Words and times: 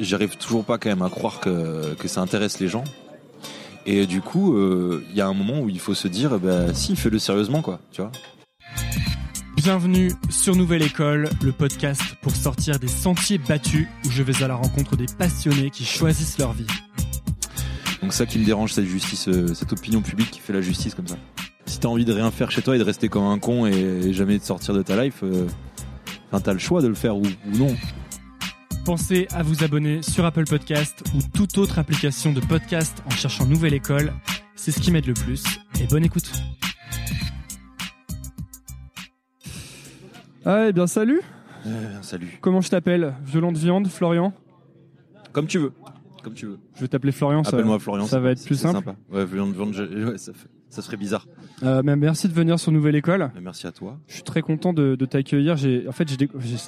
J'arrive 0.00 0.38
toujours 0.38 0.64
pas 0.64 0.78
quand 0.78 0.88
même 0.88 1.02
à 1.02 1.10
croire 1.10 1.38
que, 1.38 1.92
que 1.94 2.08
ça 2.08 2.22
intéresse 2.22 2.60
les 2.60 2.68
gens. 2.68 2.84
Et 3.84 4.06
du 4.06 4.22
coup, 4.22 4.56
euh, 4.56 5.04
il 5.10 5.16
y 5.16 5.20
a 5.20 5.26
un 5.26 5.34
moment 5.34 5.60
où 5.60 5.68
il 5.68 5.80
faut 5.80 5.92
se 5.92 6.08
dire, 6.08 6.38
bah, 6.38 6.72
si, 6.72 6.96
fais-le 6.96 7.18
sérieusement, 7.18 7.60
quoi, 7.60 7.78
tu 7.90 8.00
vois. 8.00 8.10
Bienvenue 9.54 10.10
sur 10.30 10.56
Nouvelle 10.56 10.82
École, 10.82 11.28
le 11.42 11.52
podcast 11.52 12.00
pour 12.22 12.34
sortir 12.34 12.78
des 12.78 12.88
sentiers 12.88 13.36
battus 13.36 13.86
où 14.06 14.10
je 14.10 14.22
vais 14.22 14.42
à 14.42 14.48
la 14.48 14.54
rencontre 14.54 14.96
des 14.96 15.04
passionnés 15.18 15.68
qui 15.68 15.84
choisissent 15.84 16.38
leur 16.38 16.54
vie. 16.54 16.66
Donc 18.00 18.14
ça 18.14 18.24
qui 18.24 18.38
me 18.38 18.46
dérange, 18.46 18.72
cette 18.72 18.86
justice, 18.86 19.28
euh, 19.28 19.52
cette 19.52 19.74
opinion 19.74 20.00
publique 20.00 20.30
qui 20.30 20.40
fait 20.40 20.54
la 20.54 20.62
justice 20.62 20.94
comme 20.94 21.06
ça. 21.06 21.16
Si 21.66 21.78
t'as 21.78 21.88
envie 21.88 22.06
de 22.06 22.14
rien 22.14 22.30
faire 22.30 22.50
chez 22.50 22.62
toi 22.62 22.76
et 22.76 22.78
de 22.78 22.84
rester 22.84 23.08
comme 23.10 23.24
un 23.24 23.38
con 23.38 23.66
et 23.66 24.12
jamais 24.14 24.38
de 24.38 24.42
sortir 24.42 24.72
de 24.72 24.80
ta 24.80 25.04
life, 25.04 25.20
euh, 25.22 25.46
t'as 26.42 26.52
le 26.54 26.58
choix 26.58 26.80
de 26.80 26.88
le 26.88 26.94
faire 26.94 27.14
ou, 27.16 27.24
ou 27.24 27.58
non. 27.58 27.76
Pensez 28.84 29.28
à 29.30 29.42
vous 29.42 29.62
abonner 29.62 30.02
sur 30.02 30.24
Apple 30.24 30.44
Podcast 30.44 31.04
ou 31.14 31.18
toute 31.36 31.56
autre 31.58 31.78
application 31.78 32.32
de 32.32 32.40
podcast 32.40 33.02
en 33.06 33.10
cherchant 33.10 33.46
Nouvelle 33.46 33.74
École. 33.74 34.12
C'est 34.56 34.72
ce 34.72 34.80
qui 34.80 34.90
m'aide 34.90 35.06
le 35.06 35.14
plus. 35.14 35.44
Et 35.80 35.86
bonne 35.86 36.04
écoute. 36.04 36.30
Ah, 40.44 40.66
eh 40.68 40.72
bien, 40.72 40.88
salut. 40.88 41.20
Euh, 41.66 41.98
salut. 42.02 42.38
Comment 42.40 42.60
je 42.60 42.70
t'appelle 42.70 43.14
Violente 43.24 43.56
Viande, 43.56 43.86
Florian? 43.86 44.32
Comme 45.32 45.46
tu 45.46 45.58
veux. 45.58 45.72
Comme 46.24 46.34
tu 46.34 46.46
veux. 46.46 46.58
Je 46.74 46.80
vais 46.80 46.88
t'appeler 46.88 47.12
Florian. 47.12 47.44
ça- 47.44 47.50
Appelle-moi 47.50 47.78
Florian. 47.78 48.06
Ça 48.06 48.18
va 48.18 48.32
être 48.32 48.44
plus 48.44 48.56
simple. 48.56 48.78
sympa. 48.78 48.96
Ouais, 49.12 49.24
viande, 49.24 49.54
viande, 49.54 49.72
je- 49.72 50.10
ouais, 50.10 50.18
ça, 50.18 50.32
fait- 50.32 50.48
ça 50.72 50.80
serait 50.80 50.96
bizarre. 50.96 51.26
Euh, 51.62 51.82
mais 51.84 51.94
merci 51.96 52.28
de 52.28 52.32
venir 52.32 52.58
sur 52.58 52.72
Nouvelle 52.72 52.96
École. 52.96 53.30
Merci 53.40 53.66
à 53.66 53.72
toi. 53.72 53.98
Je 54.08 54.14
suis 54.14 54.22
très 54.22 54.40
content 54.40 54.72
de, 54.72 54.94
de 54.94 55.04
t'accueillir. 55.04 55.56
J'ai, 55.56 55.86
en 55.86 55.92
fait, 55.92 56.08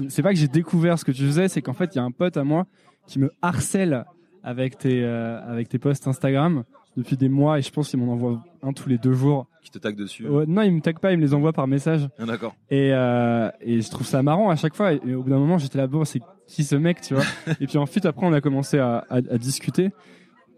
c'est 0.08 0.22
pas 0.22 0.30
que 0.32 0.38
j'ai 0.38 0.46
découvert 0.48 0.98
ce 0.98 1.04
que 1.06 1.12
tu 1.12 1.24
faisais, 1.24 1.48
c'est 1.48 1.62
qu'en 1.62 1.72
fait, 1.72 1.94
il 1.94 1.98
y 1.98 2.00
a 2.00 2.04
un 2.04 2.10
pote 2.10 2.36
à 2.36 2.44
moi 2.44 2.66
qui 3.06 3.18
me 3.18 3.30
harcèle 3.40 4.04
avec 4.42 4.76
tes, 4.76 5.02
euh, 5.02 5.40
avec 5.50 5.70
tes 5.70 5.78
posts 5.78 6.06
Instagram 6.06 6.64
depuis 6.98 7.16
des 7.16 7.30
mois 7.30 7.58
et 7.58 7.62
je 7.62 7.70
pense 7.72 7.88
qu'il 7.88 7.98
m'en 7.98 8.12
envoie 8.12 8.44
un 8.62 8.72
tous 8.74 8.90
les 8.90 8.98
deux 8.98 9.14
jours. 9.14 9.46
Qui 9.62 9.70
te 9.70 9.78
tag 9.78 9.96
dessus. 9.96 10.28
Ouais, 10.28 10.44
non, 10.46 10.60
il 10.60 10.72
me 10.72 10.80
tag 10.82 10.98
pas, 10.98 11.12
il 11.12 11.16
me 11.16 11.22
les 11.22 11.32
envoie 11.32 11.54
par 11.54 11.66
message. 11.66 12.06
Ah, 12.18 12.26
D'accord. 12.26 12.54
Et, 12.70 12.90
euh, 12.92 13.48
et 13.62 13.80
je 13.80 13.90
trouve 13.90 14.06
ça 14.06 14.22
marrant 14.22 14.50
à 14.50 14.56
chaque 14.56 14.74
fois. 14.76 14.92
Et, 14.92 15.00
et 15.06 15.14
au 15.14 15.22
bout 15.22 15.30
d'un 15.30 15.38
moment, 15.38 15.56
j'étais 15.56 15.78
là, 15.78 15.86
bon, 15.86 16.04
c'est 16.04 16.20
qui 16.46 16.62
ce 16.62 16.76
mec, 16.76 17.00
tu 17.00 17.14
vois? 17.14 17.24
Et 17.60 17.66
puis 17.66 17.78
ensuite, 17.78 18.04
après, 18.04 18.26
on 18.26 18.32
a 18.34 18.42
commencé 18.42 18.78
à, 18.78 18.98
à, 19.08 19.16
à 19.16 19.38
discuter. 19.38 19.90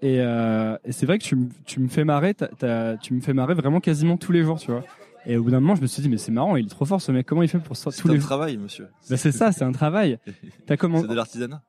Et, 0.03 0.21
euh, 0.21 0.77
et 0.85 0.93
c'est 0.93 1.07
vrai 1.07 1.19
que 1.19 1.25
tu, 1.25 1.37
me- 1.37 1.49
tu 1.65 1.81
me 1.81 1.89
fais 1.89 2.05
marrer, 2.05 2.35
t'as- 2.35 2.49
t'as- 2.49 2.97
tu 2.99 3.15
me 3.15 3.21
fais 3.21 3.33
marrer 3.33 3.55
vraiment 3.55 3.81
quasiment 3.81 4.17
tous 4.17 4.33
les 4.33 4.43
jours, 4.43 4.59
tu 4.59 4.71
vois. 4.71 4.85
Et 5.25 5.37
au 5.37 5.43
bout 5.43 5.51
d'un 5.51 5.59
moment, 5.61 5.75
je 5.75 5.83
me 5.83 5.87
suis 5.87 6.03
dit, 6.03 6.09
mais 6.09 6.19
c'est 6.19 6.31
marrant, 6.33 6.55
il 6.57 6.67
est 6.67 6.69
trop 6.69 6.85
fort 6.85 7.01
ce 7.01 7.11
mec. 7.13 7.27
Comment 7.27 7.43
il 7.43 7.49
fait 7.49 7.59
pour 7.59 7.77
C'est 7.77 7.91
tous 7.91 8.09
un 8.11 8.13
les 8.13 8.19
travail, 8.21 8.57
monsieur. 8.59 8.89
bah, 9.11 9.17
c'est 9.17 9.33
ça, 9.33 9.51
c'est 9.53 9.65
un 9.65 9.73
travail. 9.73 10.19
T'as 10.67 10.77
C'est 10.77 10.87
de 11.09 11.15
l'artisanat. 11.15 11.63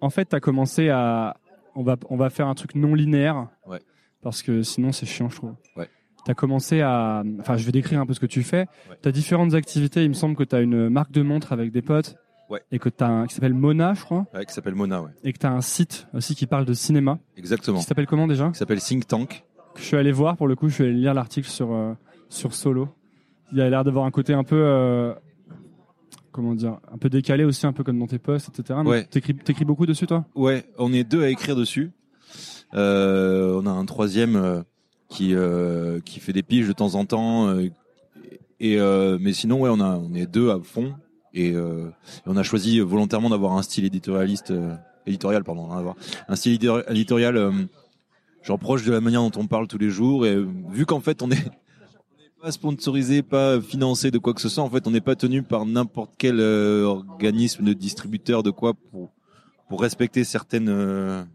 En 0.00 0.10
fait, 0.10 0.26
t'as 0.26 0.38
commencé 0.40 0.88
à, 0.90 1.36
on 1.74 1.82
va, 1.82 1.96
on 2.08 2.16
va 2.16 2.30
faire 2.30 2.46
un 2.46 2.54
truc 2.54 2.74
non 2.76 2.94
linéaire. 2.94 3.48
Ouais. 3.66 3.80
Parce 4.22 4.42
que 4.42 4.62
sinon, 4.62 4.92
c'est 4.92 5.06
chiant, 5.06 5.28
je 5.28 5.36
trouve. 5.36 5.54
Ouais. 5.76 5.88
T'as 6.24 6.34
commencé 6.34 6.80
à, 6.82 7.24
enfin, 7.40 7.56
je 7.56 7.64
vais 7.64 7.72
décrire 7.72 8.00
un 8.00 8.06
peu 8.06 8.12
ce 8.14 8.20
que 8.20 8.26
tu 8.26 8.42
fais. 8.42 8.66
Ouais. 8.90 8.96
T'as 9.02 9.10
différentes 9.10 9.54
activités. 9.54 10.04
Il 10.04 10.10
me 10.10 10.14
semble 10.14 10.36
que 10.36 10.44
t'as 10.44 10.60
une 10.62 10.88
marque 10.88 11.10
de 11.12 11.22
montre 11.22 11.52
avec 11.52 11.72
des 11.72 11.82
potes. 11.82 12.16
Ouais. 12.48 12.62
Et 12.72 12.78
que 12.78 12.88
t'as 12.88 13.08
un, 13.08 13.26
qui 13.26 13.34
s'appelle 13.34 13.54
Mona, 13.54 13.94
je 13.94 14.02
crois. 14.02 14.26
Ouais, 14.34 14.44
qui 14.46 14.54
s'appelle 14.54 14.74
Mona, 14.74 15.02
ouais. 15.02 15.10
Et 15.22 15.32
que 15.32 15.38
t'as 15.38 15.50
un 15.50 15.60
site 15.60 16.06
aussi 16.14 16.34
qui 16.34 16.46
parle 16.46 16.64
de 16.64 16.72
cinéma. 16.72 17.18
Exactement. 17.36 17.78
Qui 17.78 17.84
s'appelle 17.84 18.06
comment 18.06 18.26
déjà? 18.26 18.50
Qui 18.50 18.58
s'appelle 18.58 18.80
Think 18.80 19.06
Tank. 19.06 19.44
Que 19.74 19.80
je 19.80 19.84
suis 19.86 19.96
allé 19.96 20.12
voir 20.12 20.36
pour 20.36 20.48
le 20.48 20.56
coup. 20.56 20.68
Je 20.68 20.74
suis 20.74 20.84
allé 20.84 20.94
lire 20.94 21.14
l'article 21.14 21.48
sur, 21.48 21.72
euh, 21.72 21.92
sur 22.28 22.54
Solo. 22.54 22.88
Il 23.52 23.60
a 23.60 23.68
l'air 23.68 23.84
d'avoir 23.84 24.06
un 24.06 24.10
côté 24.10 24.32
un 24.32 24.44
peu, 24.44 24.56
euh, 24.56 25.14
comment 26.32 26.54
dire, 26.54 26.78
un 26.90 26.98
peu 26.98 27.10
décalé 27.10 27.44
aussi, 27.44 27.66
un 27.66 27.72
peu 27.72 27.84
comme 27.84 27.98
dans 27.98 28.06
tes 28.06 28.18
posts, 28.18 28.48
etc. 28.48 28.80
Ouais. 28.84 29.04
T'écris, 29.04 29.34
t'écris 29.34 29.64
beaucoup 29.64 29.86
dessus, 29.86 30.06
toi? 30.06 30.24
Ouais, 30.34 30.64
on 30.78 30.92
est 30.92 31.04
deux 31.04 31.22
à 31.22 31.28
écrire 31.28 31.56
dessus. 31.56 31.90
Euh, 32.74 33.60
on 33.62 33.66
a 33.66 33.70
un 33.70 33.84
troisième 33.84 34.64
qui 35.08 35.34
qui 36.04 36.20
fait 36.20 36.32
des 36.32 36.42
piges 36.42 36.68
de 36.68 36.72
temps 36.72 36.94
en 36.94 37.04
temps. 37.04 37.54
et 38.60 38.78
mais 39.20 39.32
sinon, 39.32 39.60
ouais, 39.60 39.70
on 39.70 39.80
a 39.80 39.96
on 39.96 40.14
est 40.14 40.26
deux 40.26 40.50
à 40.50 40.58
fond 40.62 40.94
et, 41.34 41.52
euh, 41.52 41.88
et 41.88 42.22
on 42.26 42.36
a 42.36 42.42
choisi 42.42 42.80
volontairement 42.80 43.30
d'avoir 43.30 43.52
un 43.52 43.62
style 43.62 43.84
éditorialiste, 43.84 44.50
euh, 44.50 44.74
éditorial, 45.06 45.44
pardon, 45.44 45.70
hein, 45.72 45.94
un 46.28 46.36
style 46.36 46.54
édi- 46.58 46.82
éditorial 46.90 47.36
euh, 47.36 47.52
genre 48.42 48.58
proche 48.58 48.84
de 48.84 48.92
la 48.92 49.00
manière 49.00 49.20
dont 49.22 49.40
on 49.40 49.46
parle 49.46 49.68
tous 49.68 49.78
les 49.78 49.90
jours. 49.90 50.26
Et 50.26 50.34
euh, 50.34 50.46
vu 50.70 50.86
qu'en 50.86 51.00
fait, 51.00 51.22
on 51.22 51.30
est 51.30 51.50
pas 52.40 52.52
sponsorisé, 52.52 53.22
pas 53.22 53.60
financé 53.60 54.10
de 54.10 54.18
quoi 54.18 54.32
que 54.32 54.40
ce 54.40 54.48
soit. 54.48 54.62
En 54.62 54.70
fait, 54.70 54.86
on 54.86 54.90
n'est 54.90 55.00
pas 55.00 55.16
tenu 55.16 55.42
par 55.42 55.66
n'importe 55.66 56.12
quel 56.18 56.40
organisme 56.40 57.64
de 57.64 57.72
distributeur 57.72 58.42
de 58.42 58.50
quoi 58.50 58.74
pour 58.74 59.10
pour 59.68 59.82
respecter 59.82 60.24
certaines 60.24 61.26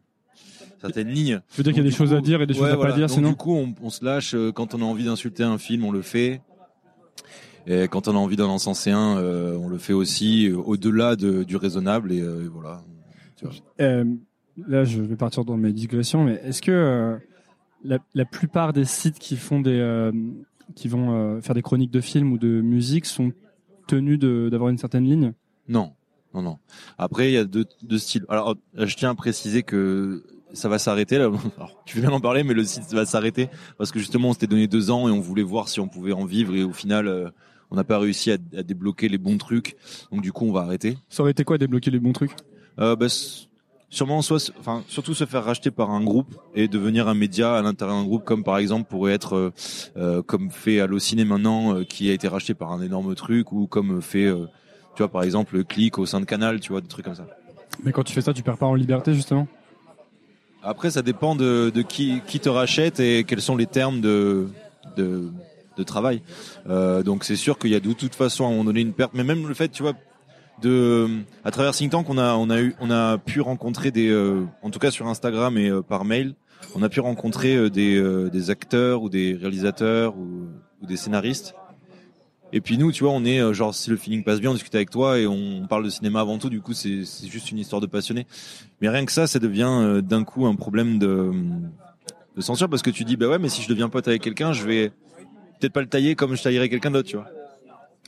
certaines 0.82 1.10
lignes. 1.10 1.42
Je 1.52 1.58
veux 1.58 1.64
dire 1.64 1.74
qu'il 1.74 1.84
y 1.84 1.86
a 1.86 1.90
des 1.90 1.96
choses 1.96 2.10
coup, 2.10 2.16
à 2.16 2.22
dire 2.22 2.42
et 2.42 2.48
des 2.48 2.54
choses 2.54 2.70
à 2.70 2.76
voilà. 2.76 2.92
pas 2.92 2.98
dire, 2.98 3.08
Donc, 3.08 3.16
sinon. 3.16 3.30
du 3.30 3.36
coup, 3.36 3.54
on, 3.54 3.74
on 3.82 3.90
se 3.90 4.04
lâche 4.04 4.36
quand 4.56 4.74
on 4.74 4.82
a 4.82 4.86
envie 4.86 5.04
d'insulter 5.06 5.44
un 5.44 5.58
film, 5.58 5.86
on 5.86 5.92
le 5.92 6.02
fait. 6.02 6.42
Et 7.66 7.88
quand 7.88 8.08
on 8.08 8.16
a 8.16 8.20
envie 8.20 8.36
d'en 8.36 8.50
encenser 8.50 8.92
un, 8.92 9.18
euh, 9.18 9.58
on 9.58 9.70
le 9.70 9.78
fait 9.78 9.94
aussi 9.94 10.48
euh, 10.48 10.58
au-delà 10.58 11.16
de, 11.16 11.44
du 11.44 11.56
raisonnable 11.56 12.12
et 12.12 12.22
euh, 12.22 12.50
voilà. 12.52 12.82
Euh, 13.82 14.06
là, 14.68 14.84
je 14.84 15.02
vais 15.02 15.16
partir 15.16 15.46
dans 15.46 15.58
mes 15.58 15.74
digressions, 15.74 16.24
mais 16.24 16.42
est-ce 16.44 16.62
que 16.62 17.20
la, 17.84 18.00
la 18.14 18.26
plupart 18.26 18.74
des 18.74 18.86
sites 18.86 19.20
qui 19.20 19.36
font 19.36 19.60
des, 19.60 20.12
qui 20.76 20.88
vont 20.88 21.42
faire 21.42 21.54
des 21.54 21.62
chroniques 21.62 21.92
de 21.92 22.00
films 22.00 22.32
ou 22.32 22.38
de 22.38 22.62
musique 22.62 23.06
sont 23.06 23.34
tenus 23.88 24.20
d'avoir 24.20 24.70
une 24.70 24.78
certaine 24.78 25.04
ligne? 25.04 25.34
Non, 25.68 25.92
non, 26.34 26.42
non. 26.42 26.58
Après, 26.98 27.32
il 27.32 27.34
y 27.34 27.38
a 27.38 27.44
deux, 27.44 27.66
deux 27.82 27.98
styles. 27.98 28.26
Alors, 28.30 28.56
je 28.76 28.96
tiens 28.96 29.10
à 29.10 29.16
préciser 29.16 29.64
que 29.64 30.24
ça 30.54 30.70
va 30.70 30.80
s'arrêter 30.80 31.18
là. 31.18 31.30
Alors, 31.58 31.84
tu 31.86 31.98
veux 31.98 32.04
bien 32.04 32.12
en 32.12 32.22
parler, 32.22 32.44
mais 32.44 32.54
le 32.54 32.64
site 32.64 32.94
va 32.94 33.06
s'arrêter 33.06 33.50
parce 33.78 33.92
que 33.92 34.00
justement, 34.00 34.30
on 34.30 34.34
s'était 34.34 34.48
donné 34.48 34.68
deux 34.68 34.90
ans 34.90 35.10
et 35.10 35.12
on 35.12 35.20
voulait 35.20 35.44
voir 35.44 35.68
si 35.68 35.82
on 35.82 35.90
pouvait 35.90 36.14
en 36.14 36.24
vivre 36.24 36.56
et 36.56 36.64
au 36.64 36.72
final, 36.72 37.34
on 37.74 37.76
n'a 37.76 37.84
pas 37.84 37.98
réussi 37.98 38.32
à, 38.32 38.38
à 38.56 38.64
débloquer 38.64 39.10
les 39.10 39.18
bons 39.18 39.38
trucs. 39.38 39.76
Donc, 40.12 40.22
du 40.22 40.32
coup, 40.32 40.46
on 40.46 40.52
va 40.52 40.62
arrêter. 40.62 40.98
Ça 41.10 41.24
aurait 41.24 41.32
été 41.32 41.44
quoi 41.44 41.58
débloquer 41.58 41.90
les 41.90 42.00
bons 42.00 42.14
trucs? 42.14 42.32
Euh, 42.80 42.96
bah, 42.96 43.08
sûrement 43.90 44.22
soit, 44.22 44.52
enfin, 44.60 44.84
surtout 44.88 45.16
se 45.16 45.26
faire 45.26 45.44
racheter 45.44 45.72
par 45.72 45.90
un 45.90 46.04
groupe 46.04 46.36
et 46.54 46.68
devenir 46.68 47.08
un 47.08 47.16
média 47.16 47.56
à 47.56 47.62
l'intérieur 47.64 47.98
d'un 47.98 48.06
groupe, 48.06 48.26
comme 48.26 48.44
par 48.44 48.58
exemple 48.60 48.90
pourrait 48.90 49.14
être 49.14 49.36
euh, 49.36 49.54
euh, 49.98 50.22
comme 50.22 50.52
fait 50.52 50.80
Allociné 50.80 51.26
maintenant, 51.26 51.76
euh, 51.76 51.84
qui 51.84 52.10
a 52.12 52.14
été 52.14 52.28
racheté 52.28 52.54
par 52.54 52.72
un 52.72 52.82
énorme 52.82 53.16
truc, 53.16 53.52
ou 53.52 53.66
comme 53.66 54.02
fait 54.02 54.32
Tu 54.96 55.00
vois, 55.00 55.10
par 55.10 55.24
exemple, 55.24 55.56
le 55.56 55.64
clic 55.64 55.98
au 55.98 56.06
sein 56.06 56.20
de 56.20 56.26
Canal, 56.26 56.60
tu 56.60 56.72
vois, 56.72 56.82
des 56.82 56.88
trucs 56.88 57.06
comme 57.06 57.16
ça. 57.16 57.26
Mais 57.84 57.92
quand 57.92 58.04
tu 58.04 58.14
fais 58.14 58.22
ça, 58.22 58.34
tu 58.34 58.44
perds 58.44 58.58
pas 58.58 58.68
en 58.68 58.76
liberté 58.76 59.16
justement? 59.16 59.48
Après, 60.62 60.92
ça 60.92 61.02
dépend 61.02 61.36
de, 61.36 61.72
de 61.74 61.82
qui, 61.82 62.22
qui 62.28 62.40
te 62.40 62.50
rachète 62.50 63.00
et 63.00 63.24
quels 63.26 63.42
sont 63.42 63.58
les 63.58 63.66
termes 63.66 64.00
de, 64.00 64.48
de, 64.96 65.32
de 65.78 65.84
travail. 65.84 66.22
Euh, 66.70 67.04
donc 67.04 67.24
c'est 67.24 67.36
sûr 67.36 67.58
qu'il 67.58 67.72
y 67.72 67.76
a 67.76 67.80
de 67.80 67.94
toute 67.94 68.16
façon 68.16 68.46
à 68.46 68.48
un 68.48 68.52
moment 68.52 68.66
donné 68.66 68.82
une 68.82 68.94
perte. 68.94 69.12
Mais 69.14 69.24
même 69.24 69.48
le 69.48 69.54
fait, 69.54 69.70
tu 69.70 69.84
vois, 69.84 69.94
de 70.62 71.08
à 71.44 71.52
travers 71.52 71.74
Think 71.74 71.92
Tank, 71.92 72.10
on 72.10 72.18
a 72.18 72.36
on 72.36 72.50
a 72.50 72.62
eu 72.62 72.76
on 72.80 72.90
a 72.90 73.18
pu 73.18 73.42
rencontrer 73.42 73.92
des, 73.92 74.10
euh, 74.10 74.46
en 74.62 74.70
tout 74.70 74.80
cas 74.80 74.92
sur 74.92 75.08
Instagram 75.08 75.58
et 75.58 75.70
euh, 75.70 75.82
par 75.82 76.06
mail, 76.06 76.36
on 76.76 76.84
a 76.84 76.90
pu 76.90 77.00
rencontrer 77.00 77.70
des 77.70 78.02
des 78.32 78.50
acteurs 78.50 79.04
ou 79.04 79.10
des 79.10 79.34
réalisateurs 79.34 80.16
ou, 80.16 80.48
des 80.86 80.98
scénaristes. 80.98 81.56
Et 82.52 82.62
puis 82.62 82.78
nous, 82.78 82.92
tu 82.92 83.04
vois, 83.06 83.14
on 83.14 83.24
est 83.26 83.54
genre 83.54 83.74
si 83.74 83.90
le 83.90 83.96
feeling 83.96 84.24
passe 84.24 84.40
bien, 84.40 84.52
on 84.52 84.54
discute 84.54 84.76
avec 84.76 84.90
toi 84.90 85.18
et 85.18 85.26
on 85.26 85.66
parle 85.68 85.86
de 85.86 85.90
cinéma 85.90 86.20
avant 86.20 86.38
tout. 86.38 86.50
Du 86.50 86.62
coup, 86.62 86.74
c'est 86.74 87.04
c'est 87.06 87.28
juste 87.28 87.52
une 87.52 87.58
histoire 87.58 87.82
de 87.82 87.88
passionné. 87.88 88.28
Mais 88.80 88.90
rien 88.90 89.06
que 89.06 89.12
ça, 89.12 89.28
ça 89.28 89.40
devient 89.40 90.02
d'un 90.04 90.24
coup 90.24 90.46
un 90.46 90.56
problème 90.56 91.00
de 91.00 91.32
de 92.36 92.42
censure 92.42 92.70
parce 92.70 92.82
que 92.82 92.90
tu 92.90 93.04
dis 93.04 93.18
bah 93.18 93.28
ouais, 93.28 93.40
mais 93.40 93.50
si 93.50 93.62
je 93.62 93.70
deviens 93.70 93.90
pote 93.90 94.08
avec 94.08 94.22
quelqu'un, 94.22 94.54
je 94.54 94.66
vais 94.66 94.92
peut-être 95.60 95.74
pas 95.74 95.82
le 95.82 95.88
tailler 95.88 96.16
comme 96.16 96.36
je 96.36 96.44
taillerais 96.44 96.70
quelqu'un 96.70 96.92
d'autre, 96.92 97.10
tu 97.10 97.16
vois. 97.18 97.28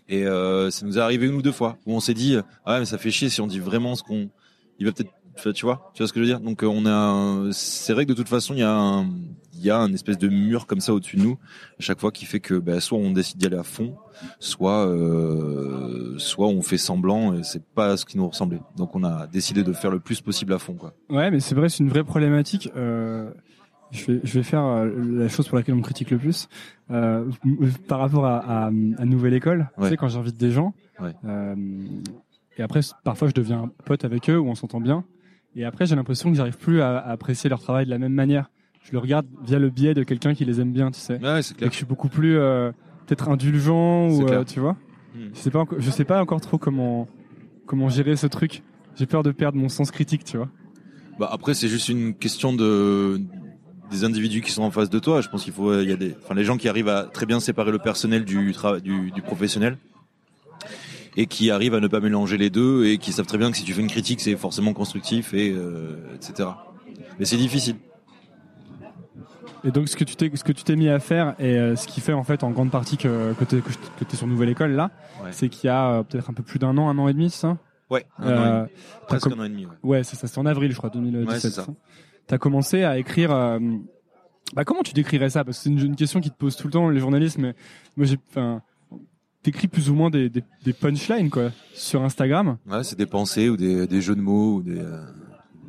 Et 0.07 0.25
euh, 0.25 0.69
ça 0.69 0.85
nous 0.85 0.97
est 0.97 1.01
arrivé 1.01 1.25
une 1.27 1.33
ou 1.35 1.41
deux 1.41 1.51
fois 1.51 1.77
où 1.85 1.93
on 1.95 1.99
s'est 1.99 2.13
dit 2.13 2.37
ah 2.65 2.73
ouais 2.73 2.79
mais 2.79 2.85
ça 2.85 2.99
fait 2.99 3.09
chier 3.09 3.29
si 3.29 3.41
on 3.41 3.47
dit 3.47 3.59
vraiment 3.59 3.95
ce 3.95 4.03
qu'on 4.03 4.29
il 4.77 4.85
va 4.85 4.91
peut-être 4.91 5.09
tu 5.53 5.65
vois 5.65 5.91
tu 5.93 6.03
vois 6.03 6.07
ce 6.07 6.13
que 6.13 6.19
je 6.19 6.25
veux 6.25 6.29
dire? 6.29 6.39
Donc 6.39 6.63
euh, 6.63 6.67
on 6.67 6.85
a 6.85 7.51
c'est 7.51 7.91
vrai 7.91 8.05
que 8.05 8.11
de 8.11 8.15
toute 8.15 8.29
façon 8.29 8.53
il 8.53 8.59
y 8.59 8.63
a 8.63 8.71
un 8.71 9.09
il 9.53 9.63
y 9.63 9.71
a 9.71 9.77
un 9.79 9.91
espèce 9.93 10.17
de 10.19 10.27
mur 10.27 10.67
comme 10.67 10.79
ça 10.79 10.93
au-dessus 10.93 11.17
de 11.17 11.23
nous 11.23 11.39
à 11.79 11.81
chaque 11.81 11.99
fois 11.99 12.11
qui 12.11 12.25
fait 12.25 12.39
que 12.39 12.53
bah, 12.53 12.79
soit 12.81 12.99
on 12.99 13.11
décide 13.11 13.37
d'y 13.39 13.47
aller 13.47 13.57
à 13.57 13.63
fond 13.63 13.95
soit 14.39 14.85
euh, 14.87 16.13
soit 16.19 16.47
on 16.47 16.61
fait 16.61 16.77
semblant 16.77 17.33
et 17.33 17.43
c'est 17.43 17.63
pas 17.63 17.97
ce 17.97 18.05
qui 18.05 18.17
nous 18.17 18.29
ressemblait 18.29 18.61
donc 18.77 18.95
on 18.95 19.03
a 19.03 19.25
décidé 19.27 19.63
de 19.63 19.73
faire 19.73 19.89
le 19.91 19.99
plus 19.99 20.21
possible 20.21 20.53
à 20.53 20.59
fond 20.59 20.75
quoi 20.75 20.93
Ouais, 21.09 21.31
mais 21.31 21.39
c'est 21.39 21.55
vrai, 21.55 21.69
c'est 21.69 21.79
une 21.83 21.89
vraie 21.89 22.03
problématique. 22.03 22.69
Je 23.95 24.11
vais, 24.11 24.19
je 24.23 24.33
vais 24.35 24.43
faire 24.43 24.63
euh, 24.63 24.89
la 25.17 25.27
chose 25.27 25.47
pour 25.47 25.57
laquelle 25.57 25.73
on 25.73 25.79
me 25.79 25.83
critique 25.83 26.11
le 26.11 26.17
plus. 26.17 26.47
Euh, 26.91 27.25
par 27.87 27.99
rapport 27.99 28.25
à, 28.25 28.37
à, 28.37 28.65
à 28.67 29.05
Nouvelle 29.05 29.33
École, 29.33 29.69
tu 29.81 29.87
sais, 29.87 29.97
quand 29.97 30.07
j'invite 30.09 30.37
des 30.37 30.51
gens, 30.51 30.73
Ouais. 31.01 31.13
euh, 31.25 31.55
et 32.57 32.61
après, 32.63 32.79
parfois, 33.03 33.27
je 33.27 33.33
deviens 33.33 33.69
pote 33.85 34.05
avec 34.05 34.29
eux 34.29 34.37
ou 34.39 34.47
on 34.47 34.55
s'entend 34.55 34.79
bien. 34.79 35.03
Et 35.55 35.65
après, 35.65 35.85
j'ai 35.85 35.95
l'impression 35.95 36.29
que 36.31 36.37
j'arrive 36.37 36.57
plus 36.57 36.81
à, 36.81 36.97
à 36.97 37.11
apprécier 37.11 37.49
leur 37.49 37.59
travail 37.61 37.85
de 37.85 37.89
la 37.89 37.97
même 37.97 38.13
manière. 38.13 38.49
Je 38.83 38.91
le 38.91 38.99
regarde 38.99 39.25
via 39.43 39.57
le 39.57 39.69
biais 39.69 39.93
de 39.93 40.03
quelqu'un 40.03 40.33
qui 40.35 40.45
les 40.45 40.61
aime 40.61 40.71
bien, 40.71 40.91
tu 40.91 40.99
sais. 40.99 41.19
ouais 41.19 41.39
Et 41.39 41.65
que 41.65 41.71
je 41.71 41.75
suis 41.75 41.85
beaucoup 41.85 42.07
plus 42.09 42.37
euh, 42.37 42.71
peut-être 43.07 43.29
indulgent 43.29 44.09
ou 44.09 44.25
tu 44.45 44.59
vois. 44.59 44.73
Hmm. 45.15 45.29
Je 45.33 45.39
sais 45.39 45.49
pas, 45.51 45.63
je 45.77 45.89
sais 45.89 46.03
pas 46.05 46.21
encore 46.21 46.39
trop 46.41 46.57
comment 46.57 47.07
comment 47.65 47.89
gérer 47.89 48.15
ce 48.15 48.27
truc. 48.27 48.61
J'ai 48.95 49.05
peur 49.07 49.23
de 49.23 49.31
perdre 49.31 49.57
mon 49.57 49.69
sens 49.69 49.89
critique, 49.91 50.23
tu 50.23 50.37
vois. 50.37 50.49
Bah 51.19 51.29
après 51.31 51.53
c'est 51.55 51.67
juste 51.69 51.89
une 51.89 52.13
question 52.13 52.53
de 52.53 53.21
des 53.91 54.03
individus 54.03 54.41
qui 54.41 54.51
sont 54.51 54.63
en 54.63 54.71
face 54.71 54.89
de 54.89 54.99
toi. 54.99 55.21
Je 55.21 55.29
pense 55.29 55.43
qu'il 55.43 55.53
faut 55.53 55.79
il 55.79 55.89
y 55.89 55.93
a 55.93 55.95
des 55.95 56.15
enfin 56.23 56.33
les 56.35 56.43
gens 56.43 56.57
qui 56.57 56.67
arrivent 56.69 56.89
à 56.89 57.03
très 57.03 57.25
bien 57.25 57.39
séparer 57.39 57.71
le 57.71 57.79
personnel 57.79 58.25
du 58.25 58.51
travail 58.53 58.81
du, 58.81 59.11
du 59.11 59.21
professionnel 59.21 59.77
et 61.17 61.27
qui 61.27 61.49
arrivent 61.51 61.75
à 61.75 61.79
ne 61.79 61.87
pas 61.87 61.99
mélanger 61.99 62.37
les 62.37 62.49
deux 62.49 62.85
et 62.85 62.97
qui 62.97 63.11
savent 63.13 63.25
très 63.27 63.37
bien 63.37 63.51
que 63.51 63.57
si 63.57 63.63
tu 63.63 63.73
fais 63.73 63.81
une 63.81 63.87
critique 63.89 64.19
c'est 64.21 64.35
forcément 64.35 64.73
constructif 64.73 65.33
et 65.33 65.51
euh, 65.55 65.95
etc. 66.15 66.49
Mais 67.19 67.25
c'est 67.25 67.37
difficile. 67.37 67.75
Et 69.63 69.71
donc 69.71 69.87
ce 69.89 69.95
que 69.95 70.03
tu 70.03 70.15
t'es 70.15 70.29
ce 70.35 70.43
que 70.43 70.51
tu 70.51 70.63
t'es 70.63 70.75
mis 70.75 70.89
à 70.89 70.99
faire 70.99 71.33
et 71.39 71.57
euh, 71.57 71.75
ce 71.75 71.87
qui 71.87 72.01
fait 72.01 72.13
en 72.13 72.23
fait 72.23 72.43
en 72.43 72.51
grande 72.51 72.69
partie 72.71 72.97
que 72.97 73.33
que 73.33 73.45
t'es 73.45 74.15
sur 74.15 74.27
Nouvelle 74.27 74.49
École 74.49 74.71
là, 74.73 74.91
Ouais. 75.23 75.29
c'est 75.31 75.49
qu'il 75.49 75.67
y 75.67 75.71
a 75.71 75.91
euh, 75.91 76.03
peut-être 76.03 76.29
un 76.29 76.33
peu 76.33 76.43
plus 76.43 76.59
d'un 76.59 76.77
an, 76.77 76.89
un 76.89 76.97
an 76.99 77.07
et 77.07 77.13
demi, 77.13 77.29
c'est 77.31 77.39
ça? 77.41 77.57
Ouais. 77.89 78.05
Un 78.19 78.25
an 78.25 78.29
et 78.29 78.33
Euh, 78.33 78.59
demi. 78.61 78.69
t'as 79.01 79.05
presque 79.07 79.27
un 79.27 79.39
an 79.39 79.43
et 79.45 79.49
demi. 79.49 79.65
Ouais. 79.65 79.71
Ouais, 79.83 80.03
c'est 80.03 80.15
ça, 80.17 80.27
c'est 80.27 80.37
en 80.39 80.45
avril, 80.45 80.71
je 80.71 80.77
crois, 80.77 80.89
2017. 80.91 81.27
Ouais, 81.33 81.39
c'est 81.39 81.49
ça. 81.49 81.65
T'as 82.27 82.37
commencé 82.37 82.83
à 82.83 82.97
écrire. 82.97 83.31
euh, 83.31 83.59
Bah, 84.53 84.63
comment 84.63 84.83
tu 84.83 84.93
décrirais 84.93 85.29
ça? 85.29 85.43
Parce 85.43 85.57
que 85.57 85.63
c'est 85.63 85.69
une, 85.69 85.95
question 85.95 86.21
qui 86.21 86.29
te 86.29 86.37
pose 86.37 86.55
tout 86.55 86.67
le 86.67 86.73
temps 86.73 86.89
les 86.89 86.99
journalistes. 86.99 87.37
Mais 87.37 87.53
moi, 87.97 88.05
j'ai, 88.05 88.17
enfin, 88.29 88.61
t'écris 89.45 89.67
plus 89.67 89.91
ou 89.91 89.93
moins 89.93 90.09
des, 90.09 90.31
punchlines 90.79 91.29
quoi 91.29 91.51
sur 91.73 92.03
Instagram. 92.03 92.57
Ouais, 92.67 92.83
c'est 92.83 92.97
des 92.97 93.05
pensées 93.05 93.47
ou 93.47 93.57
des, 93.57 94.01
jeux 94.01 94.15
de 94.15 94.21
mots 94.21 94.55
ou 94.55 94.63
des 94.63 94.79
euh, 94.79 95.05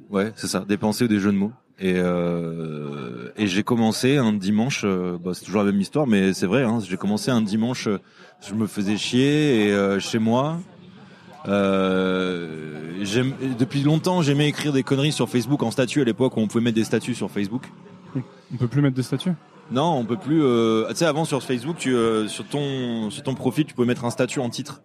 ouais, 0.08 0.32
c'est 0.34 0.46
ça, 0.46 0.64
des 0.66 0.78
pensées 0.78 1.04
ou 1.04 1.08
des 1.08 1.18
jeux 1.18 1.32
de 1.32 1.36
mots. 1.36 1.52
Et 1.78 1.92
euh, 1.96 3.30
et 3.36 3.46
j'ai 3.46 3.62
commencé 3.62 4.16
un 4.16 4.32
dimanche, 4.32 4.82
euh, 4.84 5.18
bah, 5.22 5.32
c'est 5.34 5.44
toujours 5.44 5.62
la 5.62 5.70
même 5.70 5.80
histoire, 5.80 6.06
mais 6.06 6.32
c'est 6.32 6.46
vrai. 6.46 6.62
Hein, 6.62 6.78
j'ai 6.80 6.96
commencé 6.96 7.30
un 7.30 7.42
dimanche, 7.42 7.86
je 8.40 8.54
me 8.54 8.66
faisais 8.66 8.96
chier 8.96 9.68
et 9.68 10.00
chez 10.00 10.18
moi. 10.18 10.58
Euh, 11.48 13.04
depuis 13.58 13.82
longtemps 13.82 14.22
j'aimais 14.22 14.48
écrire 14.48 14.72
des 14.72 14.82
conneries 14.82 15.12
sur 15.12 15.28
Facebook 15.28 15.62
en 15.62 15.70
statut 15.70 16.00
à 16.00 16.04
l'époque 16.04 16.36
où 16.36 16.40
on 16.40 16.48
pouvait 16.48 16.64
mettre 16.64 16.74
des 16.76 16.84
statuts 16.84 17.14
sur 17.14 17.30
Facebook. 17.30 17.62
On 18.52 18.56
peut 18.56 18.68
plus 18.68 18.80
mettre 18.82 18.96
de 18.96 19.02
statut. 19.02 19.32
Non, 19.70 19.94
on 19.98 20.04
peut 20.04 20.16
plus. 20.16 20.42
Euh, 20.42 20.88
tu 20.90 20.96
sais, 20.96 21.04
avant 21.06 21.24
sur 21.24 21.42
Facebook, 21.42 21.76
tu, 21.78 21.94
euh, 21.94 22.28
sur 22.28 22.44
ton 22.46 23.10
sur 23.10 23.22
ton 23.24 23.34
profil, 23.34 23.64
tu 23.66 23.74
pouvais 23.74 23.86
mettre 23.88 24.04
un 24.04 24.10
statut 24.10 24.38
en 24.38 24.48
titre. 24.48 24.80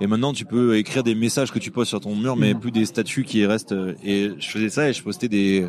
Et 0.00 0.06
maintenant, 0.06 0.32
tu 0.32 0.46
peux 0.46 0.78
écrire 0.78 1.02
des 1.02 1.14
messages 1.14 1.52
que 1.52 1.58
tu 1.58 1.70
postes 1.70 1.90
sur 1.90 2.00
ton 2.00 2.16
mur, 2.16 2.36
mais 2.36 2.54
Mhm. 2.54 2.60
plus 2.60 2.70
des 2.70 2.86
statuts 2.86 3.24
qui 3.24 3.44
restent. 3.44 3.72
euh, 3.72 3.94
Et 4.02 4.30
je 4.38 4.48
faisais 4.48 4.70
ça 4.70 4.88
et 4.88 4.92
je 4.94 5.02
postais 5.02 5.28
des 5.28 5.68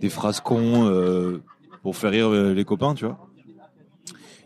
des 0.00 0.10
phrases 0.10 0.40
cons 0.40 0.86
euh, 0.86 1.40
pour 1.82 1.96
faire 1.96 2.10
rire 2.10 2.28
euh, 2.28 2.52
les 2.52 2.64
copains, 2.64 2.94
tu 2.94 3.06
vois. 3.06 3.18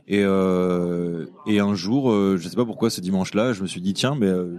Et 0.09 0.23
euh, 0.25 1.27
et 1.47 1.61
un 1.61 1.75
jour, 1.75 2.11
euh, 2.11 2.37
je 2.39 2.49
sais 2.49 2.57
pas 2.57 2.65
pourquoi 2.65 2.89
ce 2.91 3.01
dimanche-là, 3.03 3.53
je 3.53 3.63
me 3.63 3.67
suis 3.67 3.83
dit 3.83 3.93
tiens, 3.93 4.17
mais 4.19 4.27
euh, 4.27 4.57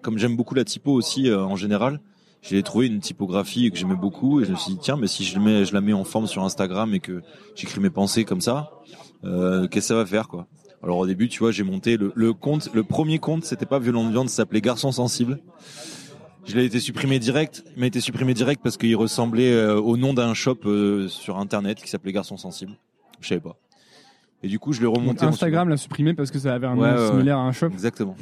comme 0.00 0.16
j'aime 0.16 0.36
beaucoup 0.36 0.54
la 0.54 0.64
typo 0.64 0.92
aussi 0.92 1.28
euh, 1.28 1.42
en 1.42 1.56
général, 1.56 2.00
j'ai 2.42 2.62
trouvé 2.62 2.86
une 2.86 3.00
typographie 3.00 3.70
que 3.70 3.76
j'aimais 3.76 3.96
beaucoup 3.96 4.40
et 4.40 4.44
je 4.44 4.50
me 4.52 4.56
suis 4.56 4.72
dit 4.72 4.78
tiens 4.80 4.96
mais 4.96 5.06
si 5.06 5.24
je 5.24 5.38
mets 5.38 5.64
je 5.64 5.72
la 5.72 5.80
mets 5.80 5.92
en 5.92 6.04
forme 6.04 6.26
sur 6.26 6.44
Instagram 6.44 6.92
et 6.94 7.00
que 7.00 7.22
j'écris 7.54 7.80
mes 7.80 7.90
pensées 7.90 8.24
comme 8.24 8.40
ça 8.40 8.72
euh, 9.24 9.68
qu'est-ce 9.68 9.88
que 9.88 9.88
ça 9.88 9.94
va 9.94 10.04
faire 10.04 10.28
quoi? 10.28 10.46
Alors 10.82 10.98
au 10.98 11.06
début 11.06 11.28
tu 11.28 11.38
vois 11.38 11.52
j'ai 11.52 11.62
monté 11.62 11.96
le, 11.96 12.12
le 12.16 12.32
compte 12.32 12.68
le 12.74 12.82
premier 12.82 13.18
compte 13.20 13.44
c'était 13.44 13.66
pas 13.66 13.78
violent 13.78 14.04
de 14.04 14.10
viande 14.10 14.28
ça 14.28 14.36
s'appelait 14.36 14.60
garçon 14.60 14.90
sensible. 14.92 15.40
Je 16.44 16.56
l'ai 16.56 16.64
été 16.64 16.80
supprimé 16.80 17.20
direct 17.20 17.64
il 17.76 17.80
m'a 17.80 17.86
été 17.86 18.00
supprimé 18.00 18.34
direct 18.34 18.60
parce 18.62 18.76
qu'il 18.76 18.96
ressemblait 18.96 19.52
euh, 19.52 19.80
au 19.80 19.96
nom 19.96 20.12
d'un 20.12 20.34
shop 20.34 20.58
sur 21.08 21.38
internet 21.38 21.80
qui 21.80 21.88
s'appelait 21.88 22.12
garçon 22.12 22.36
sensible. 22.36 22.72
Je 23.20 23.28
savais 23.28 23.40
pas 23.40 23.56
et 24.42 24.48
du 24.48 24.58
coup 24.58 24.72
je 24.72 24.80
l'ai 24.80 24.86
Donc, 24.86 24.96
remonté 24.96 25.24
Instagram 25.24 25.68
l'a 25.68 25.76
supprimé 25.76 26.14
parce 26.14 26.30
que 26.30 26.38
ça 26.38 26.54
avait 26.54 26.66
un 26.66 26.76
Ouais, 26.76 26.92
nom 26.92 26.98
ouais, 26.98 27.08
similaire 27.08 27.38
à 27.38 27.42
un 27.42 27.52
shop. 27.52 27.68
Exactement. 27.68 28.16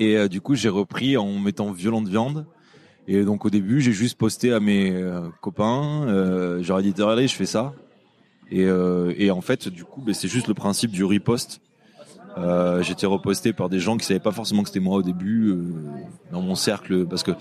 Et 0.00 0.16
euh, 0.16 0.28
du 0.28 0.40
coup, 0.40 0.54
j'ai 0.54 0.68
repris 0.68 1.16
en 1.16 1.38
mettant 1.38 1.72
violent 1.72 2.02
de 2.02 2.08
viande. 2.08 2.46
Et 3.08 3.24
donc 3.24 3.44
au 3.44 3.50
début, 3.50 3.80
j'ai 3.80 3.92
juste 3.92 4.18
posté 4.18 4.52
à 4.52 4.60
mes 4.60 4.92
euh, 4.92 5.22
copains. 5.40 6.06
Euh, 6.06 6.62
J'aurais 6.62 6.82
dit 6.82 6.92
regardez, 6.96 7.26
je 7.26 7.34
fais 7.34 7.46
ça. 7.46 7.72
Et, 8.50 8.64
euh, 8.64 9.12
et 9.16 9.30
en 9.30 9.40
fait, 9.40 9.68
du 9.68 9.84
coup, 9.84 10.00
ben, 10.02 10.14
c'est 10.14 10.28
juste 10.28 10.46
le 10.46 10.54
principe 10.54 10.90
du 10.90 11.04
repost. 11.04 11.60
J'étais 12.82 13.06
reposté 13.06 13.52
par 13.52 13.68
des 13.68 13.80
gens 13.80 13.96
qui 13.96 14.06
savaient 14.06 14.20
pas 14.20 14.30
forcément 14.30 14.62
que 14.62 14.68
c'était 14.68 14.78
moi 14.78 14.98
au 14.98 15.02
début 15.02 15.58
dans 16.30 16.40
mon 16.40 16.54
cercle, 16.54 17.04
parce 17.04 17.24
que 17.24 17.32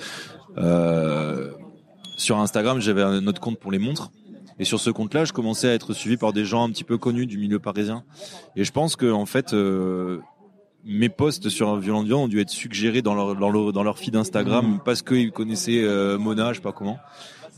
sur 2.16 2.40
Instagram, 2.40 2.80
j'avais 2.80 3.04
un 3.04 3.28
autre 3.28 3.40
compte 3.40 3.60
pour 3.60 3.72
les 3.72 3.78
montres. 3.78 4.10
Et 4.60 4.66
sur 4.66 4.80
ce 4.80 4.90
compte-là, 4.90 5.26
je 5.26 5.34
commençais 5.34 5.70
à 5.70 5.74
être 5.74 5.94
suivi 5.94 6.18
par 6.18 6.34
des 6.34 6.46
gens 6.46 6.64
un 6.64 6.70
petit 6.70 6.84
peu 6.84 6.98
connus 6.98 7.28
du 7.28 7.38
milieu 7.38 7.60
parisien. 7.60 8.04
Et 8.56 8.64
je 8.64 8.72
pense 8.72 8.96
que 8.96 9.12
en 9.12 9.26
fait, 9.26 9.54
euh, 9.54 10.20
mes 10.84 11.10
posts 11.10 11.50
sur 11.50 11.70
un 11.70 11.80
violent 11.80 12.04
viande 12.04 12.24
ont 12.24 12.28
dû 12.28 12.40
être 12.40 12.50
suggérés 12.50 13.02
dans 13.02 13.14
leur 13.14 13.36
dans 13.36 13.50
leur, 13.50 13.74
dans 13.74 13.84
leur 13.84 14.00
feed 14.00 14.16
Instagram 14.16 14.80
parce 14.84 15.02
qu'ils 15.02 15.32
connaissaient 15.32 15.84
euh, 15.84 16.18
Mona, 16.18 16.54
je 16.54 16.58
sais 16.58 16.62
pas 16.64 16.72
comment. 16.72 16.98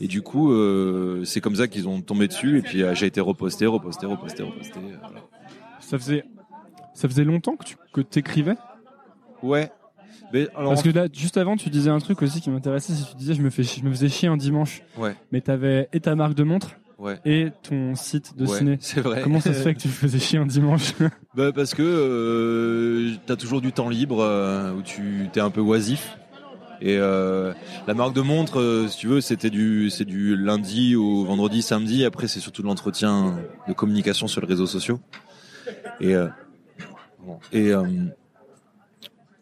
Et 0.00 0.08
du 0.08 0.22
coup, 0.22 0.52
euh, 0.52 1.24
c'est 1.24 1.40
comme 1.40 1.56
ça 1.56 1.68
qu'ils 1.68 1.88
ont 1.88 2.00
tombé 2.00 2.26
dessus. 2.26 2.58
Et 2.58 2.62
puis 2.62 2.82
euh, 2.82 2.94
j'ai 2.94 3.06
été 3.06 3.20
reposté, 3.20 3.66
reposté, 3.66 4.06
reposté, 4.06 4.42
reposté. 4.42 4.80
voilà. 5.00 5.20
Ça 5.80 5.98
faisait 5.98 6.24
ça 6.94 7.08
faisait 7.08 7.24
longtemps 7.24 7.56
que 7.56 7.64
tu 7.64 7.76
que 7.92 8.00
t'écrivais? 8.00 8.56
Ouais. 9.42 9.70
Mais 10.32 10.48
alors, 10.54 10.70
Parce 10.72 10.82
que 10.82 10.90
là, 10.90 11.08
juste 11.12 11.36
avant, 11.38 11.56
tu 11.56 11.70
disais 11.70 11.90
un 11.90 11.98
truc 11.98 12.22
aussi 12.22 12.40
qui 12.40 12.50
m'intéressait. 12.50 12.92
C'est 12.92 13.04
que 13.04 13.10
tu 13.10 13.16
disais, 13.16 13.34
je 13.34 13.42
me 13.42 13.50
fais, 13.50 13.64
je 13.64 13.82
me 13.82 13.90
faisais 13.90 14.08
chier 14.08 14.28
un 14.28 14.36
dimanche. 14.36 14.82
Ouais. 14.96 15.16
Mais 15.32 15.40
t'avais 15.40 15.88
et 15.92 16.00
ta 16.00 16.14
marque 16.14 16.34
de 16.34 16.44
montre? 16.44 16.76
Ouais. 17.00 17.18
et 17.24 17.48
ton 17.62 17.94
site 17.96 18.36
de 18.36 18.46
Ouais, 18.46 18.58
ciné. 18.58 18.76
c'est 18.80 19.00
vrai. 19.00 19.22
Comment 19.22 19.40
ça 19.40 19.52
se 19.54 19.60
fait 19.62 19.74
que 19.74 19.80
tu 19.80 19.88
faisais 19.88 20.18
chier 20.18 20.38
un 20.38 20.46
dimanche? 20.46 20.92
Bah 21.34 21.52
parce 21.52 21.74
que 21.74 21.82
euh, 21.82 23.14
t'as 23.26 23.36
toujours 23.36 23.60
du 23.60 23.72
temps 23.72 23.88
libre 23.88 24.20
euh, 24.20 24.72
où 24.72 24.82
tu 24.82 25.28
t'es 25.32 25.40
un 25.40 25.50
peu 25.50 25.60
oisif. 25.60 26.16
Et 26.82 26.96
euh, 26.98 27.52
la 27.86 27.92
marque 27.94 28.14
de 28.14 28.20
montre, 28.22 28.58
euh, 28.58 28.88
si 28.88 28.96
tu 28.98 29.06
veux, 29.06 29.20
c'était 29.20 29.50
du 29.50 29.90
c'est 29.90 30.04
du 30.06 30.34
lundi 30.36 30.96
au 30.96 31.24
vendredi, 31.24 31.60
samedi. 31.62 32.04
Après, 32.04 32.26
c'est 32.26 32.40
surtout 32.40 32.62
de 32.62 32.66
l'entretien 32.66 33.38
de 33.68 33.72
communication 33.74 34.26
sur 34.28 34.40
les 34.40 34.46
réseaux 34.46 34.66
sociaux. 34.66 34.98
Et 36.00 36.14
euh, 36.14 36.26
et 37.52 37.70
euh, 37.72 37.84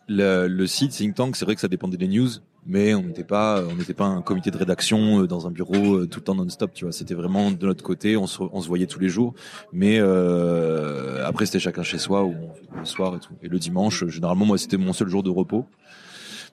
le, 0.08 0.46
le 0.48 0.66
site 0.66 0.92
Think 0.92 1.14
Tank, 1.14 1.36
c'est 1.36 1.44
vrai 1.44 1.54
que 1.54 1.60
ça 1.60 1.68
dépendait 1.68 1.96
des 1.96 2.08
news, 2.08 2.28
mais 2.68 2.94
on 2.94 3.02
n'était 3.02 3.24
pas, 3.24 3.64
on 3.68 3.74
n'était 3.74 3.94
pas 3.94 4.04
un 4.04 4.22
comité 4.22 4.52
de 4.52 4.56
rédaction 4.56 5.22
euh, 5.22 5.26
dans 5.26 5.48
un 5.48 5.50
bureau 5.50 5.96
euh, 5.96 6.06
tout 6.06 6.20
le 6.20 6.24
temps 6.24 6.36
non-stop, 6.36 6.72
tu 6.72 6.84
vois. 6.84 6.92
C'était 6.92 7.14
vraiment 7.14 7.50
de 7.50 7.66
notre 7.66 7.82
côté, 7.82 8.16
on 8.16 8.28
se, 8.28 8.40
on 8.40 8.60
se 8.60 8.68
voyait 8.68 8.86
tous 8.86 9.00
les 9.00 9.08
jours, 9.08 9.34
mais 9.72 9.98
euh, 9.98 11.26
après 11.26 11.46
c'était 11.46 11.58
chacun 11.58 11.82
chez 11.82 11.98
soi 11.98 12.24
ou 12.24 12.34
le 12.78 12.84
soir 12.84 13.16
et 13.16 13.18
tout. 13.18 13.32
Et 13.42 13.48
le 13.48 13.58
dimanche, 13.58 14.06
généralement, 14.06 14.46
moi, 14.46 14.58
c'était 14.58 14.76
mon 14.76 14.92
seul 14.92 15.08
jour 15.08 15.24
de 15.24 15.30
repos. 15.30 15.66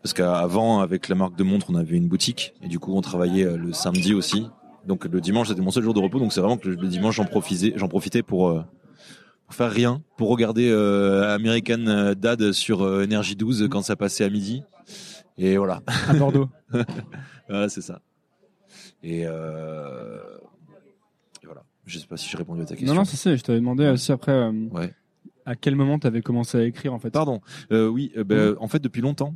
Parce 0.01 0.13
qu'avant, 0.13 0.81
avec 0.81 1.09
la 1.09 1.15
marque 1.15 1.35
de 1.35 1.43
montre, 1.43 1.67
on 1.69 1.75
avait 1.75 1.97
une 1.97 2.07
boutique 2.07 2.53
et 2.61 2.67
du 2.67 2.77
coup, 2.77 2.95
on 2.95 3.01
travaillait 3.01 3.45
euh, 3.45 3.57
le 3.57 3.73
samedi 3.73 4.13
aussi. 4.13 4.47
Donc 4.85 5.05
le 5.05 5.19
dimanche, 5.19 5.47
c'était 5.47 5.61
mon 5.61 5.71
seul 5.71 5.83
jour 5.83 5.93
de 5.93 5.99
repos. 5.99 6.19
Donc 6.19 6.31
c'est 6.31 6.41
vraiment 6.41 6.57
que 6.57 6.69
le 6.69 6.87
dimanche, 6.87 7.15
j'en 7.15 7.25
profitais, 7.25 7.73
j'en 7.75 7.87
profitais 7.87 8.21
pour, 8.21 8.49
euh, 8.49 8.61
pour 9.47 9.55
faire 9.55 9.71
rien, 9.71 10.01
pour 10.17 10.29
regarder 10.29 10.69
euh, 10.69 11.33
American 11.33 12.13
Dad 12.15 12.51
sur 12.51 12.83
euh, 12.83 13.03
Energy 13.03 13.35
12 13.35 13.67
quand 13.71 13.81
ça 13.81 13.95
passait 13.95 14.23
à 14.23 14.29
midi. 14.29 14.63
Et 15.37 15.57
voilà. 15.57 15.81
À 16.07 16.13
Bordeaux. 16.13 16.49
voilà, 17.49 17.69
c'est 17.69 17.81
ça. 17.81 18.01
Et, 19.03 19.23
euh, 19.25 20.17
et 21.43 21.45
voilà. 21.45 21.63
Je 21.85 21.99
sais 21.99 22.07
pas 22.07 22.17
si 22.17 22.29
j'ai 22.29 22.37
répondu 22.37 22.61
à 22.61 22.65
ta 22.65 22.75
question. 22.75 22.87
non, 22.93 23.01
non, 23.01 23.05
c'est 23.05 23.17
ça. 23.17 23.35
Je 23.35 23.43
t'avais 23.43 23.59
demandé 23.59 23.87
aussi 23.87 24.11
après 24.11 24.31
euh, 24.31 24.51
Ouais. 24.71 24.93
à 25.45 25.55
quel 25.55 25.75
moment 25.75 25.99
tu 25.99 26.07
avais 26.07 26.21
commencé 26.21 26.57
à 26.57 26.63
écrire 26.63 26.93
en 26.93 26.99
fait. 26.99 27.11
Pardon. 27.11 27.41
Euh, 27.71 27.87
oui, 27.87 28.11
euh, 28.17 28.23
ben, 28.23 28.55
en 28.59 28.67
fait, 28.67 28.79
depuis 28.79 29.01
longtemps. 29.01 29.35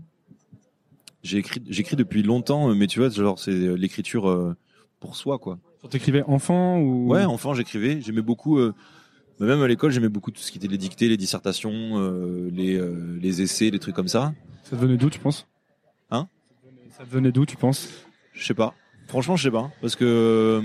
J'ai 1.21 1.39
écrit, 1.39 1.61
j'écris 1.67 1.97
depuis 1.97 2.23
longtemps, 2.23 2.69
euh, 2.71 2.73
mais 2.75 2.87
tu 2.87 2.99
vois, 2.99 3.09
genre, 3.09 3.37
c'est 3.39 3.51
l'écriture 3.75 4.55
pour 5.01 5.15
soi, 5.17 5.37
quoi. 5.37 5.59
T'écrivais 5.89 6.23
enfant 6.23 6.79
ou? 6.79 7.09
Ouais, 7.09 7.25
enfant, 7.25 7.53
j'écrivais. 7.53 7.99
J'aimais 8.01 8.21
beaucoup, 8.21 8.57
bah, 8.57 9.45
même 9.45 9.61
à 9.61 9.67
l'école, 9.67 9.91
j'aimais 9.91 10.09
beaucoup 10.09 10.31
tout 10.31 10.41
ce 10.41 10.51
qui 10.51 10.57
était 10.57 10.67
les 10.67 10.77
dictées, 10.77 11.07
les 11.09 11.17
dissertations, 11.17 11.71
euh, 11.73 12.49
les, 12.51 12.81
les 13.21 13.41
essais, 13.41 13.69
les 13.69 13.79
trucs 13.79 13.95
comme 13.95 14.07
ça. 14.07 14.33
Ça 14.63 14.71
te 14.71 14.81
venait 14.81 14.97
d'où, 14.97 15.09
tu 15.09 15.19
penses? 15.19 15.45
Ça 16.99 17.05
venait 17.09 17.31
d'où, 17.31 17.45
tu 17.45 17.55
penses? 17.55 17.87
Je 18.33 18.45
sais 18.45 18.53
pas. 18.53 18.73
Franchement, 19.07 19.37
je 19.37 19.43
sais 19.43 19.51
pas. 19.51 19.71
Parce 19.79 19.95
que 19.95 20.03
euh, 20.03 20.61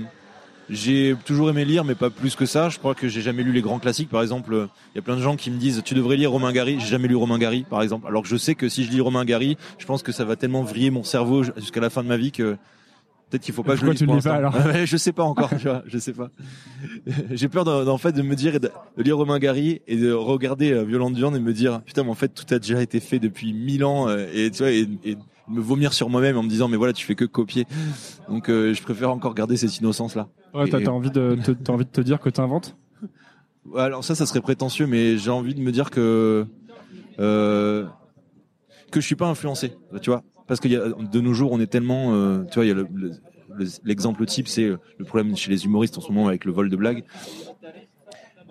j'ai 0.69 1.15
toujours 1.23 1.49
aimé 1.49 1.63
lire, 1.63 1.85
mais 1.85 1.95
pas 1.95 2.09
plus 2.09 2.35
que 2.35 2.45
ça. 2.45 2.67
Je 2.67 2.77
crois 2.77 2.93
que 2.93 3.07
j'ai 3.07 3.21
jamais 3.21 3.41
lu 3.41 3.53
les 3.53 3.61
grands 3.61 3.79
classiques. 3.79 4.09
Par 4.09 4.21
exemple, 4.21 4.67
il 4.93 4.97
y 4.97 4.99
a 4.99 5.01
plein 5.01 5.15
de 5.15 5.21
gens 5.21 5.37
qui 5.37 5.49
me 5.49 5.57
disent 5.57 5.81
tu 5.85 5.93
devrais 5.93 6.17
lire 6.17 6.31
Romain 6.31 6.51
Gary. 6.51 6.77
J'ai 6.81 6.87
jamais 6.87 7.07
lu 7.07 7.15
Romain 7.15 7.39
Gary, 7.39 7.63
par 7.63 7.81
exemple. 7.81 8.05
Alors 8.07 8.21
que 8.21 8.27
je 8.27 8.35
sais 8.35 8.53
que 8.53 8.67
si 8.67 8.83
je 8.83 8.91
lis 8.91 8.99
Romain 8.99 9.23
Gary, 9.23 9.55
je 9.77 9.85
pense 9.85 10.03
que 10.03 10.11
ça 10.11 10.25
va 10.25 10.35
tellement 10.35 10.61
vriller 10.61 10.89
mon 10.89 11.03
cerveau 11.03 11.43
jusqu'à 11.43 11.79
la 11.79 11.89
fin 11.89 12.03
de 12.03 12.09
ma 12.09 12.17
vie 12.17 12.33
que 12.33 12.57
peut-être 13.29 13.41
qu'il 13.41 13.53
faut 13.53 13.63
pas 13.63 13.75
que 13.75 13.79
je 13.79 13.85
le 13.85 13.93
Pourquoi 13.93 14.15
lise 14.15 14.23
tu 14.23 14.29
le 14.29 14.35
pour 14.35 14.51
lis 14.51 14.51
pas, 14.51 14.67
alors? 14.67 14.85
Je 14.85 14.97
sais 14.97 15.13
pas 15.13 15.23
encore, 15.23 15.51
tu 15.51 15.69
vois. 15.69 15.83
Je 15.87 15.97
sais 15.99 16.11
pas. 16.11 16.31
j'ai 17.31 17.47
peur 17.47 17.63
d'en 17.63 17.87
en 17.87 17.97
fait 17.97 18.11
de 18.11 18.21
me 18.21 18.35
dire 18.35 18.59
de, 18.59 18.69
lire 18.97 19.15
Romain 19.15 19.39
Gary 19.39 19.81
et 19.87 19.95
de 19.95 20.11
regarder 20.11 20.73
euh, 20.73 20.83
Violente 20.83 21.15
Viande 21.15 21.37
et 21.37 21.39
me 21.39 21.53
dire 21.53 21.81
putain, 21.85 22.03
mais 22.03 22.09
en 22.09 22.15
fait 22.15 22.27
tout 22.27 22.53
a 22.53 22.59
déjà 22.59 22.81
été 22.81 22.99
fait 22.99 23.19
depuis 23.19 23.53
mille 23.53 23.85
ans 23.85 24.09
euh, 24.09 24.27
et 24.33 24.51
tu 24.51 24.57
vois 24.57 24.71
et, 24.71 24.89
et 25.05 25.15
me 25.47 25.59
vomir 25.61 25.93
sur 25.93 26.09
moi-même 26.09 26.37
en 26.37 26.43
me 26.43 26.49
disant 26.49 26.67
mais 26.67 26.77
voilà 26.77 26.93
tu 26.93 27.05
fais 27.05 27.15
que 27.15 27.25
copier. 27.25 27.65
Donc 28.29 28.49
euh, 28.49 28.73
je 28.73 28.81
préfère 28.81 29.11
encore 29.11 29.33
garder 29.35 29.57
cette 29.57 29.77
innocence 29.79 30.15
là 30.15 30.27
Ouais, 30.53 30.67
t'as 30.69 30.79
Et- 30.79 30.87
envie 30.87 31.11
de 31.11 31.37
te- 31.43 31.51
t'as 31.51 31.73
envie 31.73 31.85
de 31.85 31.89
te 31.89 32.01
dire 32.01 32.19
que 32.19 32.29
t'inventes? 32.29 32.75
Alors 33.75 34.03
ça, 34.03 34.15
ça 34.15 34.25
serait 34.25 34.41
prétentieux, 34.41 34.87
mais 34.87 35.17
j'ai 35.17 35.31
envie 35.31 35.53
de 35.55 35.59
me 35.61 35.71
dire 35.71 35.89
que 35.89 36.45
euh, 37.19 37.85
que 38.91 39.01
je 39.01 39.05
suis 39.05 39.15
pas 39.15 39.27
influencé, 39.27 39.73
tu 40.01 40.09
vois, 40.09 40.23
parce 40.47 40.59
qu'il 40.59 40.71
y 40.71 40.75
a 40.75 40.87
de 40.89 41.19
nos 41.21 41.33
jours, 41.33 41.51
on 41.51 41.59
est 41.59 41.67
tellement, 41.67 42.13
euh, 42.13 42.43
tu 42.45 42.55
vois, 42.55 42.65
il 42.65 42.69
y 42.69 42.71
a 42.71 42.75
le- 42.75 42.87
le- 42.93 43.11
le- 43.57 43.65
l'exemple 43.83 44.25
type, 44.25 44.47
c'est 44.47 44.63
euh, 44.65 44.77
le 44.97 45.05
problème 45.05 45.35
chez 45.35 45.49
les 45.49 45.65
humoristes 45.65 45.97
en 45.97 46.01
ce 46.01 46.11
moment 46.11 46.27
avec 46.27 46.45
le 46.45 46.51
vol 46.51 46.69
de 46.69 46.75
blagues. 46.75 47.03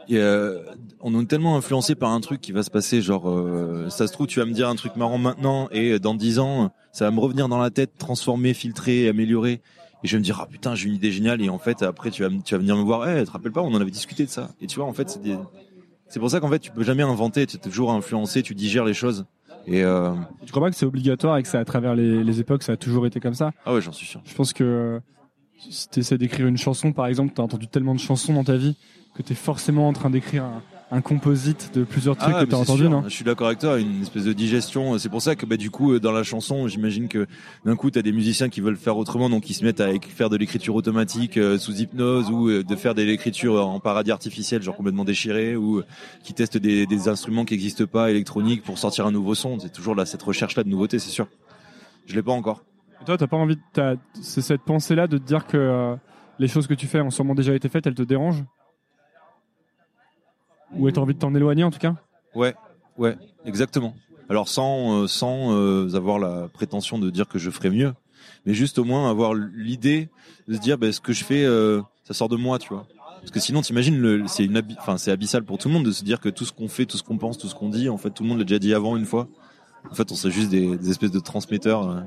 Et, 0.08 0.18
euh, 0.18 0.62
on 1.00 1.20
est 1.20 1.26
tellement 1.26 1.56
influencé 1.56 1.94
par 1.94 2.11
un 2.11 2.20
truc 2.20 2.40
qui 2.40 2.52
va 2.52 2.62
se 2.62 2.70
passer, 2.70 3.02
genre, 3.02 3.28
euh, 3.28 3.88
ça 3.90 4.06
se 4.06 4.12
trouve, 4.12 4.26
tu 4.26 4.40
vas 4.40 4.46
me 4.46 4.52
dire 4.52 4.68
un 4.68 4.75
truc 4.75 4.96
marrant 4.96 5.18
maintenant, 5.18 5.68
et 5.70 5.99
dans 5.99 6.14
dix 6.14 6.38
ans, 6.38 6.73
ça 6.92 7.04
va 7.04 7.11
me 7.11 7.20
revenir 7.20 7.49
dans 7.49 7.58
la 7.58 7.70
tête, 7.70 7.92
transformer, 7.99 8.54
filtrer, 8.54 9.08
améliorer. 9.08 9.61
Et 10.02 10.06
je 10.06 10.12
vais 10.12 10.18
me 10.18 10.25
dire, 10.25 10.38
ah 10.40 10.46
putain, 10.46 10.75
j'ai 10.75 10.88
une 10.88 10.94
idée 10.94 11.11
géniale. 11.11 11.40
Et 11.40 11.49
en 11.49 11.58
fait, 11.58 11.82
après, 11.82 12.11
tu 12.11 12.23
vas, 12.23 12.28
tu 12.44 12.54
vas 12.54 12.58
venir 12.58 12.76
me 12.76 12.82
voir, 12.82 13.08
eh, 13.08 13.25
te 13.25 13.30
rappelles 13.30 13.52
pas, 13.52 13.62
on 13.62 13.73
en 13.73 13.80
avait 13.80 13.90
discuté 13.90 14.25
de 14.25 14.30
ça. 14.30 14.50
Et 14.61 14.66
tu 14.66 14.76
vois, 14.76 14.87
en 14.87 14.92
fait, 14.92 15.08
c'est 15.08 15.23
des... 15.23 15.37
c'est 16.08 16.20
pour 16.20 16.30
ça 16.30 16.40
qu'en 16.40 16.50
fait, 16.50 16.58
tu 16.58 16.70
peux 16.70 16.84
jamais 16.84 17.02
inventer, 17.02 17.46
tu 17.46 17.56
es 17.56 17.58
toujours 17.58 17.90
influencé, 17.90 18.42
tu 18.42 18.54
digères 18.54 18.84
les 18.84 18.94
choses. 18.94 19.25
Et 19.66 19.82
euh... 19.82 20.12
Tu 20.44 20.52
crois 20.52 20.64
pas 20.64 20.70
que 20.70 20.76
c'est 20.76 20.84
obligatoire 20.84 21.38
et 21.38 21.42
que 21.42 21.49
c'est 21.49 21.58
à 21.58 21.64
travers 21.64 21.94
les, 21.94 22.23
les 22.23 22.40
époques, 22.40 22.62
ça 22.62 22.73
a 22.73 22.76
toujours 22.76 23.06
été 23.06 23.18
comme 23.18 23.32
ça? 23.32 23.52
Ah 23.64 23.73
ouais, 23.73 23.80
j'en 23.80 23.92
suis 23.92 24.06
sûr. 24.06 24.20
Je 24.26 24.34
pense 24.34 24.52
que 24.52 24.62
euh, 24.62 25.00
si 25.70 25.88
tu 25.88 26.00
essaies 26.00 26.18
d'écrire 26.18 26.46
une 26.46 26.58
chanson, 26.58 26.92
par 26.92 27.06
exemple, 27.06 27.32
tu 27.34 27.40
as 27.40 27.44
entendu 27.44 27.66
tellement 27.66 27.94
de 27.94 28.00
chansons 28.00 28.34
dans 28.34 28.44
ta 28.44 28.56
vie 28.56 28.76
que 29.14 29.23
tu 29.23 29.33
es 29.33 29.37
forcément 29.37 29.88
en 29.88 29.92
train 29.92 30.11
d'écrire 30.11 30.44
un, 30.44 30.62
un 30.90 31.00
composite 31.00 31.71
de 31.75 31.85
plusieurs 31.85 32.16
trucs 32.16 32.35
Ah, 32.37 32.44
que 32.44 32.49
tu 32.49 32.54
as 32.54 32.59
entendu, 32.59 32.83
sûr. 32.83 32.90
non 32.90 33.02
Je 33.04 33.09
suis 33.14 33.25
d'accord 33.25 33.47
avec 33.47 33.59
toi, 33.61 33.78
une 33.80 34.02
espèce 34.02 34.25
de 34.25 34.33
digestion. 34.33 34.99
C'est 34.99 35.09
pour 35.09 35.23
ça 35.23 35.35
que 35.37 35.47
bah, 35.47 35.56
du 35.56 35.71
coup, 35.71 35.92
euh, 35.92 36.00
dans 36.00 36.12
la 36.12 36.23
chanson, 36.25 36.68
j'imagine 36.68 37.09
que 37.09 37.26
d'un 37.64 37.76
coup, 37.76 37.90
tu 37.90 37.99
as 37.99 38.02
des 38.02 38.12
musiciens 38.12 38.49
qui 38.49 38.61
veulent 38.61 38.76
faire 38.76 38.97
autrement, 38.97 39.30
donc 39.30 39.49
ils 39.49 39.54
se 39.54 39.64
mettent 39.64 39.80
à 39.80 39.88
faire 40.00 40.30
de 40.30 40.37
l'écriture 40.37 40.75
automatique 40.75 41.37
euh, 41.37 41.59
sous 41.59 41.75
hypnose 41.80 42.30
ou 42.30 42.49
euh, 42.49 42.62
de 42.64 42.76
faire 42.76 42.94
de 42.94 43.02
l'écriture 43.02 43.66
en 43.66 43.80
paradis 43.80 44.11
artificiel, 44.11 44.62
genre 44.62 44.76
complètement 44.76 45.04
déchiré, 45.04 45.56
ou 45.56 45.78
euh, 45.78 45.85
qui 46.23 46.35
testent 46.35 46.59
des, 46.59 46.87
des 46.87 47.09
instruments 47.09 47.44
qui 47.44 47.54
n'existent 47.54 47.87
pas, 47.87 48.11
électroniques, 48.11 48.62
pour 48.62 48.78
sortir 48.78 49.06
un 49.06 49.12
nouveau 49.12 49.35
son. 49.35 49.59
C'est 49.61 49.73
toujours 49.73 49.94
là, 49.94 50.06
cette 50.06 50.23
recherche-là 50.23 50.64
de 50.64 50.68
nouveauté, 50.68 50.99
c'est 50.99 51.11
sûr. 51.11 51.28
Je 52.06 52.14
l'ai 52.14 52.23
pas 52.23 52.33
encore. 52.33 52.62
Et 53.00 53.04
toi, 53.04 53.16
t'as 53.16 53.26
pas 53.26 53.37
envie, 53.37 53.56
de- 53.56 53.99
c'est 54.21 54.42
cette 54.42 54.62
pensée-là 54.62 55.06
de 55.06 55.18
te 55.18 55.23
dire 55.25 55.47
que 55.47 55.56
euh, 55.56 55.94
les 56.38 56.49
choses 56.49 56.66
que 56.66 56.75
tu 56.75 56.87
fais 56.87 57.00
ont 57.00 57.11
sûrement 57.11 57.35
déjà 57.35 57.54
été 57.54 57.68
faites, 57.68 57.87
elles 57.87 57.94
te 57.94 58.02
dérangent? 58.02 58.44
Ou 60.76 60.90
t'as 60.90 61.00
envie 61.00 61.14
de 61.14 61.19
t'en 61.19 61.35
éloigner 61.35 61.64
en 61.64 61.71
tout 61.71 61.78
cas? 61.78 61.95
Ouais, 62.35 62.54
ouais, 62.99 63.16
exactement. 63.45 63.95
Alors 64.28 64.49
sans 64.49 65.02
euh, 65.02 65.07
sans 65.07 65.52
euh, 65.52 65.95
avoir 65.95 66.19
la 66.19 66.49
prétention 66.49 66.99
de 66.99 67.11
dire 67.11 67.28
que 67.28 67.38
je 67.38 67.50
ferais 67.50 67.71
mieux, 67.71 67.93
mais 68.47 68.54
juste 68.54 68.78
au 68.78 68.85
moins 68.85 69.11
avoir 69.11 69.35
l'idée 69.35 70.09
de 70.49 70.54
se 70.54 70.61
dire 70.61 70.78
bah, 70.78 70.90
ce 70.93 71.00
que 71.00 71.12
je 71.12 71.25
fais, 71.25 71.45
euh, 71.45 71.83
ça 72.04 72.14
sort 72.14 72.28
de 72.28 72.37
moi, 72.37 72.59
tu 72.59 72.71
vois. 72.71 72.87
Parce 73.21 73.31
que 73.31 73.40
sinon, 73.40 73.62
t'imagines, 73.62 74.26
c'est 74.28 74.45
une, 74.45 74.62
enfin, 74.78 74.99
c'est 74.99 75.11
abyssal 75.11 75.45
pour 75.45 75.57
tout 75.57 75.69
le 75.69 75.75
monde 75.75 75.85
de 75.85 75.93
se 75.93 76.04
dire 76.04 76.21
que 76.21 76.28
tout 76.28 76.45
ce 76.45 76.52
qu'on 76.52 76.69
fait, 76.69 76.85
tout 76.85 76.99
ce 76.99 77.02
qu'on 77.02 77.16
pense, 77.16 77.38
tout 77.38 77.49
ce 77.49 77.54
qu'on 77.54 77.71
dit, 77.71 77.88
en 77.88 77.97
fait, 77.97 78.11
tout 78.11 78.23
le 78.23 78.28
monde 78.28 78.38
l'a 78.38 78.45
déjà 78.45 78.59
dit 78.59 78.75
avant 78.75 78.97
une 78.97 79.07
fois. 79.07 79.28
En 79.90 79.95
fait, 79.95 80.12
on 80.12 80.14
serait 80.14 80.33
juste 80.33 80.50
des 80.50 80.90
espèces 80.90 81.11
de 81.11 81.21
transmetteurs. 81.21 82.04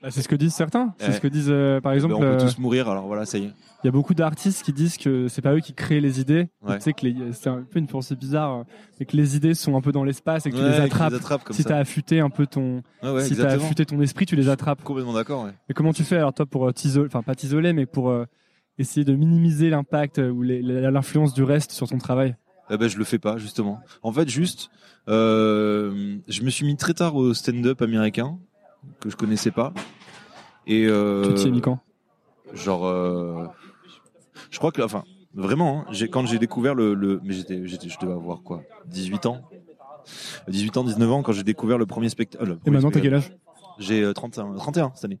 Euh. 0.00 0.06
Bah, 0.06 0.10
C'est 0.10 0.22
ce 0.22 0.28
que 0.28 0.34
disent 0.36 0.54
certains. 0.54 0.94
C'est 0.98 1.06
Ouais. 1.08 1.12
ce 1.12 1.20
que 1.20 1.28
disent, 1.28 1.48
euh, 1.50 1.80
par 1.80 1.92
exemple, 1.92 2.14
Ben, 2.14 2.18
on 2.18 2.20
peut 2.20 2.26
euh, 2.26 2.40
tous 2.40 2.58
mourir. 2.58 2.88
Alors 2.88 3.06
voilà, 3.06 3.26
ça 3.26 3.38
y 3.38 3.44
est. 3.44 3.52
il 3.82 3.86
y 3.86 3.88
a 3.88 3.92
beaucoup 3.92 4.14
d'artistes 4.14 4.62
qui 4.64 4.72
disent 4.72 4.96
que 4.96 5.28
c'est 5.28 5.42
pas 5.42 5.54
eux 5.54 5.60
qui 5.60 5.72
créent 5.74 6.00
les 6.00 6.20
idées. 6.20 6.48
Ouais. 6.62 6.76
Tu 6.78 6.82
sais 6.84 6.92
que 6.92 7.32
c'est 7.32 7.48
un 7.48 7.62
peu 7.62 7.78
une 7.78 7.86
pensée 7.86 8.16
bizarre, 8.16 8.54
euh, 8.60 8.62
mais 8.98 9.06
que 9.06 9.16
les 9.16 9.36
idées 9.36 9.54
sont 9.54 9.76
un 9.76 9.80
peu 9.80 9.92
dans 9.92 10.04
l'espace 10.04 10.46
et 10.46 10.50
que 10.50 10.56
tu 10.56 10.62
les 10.62 10.80
attrapes. 10.80 11.10
les 11.12 11.16
attrapent 11.18 11.44
comme 11.44 11.56
si 11.56 11.64
t'as 11.64 11.78
affûté 11.78 12.20
un 12.20 12.30
peu 12.30 12.46
ton, 12.46 12.82
si 13.20 13.36
t'as 13.36 13.52
affûté 13.52 13.84
ton 13.86 14.00
esprit, 14.00 14.26
tu 14.26 14.36
les 14.36 14.48
attrapes. 14.48 14.82
Complètement 14.82 15.12
d'accord. 15.14 15.44
Ouais. 15.44 15.52
Mais 15.68 15.74
comment 15.74 15.92
tu 15.92 16.04
fais 16.04 16.16
alors 16.16 16.32
toi 16.34 16.46
pour 16.46 16.66
euh, 16.68 16.72
t'isoler, 16.72 17.06
enfin 17.06 17.22
pas 17.22 17.34
t'isoler, 17.34 17.72
mais 17.72 17.86
pour 17.86 18.10
euh, 18.10 18.24
essayer 18.78 19.04
de 19.04 19.14
minimiser 19.14 19.68
l'impact 19.70 20.18
euh, 20.18 20.30
ou 20.30 20.42
l'influence 20.42 21.34
du 21.34 21.42
reste 21.42 21.72
sur 21.72 21.88
ton 21.88 21.98
travail? 21.98 22.36
Eh 22.72 22.76
ben, 22.76 22.88
je 22.88 22.98
le 22.98 23.04
fais 23.04 23.18
pas 23.18 23.36
justement. 23.36 23.80
En 24.02 24.12
fait, 24.12 24.28
juste, 24.28 24.70
euh, 25.08 26.16
je 26.28 26.42
me 26.42 26.50
suis 26.50 26.64
mis 26.64 26.76
très 26.76 26.94
tard 26.94 27.16
au 27.16 27.34
stand-up 27.34 27.82
américain 27.82 28.38
que 29.00 29.10
je 29.10 29.16
connaissais 29.16 29.50
pas. 29.50 29.72
Et 30.66 30.86
euh, 30.86 31.24
Tu 31.28 31.34
t'y 31.34 31.48
es 31.48 31.50
mis 31.50 31.60
quand? 31.60 31.78
genre, 32.52 32.86
euh, 32.86 33.46
je 34.50 34.58
crois 34.58 34.72
que, 34.72 34.82
enfin, 34.82 35.04
vraiment, 35.34 35.84
hein, 35.88 35.92
quand 36.10 36.26
j'ai 36.26 36.38
découvert 36.38 36.74
le, 36.74 36.94
le 36.94 37.20
mais 37.24 37.32
j'étais, 37.34 37.66
je 37.66 37.98
devais 38.00 38.12
avoir 38.12 38.42
quoi, 38.42 38.62
18 38.86 39.26
ans, 39.26 39.40
18 40.48 40.76
ans, 40.76 40.84
19 40.84 41.10
ans 41.12 41.22
quand 41.22 41.32
j'ai 41.32 41.42
découvert 41.44 41.78
le 41.78 41.86
premier 41.86 42.08
spectacle. 42.08 42.58
Et 42.66 42.70
maintenant 42.70 42.90
t'as 42.90 43.00
quel 43.00 43.14
âge 43.14 43.32
J'ai 43.78 44.02
euh, 44.02 44.12
31, 44.12 44.54
31 44.54 44.92
cette 44.94 45.04
année. 45.04 45.18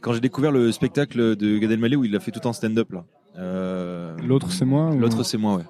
Quand 0.00 0.12
j'ai 0.12 0.20
découvert 0.20 0.52
le 0.52 0.70
spectacle 0.72 1.36
de 1.36 1.58
Gad 1.58 1.70
Elmaleh 1.70 1.96
où 1.96 2.04
il 2.04 2.14
a 2.16 2.20
fait 2.20 2.30
tout 2.30 2.46
en 2.46 2.52
stand-up 2.52 2.92
là. 2.92 3.04
Euh, 3.36 4.16
L'autre 4.24 4.50
c'est 4.52 4.64
moi 4.64 4.90
ou- 4.90 4.98
L'autre 4.98 5.22
c'est 5.24 5.36
moi, 5.38 5.56
ouais. 5.56 5.64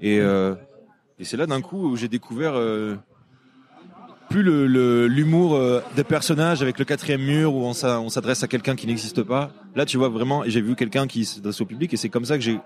Et, 0.00 0.20
euh, 0.20 0.54
et 1.18 1.24
c'est 1.24 1.36
là 1.36 1.46
d'un 1.46 1.60
coup 1.60 1.90
où 1.90 1.96
j'ai 1.96 2.08
découvert 2.08 2.54
euh, 2.54 2.96
plus 4.34 4.42
le 4.42 4.66
le- 4.66 5.06
l'humour 5.06 5.54
euh, 5.54 5.80
des 5.94 6.02
personnages 6.02 6.60
avec 6.60 6.80
le 6.80 6.84
quatrième 6.84 7.22
mur 7.22 7.54
où 7.54 7.60
on 7.62 7.72
s'a- 7.72 8.00
on 8.00 8.08
s'adresse 8.08 8.42
à 8.42 8.48
quelqu'un 8.48 8.74
qui 8.74 8.88
n'existe 8.88 9.22
pas. 9.22 9.52
Là, 9.76 9.86
tu 9.86 9.96
vois 9.96 10.08
vraiment, 10.08 10.42
j'ai 10.44 10.60
vu 10.60 10.74
quelqu'un 10.74 11.06
qui 11.06 11.24
s'adresse 11.24 11.60
au 11.60 11.66
public 11.66 11.94
et 11.94 11.96
c'est 11.96 12.08
comme 12.08 12.24
ça 12.24 12.36
que 12.36 12.42
j'ai 12.42 12.58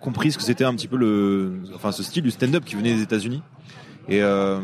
compris 0.00 0.32
ce 0.32 0.36
que 0.38 0.42
c'était 0.42 0.64
un 0.64 0.74
petit 0.74 0.88
peu 0.88 0.96
le, 0.96 1.60
enfin 1.76 1.92
ce 1.92 2.02
style 2.02 2.24
du 2.24 2.32
stand-up 2.32 2.64
qui 2.64 2.74
venait 2.74 2.92
des 2.94 3.02
États-Unis. 3.02 3.40
Et 4.08 4.20
euh, 4.20 4.58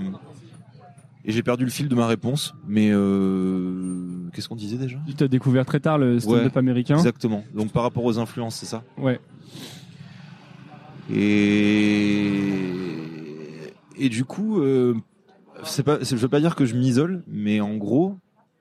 et 1.24 1.30
j'ai 1.30 1.44
perdu 1.44 1.64
le 1.64 1.70
fil 1.70 1.88
de 1.88 1.94
ma 1.94 2.08
réponse, 2.08 2.54
mais 2.66 2.90
euh, 2.92 4.28
qu'est-ce 4.32 4.48
qu'on 4.48 4.56
disait 4.56 4.78
déjà? 4.78 4.96
Tu 5.16 5.22
as 5.22 5.28
découvert 5.28 5.64
très 5.64 5.78
tard 5.78 5.96
le 5.98 6.18
stand-up 6.18 6.52
Ouais, 6.54 6.58
américain. 6.58 6.96
Exactement. 6.96 7.44
Donc 7.54 7.70
par 7.70 7.84
rapport 7.84 8.04
aux 8.04 8.18
influences, 8.18 8.56
c'est 8.56 8.66
ça? 8.66 8.82
Ouais. 8.98 9.20
Et 12.36 12.72
et 13.98 14.08
du 14.08 14.24
coup, 14.24 14.60
euh, 14.60 14.94
c'est 15.64 15.82
pas, 15.82 15.98
je 16.02 16.16
veux 16.16 16.28
pas 16.28 16.40
dire 16.40 16.54
que 16.54 16.64
je 16.64 16.74
m'isole, 16.74 17.22
mais 17.26 17.60
en 17.60 17.76
gros, 17.76 18.16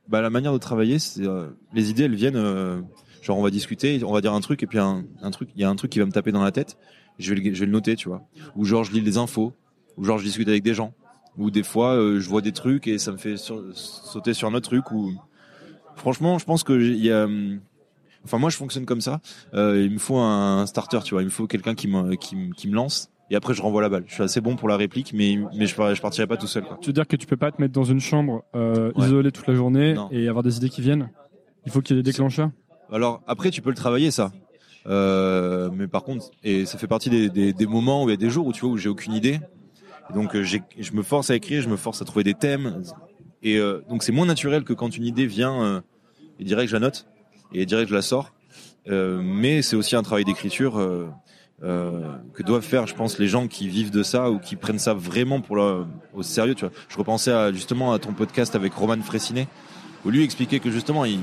bah 0.08 0.22
la 0.22 0.30
manière 0.30 0.54
de 0.54 0.58
travailler, 0.58 1.00
c'est 1.00 1.26
euh, 1.26 1.48
les 1.74 1.90
idées, 1.90 2.04
elles 2.04 2.16
viennent. 2.16 2.36
euh, 2.36 2.82
genre, 3.22 3.38
on 3.38 3.44
va 3.44 3.50
discuter, 3.50 4.04
on 4.04 4.14
va 4.14 4.22
dire 4.22 4.34
un 4.34 4.42
truc, 4.42 4.62
et 4.64 4.68
puis 4.68 4.80
un, 4.80 5.04
un 5.22 5.32
truc, 5.32 5.50
il 5.56 5.62
y 5.62 5.64
a 5.64 5.70
un 5.70 5.76
truc 5.76 5.92
qui 5.92 6.00
va 6.00 6.06
me 6.06 6.12
taper 6.12 6.32
dans 6.32 6.44
la 6.44 6.52
tête. 6.52 6.78
Je 7.20 7.34
vais 7.34 7.40
le, 7.42 7.54
je 7.54 7.60
vais 7.60 7.66
le 7.66 7.72
noter, 7.72 7.96
tu 7.96 8.10
vois. 8.10 8.22
Ou 8.56 8.66
genre, 8.66 8.84
je 8.84 8.92
lis 8.92 9.02
les 9.02 9.18
infos, 9.18 9.54
ou 9.98 10.04
genre, 10.04 10.18
je 10.20 10.26
discute 10.26 10.48
avec 10.48 10.64
des 10.64 10.74
gens. 10.74 10.94
ou 11.38 11.52
des 11.52 11.64
fois 11.64 11.96
euh, 11.96 12.20
je 12.22 12.30
vois 12.30 12.42
des 12.42 12.52
trucs 12.54 12.88
et 12.88 12.98
ça 12.98 13.12
me 13.12 13.18
fait 13.18 13.36
sauter 13.38 14.34
sur 14.34 14.48
un 14.48 14.54
autre 14.54 14.70
truc 14.70 14.90
ou 14.92 15.12
franchement 15.98 16.38
je 16.40 16.46
pense 16.46 16.64
que 16.64 16.74
il 16.74 17.04
y 17.04 17.12
a 17.12 17.28
enfin 18.24 18.38
moi 18.38 18.50
je 18.50 18.58
fonctionne 18.58 18.86
comme 18.86 19.02
ça 19.02 19.20
Euh, 19.54 19.82
il 19.84 19.92
me 19.92 19.98
faut 20.00 20.18
un 20.18 20.66
starter 20.66 21.00
tu 21.04 21.14
vois 21.14 21.22
il 21.24 21.26
me 21.26 21.30
faut 21.32 21.46
quelqu'un 21.48 21.76
qui 21.76 21.88
me 21.90 22.16
qui, 22.16 22.36
qui 22.56 22.68
me 22.70 22.76
lance 22.76 23.10
et 23.32 23.36
après 23.36 23.54
je 23.54 23.62
renvoie 23.62 23.82
la 23.82 23.90
balle 23.90 24.04
je 24.08 24.14
suis 24.14 24.24
assez 24.24 24.40
bon 24.42 24.56
pour 24.56 24.68
la 24.70 24.78
réplique 24.78 25.12
mais 25.14 25.38
mais 25.58 25.66
je, 25.66 25.76
je 25.76 26.02
partirai 26.02 26.28
pas 26.28 26.38
tout 26.38 26.48
seul 26.48 26.64
quoi. 26.64 26.78
Tu 26.82 26.88
veux 26.90 26.94
dire 26.94 27.08
que 27.08 27.16
tu 27.16 27.26
peux 27.28 27.38
pas 27.38 27.52
te 27.52 27.62
mettre 27.62 27.74
dans 27.74 27.84
une 27.84 28.00
chambre 28.00 28.44
euh, 28.56 28.92
Ouais. 28.96 29.06
isolée 29.06 29.32
toute 29.32 29.48
la 29.48 29.56
journée 29.56 29.94
Non. 29.96 30.10
et 30.12 30.28
avoir 30.28 30.44
des 30.44 30.58
idées 30.58 30.70
qui 30.70 30.82
viennent? 30.82 31.10
Il 31.66 31.72
faut 31.72 31.82
qu'il 31.82 31.96
y 31.96 32.00
ait 32.00 32.04
des 32.04 32.12
déclencheurs? 32.12 32.52
Alors 32.92 33.22
après, 33.26 33.50
tu 33.50 33.62
peux 33.64 33.70
le 33.72 33.76
travailler 33.76 34.12
ça. 34.12 34.32
Euh, 34.88 35.70
mais 35.74 35.88
par 35.88 36.04
contre, 36.04 36.30
et 36.44 36.66
ça 36.68 36.78
fait 36.78 36.86
partie 36.88 37.10
des, 37.10 37.30
des, 37.30 37.54
des 37.54 37.66
moments 37.66 38.04
où 38.04 38.10
il 38.10 38.12
y 38.12 38.14
a 38.14 38.18
des 38.18 38.30
jours 38.30 38.46
où 38.46 38.54
tu 38.54 38.62
vois 38.62 38.70
où 38.70 38.78
j'ai 38.78 38.90
aucune 38.90 39.14
idée. 39.14 39.40
Et 40.10 40.14
donc 40.14 40.36
euh, 40.36 40.44
je 40.44 40.92
me 40.94 41.02
force 41.02 41.32
à 41.32 41.36
écrire, 41.36 41.64
je 41.64 41.70
me 41.70 41.78
force 41.78 42.02
à 42.02 42.06
trouver 42.06 42.24
des 42.24 42.36
thèmes. 42.36 42.84
Et 43.42 43.58
euh, 43.58 43.82
donc 43.90 44.04
c'est 44.04 44.12
moins 44.12 44.28
naturel 44.28 44.64
que 44.64 44.74
quand 44.74 44.96
une 44.96 45.06
idée 45.06 45.26
vient 45.26 45.84
et 46.40 46.44
direct 46.44 46.70
je 46.70 46.76
la 46.76 46.80
note 46.82 47.08
et 47.54 47.66
direct 47.66 47.90
je 47.90 47.96
la 47.96 48.04
sors. 48.04 48.32
Mais 48.88 49.64
c'est 49.64 49.76
aussi 49.76 49.96
un 49.96 50.04
travail 50.04 50.26
d'écriture 50.26 50.78
que 51.62 52.44
doivent 52.44 52.64
faire, 52.64 52.86
je 52.86 52.96
pense, 52.96 53.18
les 53.18 53.28
gens 53.28 53.48
qui 53.48 53.68
vivent 53.68 53.92
de 53.92 54.04
ça 54.04 54.30
ou 54.30 54.40
qui 54.40 54.56
prennent 54.56 54.80
ça 54.80 54.94
vraiment 54.94 55.42
pour 55.42 55.56
le, 55.56 55.86
au 56.14 56.22
sérieux. 56.22 56.54
Tu 56.54 56.66
vois, 56.66 56.74
je 56.90 56.98
repensais 56.98 57.32
à, 57.32 57.52
justement 57.52 57.94
à 57.94 58.00
ton 58.00 58.14
podcast 58.14 58.56
avec 58.56 58.74
Roman 58.74 59.02
Fressinet 59.02 59.48
où 60.06 60.10
lui 60.10 60.24
expliquait 60.24 60.60
que 60.60 60.70
justement 60.70 61.06
il 61.06 61.20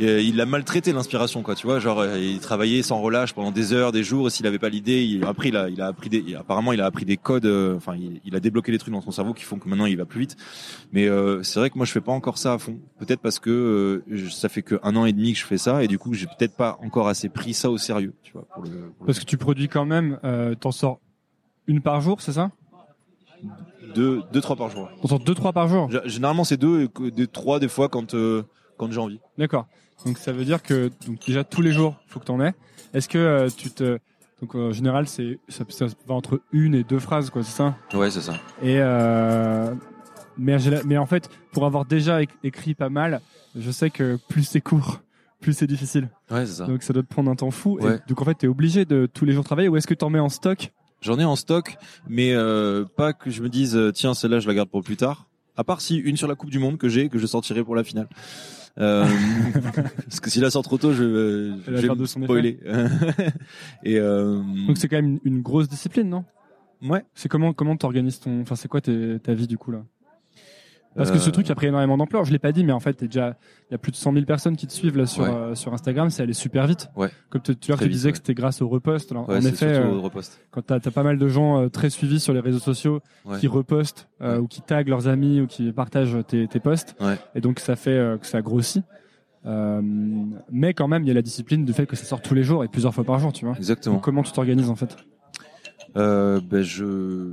et, 0.00 0.08
euh, 0.08 0.20
il 0.20 0.40
a 0.40 0.46
maltraité 0.46 0.92
l'inspiration 0.92 1.42
quoi 1.42 1.54
tu 1.54 1.66
vois 1.66 1.78
genre 1.78 2.00
euh, 2.00 2.18
il 2.18 2.40
travaillait 2.40 2.82
sans 2.82 3.00
relâche 3.00 3.32
pendant 3.34 3.50
des 3.50 3.72
heures 3.72 3.92
des 3.92 4.02
jours 4.02 4.26
et 4.26 4.30
s'il 4.30 4.46
avait 4.46 4.58
pas 4.58 4.68
l'idée 4.68 5.04
il 5.04 5.24
après 5.24 5.48
il 5.48 5.56
a 5.56 5.68
il 5.68 5.80
a 5.80 5.86
appris 5.86 6.08
des 6.08 6.34
apparemment 6.34 6.72
il 6.72 6.80
a 6.80 6.86
appris 6.86 7.04
des 7.04 7.16
codes 7.16 7.46
euh, 7.46 7.76
enfin 7.76 7.94
il, 7.96 8.20
il 8.24 8.34
a 8.34 8.40
débloqué 8.40 8.72
des 8.72 8.78
trucs 8.78 8.92
dans 8.94 9.00
son 9.00 9.10
cerveau 9.10 9.34
qui 9.34 9.44
font 9.44 9.58
que 9.58 9.68
maintenant 9.68 9.86
il 9.86 9.96
va 9.96 10.06
plus 10.06 10.20
vite. 10.20 10.36
Mais 10.92 11.06
euh, 11.08 11.42
c'est 11.42 11.60
vrai 11.60 11.70
que 11.70 11.76
moi 11.76 11.86
je 11.86 11.92
fais 11.92 12.00
pas 12.00 12.12
encore 12.12 12.38
ça 12.38 12.54
à 12.54 12.58
fond. 12.58 12.78
Peut-être 12.98 13.20
parce 13.20 13.38
que 13.38 13.50
euh, 14.10 14.28
ça 14.30 14.48
fait 14.48 14.62
que 14.62 14.80
un 14.82 14.96
an 14.96 15.04
et 15.06 15.12
demi 15.12 15.32
que 15.34 15.38
je 15.38 15.44
fais 15.44 15.58
ça 15.58 15.84
et 15.84 15.88
du 15.88 15.98
coup 15.98 16.14
j'ai 16.14 16.26
peut-être 16.26 16.56
pas 16.56 16.78
encore 16.82 17.08
assez 17.08 17.28
pris 17.28 17.54
ça 17.54 17.70
au 17.70 17.78
sérieux 17.78 18.14
tu 18.22 18.32
vois 18.32 18.46
pour 18.54 18.62
le, 18.64 18.70
pour 18.70 18.80
le- 19.00 19.06
Parce 19.06 19.18
que 19.20 19.24
tu 19.24 19.36
produis 19.36 19.68
quand 19.68 19.84
même, 19.84 20.18
euh, 20.24 20.54
t'en 20.54 20.72
sors 20.72 21.00
une 21.66 21.80
par 21.80 22.00
jour, 22.00 22.20
c'est 22.20 22.32
ça? 22.32 22.50
Deux 23.94 24.22
deux 24.32 24.40
trois 24.40 24.56
par 24.56 24.70
jour 24.70 24.88
T'en 25.02 25.08
sors 25.08 25.20
deux, 25.20 25.34
trois 25.34 25.52
par 25.52 25.68
jour? 25.68 25.90
Généralement 26.04 26.44
c'est 26.44 26.56
deux 26.56 26.88
et 27.18 27.26
trois 27.26 27.58
des 27.58 27.68
fois 27.68 27.88
quand 27.88 28.14
euh, 28.14 28.42
quand 28.76 28.90
j'ai 28.90 28.98
envie. 29.00 29.20
D'accord. 29.38 29.66
Donc 30.06 30.18
ça 30.18 30.32
veut 30.32 30.44
dire 30.44 30.62
que 30.62 30.90
donc 31.06 31.24
déjà 31.26 31.44
tous 31.44 31.60
les 31.62 31.72
jours, 31.72 31.96
faut 32.06 32.20
que 32.20 32.24
t'en 32.24 32.40
aies. 32.40 32.54
Est-ce 32.94 33.08
que 33.08 33.18
euh, 33.18 33.48
tu 33.54 33.70
te 33.70 33.98
donc 34.40 34.54
en 34.54 34.72
général 34.72 35.06
c'est 35.06 35.38
ça, 35.48 35.64
ça 35.68 35.86
va 36.06 36.14
entre 36.14 36.40
une 36.52 36.74
et 36.74 36.82
deux 36.84 36.98
phrases 36.98 37.28
quoi, 37.30 37.42
c'est 37.42 37.56
ça? 37.56 37.76
Ouais 37.92 38.10
c'est 38.10 38.22
ça 38.22 38.32
Et 38.62 38.76
euh, 38.80 39.74
mais 40.38 40.56
mais 40.86 40.96
en 40.96 41.06
fait 41.06 41.28
pour 41.52 41.66
avoir 41.66 41.84
déjà 41.84 42.22
éc- 42.22 42.30
écrit 42.42 42.74
pas 42.74 42.88
mal, 42.88 43.20
je 43.54 43.70
sais 43.70 43.90
que 43.90 44.18
plus 44.28 44.44
c'est 44.44 44.60
court, 44.62 45.00
plus 45.40 45.52
c'est 45.52 45.66
difficile. 45.66 46.08
ouais 46.30 46.46
c'est 46.46 46.54
ça 46.54 46.66
Donc 46.66 46.82
ça 46.82 46.92
doit 46.94 47.02
te 47.02 47.08
prendre 47.08 47.30
un 47.30 47.36
temps 47.36 47.50
fou. 47.50 47.78
Et 47.80 47.84
Ouais. 47.84 47.98
donc 48.08 48.22
en 48.22 48.24
fait 48.24 48.34
t'es 48.34 48.46
obligé 48.46 48.84
de 48.86 49.06
tous 49.12 49.26
les 49.26 49.32
jours 49.34 49.44
travailler 49.44 49.68
ou 49.68 49.76
est-ce 49.76 49.86
que 49.86 49.94
t'en 49.94 50.08
mets 50.08 50.18
en 50.20 50.30
stock? 50.30 50.72
J'en 51.02 51.18
ai 51.18 51.24
en 51.24 51.36
stock, 51.36 51.76
mais 52.08 52.32
euh, 52.34 52.84
pas 52.96 53.12
que 53.12 53.30
je 53.30 53.42
me 53.42 53.48
dise 53.48 53.76
euh, 53.76 53.90
tiens 53.92 54.14
celle-là 54.14 54.40
je 54.40 54.48
la 54.48 54.54
garde 54.54 54.70
pour 54.70 54.82
plus 54.82 54.96
tard. 54.96 55.26
À 55.56 55.64
part 55.64 55.82
si 55.82 55.96
une 55.96 56.16
sur 56.16 56.28
la 56.28 56.34
Coupe 56.34 56.50
du 56.50 56.58
Monde 56.58 56.78
que 56.78 56.88
j'ai 56.88 57.08
que 57.10 57.18
je 57.18 57.26
sortirai 57.26 57.62
pour 57.62 57.74
la 57.76 57.84
finale. 57.84 58.08
Euh, 58.80 59.04
parce 60.04 60.20
que 60.20 60.30
si 60.30 60.40
la 60.40 60.50
sort 60.50 60.62
trop 60.62 60.78
tôt, 60.78 60.92
je, 60.92 61.02
euh, 61.04 61.56
je 61.66 61.70
vais 61.72 61.80
faire 61.82 61.96
de 61.96 62.00
me 62.00 62.06
spoiler. 62.06 62.58
Et 63.84 63.98
euh, 63.98 64.40
Donc 64.66 64.78
c'est 64.78 64.88
quand 64.88 64.96
même 64.96 65.18
une, 65.24 65.34
une 65.36 65.42
grosse 65.42 65.68
discipline, 65.68 66.08
non? 66.08 66.24
Ouais. 66.82 67.04
C'est 67.14 67.28
comment 67.28 67.52
comment 67.52 67.76
t'organises 67.76 68.20
ton 68.20 68.40
enfin 68.40 68.56
c'est 68.56 68.68
quoi 68.68 68.80
tes- 68.80 69.18
ta 69.22 69.34
vie 69.34 69.46
du 69.46 69.58
coup 69.58 69.70
là? 69.70 69.84
Parce 70.96 71.10
que 71.12 71.18
ce 71.18 71.28
Euh, 71.28 71.32
truc 71.32 71.48
a 71.50 71.54
pris 71.54 71.66
énormément 71.68 71.96
d'ampleur. 71.96 72.24
Je 72.24 72.32
l'ai 72.32 72.38
pas 72.40 72.50
dit, 72.50 72.64
mais 72.64 72.72
en 72.72 72.80
fait, 72.80 72.98
déjà, 73.00 73.36
il 73.68 73.72
y 73.72 73.74
a 73.74 73.78
plus 73.78 73.92
de 73.92 73.96
100 73.96 74.12
000 74.12 74.24
personnes 74.26 74.56
qui 74.56 74.66
te 74.66 74.72
suivent 74.72 74.96
là 74.96 75.06
sur 75.06 75.22
Ouais. 75.22 75.30
euh, 75.30 75.54
sur 75.54 75.72
Instagram. 75.72 76.10
C'est 76.10 76.22
allé 76.24 76.32
super 76.32 76.66
vite. 76.66 76.88
Ouais. 76.96 77.10
Comme 77.28 77.40
tu 77.42 77.54
tu, 77.56 77.70
Très 77.72 77.84
tu 77.84 77.90
disais 77.90 78.06
ouais. 78.08 78.12
que 78.12 78.18
c'était 78.18 78.34
grâce 78.34 78.60
au 78.60 78.68
repost. 78.68 79.12
Alors, 79.12 79.28
en 79.30 79.36
effet, 79.36 79.66
euh, 79.66 80.00
quand 80.50 80.62
t'as 80.62 80.76
as 80.84 80.90
pas 80.90 81.02
mal 81.04 81.16
de 81.16 81.28
gens 81.28 81.60
euh, 81.62 81.68
très 81.68 81.90
suivis 81.90 82.18
sur 82.18 82.32
les 82.32 82.40
réseaux 82.40 82.58
sociaux 82.58 83.00
qui 83.38 83.46
repostent 83.46 84.08
ou 84.20 84.46
qui 84.48 84.62
taguent 84.62 84.88
leurs 84.88 85.06
amis 85.06 85.40
ou 85.40 85.46
qui 85.46 85.70
partagent 85.72 86.18
tes, 86.26 86.48
tes 86.48 86.58
posts, 86.60 86.96
et 87.34 87.40
donc 87.40 87.60
ça 87.60 87.76
fait 87.76 88.18
que 88.20 88.26
ça 88.26 88.42
grossit. 88.42 88.84
Euh, 89.46 89.80
mais 90.50 90.74
quand 90.74 90.86
même, 90.88 91.02
il 91.04 91.08
y 91.08 91.10
a 91.10 91.14
la 91.14 91.22
discipline 91.22 91.64
du 91.64 91.72
fait 91.72 91.86
que 91.86 91.96
ça 91.96 92.04
sort 92.04 92.20
tous 92.20 92.34
les 92.34 92.42
jours 92.42 92.62
et 92.62 92.68
plusieurs 92.68 92.92
fois 92.94 93.04
par 93.04 93.18
jour, 93.20 93.32
tu 93.32 93.46
vois. 93.46 93.54
Exactement. 93.56 93.94
Donc, 93.94 94.04
comment 94.04 94.22
tu 94.22 94.32
t'organises 94.32 94.68
en 94.68 94.76
fait? 94.76 94.96
Euh, 95.96 96.40
ben 96.42 96.62
je 96.62 97.32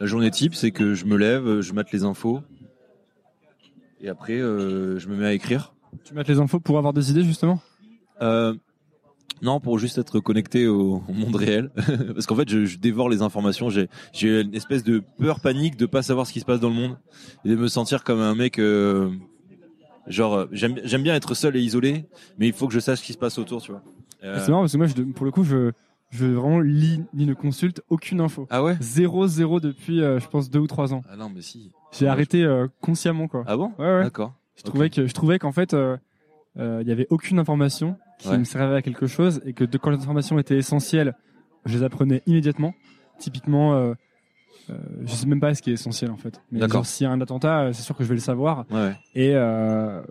la 0.00 0.06
journée 0.06 0.30
type, 0.30 0.54
c'est 0.54 0.70
que 0.72 0.94
je 0.94 1.04
me 1.04 1.16
lève, 1.16 1.60
je 1.60 1.72
mate 1.72 1.90
les 1.92 2.04
infos, 2.04 2.40
et 4.02 4.08
après 4.08 4.34
euh, 4.38 4.98
je 4.98 5.08
me 5.08 5.16
mets 5.16 5.26
à 5.26 5.32
écrire. 5.32 5.74
Tu 6.04 6.14
mets 6.14 6.22
les 6.24 6.38
infos 6.40 6.60
pour 6.60 6.78
avoir 6.78 6.92
des 6.92 7.10
idées 7.10 7.22
justement 7.24 7.60
Euh, 8.20 8.54
non, 9.42 9.58
pour 9.58 9.78
juste 9.78 9.98
être 9.98 10.20
connecté 10.20 10.68
au, 10.68 11.02
au 11.08 11.12
monde 11.12 11.34
réel, 11.34 11.70
parce 12.14 12.26
qu'en 12.26 12.36
fait, 12.36 12.48
je, 12.48 12.64
je 12.64 12.78
dévore 12.78 13.08
les 13.08 13.22
informations. 13.22 13.70
J'ai, 13.70 13.88
j'ai 14.12 14.42
une 14.42 14.54
espèce 14.54 14.84
de 14.84 15.02
peur 15.18 15.40
panique 15.40 15.76
de 15.76 15.86
pas 15.86 16.02
savoir 16.02 16.26
ce 16.28 16.32
qui 16.32 16.38
se 16.40 16.44
passe 16.44 16.60
dans 16.60 16.68
le 16.68 16.76
monde 16.76 16.96
et 17.44 17.48
de 17.48 17.56
me 17.56 17.66
sentir 17.66 18.04
comme 18.04 18.20
un 18.20 18.34
mec. 18.36 18.58
euh, 18.60 19.10
genre, 20.06 20.46
j'aime, 20.52 20.76
j'aime 20.84 21.02
bien 21.02 21.14
être 21.16 21.34
seul 21.34 21.56
et 21.56 21.60
isolé, 21.60 22.06
mais 22.38 22.46
il 22.46 22.52
faut 22.52 22.68
que 22.68 22.74
je 22.74 22.78
sache 22.80 23.00
ce 23.00 23.04
qui 23.04 23.12
se 23.14 23.18
passe 23.18 23.36
autour, 23.38 23.60
tu 23.62 23.72
vois. 23.72 23.82
C'est 24.20 24.48
marrant 24.50 24.62
parce 24.62 24.72
que 24.72 24.78
moi, 24.78 24.86
je, 24.86 25.02
pour 25.02 25.24
le 25.24 25.32
coup, 25.32 25.42
je 25.42 25.72
je 26.12 26.26
vraiment 26.26 26.60
lis 26.60 27.02
ni 27.14 27.26
ne 27.26 27.34
consulte 27.34 27.82
aucune 27.88 28.20
info. 28.20 28.46
ah 28.50 28.62
ouais? 28.62 28.76
Zéro 28.80 29.26
zéro 29.26 29.58
depuis, 29.58 30.00
euh, 30.02 30.20
je 30.20 30.28
pense, 30.28 30.48
deux 30.50 30.60
ou 30.60 30.66
trois 30.68 30.94
ans. 30.94 31.02
Ah 31.10 31.16
non, 31.16 31.28
mais 31.34 31.42
si. 31.42 31.72
J'ai 31.90 32.06
Ah, 32.06 32.12
arrêté 32.12 32.44
euh, 32.44 32.68
consciemment 32.80 33.26
quoi. 33.28 33.42
Ah 33.46 33.56
bon? 33.56 33.72
Ouais 33.78 33.84
ouais. 33.96 34.02
D'accord. 34.04 34.34
Je 34.56 34.62
trouvais 34.62 34.88
que 34.90 35.06
je 35.06 35.12
trouvais 35.14 35.38
qu'en 35.38 35.52
fait 35.52 35.74
euh, 35.74 35.96
euh, 36.58 36.78
il 36.82 36.88
y 36.88 36.92
avait 36.92 37.06
aucune 37.10 37.38
information 37.38 37.96
qui 38.18 38.28
Ouais. 38.28 38.38
me 38.38 38.44
servait 38.44 38.76
à 38.76 38.82
quelque 38.82 39.06
chose 39.08 39.40
et 39.44 39.52
que 39.52 39.64
de, 39.64 39.78
quand 39.78 39.90
les 39.90 39.96
informations 39.98 40.38
étaient 40.38 40.56
essentielles, 40.56 41.14
je 41.64 41.76
les 41.76 41.82
apprenais 41.82 42.22
immédiatement. 42.26 42.74
Typiquement, 43.18 43.74
euh, 43.74 43.94
je 45.04 45.12
sais 45.14 45.26
même 45.26 45.40
pas 45.40 45.54
ce 45.54 45.62
qui 45.62 45.70
est 45.70 45.74
essentiel 45.74 46.10
en 46.10 46.16
fait. 46.16 46.40
Mais 46.52 46.60
D'accord. 46.60 46.78
genre, 46.80 46.86
s'il 46.86 47.04
y 47.04 47.08
a 47.08 47.12
un 47.12 47.20
attentat, 47.20 47.72
c'est 47.72 47.82
sûr 47.82 47.96
que 47.96 48.04
je 48.04 48.08
vais 48.08 48.14
le 48.14 48.20
savoir. 48.20 48.64
Ouais, 48.70 48.94
euh, 49.16 50.02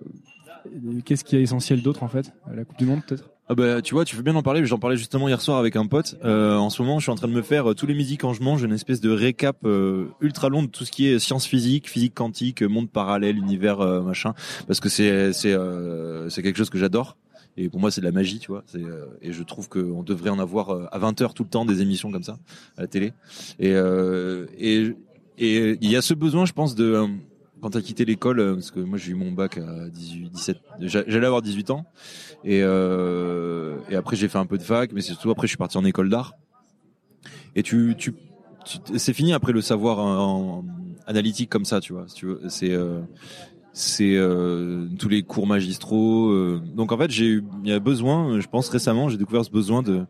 et 0.98 1.02
qu'est-ce 1.04 1.24
qui 1.24 1.36
est 1.38 1.42
essentiel 1.42 1.82
d'autre 1.82 2.04
en 2.04 2.08
fait? 2.08 2.32
La 2.54 2.66
Coupe 2.66 2.78
du 2.78 2.86
Monde 2.86 3.04
peut-être? 3.06 3.30
Ah 3.50 3.56
bah 3.56 3.82
tu 3.82 3.94
vois, 3.94 4.06
tu 4.06 4.16
fais 4.16 4.22
bien 4.22 4.36
en 4.36 4.44
parler. 4.44 4.66
J'en 4.66 4.80
parlais 4.80 4.96
justement 4.96 5.28
hier 5.28 5.42
soir 5.42 5.58
avec 5.58 5.76
un 5.76 5.86
pote. 5.86 6.16
Euh, 6.24 6.56
en 6.56 6.70
ce 6.70 6.82
moment, 6.82 7.00
je 7.00 7.04
suis 7.04 7.12
en 7.12 7.16
train 7.16 7.28
de 7.28 7.34
me 7.34 7.42
faire 7.42 7.72
euh, 7.72 7.76
tous 7.76 7.86
les 7.86 7.94
midis 7.94 8.18
quand 8.18 8.34
je 8.34 8.42
mange 8.44 8.64
une 8.64 8.72
espèce 8.72 9.02
de 9.02 9.10
récap 9.10 9.58
euh, 9.66 10.08
ultra 10.22 10.48
long 10.48 10.64
de 10.64 10.68
tout 10.68 10.86
ce 10.86 10.92
qui 10.92 11.08
est 11.08 11.20
sciences 11.20 11.46
physiques, 11.46 11.90
physique 11.90 12.14
quantique, 12.14 12.62
monde 12.62 12.90
parallèle, 12.90 13.38
univers 13.38 13.82
euh, 13.82 14.02
machin, 14.02 14.34
parce 14.68 14.80
que 14.80 14.88
c'est 14.88 15.34
c'est 15.34 15.52
euh, 15.54 16.30
c'est 16.30 16.44
quelque 16.44 16.58
chose 16.58 16.70
que 16.70 16.78
j'adore. 16.78 17.18
Et 17.58 17.68
pour 17.68 17.82
moi, 17.82 17.92
c'est 17.92 18.00
de 18.00 18.06
la 18.06 18.14
magie, 18.14 18.40
tu 18.40 18.52
vois. 18.52 18.64
Euh, 18.76 19.06
et 19.22 19.34
je 19.34 19.44
trouve 19.44 19.68
qu'on 19.68 20.04
devrait 20.04 20.30
en 20.30 20.40
avoir 20.40 20.70
euh, 20.70 20.86
à 20.92 21.00
20 21.00 21.20
heures 21.22 21.34
tout 21.34 21.44
le 21.44 21.50
temps 21.50 21.66
des 21.66 21.82
émissions 21.82 22.10
comme 22.10 22.24
ça 22.24 22.38
à 22.78 22.82
la 22.82 22.88
télé. 22.88 23.12
Et 23.60 23.74
euh, 23.74 24.46
et 24.58 24.94
et 25.38 25.78
il 25.82 25.90
y 25.92 25.96
a 25.98 26.02
ce 26.02 26.14
besoin, 26.14 26.46
je 26.46 26.54
pense, 26.54 26.76
de 26.76 26.86
euh, 26.86 27.08
quand 27.62 27.70
t'as 27.72 27.82
quitté 27.82 28.06
l'école, 28.06 28.40
euh, 28.40 28.54
parce 28.56 28.72
que 28.72 28.80
moi 28.80 28.98
j'ai 28.98 29.12
eu 29.12 29.16
mon 29.16 29.32
bac 29.32 29.58
à 29.58 29.88
18, 29.90 30.30
17, 30.32 30.58
j'a- 30.82 31.04
j'allais 31.08 31.26
avoir 31.28 31.42
18 31.42 31.70
ans. 31.70 31.86
Et, 32.44 32.62
euh, 32.64 33.78
et 33.90 33.96
après 33.96 34.16
j'ai 34.16 34.28
fait 34.28 34.38
un 34.40 34.46
peu 34.46 34.58
de 34.58 34.64
fac, 34.64 34.92
mais 34.94 35.02
c'est 35.02 35.14
surtout 35.14 35.32
après 35.32 35.48
je 35.48 35.52
suis 35.52 35.58
parti 35.58 35.78
en 35.78 35.86
école 35.86 36.10
d'art. 36.10 36.34
Et 37.56 37.64
tu, 37.64 37.96
tu, 37.98 38.14
tu- 38.66 38.98
c'est 38.98 39.14
fini 39.14 39.34
après 39.34 39.52
le 39.52 39.62
savoir 39.62 40.00
en, 40.00 40.60
en 40.60 40.66
analytique 41.08 41.50
comme 41.50 41.66
ça, 41.66 41.82
tu 41.82 41.94
vois. 41.94 42.06
Si 42.08 42.16
tu 42.16 42.26
veux, 42.28 42.42
c'est 42.48 42.72
euh, 42.72 43.02
c'est 43.74 44.16
euh, 44.16 44.88
tous 45.00 45.08
les 45.10 45.24
cours 45.24 45.48
magistraux. 45.48 46.30
euh. 46.32 46.62
donc 46.76 46.92
en 46.92 46.98
fait 46.98 47.10
j'ai 47.12 47.26
eu, 47.28 47.44
il 47.64 47.70
y 47.70 47.74
a 47.74 47.80
besoin, 47.80 48.40
je 48.40 48.48
pense 48.48 48.68
récemment 48.70 49.08
j'ai 49.10 49.18
découvert 49.18 49.46
ce 49.46 49.52
besoin 49.52 49.82
de 49.82 50.06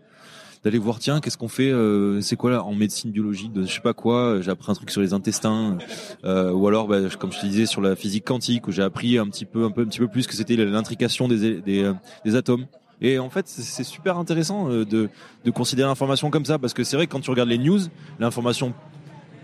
d'aller 0.64 0.78
voir 0.78 1.00
tiens 1.00 1.20
qu'est-ce 1.20 1.38
qu'on 1.38 1.48
fait 1.48 1.72
euh, 1.72 2.22
c'est 2.22 2.36
quoi 2.36 2.52
là 2.52 2.64
en 2.64 2.74
médecine 2.74 3.12
biologique 3.12 3.52
de 3.52 3.66
je 3.66 3.74
sais 3.74 3.82
pas 3.82 3.94
quoi 3.94 4.42
j'ai 4.42 4.52
appris 4.52 4.72
un 4.72 4.76
truc 4.76 4.92
sur 4.92 5.02
les 5.02 5.14
intestins 5.14 5.78
euh, 6.24 6.52
ou 6.52 6.68
alors 6.68 6.88
bah, 6.88 6.98
comme 7.20 7.32
je 7.32 7.40
te 7.40 7.46
disais 7.46 7.66
sur 7.66 7.82
la 7.82 7.96
physique 7.96 8.26
quantique 8.26 8.68
où 8.68 8.72
j'ai 8.72 8.84
appris 8.84 9.18
un 9.18 9.28
petit 9.28 9.46
peu 9.46 9.66
un 9.66 9.72
peu 9.72 9.82
un 9.82 9.86
petit 9.86 10.00
peu 10.00 10.08
plus 10.08 10.28
que 10.28 10.36
c'était 10.36 10.56
l'intrication 10.56 11.28
des 11.28 11.62
des, 11.62 11.84
euh, 11.84 11.94
des 12.26 12.36
atomes. 12.36 12.66
Et 13.02 13.18
en 13.18 13.32
fait 13.32 13.48
c'est 13.48 13.84
super 13.84 14.18
intéressant 14.18 14.70
euh, 14.70 14.86
de 14.86 15.10
de 15.44 15.52
considérer 15.52 15.88
l'information 15.88 16.30
comme 16.30 16.46
ça 16.46 16.60
parce 16.60 16.74
que 16.74 16.84
c'est 16.84 16.96
vrai 16.96 17.08
que 17.08 17.12
quand 17.12 17.22
tu 17.22 17.32
regardes 17.32 17.50
les 17.50 17.58
news 17.58 17.80
l'information 18.20 18.74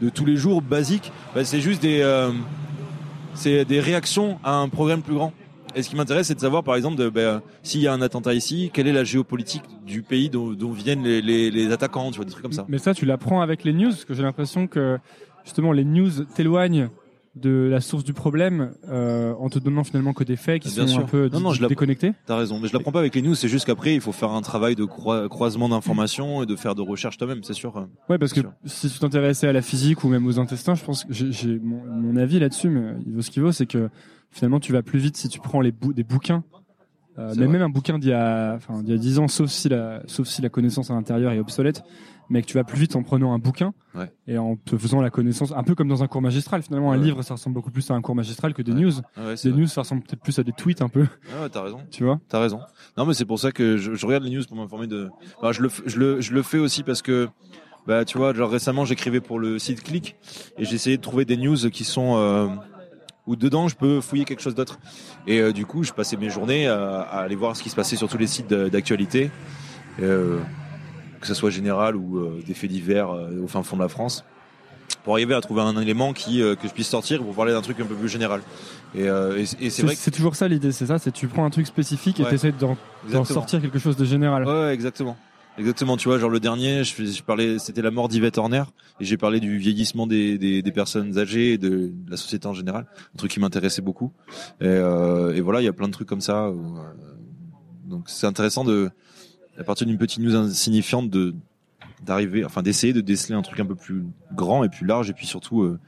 de 0.01 0.10
tous 0.10 0.25
les 0.25 0.36
jours 0.36 0.62
basique 0.62 1.12
bah, 1.34 1.43
c'est 1.43 1.62
juste 1.62 1.82
des 1.82 2.01
euh, 2.01 2.32
c'est 3.34 3.65
des 3.65 3.80
réactions 3.80 4.39
à 4.43 4.56
un 4.56 4.69
problème 4.69 5.01
plus 5.01 5.15
grand 5.15 5.34
et 5.78 5.84
ce 5.84 5.90
qui 5.90 5.96
m'intéresse, 5.96 6.28
c'est 6.28 6.36
de 6.36 6.40
savoir, 6.40 6.63
par 6.63 6.76
exemple, 6.76 7.10
ben, 7.12 7.42
s'il 7.63 7.82
y 7.82 7.88
a 7.88 7.94
un 7.94 8.02
attentat 8.02 8.34
ici, 8.34 8.70
quelle 8.74 8.88
est 8.88 8.94
la 8.94 9.04
géopolitique 9.04 9.63
du 9.86 10.02
pays 10.02 10.30
dont, 10.30 10.52
dont 10.54 10.72
viennent 10.72 11.04
les, 11.04 11.22
les, 11.22 11.52
les 11.52 11.72
attaquants, 11.72 12.10
tu 12.12 12.18
vois, 12.18 12.26
des 12.26 12.32
trucs 12.32 12.44
comme 12.44 12.52
ça. 12.54 12.66
Mais 12.68 12.78
ça, 12.80 12.94
tu 12.94 13.06
l'apprends 13.06 13.42
avec 13.42 13.63
les 13.63 13.74
news, 13.74 13.90
parce 13.90 14.06
que 14.06 14.13
j'ai 14.13 14.24
l'impression 14.24 14.68
que 14.68 14.98
justement 15.46 15.72
les 15.72 15.86
news 15.86 16.10
t'éloignent 16.36 16.90
de 17.36 17.68
la 17.70 17.82
source 17.82 18.04
du 18.04 18.13
problème 18.13 18.72
euh, 18.90 19.32
en 19.40 19.48
te 19.50 19.60
donnant 19.60 19.84
finalement 19.84 20.12
que 20.12 20.24
des 20.24 20.36
faits 20.38 20.63
qui 20.63 20.70
Bien 20.74 20.88
sont 20.88 20.94
sûr. 20.94 21.04
un 21.04 21.06
peu 21.06 21.30
Non, 21.32 21.40
non, 21.40 21.54
je 21.54 21.62
la- 21.62 21.68
déconnectés. 21.68 22.13
T'as 22.26 22.36
raison, 22.36 22.60
mais 22.60 22.68
je 22.68 22.74
l'apprends 22.74 22.92
pas 22.92 22.98
avec 22.98 23.13
les 23.13 23.22
news. 23.22 23.36
C'est 23.36 23.48
juste 23.48 23.66
qu'après, 23.68 23.94
il 23.94 24.02
faut 24.02 24.12
faire 24.12 24.32
un 24.32 24.42
travail 24.42 24.74
de 24.76 24.84
croi- 24.86 25.30
croisement 25.30 25.70
d'informations 25.70 26.42
et 26.42 26.48
de 26.48 26.56
faire 26.56 26.74
de 26.74 26.82
recherche 26.82 27.16
toi-même, 27.20 27.44
c'est 27.44 27.54
sûr. 27.54 27.88
Ouais, 28.10 28.18
parce 28.18 28.34
que 28.34 28.40
Sûr. 28.42 28.52
si 28.66 28.90
tu 28.90 28.98
t'intéressais 28.98 29.48
à 29.48 29.54
la 29.54 29.62
physique 29.62 30.04
ou 30.04 30.10
même 30.10 30.26
aux 30.26 30.40
intestins, 30.40 30.74
je 30.74 30.84
pense 30.84 31.04
que 31.04 31.13
j'ai- 31.13 31.32
j'ai 31.32 31.60
mon, 31.60 31.84
mon 31.86 32.16
avis 32.18 32.40
là-dessus, 32.40 32.70
mais 32.70 32.96
il 33.06 33.13
vaut 33.13 33.22
ce 33.22 33.30
qu'il 33.30 33.44
vaut, 33.44 33.52
c'est 33.52 33.68
que 33.68 33.90
finalement 34.32 34.60
tu 34.60 34.74
vas 34.74 34.82
plus 34.84 35.00
vite 35.00 35.18
si 35.18 35.30
tu 35.30 35.40
prends 35.40 35.62
les 35.62 35.72
bou- 35.72 35.94
des 35.94 36.04
bouquins. 36.04 36.44
Euh, 37.20 37.30
mais 37.36 37.46
vrai. 37.46 37.48
même 37.48 37.62
un 37.63 37.70
bouquin 37.70 37.98
d'il 37.98 38.10
y 38.10 38.13
a, 38.13 38.60
y 38.86 38.94
a 38.94 38.98
10 38.98 39.18
ans, 39.18 39.28
sauf 39.28 39.50
si 39.50 39.70
la, 39.70 40.04
sauf 40.06 40.28
si 40.28 40.42
la 40.44 40.50
connaissance 40.50 40.92
à 40.92 40.94
l'intérieur 40.94 41.32
est 41.32 41.40
obsolète, 41.40 41.82
mais 42.30 42.44
que 42.44 42.48
tu 42.48 42.54
vas 42.54 42.63
plus 42.63 42.78
vite 42.80 42.96
en 42.96 43.02
prenant 43.02 43.34
un 43.34 43.40
bouquin 43.40 43.74
Ouais. 43.96 44.12
et 44.28 44.38
en 44.38 44.56
te 44.56 44.78
faisant 44.78 45.02
la 45.02 45.10
connaissance, 45.10 45.52
un 45.52 45.63
peu 45.63 45.74
comme 45.74 45.88
dans 45.88 46.04
un 46.04 46.08
cours 46.08 46.22
magistral. 46.22 46.62
Finalement, 46.62 46.92
un 46.92 46.98
Ouais. 47.00 47.04
livre, 47.04 47.24
ça 47.24 47.34
ressemble 47.34 47.56
beaucoup 47.56 47.72
plus 47.72 47.90
à 47.90 47.96
un 47.96 48.02
cours 48.02 48.13
magistral 48.13 48.54
que 48.54 48.62
des 48.62 48.72
Ouais. 48.72 48.82
news. 48.82 48.92
Ah 49.16 49.34
Des 49.34 49.50
vrai. 49.50 49.62
news, 49.62 49.66
ça 49.66 49.82
ressemble 49.82 50.04
peut-être 50.04 50.22
plus 50.22 50.38
à 50.38 50.44
des 50.44 50.52
tweets 50.52 50.84
un 50.84 50.90
peu, 50.90 51.08
Ah 51.36 51.42
ouais, 51.42 51.50
t'as 51.50 51.63
raison. 51.63 51.80
tu 51.90 52.04
vois? 52.04 52.20
T'as 52.30 52.40
raison. 52.40 52.60
Non, 52.98 53.08
mais 53.08 53.16
c'est 53.16 53.26
pour 53.26 53.40
ça 53.40 53.52
que 53.52 53.78
je, 53.78 53.96
je 53.96 54.06
regarde 54.06 54.24
les 54.24 54.30
news 54.30 54.44
pour 54.48 54.56
m'informer 54.56 54.86
de. 54.86 55.10
Enfin, 55.40 55.52
je 55.54 55.63
le, 55.63 55.70
je 55.88 55.98
le, 55.98 56.22
je 56.22 56.34
le 56.34 56.44
fais 56.44 56.60
aussi 56.60 56.84
parce 56.84 57.02
que, 57.02 57.30
bah, 57.88 58.06
tu 58.06 58.20
vois, 58.20 58.32
genre 58.36 58.52
récemment, 58.52 58.86
j'écrivais 58.86 59.22
pour 59.22 59.40
le 59.40 59.58
site 59.58 59.82
Click 59.82 60.18
et 60.60 60.66
j'essayais 60.66 60.98
de 60.98 61.02
trouver 61.02 61.26
des 61.26 61.38
news 61.38 61.56
qui 61.72 61.84
sont 61.84 62.16
euh, 62.18 62.48
où 63.28 63.36
dedans 63.36 63.68
je 63.68 63.76
peux 63.76 64.02
fouiller 64.02 64.26
quelque 64.26 64.42
chose 64.42 64.56
d'autre. 64.56 64.80
Et 65.28 65.40
euh, 65.40 65.52
du 65.54 65.66
coup, 65.66 65.84
je 65.84 65.92
passais 65.94 66.18
mes 66.18 66.30
journées 66.30 66.68
à, 66.68 67.02
à 67.02 67.20
aller 67.20 67.36
voir 67.36 67.56
ce 67.56 67.62
qui 67.63 67.70
se 67.70 67.76
passait 67.76 67.96
sur 67.98 68.08
tous 68.08 68.18
les 68.18 68.28
sites 68.28 68.48
d'actualité, 68.54 69.30
euh, 70.02 70.40
que 71.22 71.28
ce 71.28 71.34
soit 71.34 71.50
général 71.50 71.96
ou 71.96 72.18
euh, 72.18 72.42
des 72.48 72.54
faits 72.54 72.70
divers 72.72 73.10
au 73.10 73.48
fin 73.48 73.62
fond 73.63 73.76
de 73.78 73.82
la 73.82 73.90
France, 73.90 74.24
pour 75.04 75.13
arriver 75.13 75.34
à 75.36 75.42
trouver 75.42 75.62
un 75.62 75.78
élément 75.80 76.13
qui 76.13 76.40
que 76.40 76.68
je 76.68 76.74
puisse 76.74 76.88
sortir 76.90 77.22
pour 77.22 77.34
parler 77.36 77.52
d'un 77.54 77.62
truc 77.62 77.80
un 77.80 77.86
peu 77.86 77.96
plus 77.96 78.10
général. 78.10 78.42
Et, 78.96 79.04
et, 79.04 79.42
et 79.60 79.70
c'est 79.70 79.84
vrai 79.84 79.96
que 79.96 80.02
c'est 80.02 80.12
toujours 80.12 80.36
ça 80.36 80.48
l'idée, 80.48 80.72
c'est 80.72 80.86
ça, 80.86 80.98
c'est 80.98 81.12
tu 81.12 81.28
prends 81.28 81.46
un 81.46 81.50
truc 81.50 81.68
spécifique 81.68 82.20
et 82.20 82.24
Ouais. 82.24 82.30
tu 82.30 82.36
essaies 82.36 82.54
d'en 83.12 83.26
sortir 83.26 83.62
quelque 83.62 83.80
chose 83.80 83.98
de 83.98 84.06
général. 84.06 84.46
Ouais, 84.46 84.74
exactement. 84.74 85.18
Exactement, 85.58 85.98
tu 85.98 86.08
vois, 86.08 86.20
genre 86.20 86.30
le 86.30 86.39
dernier, 86.39 86.84
je, 86.84 87.24
parlais, 87.24 87.58
c'était 87.58 87.82
la 87.82 87.89
mort 87.89 88.10
d'Yvette 88.10 88.38
Horner, 88.38 88.63
et 89.00 89.06
j'ai 89.06 89.17
parlé 89.17 89.39
du 89.39 89.58
vieillissement 89.58 90.06
des, 90.06 90.38
des, 90.38 90.62
des 90.62 90.72
personnes 90.72 91.17
âgées 91.17 91.54
et 91.54 91.58
de, 91.58 91.91
la 92.08 92.15
société 92.15 92.48
en 92.48 92.54
général, 92.54 92.86
un 93.13 93.17
truc 93.17 93.32
qui 93.32 93.39
m'intéressait 93.39 93.82
beaucoup. 93.82 94.13
Et, 94.62 94.65
euh, 94.65 95.34
et 95.34 95.41
voilà, 95.41 95.62
il 95.62 95.65
y 95.65 95.67
a 95.67 95.74
plein 95.74 95.88
de 95.88 95.93
trucs 95.93 96.08
comme 96.08 96.22
ça. 96.22 96.46
euh, 96.46 96.54
donc 97.86 98.04
c'est 98.08 98.28
intéressant 98.28 98.63
de, 98.63 98.91
à 99.58 99.63
partir 99.63 99.88
d'une 99.88 99.98
petite 99.98 100.20
news 100.20 100.36
insignifiante, 100.36 101.10
de 101.10 101.36
d'arriver, 102.04 102.46
enfin 102.46 102.62
d'essayer 102.62 102.93
de 102.93 103.02
déceler 103.02 103.34
un 103.34 103.41
truc 103.41 103.60
un 103.60 103.65
peu 103.65 103.74
plus 103.74 104.06
grand 104.34 104.63
et 104.63 104.70
plus 104.70 104.86
large, 104.86 105.10
et 105.10 105.13
puis 105.13 105.26
surtout 105.26 105.63
euh, 105.63 105.80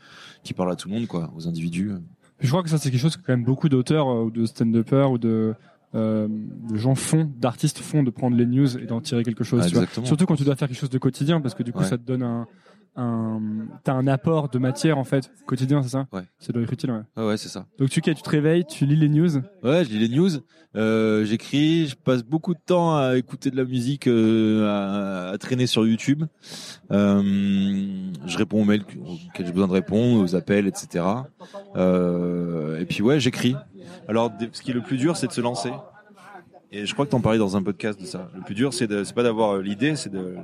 qui 0.44 0.54
parle 0.54 0.72
à 0.72 0.76
tout 0.76 0.88
le 0.88 0.96
monde, 0.96 1.06
quoi, 1.08 1.32
aux 1.36 1.48
individus. 1.48 1.92
Je 2.40 2.48
crois 2.50 2.64
que 2.64 2.70
ça 2.70 2.78
c'est 2.78 2.90
quelque 2.90 3.02
chose 3.02 3.18
que 3.18 3.22
quand 3.22 3.34
même 3.34 3.44
beaucoup 3.44 3.70
d'auteurs 3.70 4.08
euh, 4.10 4.24
ou 4.24 4.32
de 4.32 4.46
stand-uppers 4.46 5.12
ou 5.12 5.18
de, 5.18 5.54
euh, 5.96 6.28
de 6.30 6.78
gens 6.78 6.96
font, 6.96 7.32
d'artistes 7.38 7.80
font, 7.80 8.04
de 8.04 8.10
prendre 8.12 8.38
les 8.38 8.46
news 8.46 8.78
et 8.78 8.86
d'en 8.86 9.02
tirer 9.02 9.24
quelque 9.24 9.44
chose. 9.44 9.62
Ah, 9.64 9.68
tu 9.68 9.74
vois. 9.74 9.84
exactement. 9.84 10.06
Surtout 10.06 10.26
quand 10.26 10.36
tu 10.36 10.44
dois 10.44 10.56
faire 10.56 10.68
quelque 10.68 10.80
chose 10.80 10.90
de 10.90 10.98
quotidien, 11.00 11.42
parce 11.42 11.56
que 11.56 11.64
du 11.64 11.72
coup 11.72 11.80
Ouais. 11.80 11.86
ça 11.86 11.98
te 11.98 12.04
donne 12.06 12.24
un, 12.24 12.48
un 12.96 13.40
t'as 13.84 13.94
un 13.94 14.08
apport 14.08 14.50
de 14.50 14.60
matière 14.60 14.98
en 14.98 15.04
fait 15.04 15.32
quotidien, 15.46 15.82
c'est 15.84 15.90
ça 15.90 16.08
Ouais. 16.12 16.24
Ça 16.40 16.52
doit 16.52 16.62
être 16.64 16.74
utile. 16.74 16.92
Ouais. 16.92 17.02
Ouais, 17.18 17.28
ouais, 17.30 17.38
c'est 17.38 17.50
ça. 17.50 17.66
Donc 17.78 17.90
tu, 17.90 18.02
tu 18.02 18.14
te 18.16 18.30
réveilles, 18.30 18.66
tu 18.66 18.86
lis 18.86 18.96
les 18.96 19.10
news. 19.10 19.38
Ouais, 19.64 19.84
je 19.86 19.90
lis 19.90 20.08
les 20.08 20.16
news, 20.16 20.30
euh, 20.76 21.26
j'écris, 21.26 21.88
je 21.88 21.96
passe 21.96 22.24
beaucoup 22.24 22.54
de 22.54 22.60
temps 22.64 22.96
à 22.96 23.18
écouter 23.18 23.50
de 23.50 23.58
la 23.58 23.66
musique, 23.66 24.08
euh, 24.08 24.68
à, 24.68 25.30
à 25.30 25.38
traîner 25.38 25.66
sur 25.66 25.86
YouTube. 25.88 26.24
Euh, 26.92 28.12
je 28.26 28.38
réponds 28.38 28.62
aux 28.62 28.66
mails 28.66 28.84
auxquels 28.84 29.46
j'ai 29.46 29.52
besoin 29.52 29.68
de 29.68 29.74
répondre, 29.74 30.22
aux 30.22 30.36
appels, 30.36 30.68
etc. 30.68 31.06
Et 31.76 32.86
puis 32.86 33.02
ouais, 33.02 33.20
j'écris. 33.20 33.56
Alors, 34.08 34.32
ce 34.52 34.62
qui 34.62 34.72
est 34.72 34.74
le 34.74 34.82
plus 34.82 34.98
dur, 34.98 35.18
c'est 35.18 35.28
de 35.28 35.32
se 35.32 35.42
lancer. 35.42 35.72
Et 36.72 36.86
je 36.86 36.94
crois 36.94 37.06
que 37.06 37.12
t'en 37.12 37.22
parlais 37.22 37.40
dans 37.40 37.58
un 37.58 37.64
podcast 37.64 38.00
de 38.00 38.06
ça. 38.06 38.30
Le 38.36 38.42
plus 38.42 38.54
dur, 38.54 38.74
c'est 38.74 38.88
pas 39.14 39.24
d'avoir 39.24 39.58
l'idée, 39.58 39.96
c'est 39.96 40.12
de, 40.12 40.36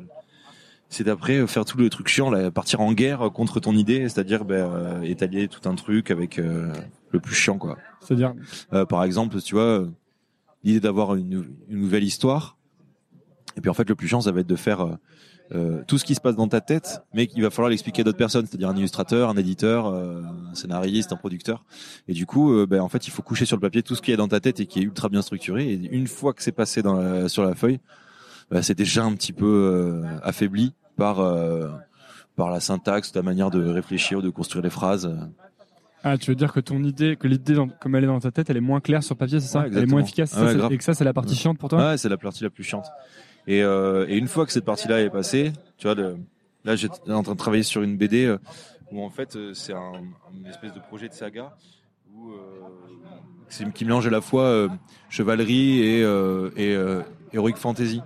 c'est 0.89 1.03
d'après 1.03 1.37
euh, 1.37 1.47
faire 1.47 1.65
tout 1.65 1.77
le 1.77 1.89
truc 1.89 2.07
chiant, 2.07 2.29
là, 2.29 2.51
partir 2.51 2.79
en 2.81 2.93
guerre 2.93 3.31
contre 3.33 3.59
ton 3.59 3.73
idée, 3.75 4.01
c'est-à-dire 4.09 4.45
ben, 4.45 4.69
euh, 4.71 5.01
étaler 5.01 5.47
tout 5.47 5.67
un 5.67 5.75
truc 5.75 6.11
avec 6.11 6.39
euh, 6.39 6.71
le 7.11 7.19
plus 7.19 7.35
chiant, 7.35 7.57
quoi. 7.57 7.77
C'est-à-dire, 8.01 8.33
Euh, 8.73 8.85
par 8.85 9.03
exemple, 9.03 9.41
tu 9.41 9.55
vois, 9.55 9.87
l'idée 10.63 10.79
d'avoir 10.79 11.15
une, 11.15 11.45
une 11.69 11.79
nouvelle 11.81 12.03
histoire. 12.03 12.57
Et 13.57 13.61
puis 13.61 13.69
en 13.69 13.73
fait, 13.73 13.87
le 13.89 13.95
plus 13.95 14.07
chiant, 14.07 14.21
ça 14.21 14.31
va 14.31 14.41
être 14.41 14.47
de 14.47 14.55
faire 14.55 14.97
euh, 15.53 15.83
tout 15.87 15.97
ce 15.97 16.05
qui 16.05 16.15
se 16.15 16.21
passe 16.21 16.35
dans 16.35 16.47
ta 16.47 16.59
tête, 16.59 17.03
mais 17.13 17.27
qu'il 17.27 17.41
va 17.43 17.49
falloir 17.51 17.69
l'expliquer 17.69 18.01
à 18.01 18.03
d'autres 18.03 18.17
personnes, 18.17 18.45
c'est-à-dire 18.47 18.67
un 18.69 18.75
illustrateur, 18.75 19.29
un 19.29 19.37
éditeur, 19.37 19.85
euh, 19.87 20.23
un 20.51 20.55
scénariste, 20.55 21.13
un 21.13 21.17
producteur. 21.17 21.63
Et 22.07 22.13
du 22.13 22.25
coup, 22.25 22.51
euh, 22.51 22.65
ben, 22.65 22.81
en 22.81 22.89
fait, 22.89 23.07
il 23.07 23.11
faut 23.11 23.21
coucher 23.21 23.45
sur 23.45 23.55
le 23.55 23.61
papier 23.61 23.83
tout 23.83 23.95
ce 23.95 24.01
qu'il 24.01 24.11
y 24.11 24.13
a 24.15 24.17
dans 24.17 24.27
ta 24.27 24.39
tête 24.39 24.59
et 24.59 24.65
qui 24.65 24.79
est 24.79 24.81
ultra 24.83 25.07
bien 25.07 25.21
structuré. 25.21 25.71
Et 25.71 25.75
une 25.95 26.07
fois 26.07 26.33
que 26.33 26.41
c'est 26.41 26.51
passé 26.51 26.81
dans 26.81 26.95
la- 26.95 27.29
sur 27.29 27.43
la 27.43 27.53
feuille, 27.55 27.79
ben, 28.51 28.61
c'est 28.61 28.75
déjà 28.77 29.03
un 29.03 29.13
petit 29.15 29.33
peu 29.33 29.45
euh, 29.45 30.17
affaibli 30.23 30.73
par 30.97 31.19
euh, 31.19 31.69
par 32.35 32.49
la 32.49 32.59
syntaxe, 32.59 33.11
ta 33.11 33.21
manière 33.21 33.49
de 33.51 33.63
réfléchir, 33.65 34.21
de 34.21 34.29
construire 34.29 34.63
les 34.63 34.69
phrases. 34.69 35.09
ah, 36.03 36.17
tu 36.17 36.31
veux 36.31 36.35
dire 36.35 36.51
que 36.51 36.59
ton 36.59 36.83
idée, 36.83 37.15
que 37.15 37.27
l'idée 37.27 37.55
comme 37.79 37.95
elle 37.95 38.03
est 38.03 38.07
dans 38.07 38.19
ta 38.19 38.31
tête, 38.31 38.49
elle 38.49 38.57
est 38.57 38.61
moins 38.61 38.81
claire 38.81 39.03
sur 39.03 39.15
papier, 39.15 39.39
c'est 39.39 39.47
ça? 39.47 39.61
Ouais, 39.61 39.69
Elle 39.71 39.83
est 39.83 39.85
moins 39.85 40.01
efficace, 40.01 40.33
Ouais, 40.33 40.53
ça, 40.59 40.67
et 40.69 40.77
que 40.77 40.83
ça 40.83 40.93
c'est 40.93 41.03
la 41.05 41.13
partie 41.13 41.35
chiante 41.35 41.57
pour 41.57 41.69
toi? 41.69 41.91
Ouais, 41.91 41.97
c'est 41.97 42.09
la 42.09 42.17
partie 42.17 42.43
la 42.43 42.49
plus 42.49 42.63
chiante. 42.63 42.85
Et, 43.47 43.63
euh, 43.63 44.05
et 44.09 44.17
une 44.17 44.27
fois 44.27 44.45
que 44.45 44.51
cette 44.51 44.65
partie-là 44.65 45.01
est 45.01 45.09
passée, 45.09 45.53
tu 45.77 45.87
vois, 45.87 45.95
le- 45.95 46.17
là 46.65 46.75
j'étais 46.75 47.11
en 47.11 47.23
train 47.23 47.33
de 47.33 47.37
travailler 47.37 47.63
sur 47.63 47.81
une 47.83 47.95
BD 47.95 48.25
euh, 48.25 48.37
où 48.91 49.01
en 49.03 49.09
fait 49.09 49.35
euh, 49.35 49.53
c'est 49.53 49.73
un, 49.73 49.93
une 50.33 50.47
espèce 50.47 50.73
de 50.73 50.79
projet 50.79 51.07
de 51.07 51.13
saga 51.13 51.53
où 52.13 52.31
c'est 53.49 53.71
qui 53.73 53.85
mélange 53.85 54.07
à 54.07 54.09
la 54.09 54.21
fois 54.21 54.67
chevalerie 55.09 55.79
et, 55.81 56.01
et 56.57 56.77
heroic 57.33 57.55
fantasy. 57.55 58.01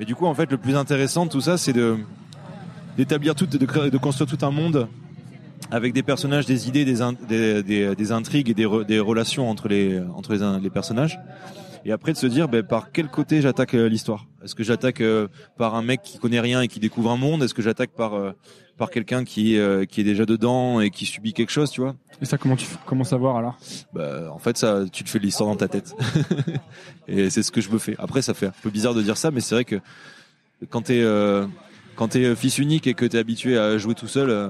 Et 0.00 0.04
du 0.04 0.14
coup, 0.14 0.26
en 0.26 0.34
fait, 0.34 0.50
le 0.50 0.56
plus 0.56 0.76
intéressant 0.76 1.26
de 1.26 1.30
tout 1.30 1.40
ça, 1.40 1.58
c'est 1.58 1.72
de 1.72 1.96
d'établir 2.96 3.34
tout, 3.34 3.46
de, 3.46 3.56
de 3.58 3.98
construire 3.98 4.28
tout 4.28 4.44
un 4.44 4.50
monde 4.50 4.88
avec 5.70 5.92
des 5.92 6.02
personnages, 6.02 6.44
des 6.46 6.68
idées, 6.68 6.84
des, 6.84 7.00
in- 7.02 7.14
des, 7.28 7.62
des, 7.62 7.94
des 7.94 8.12
intrigues 8.12 8.50
et 8.50 8.54
des, 8.54 8.64
re- 8.66 8.84
des 8.84 8.98
relations 8.98 9.48
entre 9.48 9.68
les 9.68 10.00
personnages 10.72 11.18
et 11.84 11.92
après 11.92 12.12
de 12.12 12.16
se 12.18 12.26
dire 12.26 12.48
ben, 12.48 12.62
par 12.62 12.92
quel 12.92 13.08
côté 13.08 13.40
j'attaque 13.40 13.74
euh, 13.74 13.88
l'histoire? 13.88 14.26
Est-ce 14.44 14.54
que 14.54 14.62
j'attaque 14.62 15.00
euh, 15.00 15.28
par 15.56 15.74
un 15.74 15.82
mec 15.82 16.02
qui 16.02 16.18
connaît 16.18 16.40
rien 16.40 16.60
et 16.62 16.68
qui 16.68 16.80
découvre 16.80 17.10
un 17.10 17.16
monde? 17.16 17.42
Est-ce 17.42 17.54
que 17.54 17.62
j'attaque 17.62 17.90
par 17.90 18.14
euh, 18.14 18.32
par 18.76 18.90
quelqu'un 18.90 19.24
qui 19.24 19.58
euh, 19.58 19.84
qui 19.84 20.00
est 20.00 20.04
déjà 20.04 20.24
dedans 20.26 20.80
et 20.80 20.90
qui 20.90 21.06
subit 21.06 21.32
quelque 21.32 21.50
chose, 21.50 21.70
tu 21.70 21.80
vois? 21.80 21.94
Et 22.20 22.24
ça, 22.24 22.38
comment 22.38 22.56
tu 22.56 22.66
comment 22.86 23.04
savoir 23.04 23.36
alors? 23.36 23.58
Bah, 23.92 24.30
en 24.32 24.38
fait 24.38 24.56
ça 24.56 24.84
tu 24.92 25.04
te 25.04 25.10
fais 25.10 25.18
l'histoire 25.18 25.48
dans 25.48 25.56
ta 25.56 25.68
tête. 25.68 25.94
et 27.08 27.30
c'est 27.30 27.42
ce 27.42 27.50
que 27.50 27.60
je 27.60 27.70
me 27.70 27.78
fais. 27.78 27.94
Après 27.98 28.22
ça 28.22 28.34
fait 28.34 28.46
un 28.46 28.54
peu 28.62 28.70
bizarre 28.70 28.94
de 28.94 29.02
dire 29.02 29.16
ça 29.16 29.30
mais 29.30 29.40
c'est 29.40 29.54
vrai 29.54 29.64
que 29.64 29.76
quand 30.68 30.82
t'es 30.82 31.00
euh, 31.02 31.46
quand 31.96 32.08
t'es 32.08 32.34
fils 32.36 32.58
unique 32.58 32.86
et 32.86 32.94
que 32.94 33.04
t'es 33.04 33.18
habitué 33.18 33.58
à 33.58 33.78
jouer 33.78 33.94
tout 33.94 34.06
seul 34.06 34.30
euh, 34.30 34.48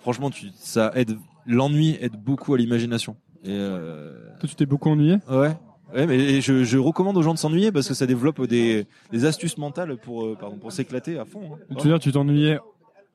franchement 0.00 0.30
tu 0.30 0.46
ça 0.56 0.92
aide 0.94 1.16
l'ennui 1.46 1.96
aide 2.00 2.16
beaucoup 2.16 2.54
à 2.54 2.58
l'imagination. 2.58 3.16
Et 3.44 3.50
euh, 3.50 4.14
Toi, 4.40 4.48
tu 4.48 4.54
t'es 4.54 4.64
beaucoup 4.64 4.88
ennuyé? 4.88 5.18
Ouais. 5.30 5.54
Ouais, 5.92 6.06
mais 6.06 6.40
je, 6.40 6.64
je 6.64 6.78
recommande 6.78 7.16
aux 7.16 7.22
gens 7.22 7.34
de 7.34 7.38
s'ennuyer 7.38 7.70
parce 7.70 7.86
que 7.88 7.94
ça 7.94 8.06
développe 8.06 8.40
des, 8.46 8.86
des 9.12 9.24
astuces 9.26 9.58
mentales 9.58 9.96
pour, 9.96 10.24
euh, 10.24 10.36
pardon, 10.38 10.56
pour 10.56 10.72
s'éclater 10.72 11.18
à 11.18 11.24
fond. 11.24 11.54
hein. 11.54 11.58
Tu 11.76 11.84
veux 11.84 11.90
dire, 11.90 11.98
tu 12.00 12.10
t'ennuyais, 12.10 12.58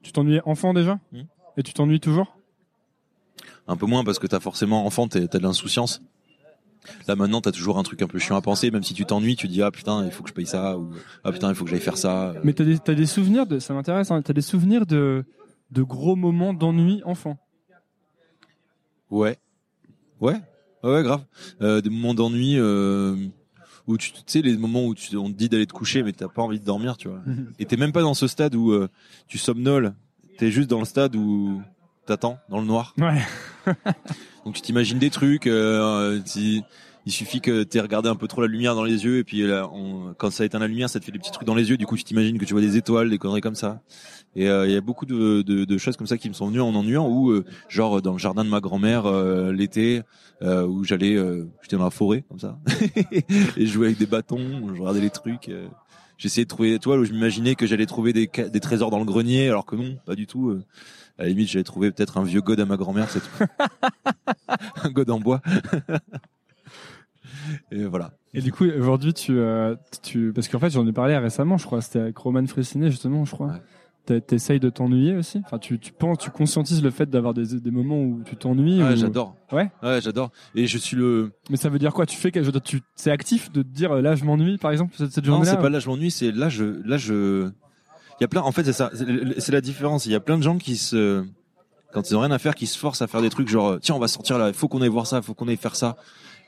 tu 0.03 0.11
t'ennuyais 0.11 0.41
enfant 0.45 0.73
déjà 0.73 0.99
Hmm. 1.11 1.23
Et 1.57 1.63
tu 1.63 1.73
t'ennuies 1.73 1.99
toujours? 1.99 2.37
Un 3.67 3.75
peu 3.75 3.85
moins 3.85 4.03
parce 4.03 4.17
que 4.19 4.27
t'as 4.27 4.39
forcément 4.39 4.85
enfant, 4.85 5.07
t'es- 5.07 5.27
t'as 5.27 5.39
de 5.39 5.43
l'insouciance. 5.43 6.01
Là 7.07 7.15
maintenant, 7.15 7.41
t'as 7.41 7.51
toujours 7.51 7.77
un 7.77 7.83
truc 7.83 8.01
un 8.01 8.07
peu 8.07 8.17
chiant 8.17 8.35
à 8.37 8.41
penser, 8.41 8.71
même 8.71 8.83
si 8.83 8.93
tu 8.93 9.05
t'ennuies, 9.05 9.35
tu 9.35 9.47
dis 9.47 9.61
ah 9.61 9.69
putain, 9.71 10.05
il 10.05 10.11
faut 10.11 10.23
que 10.23 10.29
je 10.29 10.33
paye 10.33 10.45
ça 10.45 10.77
ou 10.77 10.91
ah 11.23 11.31
putain, 11.31 11.49
il 11.49 11.55
faut 11.55 11.65
que 11.65 11.69
j'aille 11.71 11.81
faire 11.81 11.97
ça. 11.97 12.33
Mais 12.43 12.53
t'as 12.53 12.63
des, 12.63 12.79
t'as 12.79 12.93
des 12.93 13.05
souvenirs 13.05 13.45
de, 13.45 13.59
ça 13.59 13.73
m'intéresse, 13.73 14.09
hein, 14.11 14.21
t'as 14.21 14.33
des 14.33 14.41
souvenirs 14.41 14.85
de, 14.85 15.25
de 15.71 15.83
gros 15.83 16.15
moments 16.15 16.53
d'ennui 16.53 17.01
enfant? 17.05 17.37
Ouais, 19.11 19.37
ouais, 20.21 20.35
ouais, 20.83 20.91
ouais, 20.93 21.03
grave. 21.03 21.23
Euh, 21.61 21.81
des 21.81 21.89
moments 21.89 22.13
d'ennui 22.13 22.55
euh, 22.57 23.15
où 23.87 23.97
tu, 23.97 24.11
tu 24.11 24.19
sais 24.25 24.41
les 24.41 24.57
moments 24.57 24.85
où 24.85 24.95
tu, 24.95 25.15
on 25.17 25.31
te 25.31 25.37
dit 25.37 25.49
d'aller 25.49 25.65
te 25.67 25.73
coucher, 25.73 26.03
mais 26.03 26.11
t'as 26.13 26.27
pas 26.27 26.41
envie 26.41 26.59
de 26.59 26.65
dormir, 26.65 26.97
tu 26.97 27.07
vois. 27.07 27.21
Et 27.59 27.65
t'es 27.65 27.77
même 27.77 27.91
pas 27.91 28.01
dans 28.01 28.13
ce 28.13 28.27
stade 28.27 28.55
où 28.55 28.71
euh, 28.71 28.87
tu 29.27 29.37
somnoles. 29.37 29.93
T'es 30.37 30.51
juste 30.51 30.69
dans 30.69 30.79
le 30.79 30.85
stade 30.85 31.15
où 31.15 31.61
t'attends 32.05 32.37
dans 32.49 32.59
le 32.59 32.65
noir. 32.65 32.93
Ouais. 32.97 33.21
Donc 34.45 34.55
tu 34.55 34.61
t'imagines 34.61 34.99
des 34.99 35.09
trucs. 35.09 35.47
euh, 35.47 36.19
tu- 36.21 36.61
il 37.05 37.11
suffit 37.11 37.41
que 37.41 37.63
t'aies 37.63 37.79
regardé 37.79 38.07
un 38.09 38.15
peu 38.15 38.27
trop 38.27 38.41
la 38.41 38.47
lumière 38.47 38.75
dans 38.75 38.83
les 38.83 39.03
yeux 39.05 39.17
et 39.17 39.23
puis 39.23 39.41
là, 39.41 39.67
on- 39.71 40.13
quand 40.17 40.29
ça 40.31 40.45
éteint 40.45 40.59
la 40.59 40.67
lumière, 40.67 40.89
ça 40.89 40.99
te 40.99 41.05
fait 41.05 41.11
des 41.11 41.17
petits 41.17 41.31
trucs 41.31 41.47
dans 41.47 41.55
les 41.55 41.69
yeux. 41.69 41.77
Du 41.77 41.85
coup, 41.87 41.97
tu 41.97 42.03
t'imagines 42.03 42.37
que 42.37 42.45
tu 42.45 42.53
vois 42.53 42.61
des 42.61 42.77
étoiles, 42.77 43.09
des 43.09 43.17
conneries 43.17 43.41
comme 43.41 43.55
ça. 43.55 43.81
Et 44.35 44.47
euh, 44.47 44.67
il 44.67 44.73
y 44.73 44.75
a 44.77 44.81
beaucoup 44.81 45.05
de, 45.05 45.41
de, 45.41 45.65
de 45.65 45.77
choses 45.77 45.97
comme 45.97 46.07
ça 46.07 46.17
qui 46.17 46.29
me 46.29 46.33
sont 46.33 46.47
venues 46.47 46.61
en 46.61 46.73
ennuyant. 46.75 47.07
Ou 47.07 47.31
euh, 47.31 47.45
genre 47.67 48.01
dans 48.01 48.13
le 48.13 48.19
jardin 48.19 48.43
de 48.45 48.49
ma 48.49 48.59
grand-mère 48.61 49.05
euh, 49.07 49.51
l'été, 49.51 50.01
euh, 50.41 50.65
où 50.65 50.83
j'allais, 50.83 51.15
euh, 51.15 51.47
j'étais 51.61 51.77
dans 51.77 51.83
la 51.83 51.89
forêt 51.89 52.23
comme 52.29 52.39
ça 52.39 52.57
et 53.11 53.25
je 53.57 53.65
jouais 53.65 53.87
avec 53.87 53.97
des 53.97 54.05
bâtons, 54.05 54.73
je 54.73 54.79
regardais 54.79 55.01
les 55.01 55.09
trucs. 55.09 55.49
euh, 55.49 55.67
j'essayais 56.17 56.45
de 56.45 56.49
trouver, 56.49 56.77
toi, 56.79 56.97
où 56.97 57.05
je 57.05 57.11
m'imaginais 57.11 57.55
que 57.55 57.65
j'allais 57.65 57.85
trouver 57.87 58.13
des, 58.13 58.27
des 58.27 58.59
trésors 58.59 58.91
dans 58.91 58.99
le 58.99 59.05
grenier, 59.05 59.49
alors 59.49 59.65
que 59.65 59.75
non, 59.75 59.97
pas 60.05 60.15
du 60.15 60.27
tout. 60.27 60.49
euh. 60.49 60.63
À 61.17 61.23
la 61.23 61.29
limite, 61.29 61.49
j'allais 61.49 61.63
trouver 61.65 61.91
peut-être 61.91 62.17
un 62.17 62.23
vieux 62.23 62.39
god 62.41 62.59
à 62.61 62.65
ma 62.65 62.77
grand-mère, 62.77 63.09
c'est 63.09 63.19
tout. 63.19 63.45
un 64.83 64.89
god 64.89 65.09
en 65.09 65.19
bois. 65.19 65.41
Et 67.71 67.83
voilà. 67.85 68.13
Et 68.33 68.41
du 68.41 68.51
coup, 68.51 68.65
aujourd'hui, 68.65 69.13
tu, 69.13 69.37
euh, 69.37 69.75
tu, 70.03 70.31
parce 70.33 70.47
qu'en 70.47 70.59
fait, 70.59 70.69
j'en 70.69 70.85
ai 70.87 70.93
parlé 70.93 71.17
récemment, 71.17 71.57
je 71.57 71.65
crois, 71.65 71.81
c'était 71.81 71.99
avec 71.99 72.17
Roman 72.17 72.45
Fressinet, 72.45 72.91
justement, 72.91 73.25
je 73.25 73.31
crois. 73.31 73.47
Ouais. 73.47 73.61
T'essayes 74.27 74.59
de 74.59 74.69
t'ennuyer 74.69 75.15
aussi? 75.15 75.41
Enfin, 75.45 75.59
tu, 75.59 75.77
tu 75.79 75.91
penses, 75.91 76.17
tu 76.17 76.29
conscientises 76.31 76.81
le 76.81 76.89
fait 76.89 77.09
d'avoir 77.09 77.33
des, 77.33 77.59
des 77.59 77.71
moments 77.71 77.99
où 78.01 78.21
tu 78.25 78.35
t'ennuies. 78.35 78.81
Ouais, 78.81 78.93
ou- 78.93 78.95
j'adore. 78.95 79.35
Ouais? 79.51 79.69
Ouais, 79.83 79.99
j'adore. 80.01 80.31
Et 80.55 80.65
je 80.67 80.77
suis 80.77 80.95
le. 80.97 81.31
Mais 81.49 81.57
ça 81.57 81.69
veut 81.69 81.79
dire 81.79 81.93
quoi? 81.93 82.05
Tu 82.05 82.17
fais 82.17 82.31
quelque 82.31 82.45
chose 82.51 82.61
tu, 82.63 82.81
c'est 82.95 83.11
actif 83.11 83.51
de 83.51 83.61
te 83.61 83.67
dire 83.67 83.91
euh, 83.91 84.01
là, 84.01 84.15
je 84.15 84.23
m'ennuie, 84.25 84.57
par 84.57 84.71
exemple, 84.71 84.93
cette, 84.97 85.11
cette 85.11 85.25
Non, 85.25 85.31
journée-là. 85.33 85.51
c'est 85.51 85.61
pas 85.61 85.69
là 85.69 85.79
je 85.79 85.87
m'ennuie, 85.89 86.11
c'est 86.11 86.31
là 86.31 86.49
je 86.49 86.81
là 86.85 86.97
je 86.97 87.49
il 88.19 88.21
y 88.21 88.25
a 88.25 88.27
plein 88.27 88.41
en 88.41 88.51
fait 88.51 88.63
c'est 88.65 88.73
ça, 88.73 88.91
c'est 89.37 89.51
la 89.53 89.61
différence, 89.61 90.05
il 90.05 90.11
y 90.11 90.15
a 90.15 90.19
plein 90.19 90.37
de 90.37 90.43
gens 90.43 90.57
qui 90.57 90.75
se 90.75 91.23
quand 91.93 92.09
ils 92.09 92.15
ont 92.17 92.19
rien 92.19 92.31
à 92.31 92.37
faire 92.37 92.53
qui 92.53 92.67
se 92.67 92.77
forcent 92.77 93.01
à 93.01 93.07
faire 93.07 93.21
des 93.21 93.29
trucs 93.29 93.47
genre 93.47 93.77
tiens, 93.81 93.95
on 93.95 93.99
va 93.99 94.07
sortir 94.09 94.37
là, 94.37 94.49
il 94.49 94.53
faut 94.53 94.67
qu'on 94.67 94.81
aille 94.81 94.89
voir 94.89 95.07
ça, 95.07 95.17
il 95.17 95.23
faut 95.23 95.33
qu'on 95.33 95.47
aille 95.47 95.55
faire 95.57 95.75
ça. 95.77 95.95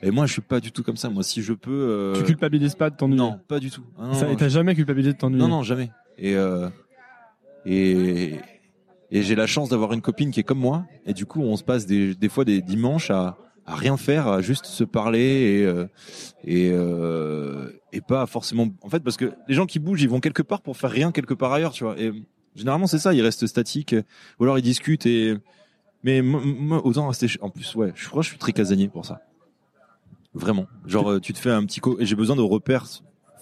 Et 0.02 0.10
moi 0.10 0.26
je 0.26 0.32
suis 0.32 0.42
pas 0.42 0.60
du 0.60 0.70
tout 0.70 0.82
comme 0.82 0.96
ça. 0.98 1.08
Moi 1.08 1.22
si 1.22 1.42
je 1.42 1.52
peux 1.54 1.70
euh, 1.70 2.14
Tu 2.16 2.24
culpabilises 2.24 2.74
pas 2.74 2.90
de 2.90 2.96
t'ennuyer? 2.96 3.18
Non, 3.22 3.38
pas 3.48 3.58
du 3.58 3.70
tout. 3.70 3.82
Ah, 3.98 4.06
non, 4.08 4.14
Ça- 4.14 4.26
non, 4.26 4.32
et 4.32 4.36
t'as 4.36 4.48
jamais 4.48 4.74
culpabilisé 4.74 5.14
de 5.14 5.18
t'ennuyer? 5.18 5.40
non 5.42 5.48
non, 5.48 5.62
jamais. 5.62 5.90
Et 6.18 6.36
euh, 6.36 6.68
et 7.66 8.36
et 9.10 9.22
j'ai 9.22 9.34
la 9.34 9.46
chance 9.46 9.68
d'avoir 9.68 9.92
une 9.92 10.00
copine 10.00 10.30
qui 10.30 10.40
est 10.40 10.44
comme 10.44 10.58
moi. 10.58 10.86
Et 11.06 11.12
du 11.12 11.26
coup 11.26 11.42
on 11.42 11.56
se 11.56 11.64
passe 11.64 11.86
des 11.86 12.14
des 12.14 12.28
fois 12.28 12.44
des 12.44 12.62
dimanches 12.62 13.10
à 13.10 13.38
à 13.64 13.76
rien 13.76 13.96
faire, 13.96 14.26
à 14.26 14.40
juste 14.40 14.66
se 14.66 14.84
parler 14.84 15.60
et 15.60 15.64
euh, 15.64 15.86
et 16.44 16.70
euh, 16.72 17.70
et 17.92 18.00
pas 18.00 18.26
forcément 18.26 18.68
en 18.82 18.88
fait 18.88 19.00
parce 19.00 19.16
que 19.16 19.32
les 19.46 19.54
gens 19.54 19.66
qui 19.66 19.78
bougent 19.78 20.02
ils 20.02 20.08
vont 20.08 20.20
quelque 20.20 20.42
part 20.42 20.62
pour 20.62 20.76
faire 20.76 20.90
rien 20.90 21.12
quelque 21.12 21.34
part 21.34 21.52
ailleurs 21.52 21.72
tu 21.72 21.84
vois. 21.84 21.98
Et 22.00 22.12
généralement 22.54 22.86
c'est 22.86 22.98
ça 22.98 23.14
ils 23.14 23.22
restent 23.22 23.46
statiques 23.46 23.94
ou 24.38 24.44
alors 24.44 24.58
ils 24.58 24.62
discutent 24.62 25.06
et 25.06 25.36
mais 26.04 26.20
moi, 26.20 26.84
autant 26.84 27.06
rester 27.06 27.28
en 27.40 27.50
plus 27.50 27.74
ouais 27.76 27.92
je 27.94 28.08
crois 28.08 28.22
que 28.22 28.24
je 28.24 28.30
suis 28.30 28.38
très 28.38 28.52
casanier 28.52 28.88
pour 28.88 29.06
ça. 29.06 29.20
Vraiment. 30.34 30.66
Genre 30.86 31.12
euh, 31.12 31.20
tu 31.20 31.32
te 31.32 31.38
fais 31.38 31.50
un 31.50 31.64
petit 31.64 31.80
co 31.80 32.00
et 32.00 32.06
j'ai 32.06 32.16
besoin 32.16 32.36
de 32.36 32.42
repères 32.42 32.86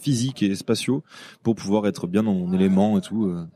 physiques 0.00 0.42
et 0.42 0.54
spatiaux 0.54 1.04
pour 1.42 1.54
pouvoir 1.54 1.86
être 1.86 2.06
bien 2.06 2.22
dans 2.22 2.34
mon 2.34 2.52
élément 2.52 2.98
et 2.98 3.00
tout 3.00 3.26
euh. 3.26 3.46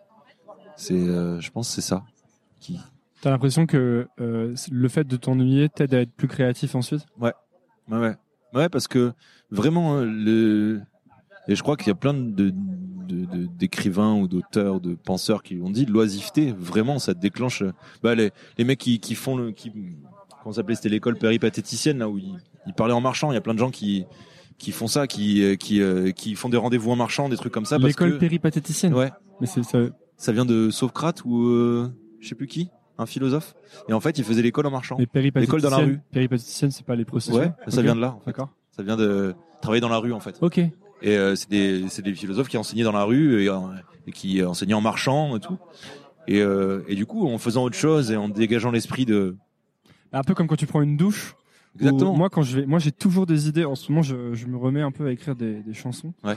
C'est 0.76 0.94
euh, 0.94 1.40
je 1.40 1.50
pense 1.50 1.68
que 1.68 1.74
c'est 1.74 1.80
ça 1.88 2.04
qui 2.60 2.78
T'as 3.20 3.30
l'impression 3.30 3.64
que 3.66 4.06
euh, 4.20 4.54
le 4.70 4.88
fait 4.88 5.04
de 5.04 5.16
t'ennuyer 5.16 5.68
t'aide 5.70 5.94
à 5.94 6.00
être 6.02 6.12
plus 6.12 6.28
créatif 6.28 6.74
ensuite? 6.74 7.06
Ouais, 7.18 7.32
ouais, 7.90 8.14
ouais, 8.52 8.68
parce 8.68 8.86
que 8.86 9.12
vraiment 9.50 9.96
hein, 9.96 10.04
le 10.04 10.82
et 11.48 11.54
je 11.56 11.62
crois 11.62 11.76
qu'il 11.76 11.88
y 11.88 11.90
a 11.90 11.94
plein 11.94 12.14
de 12.14 12.50
de- 12.50 13.24
de- 13.26 13.46
d'écrivains 13.46 14.14
ou 14.14 14.26
d'auteurs, 14.28 14.80
de 14.80 14.94
penseurs 14.94 15.42
qui 15.42 15.58
ont 15.62 15.70
dit 15.70 15.84
l'oisiveté, 15.84 16.52
vraiment, 16.58 16.98
ça 16.98 17.12
déclenche. 17.14 17.62
Bah 18.02 18.14
les 18.14 18.30
les 18.58 18.64
mecs 18.64 18.78
qui 18.80 18.98
qui 18.98 19.14
font 19.14 19.36
le 19.36 19.52
qui 19.52 19.70
comment 20.42 20.52
ça 20.52 20.56
s'appelait 20.56 20.74
c'était 20.74 20.88
l'école 20.88 21.16
péripatéticienne 21.16 21.98
là 21.98 22.08
où 22.08 22.18
ils, 22.18 22.38
ils 22.66 22.72
parlaient 22.74 22.94
en 22.94 23.00
marchant. 23.02 23.30
Il 23.30 23.34
y 23.34 23.38
a 23.38 23.42
plein 23.42 23.54
de 23.54 23.58
gens 23.58 23.70
qui 23.70 24.04
qui 24.58 24.72
font 24.72 24.86
ça, 24.86 25.06
qui 25.06 25.42
euh, 25.42 25.56
qui 25.56 25.80
qui 26.14 26.34
font 26.34 26.48
des 26.48 26.56
rendez-vous 26.56 26.90
en 26.90 26.96
marchant, 26.96 27.28
des 27.28 27.36
trucs 27.36 27.52
comme 27.52 27.66
ça. 27.66 27.76
parce 27.78 27.88
L'école 27.88 28.12
que- 28.14 28.18
péripatéticienne? 28.18 28.92
Ouais, 28.94 29.10
Mais 29.40 29.46
c'est 29.46 29.62
ça. 29.62 29.78
Ça 30.16 30.32
vient 30.32 30.44
de 30.44 30.70
Socrate 30.70 31.24
ou 31.24 31.46
euh, 31.48 31.92
je 32.20 32.28
sais 32.28 32.34
plus 32.34 32.46
qui, 32.46 32.70
un 32.98 33.06
philosophe. 33.06 33.54
Et 33.88 33.92
en 33.92 34.00
fait, 34.00 34.18
il 34.18 34.24
faisait 34.24 34.42
l'école 34.42 34.66
en 34.66 34.70
marchant. 34.70 34.96
L'école 35.34 35.60
dans 35.60 35.70
la 35.70 35.78
rue. 35.78 36.00
Péripatéticienne, 36.12 36.70
c'est 36.70 36.86
pas 36.86 36.96
les 36.96 37.04
processions. 37.04 37.40
Ouais, 37.40 37.52
ça 37.68 37.82
vient 37.82 37.94
de 37.96 38.00
là. 38.00 38.12
En 38.12 38.20
fait. 38.20 38.26
D'accord. 38.26 38.50
Ça 38.70 38.82
vient 38.82 38.96
de 38.96 39.34
travailler 39.60 39.80
dans 39.80 39.88
la 39.88 39.98
rue 39.98 40.12
en 40.12 40.20
fait. 40.20 40.36
Ok. 40.40 40.58
Et 40.58 40.70
euh, 41.18 41.34
c'est 41.34 41.50
des 41.50 41.84
c'est 41.88 42.02
des 42.02 42.14
philosophes 42.14 42.48
qui 42.48 42.56
enseignaient 42.56 42.84
dans 42.84 42.92
la 42.92 43.04
rue 43.04 43.42
et, 43.42 43.48
euh, 43.48 43.58
et 44.06 44.12
qui 44.12 44.42
enseignaient 44.42 44.74
en 44.74 44.80
marchant 44.80 45.36
et 45.36 45.40
tout. 45.40 45.58
Et, 46.26 46.40
euh, 46.40 46.82
et 46.88 46.94
du 46.94 47.04
coup, 47.04 47.28
en 47.28 47.36
faisant 47.36 47.64
autre 47.64 47.76
chose 47.76 48.10
et 48.10 48.16
en 48.16 48.28
dégageant 48.28 48.70
l'esprit 48.70 49.04
de 49.04 49.36
Un 50.12 50.22
peu 50.22 50.34
comme 50.34 50.46
quand 50.46 50.56
tu 50.56 50.66
prends 50.66 50.80
une 50.80 50.96
douche. 50.96 51.34
exactement. 51.74 52.14
Moi, 52.16 52.30
quand 52.30 52.42
je 52.42 52.60
vais, 52.60 52.66
moi, 52.66 52.78
j'ai 52.78 52.92
toujours 52.92 53.26
des 53.26 53.48
idées. 53.48 53.64
En 53.66 53.74
ce 53.74 53.90
moment, 53.92 54.00
je, 54.02 54.32
je 54.32 54.46
me 54.46 54.56
remets 54.56 54.80
un 54.80 54.90
peu 54.92 55.06
à 55.06 55.12
écrire 55.12 55.36
des, 55.36 55.60
des 55.62 55.74
chansons. 55.74 56.14
Ouais. 56.24 56.36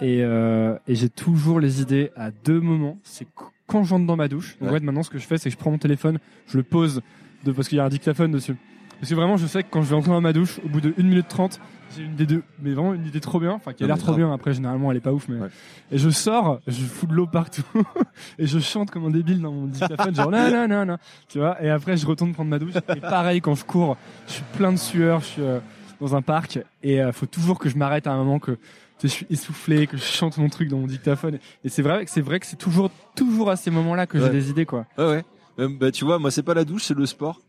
Et, 0.00 0.22
euh, 0.22 0.76
et 0.88 0.94
j'ai 0.94 1.08
toujours 1.08 1.60
les 1.60 1.80
idées 1.82 2.10
à 2.16 2.30
deux 2.30 2.60
moments. 2.60 2.98
C'est 3.02 3.24
qu- 3.24 3.44
quand 3.66 3.84
j'entre 3.84 4.06
dans 4.06 4.16
ma 4.16 4.28
douche. 4.28 4.56
En 4.60 4.66
Ouais. 4.66 4.72
fait, 4.72 4.80
maintenant, 4.80 5.02
ce 5.02 5.10
que 5.10 5.18
je 5.18 5.26
fais, 5.26 5.38
c'est 5.38 5.48
que 5.50 5.54
je 5.54 5.58
prends 5.58 5.70
mon 5.70 5.78
téléphone, 5.78 6.18
je 6.48 6.56
le 6.56 6.62
pose 6.62 7.00
de, 7.44 7.52
parce 7.52 7.68
qu'il 7.68 7.78
y 7.78 7.80
a 7.80 7.84
un 7.84 7.88
dictaphone 7.88 8.30
dessus. 8.32 8.56
Parce 9.00 9.10
que 9.10 9.14
vraiment, 9.14 9.36
je 9.36 9.46
sais 9.46 9.62
que 9.62 9.68
quand 9.70 9.82
je 9.82 9.88
vais 9.90 9.96
entrer 9.96 10.10
dans 10.12 10.20
ma 10.20 10.32
douche, 10.32 10.60
au 10.64 10.68
bout 10.68 10.80
de 10.80 10.94
1 10.98 11.02
minute 11.02 11.28
30, 11.28 11.60
j'ai 11.96 12.04
une 12.04 12.12
idée 12.12 12.26
de, 12.26 12.42
mais 12.62 12.72
vraiment 12.72 12.94
une 12.94 13.06
idée 13.06 13.20
trop 13.20 13.38
bien, 13.40 13.52
enfin, 13.52 13.72
qui 13.72 13.84
a 13.84 13.86
l'air 13.86 13.98
trop 13.98 14.14
bien. 14.14 14.32
Après, 14.32 14.52
généralement, 14.54 14.90
elle 14.90 14.96
est 14.96 15.00
pas 15.00 15.12
ouf, 15.12 15.28
mais, 15.28 15.38
Ouais. 15.40 15.48
et 15.92 15.98
je 15.98 16.08
sors, 16.10 16.60
je 16.66 16.82
fous 16.84 17.06
de 17.06 17.12
l'eau 17.14 17.26
partout, 17.26 17.62
et 18.38 18.46
je 18.46 18.58
chante 18.60 18.90
comme 18.90 19.04
un 19.06 19.10
débile 19.10 19.40
dans 19.40 19.52
mon 19.52 19.66
dictaphone, 19.66 20.14
genre, 20.14 20.30
non, 20.30 20.50
non, 20.50 20.68
non, 20.68 20.86
non, 20.86 20.96
tu 21.28 21.38
vois, 21.38 21.62
et 21.62 21.68
après, 21.70 21.96
je 21.96 22.06
retourne 22.06 22.32
prendre 22.32 22.50
ma 22.50 22.58
douche, 22.58 22.74
et 22.96 23.00
pareil, 23.00 23.40
quand 23.40 23.54
je 23.54 23.64
cours, 23.64 23.96
je 24.26 24.32
suis 24.34 24.44
plein 24.56 24.72
de 24.72 24.78
sueur, 24.78 25.20
je 25.20 25.24
suis 25.26 25.42
euh, 25.42 25.58
dans 26.00 26.16
un 26.16 26.22
parc, 26.22 26.58
et 26.82 27.02
euh, 27.02 27.12
faut 27.12 27.26
toujours 27.26 27.58
que 27.58 27.68
je 27.68 27.76
m'arrête 27.76 28.06
à 28.06 28.12
un 28.12 28.16
moment 28.16 28.38
que, 28.38 28.58
je 29.02 29.08
suis 29.08 29.26
essoufflé, 29.30 29.86
que 29.86 29.96
je 29.96 30.02
chante 30.02 30.38
mon 30.38 30.48
truc 30.48 30.68
dans 30.68 30.78
mon 30.78 30.86
dictaphone, 30.86 31.38
et 31.64 31.68
c'est 31.68 31.82
vrai 31.82 32.04
que 32.04 32.10
c'est 32.10 32.20
vrai 32.20 32.40
que 32.40 32.46
c'est 32.46 32.56
toujours, 32.56 32.90
toujours 33.14 33.50
à 33.50 33.56
ces 33.56 33.70
moments-là 33.70 34.06
que 34.06 34.18
j'ai 34.18 34.30
des 34.30 34.50
idées, 34.50 34.66
quoi. 34.66 34.86
Ouais 34.98 35.06
ouais. 35.06 35.24
Euh, 35.60 35.68
bah 35.68 35.92
tu 35.92 36.04
vois, 36.04 36.18
moi 36.18 36.30
c'est 36.32 36.42
pas 36.42 36.54
la 36.54 36.64
douche, 36.64 36.84
c'est 36.84 36.96
le 36.96 37.06
sport. 37.06 37.40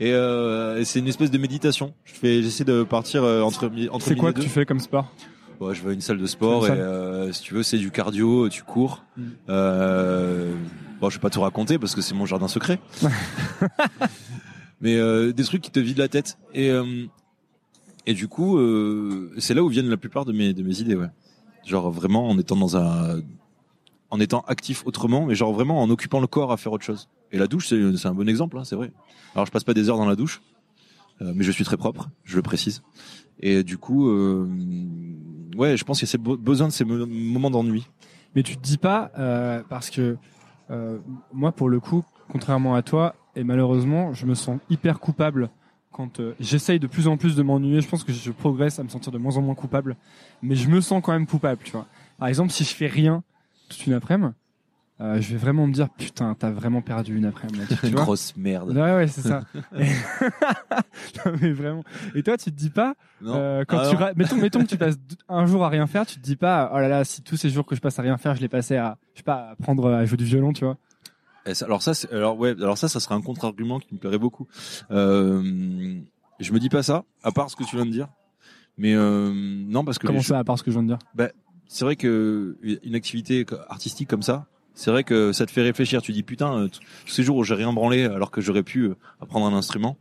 Et, 0.00 0.12
euh, 0.12 0.80
et 0.80 0.84
c'est 0.84 0.98
une 0.98 1.06
espèce 1.06 1.30
de 1.30 1.38
méditation. 1.38 1.94
Je 2.04 2.12
fais, 2.14 2.42
j'essaie 2.42 2.64
de 2.64 2.82
partir 2.82 3.22
euh, 3.22 3.42
entre 3.42 3.70
entre 3.90 4.04
C'est 4.04 4.16
quoi 4.16 4.32
que 4.32 4.40
tu 4.40 4.48
fais 4.48 4.66
comme 4.66 4.80
sport? 4.80 5.12
Ouais, 5.60 5.74
je 5.74 5.82
vais 5.82 5.90
à 5.90 5.92
une 5.92 6.00
salle 6.00 6.18
de 6.18 6.26
sport 6.26 6.66
et 6.66 6.70
euh, 6.70 7.30
si 7.32 7.42
tu 7.42 7.54
veux, 7.54 7.62
c'est 7.62 7.78
du 7.78 7.92
cardio, 7.92 8.48
tu 8.48 8.64
cours. 8.64 9.04
Mm. 9.16 9.22
Euh, 9.48 10.54
bon, 11.00 11.08
je 11.08 11.18
vais 11.18 11.20
pas 11.20 11.30
tout 11.30 11.40
raconter 11.40 11.78
parce 11.78 11.94
que 11.94 12.00
c'est 12.00 12.14
mon 12.14 12.26
jardin 12.26 12.48
secret. 12.48 12.80
Mais 14.80 14.96
euh, 14.96 15.32
des 15.32 15.44
trucs 15.44 15.62
qui 15.62 15.70
te 15.70 15.78
vident 15.78 16.00
la 16.02 16.08
tête. 16.08 16.36
Et 16.52 16.70
euh, 16.70 17.06
et 18.06 18.14
du 18.14 18.28
coup, 18.28 18.58
euh, 18.58 19.32
c'est 19.38 19.54
là 19.54 19.62
où 19.62 19.68
viennent 19.68 19.88
la 19.88 19.96
plupart 19.96 20.24
de 20.24 20.32
mes 20.32 20.52
de 20.54 20.62
mes 20.62 20.80
idées. 20.80 20.96
Ouais. 20.96 21.08
Genre 21.64 21.90
vraiment 21.90 22.28
en 22.28 22.38
étant 22.38 22.56
dans 22.56 22.76
un 22.76 23.20
en 24.10 24.20
étant 24.20 24.40
actif 24.46 24.86
autrement, 24.86 25.26
mais 25.26 25.34
genre 25.34 25.52
vraiment 25.52 25.80
en 25.82 25.88
occupant 25.90 26.20
le 26.20 26.26
corps 26.26 26.52
à 26.52 26.56
faire 26.56 26.72
autre 26.72 26.84
chose. 26.84 27.08
Et 27.30 27.38
la 27.38 27.46
douche, 27.46 27.68
c'est 27.68 27.96
c'est 27.96 28.08
un 28.08 28.14
bon 28.14 28.28
exemple, 28.28 28.58
hein, 28.58 28.64
c'est 28.64 28.76
vrai. 28.76 28.92
Alors 29.34 29.46
je 29.46 29.52
passe 29.52 29.64
pas 29.64 29.74
des 29.74 29.88
heures 29.88 29.96
dans 29.96 30.06
la 30.06 30.16
douche, 30.16 30.42
euh, 31.22 31.32
mais 31.34 31.44
je 31.44 31.52
suis 31.52 31.64
très 31.64 31.76
propre, 31.76 32.10
je 32.24 32.36
le 32.36 32.42
précise. 32.42 32.82
Et 33.40 33.62
du 33.62 33.78
coup, 33.78 34.08
euh, 34.08 34.46
ouais, 35.56 35.76
je 35.76 35.84
pense 35.84 35.98
qu'il 35.98 36.06
y 36.06 36.10
a 36.10 36.12
ces 36.12 36.18
be- 36.18 36.36
besoin 36.36 36.68
de 36.68 36.72
ces 36.72 36.84
mo- 36.84 37.06
moments 37.06 37.50
d'ennui. 37.50 37.88
Mais 38.34 38.42
tu 38.42 38.56
te 38.56 38.62
dis 38.62 38.76
pas, 38.78 39.10
euh, 39.18 39.62
parce 39.68 39.90
que 39.90 40.16
euh, 40.70 40.98
moi, 41.32 41.52
pour 41.52 41.68
le 41.68 41.80
coup, 41.80 42.04
contrairement 42.30 42.74
à 42.74 42.82
toi, 42.82 43.14
et 43.36 43.44
malheureusement, 43.44 44.12
je 44.12 44.26
me 44.26 44.34
sens 44.34 44.58
hyper 44.70 45.00
coupable 45.00 45.50
quand 45.92 46.20
euh, 46.20 46.34
j'essaye 46.40 46.78
de 46.80 46.86
plus 46.86 47.06
en 47.08 47.16
plus 47.16 47.36
de 47.36 47.42
m'ennuyer. 47.42 47.80
Je 47.80 47.88
pense 47.88 48.02
que 48.04 48.12
je 48.12 48.30
progresse 48.30 48.78
à 48.78 48.82
me 48.82 48.88
sentir 48.88 49.12
de 49.12 49.18
moins 49.18 49.36
en 49.36 49.42
moins 49.42 49.54
coupable, 49.54 49.96
mais 50.42 50.54
je 50.56 50.68
me 50.68 50.80
sens 50.80 51.02
quand 51.04 51.12
même 51.12 51.26
coupable, 51.26 51.60
tu 51.64 51.72
vois. 51.72 51.86
Par 52.18 52.28
exemple, 52.28 52.50
si 52.50 52.64
je 52.64 52.74
fais 52.74 52.86
rien 52.86 53.22
toute 53.68 53.86
une 53.86 53.92
après-midi, 53.94 54.32
euh, 55.00 55.20
je 55.20 55.32
vais 55.32 55.36
vraiment 55.38 55.66
me 55.66 55.72
dire, 55.72 55.88
putain, 55.90 56.34
t'as 56.38 56.50
vraiment 56.50 56.80
perdu 56.80 57.16
une 57.16 57.24
après-midi. 57.24 57.74
vois 57.90 58.02
Grosse 58.02 58.36
merde. 58.36 58.70
Ouais, 58.70 58.94
ouais, 58.96 59.06
c'est 59.08 59.22
ça. 59.22 59.42
Et- 59.76 59.84
non, 61.26 61.32
mais 61.40 61.52
vraiment. 61.52 61.82
Et 62.14 62.22
toi, 62.22 62.36
tu 62.36 62.44
te 62.52 62.56
dis 62.56 62.70
pas, 62.70 62.94
Non. 63.20 63.34
euh, 63.36 63.64
quand 63.66 63.78
Ah 63.78 63.88
tu 63.88 63.94
non. 63.94 64.00
ra- 64.00 64.12
mettons, 64.14 64.36
mettons 64.36 64.60
que 64.60 64.68
tu 64.68 64.76
passes 64.76 64.96
un 65.28 65.46
jour 65.46 65.64
à 65.64 65.68
rien 65.68 65.86
faire, 65.86 66.06
tu 66.06 66.16
te 66.16 66.20
dis 66.20 66.36
pas, 66.36 66.70
oh 66.72 66.78
là 66.78 66.88
là, 66.88 67.04
si 67.04 67.22
tous 67.22 67.36
ces 67.36 67.50
jours 67.50 67.66
que 67.66 67.74
je 67.74 67.80
passe 67.80 67.98
à 67.98 68.02
rien 68.02 68.16
faire, 68.16 68.34
je 68.36 68.40
les 68.40 68.48
passais 68.48 68.76
à, 68.76 68.98
je 69.14 69.18
sais 69.20 69.24
pas, 69.24 69.50
à 69.50 69.56
prendre 69.56 69.90
à 69.92 70.04
jouer 70.04 70.16
du 70.18 70.24
violon, 70.24 70.52
tu 70.52 70.64
vois. 70.64 70.76
Alors 71.62 71.82
ça, 71.82 71.92
alors 72.10 72.38
ouais, 72.38 72.50
alors 72.50 72.78
ça, 72.78 72.88
ça 72.88 73.00
serait 73.00 73.14
un 73.14 73.22
contre-argument 73.22 73.80
qui 73.80 73.94
me 73.94 73.98
plairait 73.98 74.18
beaucoup. 74.18 74.46
Euh, 74.90 75.42
je 76.40 76.52
me 76.52 76.58
dis 76.58 76.68
pas 76.68 76.82
ça, 76.82 77.04
à 77.22 77.32
part 77.32 77.50
ce 77.50 77.56
que 77.56 77.64
tu 77.64 77.76
viens 77.76 77.86
de 77.86 77.90
dire. 77.90 78.08
Mais 78.78 78.94
euh, 78.94 79.32
non, 79.34 79.84
parce 79.84 79.98
que 79.98 80.06
Comment 80.06 80.22
ça, 80.22 80.38
à 80.38 80.44
part 80.44 80.58
ce 80.58 80.62
que 80.62 80.70
je 80.70 80.76
viens 80.76 80.82
de 80.82 80.88
dire? 80.88 80.98
C'est 81.66 81.84
vrai 81.84 81.96
que 81.96 82.58
une 82.82 82.94
activité 82.94 83.46
artistique 83.68 84.08
comme 84.08 84.22
ça, 84.22 84.46
c'est 84.74 84.90
vrai 84.90 85.04
que 85.04 85.32
ça 85.32 85.46
te 85.46 85.50
fait 85.50 85.62
réfléchir. 85.62 86.02
Tu 86.02 86.12
dis 86.12 86.22
putain, 86.22 86.58
euh, 86.58 86.68
tous 86.68 87.12
ces 87.12 87.22
jours 87.22 87.36
où 87.36 87.44
j'ai 87.44 87.54
rien 87.54 87.72
branlé 87.72 88.04
alors 88.04 88.30
que 88.30 88.40
j'aurais 88.40 88.62
pu 88.62 88.82
euh, 88.82 88.96
apprendre 89.20 89.46
un 89.46 89.56
instrument. 89.56 89.96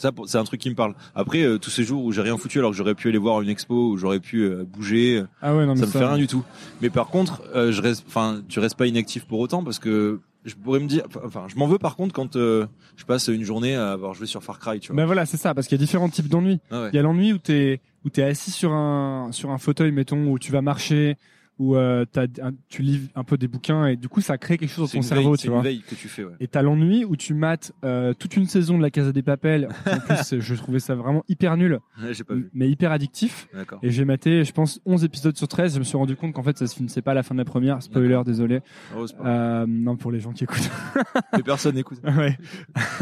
Ça, 0.00 0.12
c'est 0.26 0.38
un 0.38 0.44
truc 0.44 0.60
qui 0.62 0.70
me 0.70 0.74
parle. 0.74 0.94
Après, 1.14 1.42
euh, 1.42 1.58
tous 1.58 1.68
ces 1.68 1.84
jours 1.84 2.02
où 2.02 2.10
j'ai 2.10 2.22
rien 2.22 2.38
foutu 2.38 2.58
alors 2.58 2.70
que 2.70 2.76
j'aurais 2.76 2.94
pu 2.94 3.08
aller 3.08 3.18
voir 3.18 3.42
une 3.42 3.50
expo, 3.50 3.90
où 3.90 3.96
j'aurais 3.98 4.18
pu 4.18 4.44
euh, 4.44 4.64
bouger, 4.64 5.18
euh, 5.18 5.26
Ah 5.42 5.54
ouais, 5.54 5.66
non, 5.66 5.74
mais 5.74 5.80
ça 5.80 5.86
me 5.86 5.90
fait 5.92 5.98
rien 5.98 6.16
du 6.16 6.26
tout. 6.26 6.42
Mais 6.80 6.88
par 6.88 7.08
contre, 7.08 7.42
euh, 7.54 7.70
je 7.70 7.82
reste, 7.82 8.04
enfin, 8.08 8.40
tu 8.48 8.60
restes 8.60 8.78
pas 8.78 8.86
inactif 8.86 9.26
pour 9.26 9.40
autant 9.40 9.62
parce 9.62 9.78
que 9.78 10.20
je 10.46 10.54
pourrais 10.54 10.80
me 10.80 10.86
dire, 10.86 11.02
enfin, 11.22 11.44
je 11.48 11.56
m'en 11.56 11.66
veux 11.66 11.78
par 11.78 11.96
contre 11.96 12.14
quand 12.14 12.36
euh, 12.36 12.66
je 12.96 13.04
passe 13.04 13.28
une 13.28 13.44
journée 13.44 13.76
à 13.76 13.92
avoir 13.92 14.14
joué 14.14 14.26
sur 14.26 14.42
Far 14.42 14.58
Cry, 14.58 14.80
tu 14.80 14.88
vois. 14.88 14.96
Ben 14.96 15.04
voilà, 15.04 15.26
c'est 15.26 15.36
ça, 15.36 15.54
parce 15.54 15.66
qu'il 15.66 15.78
y 15.78 15.82
a 15.82 15.84
différents 15.84 16.08
types 16.08 16.28
d'ennuis. 16.28 16.60
Ah 16.70 16.84
ouais. 16.84 16.90
Il 16.94 16.96
y 16.96 16.98
a 16.98 17.02
l'ennui 17.02 17.34
où 17.34 17.38
t'es, 17.38 17.82
où 18.06 18.08
t'es 18.08 18.22
assis 18.22 18.50
sur 18.50 18.72
un, 18.72 19.28
sur 19.32 19.50
un 19.50 19.58
fauteuil, 19.58 19.92
mettons, 19.92 20.28
où 20.28 20.38
tu 20.38 20.50
vas 20.50 20.62
marcher, 20.62 21.18
où 21.60 21.76
euh, 21.76 22.04
un- 22.16 22.50
tu 22.68 22.82
lis 22.82 23.10
un 23.14 23.22
peu 23.22 23.36
des 23.36 23.46
bouquins 23.46 23.86
et 23.86 23.96
du 23.96 24.08
coup 24.08 24.20
ça 24.22 24.36
crée 24.38 24.56
quelque 24.58 24.70
chose 24.70 24.90
dans 24.92 24.98
ton 24.98 25.02
cerveau, 25.02 25.28
veille, 25.30 25.36
tu 25.36 25.42
c'est 25.42 25.46
une 25.48 25.52
vois. 25.54 25.62
veille 25.62 25.82
que 25.82 25.94
tu 25.94 26.08
fais. 26.08 26.24
Ouais. 26.24 26.32
Et 26.40 26.48
t'as 26.48 26.62
l'ennui 26.62 27.04
où 27.04 27.14
tu 27.16 27.34
mates 27.34 27.72
euh, 27.84 28.14
toute 28.14 28.34
une 28.36 28.46
saison 28.46 28.78
de 28.78 28.82
la 28.82 28.90
Casa 28.90 29.12
des 29.12 29.22
Papels. 29.22 29.68
En 29.86 29.98
plus, 30.00 30.40
je 30.40 30.54
trouvais 30.54 30.80
ça 30.80 30.94
vraiment 30.94 31.22
hyper 31.28 31.56
nul, 31.58 31.78
Ouais, 32.02 32.14
J'ai 32.14 32.24
pas 32.24 32.34
vu. 32.34 32.48
mais 32.54 32.68
hyper 32.70 32.90
addictif. 32.92 33.46
Et 33.82 33.90
j'ai 33.90 34.04
maté, 34.06 34.42
je 34.44 34.52
pense, 34.52 34.80
11 34.86 35.04
épisodes 35.04 35.36
sur 35.36 35.46
13. 35.48 35.74
Je 35.74 35.78
me 35.80 35.84
suis 35.84 35.96
rendu 35.98 36.16
compte 36.16 36.32
qu'en 36.32 36.42
fait, 36.42 36.56
ça 36.56 36.66
se 36.66 36.74
finissait 36.74 37.02
pas 37.02 37.10
à 37.10 37.14
la 37.14 37.22
fin 37.22 37.34
de 37.34 37.40
la 37.40 37.44
première. 37.44 37.82
Spoiler, 37.82 38.20
désolé. 38.24 38.60
Oh. 38.96 39.04
Euh, 39.24 39.66
non, 39.68 39.96
pour 39.96 40.10
les 40.12 40.20
gens 40.20 40.32
qui 40.32 40.44
écoutent. 40.44 40.70
Mais 41.36 41.42
personne 41.42 41.74
n'écoute. 41.74 42.00
ouais, 42.04 42.38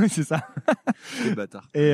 c'est 0.09 0.25
ça. 0.25 0.49
Les 1.25 1.35
bâtards. 1.37 1.69
Et, 1.75 1.91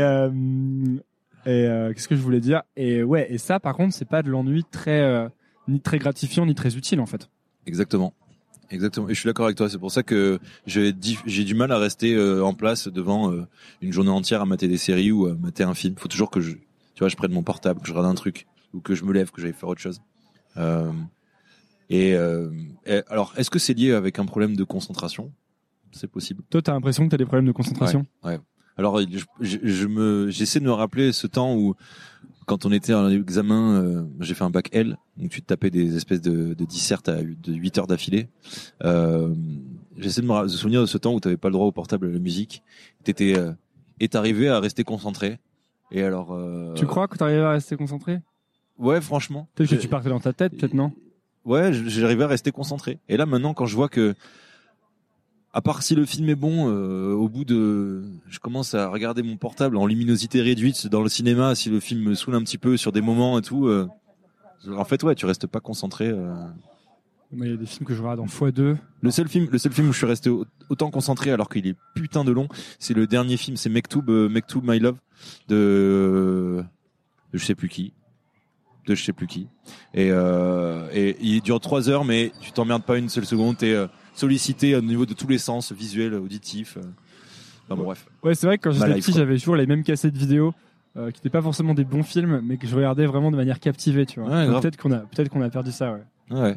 et 1.46 1.90
qu'est-ce 1.94 2.08
que 2.08 2.16
je 2.16 2.22
voulais 2.22 2.40
dire? 2.40 2.62
Et 2.76 3.02
ouais, 3.02 3.26
et 3.30 3.38
ça, 3.38 3.60
par 3.60 3.74
contre, 3.74 3.94
c'est 3.94 4.08
pas 4.08 4.22
de 4.22 4.30
l'ennui 4.30 4.64
très, 4.70 5.28
ni 5.68 5.80
très 5.80 5.98
gratifiant, 5.98 6.46
ni 6.46 6.54
très 6.54 6.76
utile, 6.76 7.00
en 7.00 7.06
fait. 7.06 7.28
Exactement. 7.66 8.12
Exactement. 8.70 9.08
Et 9.08 9.14
je 9.14 9.20
suis 9.20 9.26
d'accord 9.26 9.44
avec 9.46 9.56
toi. 9.56 9.68
C'est 9.68 9.78
pour 9.78 9.92
ça 9.92 10.02
que 10.02 10.38
j'ai 10.66 10.92
du 10.92 11.54
mal 11.54 11.70
à 11.70 11.78
rester 11.78 12.14
euh, 12.14 12.42
en 12.42 12.54
place 12.54 12.88
devant 12.88 13.30
euh, 13.30 13.46
une 13.82 13.92
journée 13.92 14.10
entière 14.10 14.40
à 14.40 14.46
mater 14.46 14.68
des 14.68 14.78
séries 14.78 15.12
ou 15.12 15.26
à 15.26 15.34
mater 15.34 15.62
un 15.62 15.74
film. 15.74 15.94
Faut 15.96 16.08
toujours 16.08 16.30
que 16.30 16.40
je, 16.40 16.52
tu 16.52 17.00
vois, 17.00 17.08
je 17.08 17.16
prenne 17.16 17.32
mon 17.32 17.42
portable, 17.42 17.80
que 17.80 17.86
je 17.86 17.92
regarde 17.92 18.10
un 18.10 18.14
truc 18.14 18.46
ou 18.72 18.80
que 18.80 18.94
je 18.94 19.04
me 19.04 19.12
lève, 19.12 19.30
que 19.30 19.40
j'aille 19.40 19.52
faire 19.52 19.68
autre 19.68 19.80
chose. 19.80 20.00
Euh, 20.56 20.90
et, 21.90 22.14
euh, 22.14 22.50
et 22.86 23.02
alors, 23.08 23.34
est-ce 23.36 23.50
que 23.50 23.58
c'est 23.58 23.74
lié 23.74 23.92
avec 23.92 24.18
un 24.18 24.24
problème 24.24 24.56
de 24.56 24.64
concentration? 24.64 25.30
C'est 25.92 26.10
possible. 26.10 26.42
Toi, 26.50 26.62
t'as 26.62 26.72
l'impression 26.72 27.04
que 27.04 27.10
t'as 27.10 27.16
des 27.18 27.26
problèmes 27.26 27.46
de 27.46 27.52
concentration? 27.52 28.06
Alors, 28.76 28.98
je, 29.00 29.24
je, 29.40 29.58
je 29.62 29.86
me, 29.86 30.30
j'essaie 30.30 30.58
de 30.58 30.64
me 30.64 30.72
rappeler 30.72 31.12
ce 31.12 31.28
temps 31.28 31.54
où, 31.54 31.76
quand 32.46 32.66
on 32.66 32.72
était 32.72 32.94
en 32.94 33.08
examen, 33.10 33.82
euh, 33.82 34.04
j'ai 34.20 34.34
fait 34.34 34.44
un 34.44 34.50
bac 34.50 34.68
L, 34.72 34.96
donc 35.16 35.30
tu 35.30 35.40
te 35.42 35.46
tapais 35.46 35.70
des 35.70 35.96
espèces 35.96 36.20
de, 36.20 36.54
de 36.54 36.64
dissertes 36.64 37.08
à 37.08 37.22
de 37.22 37.52
8 37.52 37.78
heures 37.78 37.86
d'affilée. 37.86 38.28
Euh, 38.84 39.34
j'essaie 39.98 40.20
de 40.22 40.26
me 40.26 40.48
souvenir 40.48 40.80
de 40.80 40.86
ce 40.86 40.98
temps 40.98 41.14
où 41.14 41.20
tu 41.20 41.28
n'avais 41.28 41.36
pas 41.36 41.48
le 41.48 41.52
droit 41.54 41.66
au 41.66 41.72
portable 41.72 42.06
à 42.06 42.10
la 42.10 42.18
musique. 42.18 42.62
T'étais, 43.04 43.36
euh, 43.38 43.52
et 44.00 44.08
t'arrivais 44.08 44.48
à 44.48 44.60
rester 44.60 44.84
concentré. 44.84 45.38
Et 45.90 46.02
alors, 46.02 46.32
euh, 46.32 46.74
Tu 46.74 46.86
crois 46.86 47.06
que 47.08 47.16
t'arrivais 47.16 47.40
à 47.42 47.50
rester 47.50 47.76
concentré? 47.76 48.20
Ouais, 48.78 49.00
franchement. 49.00 49.48
Peut-être 49.54 49.70
que 49.70 49.76
J'ai- 49.76 49.80
tu 49.82 49.88
partais 49.88 50.08
dans 50.08 50.20
ta 50.20 50.32
tête, 50.32 50.56
peut-être 50.56 50.74
non? 50.74 50.92
Ouais, 51.44 51.72
j'arrivais 51.72 52.24
à 52.24 52.28
rester 52.28 52.50
concentré. 52.50 52.98
Et 53.08 53.16
là, 53.16 53.26
maintenant, 53.26 53.54
quand 53.54 53.66
je 53.66 53.76
vois 53.76 53.88
que, 53.88 54.14
à 55.56 55.62
part 55.62 55.82
si 55.82 55.94
le 55.94 56.04
film 56.04 56.28
est 56.28 56.34
bon, 56.34 56.68
euh, 56.68 57.12
au 57.12 57.28
bout 57.28 57.44
de, 57.44 58.02
je 58.28 58.38
commence 58.40 58.74
à 58.74 58.88
regarder 58.88 59.22
mon 59.22 59.36
portable 59.36 59.76
en 59.76 59.86
luminosité 59.86 60.42
réduite 60.42 60.86
dans 60.88 61.00
le 61.00 61.08
cinéma, 61.08 61.54
si 61.54 61.70
le 61.70 61.80
film 61.80 62.02
me 62.02 62.14
saoule 62.14 62.34
un 62.34 62.42
petit 62.42 62.58
peu 62.58 62.76
sur 62.76 62.90
des 62.92 63.00
moments 63.00 63.38
et 63.38 63.42
tout, 63.42 63.66
euh, 63.68 63.88
en 64.76 64.84
fait, 64.84 65.02
ouais, 65.04 65.14
tu 65.14 65.26
restes 65.26 65.46
pas 65.46 65.60
concentré. 65.60 66.08
euh. 66.08 66.34
Il 67.36 67.48
y 67.48 67.52
a 67.52 67.56
des 67.56 67.66
films 67.66 67.84
que 67.86 67.94
je 67.94 68.00
regarde 68.02 68.20
en 68.20 68.26
x2. 68.26 68.76
Le 69.00 69.10
seul 69.10 69.28
film, 69.28 69.48
le 69.50 69.58
seul 69.58 69.72
film 69.72 69.88
où 69.88 69.92
je 69.92 69.98
suis 69.98 70.06
resté 70.06 70.30
au- 70.30 70.44
autant 70.68 70.90
concentré 70.90 71.30
alors 71.32 71.48
qu'il 71.48 71.66
est 71.66 71.74
putain 71.94 72.24
de 72.24 72.30
long, 72.30 72.48
c'est 72.78 72.94
le 72.94 73.06
dernier 73.08 73.36
film, 73.36 73.56
c'est 73.56 73.68
Mektoub, 73.70 74.04
euh, 74.08 74.28
Mektoub 74.28 74.62
My 74.64 74.78
Love 74.78 74.98
de, 75.48 76.64
de 77.32 77.38
je 77.38 77.44
sais 77.44 77.54
plus 77.54 77.68
qui, 77.68 77.92
de 78.86 78.94
je 78.94 79.02
sais 79.04 79.12
plus 79.12 79.26
qui. 79.26 79.48
Et, 79.94 80.10
euh, 80.10 80.88
et 80.92 81.16
il 81.20 81.40
dure 81.42 81.58
trois 81.60 81.88
heures, 81.88 82.04
mais 82.04 82.32
tu 82.40 82.52
t'emmerdes 82.52 82.84
pas 82.84 82.98
une 82.98 83.08
seule 83.08 83.26
seconde. 83.26 83.56
Euh, 83.62 83.88
sollicité 84.14 84.74
au 84.76 84.80
niveau 84.80 85.06
de 85.06 85.14
tous 85.14 85.26
les 85.28 85.38
sens, 85.38 85.72
visuel, 85.72 86.14
auditif. 86.14 86.76
euh. 86.76 86.80
Enfin 87.66 87.76
bon, 87.76 87.84
bref. 87.84 88.06
Ouais, 88.22 88.34
c'est 88.34 88.46
vrai 88.46 88.58
que 88.58 88.68
quand 88.68 88.72
j'étais 88.72 88.94
petit, 88.94 89.12
j'avais 89.12 89.38
toujours 89.38 89.56
les 89.56 89.66
mêmes 89.66 89.82
cassettes 89.82 90.16
vidéo 90.16 90.52
euh, 90.96 91.10
qui 91.10 91.18
n'étaient 91.18 91.30
pas 91.30 91.42
forcément 91.42 91.74
des 91.74 91.84
bons 91.84 92.02
films, 92.02 92.40
mais 92.44 92.56
que 92.56 92.66
je 92.66 92.76
regardais 92.76 93.06
vraiment 93.06 93.30
de 93.30 93.36
manière 93.36 93.58
captivée, 93.58 94.06
tu 94.06 94.20
vois. 94.20 94.28
Ouais, 94.30 94.60
peut-être 94.60 94.76
qu'on 94.76 94.92
a, 94.92 94.98
peut-être 94.98 95.28
qu'on 95.30 95.42
a 95.42 95.50
perdu 95.50 95.72
ça, 95.72 95.92
ouais. 95.92 96.02
Ouais. 96.30 96.56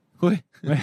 Ouais. 0.21 0.39
Ouais. 0.63 0.77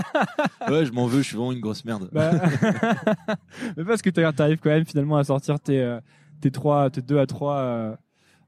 ouais, 0.70 0.86
je 0.86 0.92
m'en 0.92 1.06
veux, 1.06 1.18
je 1.22 1.26
suis 1.28 1.36
vraiment 1.36 1.52
une 1.52 1.60
grosse 1.60 1.84
merde. 1.84 2.08
Bah, 2.12 2.30
Mais 3.76 3.84
parce 3.84 4.02
que 4.02 4.10
t'as- 4.10 4.32
t'arrives 4.32 4.58
quand 4.58 4.70
même 4.70 4.84
finalement 4.86 5.16
à 5.16 5.24
sortir 5.24 5.60
tes, 5.60 5.80
euh, 5.80 6.00
tes, 6.40 6.50
trois, 6.50 6.90
tes 6.90 7.02
deux 7.02 7.18
à 7.18 7.26
trois 7.26 7.56
euh, 7.58 7.94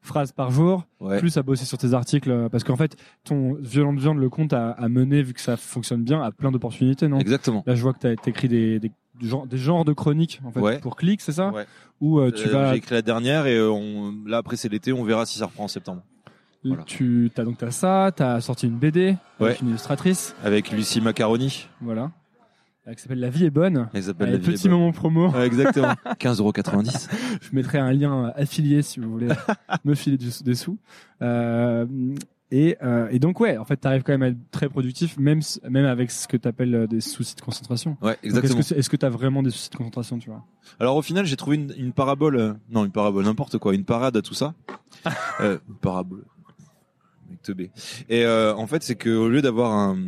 phrases 0.01 0.33
par 0.33 0.51
jour, 0.51 0.85
Ouais. 1.01 1.19
plus 1.19 1.37
à 1.37 1.43
bosser 1.43 1.65
sur 1.65 1.79
tes 1.79 1.93
articles. 1.93 2.31
euh, 2.31 2.49
Parce 2.49 2.65
qu'en 2.65 2.77
fait, 2.77 2.97
ton 3.25 3.55
Violente 3.61 3.99
Viande, 3.99 4.19
le 4.19 4.31
compte 4.31 4.53
a, 4.53 4.71
a 4.71 4.89
mené, 4.89 5.23
vu 5.23 5.35
que 5.35 5.41
ça 5.41 5.57
fonctionne 5.57 6.03
bien, 6.05 6.23
à 6.23 6.31
plein 6.33 6.51
d'opportunités, 6.51 7.09
non? 7.09 7.19
Exactement. 7.19 7.63
Là, 7.67 7.75
je 7.75 7.83
vois 7.83 7.93
que 7.93 7.99
t'as 7.99 8.13
écrit 8.27 8.49
des, 8.49 8.81
des, 8.81 8.91
du 9.19 9.29
genre, 9.29 9.47
des 9.47 9.59
genres 9.59 9.85
de 9.85 9.93
chroniques 9.93 10.41
en 10.45 10.51
fait, 10.53 10.61
Ouais. 10.61 10.79
pour 10.79 10.97
clic, 10.97 11.21
c'est 11.21 11.33
ça? 11.33 11.51
Ouais. 11.51 11.67
Ou 12.01 12.19
euh, 12.21 12.31
tu 12.31 12.49
Euh, 12.49 12.53
vas, 12.53 12.71
J'ai 12.73 12.79
écrit 12.79 12.95
la 12.95 13.03
dernière 13.03 13.47
et 13.47 13.57
euh, 13.57 13.71
on, 13.71 14.15
là 14.27 14.39
après 14.39 14.57
c'est 14.57 14.71
l'été, 14.71 14.93
on 14.95 15.05
verra 15.05 15.27
si 15.27 15.39
ça 15.39 15.45
reprend 15.47 15.65
en 15.65 15.69
septembre. 15.69 16.03
Voilà. 16.65 16.83
tu 16.85 17.31
as 17.37 17.45
donc 17.45 17.59
t'as 17.59 17.71
ça, 17.71 18.11
t'as 18.15 18.41
sorti 18.41 18.67
une 18.67 18.79
BD 18.79 19.09
avec 19.09 19.19
Ouais. 19.41 19.57
une 19.63 19.69
illustratrice, 19.69 20.35
Avec 20.45 20.71
Lucie 20.71 21.01
Macaroni. 21.01 21.69
voilà, 21.81 22.11
qui 22.97 23.01
s'appelle 23.03 23.21
La 23.21 23.31
vie 23.31 23.45
est 23.45 23.51
bonne. 23.51 23.89
Elle 23.95 24.03
s'appelle 24.03 24.29
Allez, 24.29 24.39
La 24.39 24.43
vie 24.45 24.51
est 24.51 24.55
petit 24.55 24.69
bonne. 24.69 24.79
moment 24.79 24.93
promo. 24.93 25.31
Ouais, 25.31 25.47
exactement. 25.47 25.95
15,90€. 26.21 27.09
Je 27.41 27.55
mettrai 27.55 27.79
un 27.79 27.93
lien 27.93 28.33
affilié 28.35 28.83
si 28.83 29.01
vous 29.01 29.11
voulez 29.11 29.29
me 29.85 29.95
filer 29.95 30.17
du- 30.19 30.29
des 30.45 30.55
sous. 30.55 30.77
Euh, 31.23 31.87
et, 32.53 32.77
euh, 32.83 33.07
et 33.13 33.21
donc 33.21 33.39
ouais, 33.39 33.57
en 33.59 33.65
fait, 33.65 33.77
t'arrives 33.77 34.03
quand 34.03 34.13
même 34.13 34.23
à 34.25 34.29
être 34.29 34.51
très 34.51 34.69
productif, 34.69 35.17
même 35.19 35.41
même 35.69 35.85
avec 35.87 36.11
ce 36.11 36.27
que 36.27 36.37
t'appelles 36.37 36.75
euh, 36.75 36.87
des 36.89 37.01
soucis 37.01 37.37
de 37.37 37.41
concentration. 37.43 37.97
Ouais, 38.03 38.09
Donc, 38.11 38.19
Est-ce 38.25 38.27
exactement. 38.39 38.63
que 38.63 38.75
est-ce 38.75 38.91
que 38.91 38.97
t'as 38.97 39.09
vraiment 39.09 39.43
des 39.45 39.51
soucis 39.51 39.71
de 39.71 39.77
concentration, 39.77 40.19
tu 40.19 40.31
vois? 40.31 40.43
Alors 40.81 40.97
au 40.97 41.03
final, 41.03 41.25
j'ai 41.27 41.37
trouvé 41.37 41.57
une, 41.59 41.73
une 41.77 41.93
parabole, 41.93 42.37
euh, 42.37 42.55
non 42.71 42.85
une 42.85 42.91
parabole, 42.91 43.25
n'importe 43.25 43.59
quoi, 43.59 43.73
une 43.75 43.85
parade 43.85 44.17
à 44.17 44.23
tout 44.23 44.35
ça. 44.35 44.55
euh, 45.41 45.59
une 45.69 45.77
parabole. 45.77 46.25
Et 48.09 48.25
euh, 48.25 48.55
en 48.55 48.67
fait, 48.67 48.83
c'est 48.83 48.95
que 48.95 49.11
au 49.11 49.29
lieu 49.29 49.43
d'avoir 49.43 49.73
un, 49.73 49.99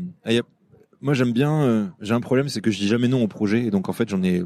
moi 1.03 1.15
j'aime 1.15 1.33
bien, 1.33 1.63
euh, 1.63 1.87
j'ai 2.01 2.15
un 2.15 2.21
problème, 2.21 2.49
c'est 2.49 2.61
que 2.61 2.71
je 2.71 2.79
dis 2.79 2.89
jamais 2.89 3.09
non 3.09 3.23
au 3.23 3.29
projet, 3.29 3.65
et 3.65 3.71
donc 3.71 3.89
en 3.89 3.93
fait 3.93 4.09
j'en 4.09 4.23
ai 4.23 4.43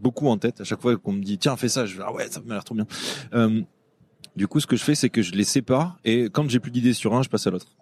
beaucoup 0.00 0.28
en 0.28 0.38
tête. 0.38 0.62
À 0.62 0.64
chaque 0.64 0.80
fois 0.80 0.96
qu'on 0.96 1.12
me 1.12 1.22
dit 1.22 1.38
tiens 1.38 1.56
fais 1.56 1.68
ça, 1.68 1.86
je 1.86 2.00
ah 2.02 2.12
ouais 2.12 2.26
ça 2.30 2.40
m'a 2.40 2.54
l'air 2.54 2.64
trop 2.64 2.74
bien. 2.74 2.86
Euh, 3.34 3.60
du 4.34 4.48
coup, 4.48 4.58
ce 4.58 4.66
que 4.66 4.76
je 4.76 4.82
fais, 4.82 4.96
c'est 4.96 5.10
que 5.10 5.22
je 5.22 5.32
les 5.32 5.44
sépare, 5.44 5.98
et 6.04 6.24
quand 6.24 6.48
j'ai 6.48 6.58
plus 6.58 6.72
d'idées 6.72 6.94
sur 6.94 7.14
un, 7.14 7.22
je 7.22 7.28
passe 7.28 7.46
à 7.46 7.50
l'autre. 7.50 7.76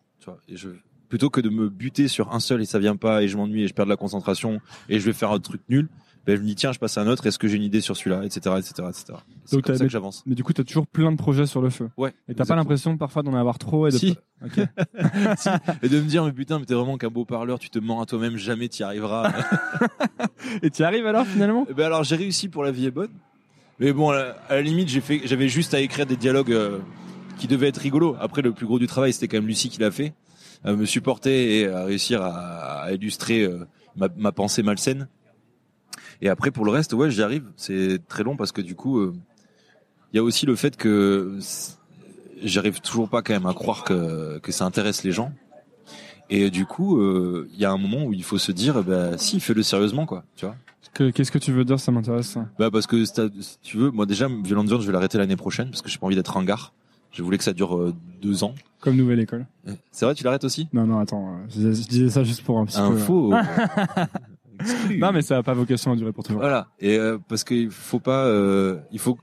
Plutôt 1.08 1.30
que 1.30 1.40
de 1.40 1.50
me 1.50 1.68
buter 1.68 2.08
sur 2.08 2.32
un 2.32 2.40
seul 2.40 2.62
et 2.62 2.64
ça 2.64 2.78
vient 2.78 2.96
pas 2.96 3.22
et 3.22 3.28
je 3.28 3.37
m'ennuie 3.37 3.64
et 3.64 3.68
je 3.68 3.74
perds 3.74 3.85
de 3.85 3.90
la 3.90 3.96
concentration 3.96 4.61
et 4.88 4.98
je 4.98 5.04
vais 5.04 5.12
faire 5.12 5.30
un 5.30 5.40
truc 5.40 5.61
nul 5.68 5.88
ben, 6.26 6.37
je 6.37 6.40
me 6.42 6.46
dis 6.46 6.54
tiens 6.54 6.72
je 6.72 6.78
passe 6.78 6.96
à 6.98 7.00
un 7.02 7.08
autre 7.08 7.26
est-ce 7.26 7.38
que 7.38 7.48
j'ai 7.48 7.56
une 7.56 7.62
idée 7.64 7.80
sur 7.80 7.96
celui-là 7.96 8.22
etc 8.24 8.54
etc 8.58 8.88
etc 8.88 9.18
c'est 9.44 9.61
comme 9.61 9.76
ça 9.76 9.85
que 9.85 9.90
j'avance 9.90 10.22
Mais 10.24 10.35
du 10.37 10.44
coup, 10.44 10.52
t'as 10.52 10.62
toujours 10.62 10.87
plein 10.87 11.11
de 11.11 11.16
projets 11.16 11.46
sur 11.46 11.61
le 11.61 11.68
feu. 11.70 11.90
ouais 11.96 12.12
Et 12.28 12.35
t'as 12.35 12.44
pas 12.44 12.54
l'impression 12.54 12.96
parfois 12.96 13.22
d'en 13.22 13.35
avoir 13.35 13.58
trop 13.58 13.88
et 13.88 13.90
de... 13.90 13.96
Si. 13.98 14.16
Ok. 14.44 14.61
Si. 15.37 15.48
et 15.82 15.88
de 15.88 16.00
me 16.00 16.06
dire 16.06 16.24
mais 16.24 16.32
putain 16.32 16.58
mais 16.58 16.64
t'es 16.64 16.74
vraiment 16.74 16.96
qu'un 16.98 17.08
beau 17.11 17.24
parleur 17.24 17.58
tu 17.58 17.70
te 17.70 17.78
mens 17.78 18.00
à 18.00 18.06
toi-même 18.06 18.37
jamais 18.37 18.68
t'y 18.68 18.82
arriveras 18.82 19.32
Et 20.62 20.70
tu 20.70 20.82
arrives 20.85 21.06
alors 21.06 21.26
finalement? 21.26 21.66
Eh 21.70 21.74
ben 21.74 21.87
alors 21.87 22.04
j'ai 22.04 22.16
réussi 22.16 22.48
pour 22.48 22.62
la 22.62 22.70
vie 22.70 22.87
est 22.87 22.90
bonne 22.90 23.11
mais 23.80 23.92
bon 23.92 24.11
à 24.11 24.14
la, 24.16 24.37
à 24.48 24.54
la 24.54 24.62
limite 24.62 24.88
j'ai 24.88 25.00
fait 25.00 25.22
j'avais 25.24 25.48
juste 25.48 25.74
à 25.74 25.80
écrire 25.80 26.06
des 26.06 26.16
dialogues 26.16 26.52
euh, 26.52 26.78
qui 27.38 27.48
devaient 27.48 27.68
être 27.68 27.78
rigolos 27.78 28.16
après 28.20 28.42
le 28.42 28.52
plus 28.52 28.66
gros 28.66 28.78
du 28.78 28.87
travail 28.87 29.12
c'était 29.12 29.28
quand 29.28 29.38
même 29.38 29.46
Lucie 29.48 29.68
qui 29.70 29.80
l'a 29.80 29.90
fait 29.90 30.12
à 30.64 30.72
me 30.72 30.85
supporter 30.87 31.58
et 31.58 31.68
à 31.68 31.85
réussir 31.85 32.22
à, 32.22 32.82
à 32.82 32.92
illustrer 32.92 33.42
euh, 33.42 33.66
ma, 33.96 34.08
ma 34.16 34.30
pensée 34.30 34.62
malsaine 34.62 35.08
Et 36.22 36.28
après, 36.28 36.52
pour 36.52 36.64
le 36.64 36.70
reste, 36.70 36.92
ouais, 36.94 37.11
j'y 37.11 37.22
arrive. 37.22 37.44
C'est 37.56 38.00
très 38.08 38.22
long 38.22 38.37
parce 38.37 38.52
que 38.52 38.61
du 38.61 38.76
coup, 38.76 39.00
euh, 39.00 39.12
il 40.12 40.16
y 40.16 40.20
a 40.20 40.23
aussi 40.23 40.46
le 40.46 40.54
fait 40.54 40.77
que 40.77 41.37
j'arrive 42.42 42.81
toujours 42.81 43.08
pas 43.08 43.23
quand 43.23 43.35
même 43.35 43.46
à 43.46 43.54
croire 43.54 43.83
que, 43.83 44.38
que 44.38 44.52
ça 44.52 44.64
intéresse 44.64 45.02
les 45.02 45.10
gens. 45.10 45.33
Et 46.31 46.48
du 46.50 46.64
coup, 46.64 46.98
euh, 47.00 47.50
il 47.52 47.58
y 47.58 47.64
a 47.64 47.73
un 47.73 47.77
moment 47.77 48.04
où 48.04 48.12
il 48.12 48.23
faut 48.23 48.38
se 48.38 48.52
dire, 48.52 48.83
bah, 48.85 49.18
si, 49.18 49.40
fais-le 49.40 49.64
sérieusement, 49.64 50.06
quoi. 50.06 50.25
Tu 50.37 50.46
vois 50.46 50.54
Que- 50.94 51.10
Qu'est-ce 51.10 51.33
que 51.33 51.38
tu 51.38 51.52
veux 51.52 51.64
dire 51.64 51.81
Ça 51.81 51.90
m'intéresse. 51.90 52.38
Bah 52.58 52.70
parce 52.70 52.87
que 52.87 53.04
si 53.04 53.58
tu 53.60 53.77
veux, 53.77 53.90
moi 53.90 54.06
déjà, 54.06 54.29
Violent 54.29 54.62
Endurance, 54.62 54.83
je 54.83 54.87
vais 54.87 54.92
l'arrêter 54.92 55.18
l'année 55.18 55.37
prochaine 55.37 55.70
parce 55.70 55.83
que 55.83 55.90
j'ai 55.90 55.98
pas 55.98 56.06
envie 56.06 56.16
d'être 56.16 56.33
ringard. 56.33 56.73
Je 57.10 57.23
voulais 57.23 57.37
que 57.37 57.44
ça 57.44 57.52
dure 57.52 57.77
euh, 57.77 57.92
deux 58.23 58.44
ans. 58.44 58.54
Comme 58.81 58.96
nouvelle 58.96 59.20
école. 59.20 59.46
C'est 59.90 60.04
vrai, 60.04 60.14
tu 60.14 60.25
l'arrêtes 60.25 60.44
aussi? 60.44 60.68
Non, 60.73 60.87
non, 60.87 60.98
attends. 61.00 61.37
Je, 61.50 61.68
disais 61.68 62.08
ça 62.08 62.25
juste 62.25 62.42
pour 62.42 62.58
un 62.58 62.64
petit 62.64 62.79
peu. 62.79 63.31
Non, 64.98 65.13
mais 65.13 65.23
ça 65.23 65.38
a 65.38 65.42
pas 65.42 65.55
vocation 65.55 65.92
à 65.92 65.96
durer 65.96 66.13
pour 66.13 66.25
toujours. 66.25 66.40
Voilà. 66.40 66.69
Et 66.79 66.96
euh, 66.98 67.19
parce 67.29 67.44
qu'il 67.44 67.71
faut 67.71 68.00
pas, 68.00 68.27
euh, 68.27 68.79
il 68.92 68.98
faut. 68.98 69.19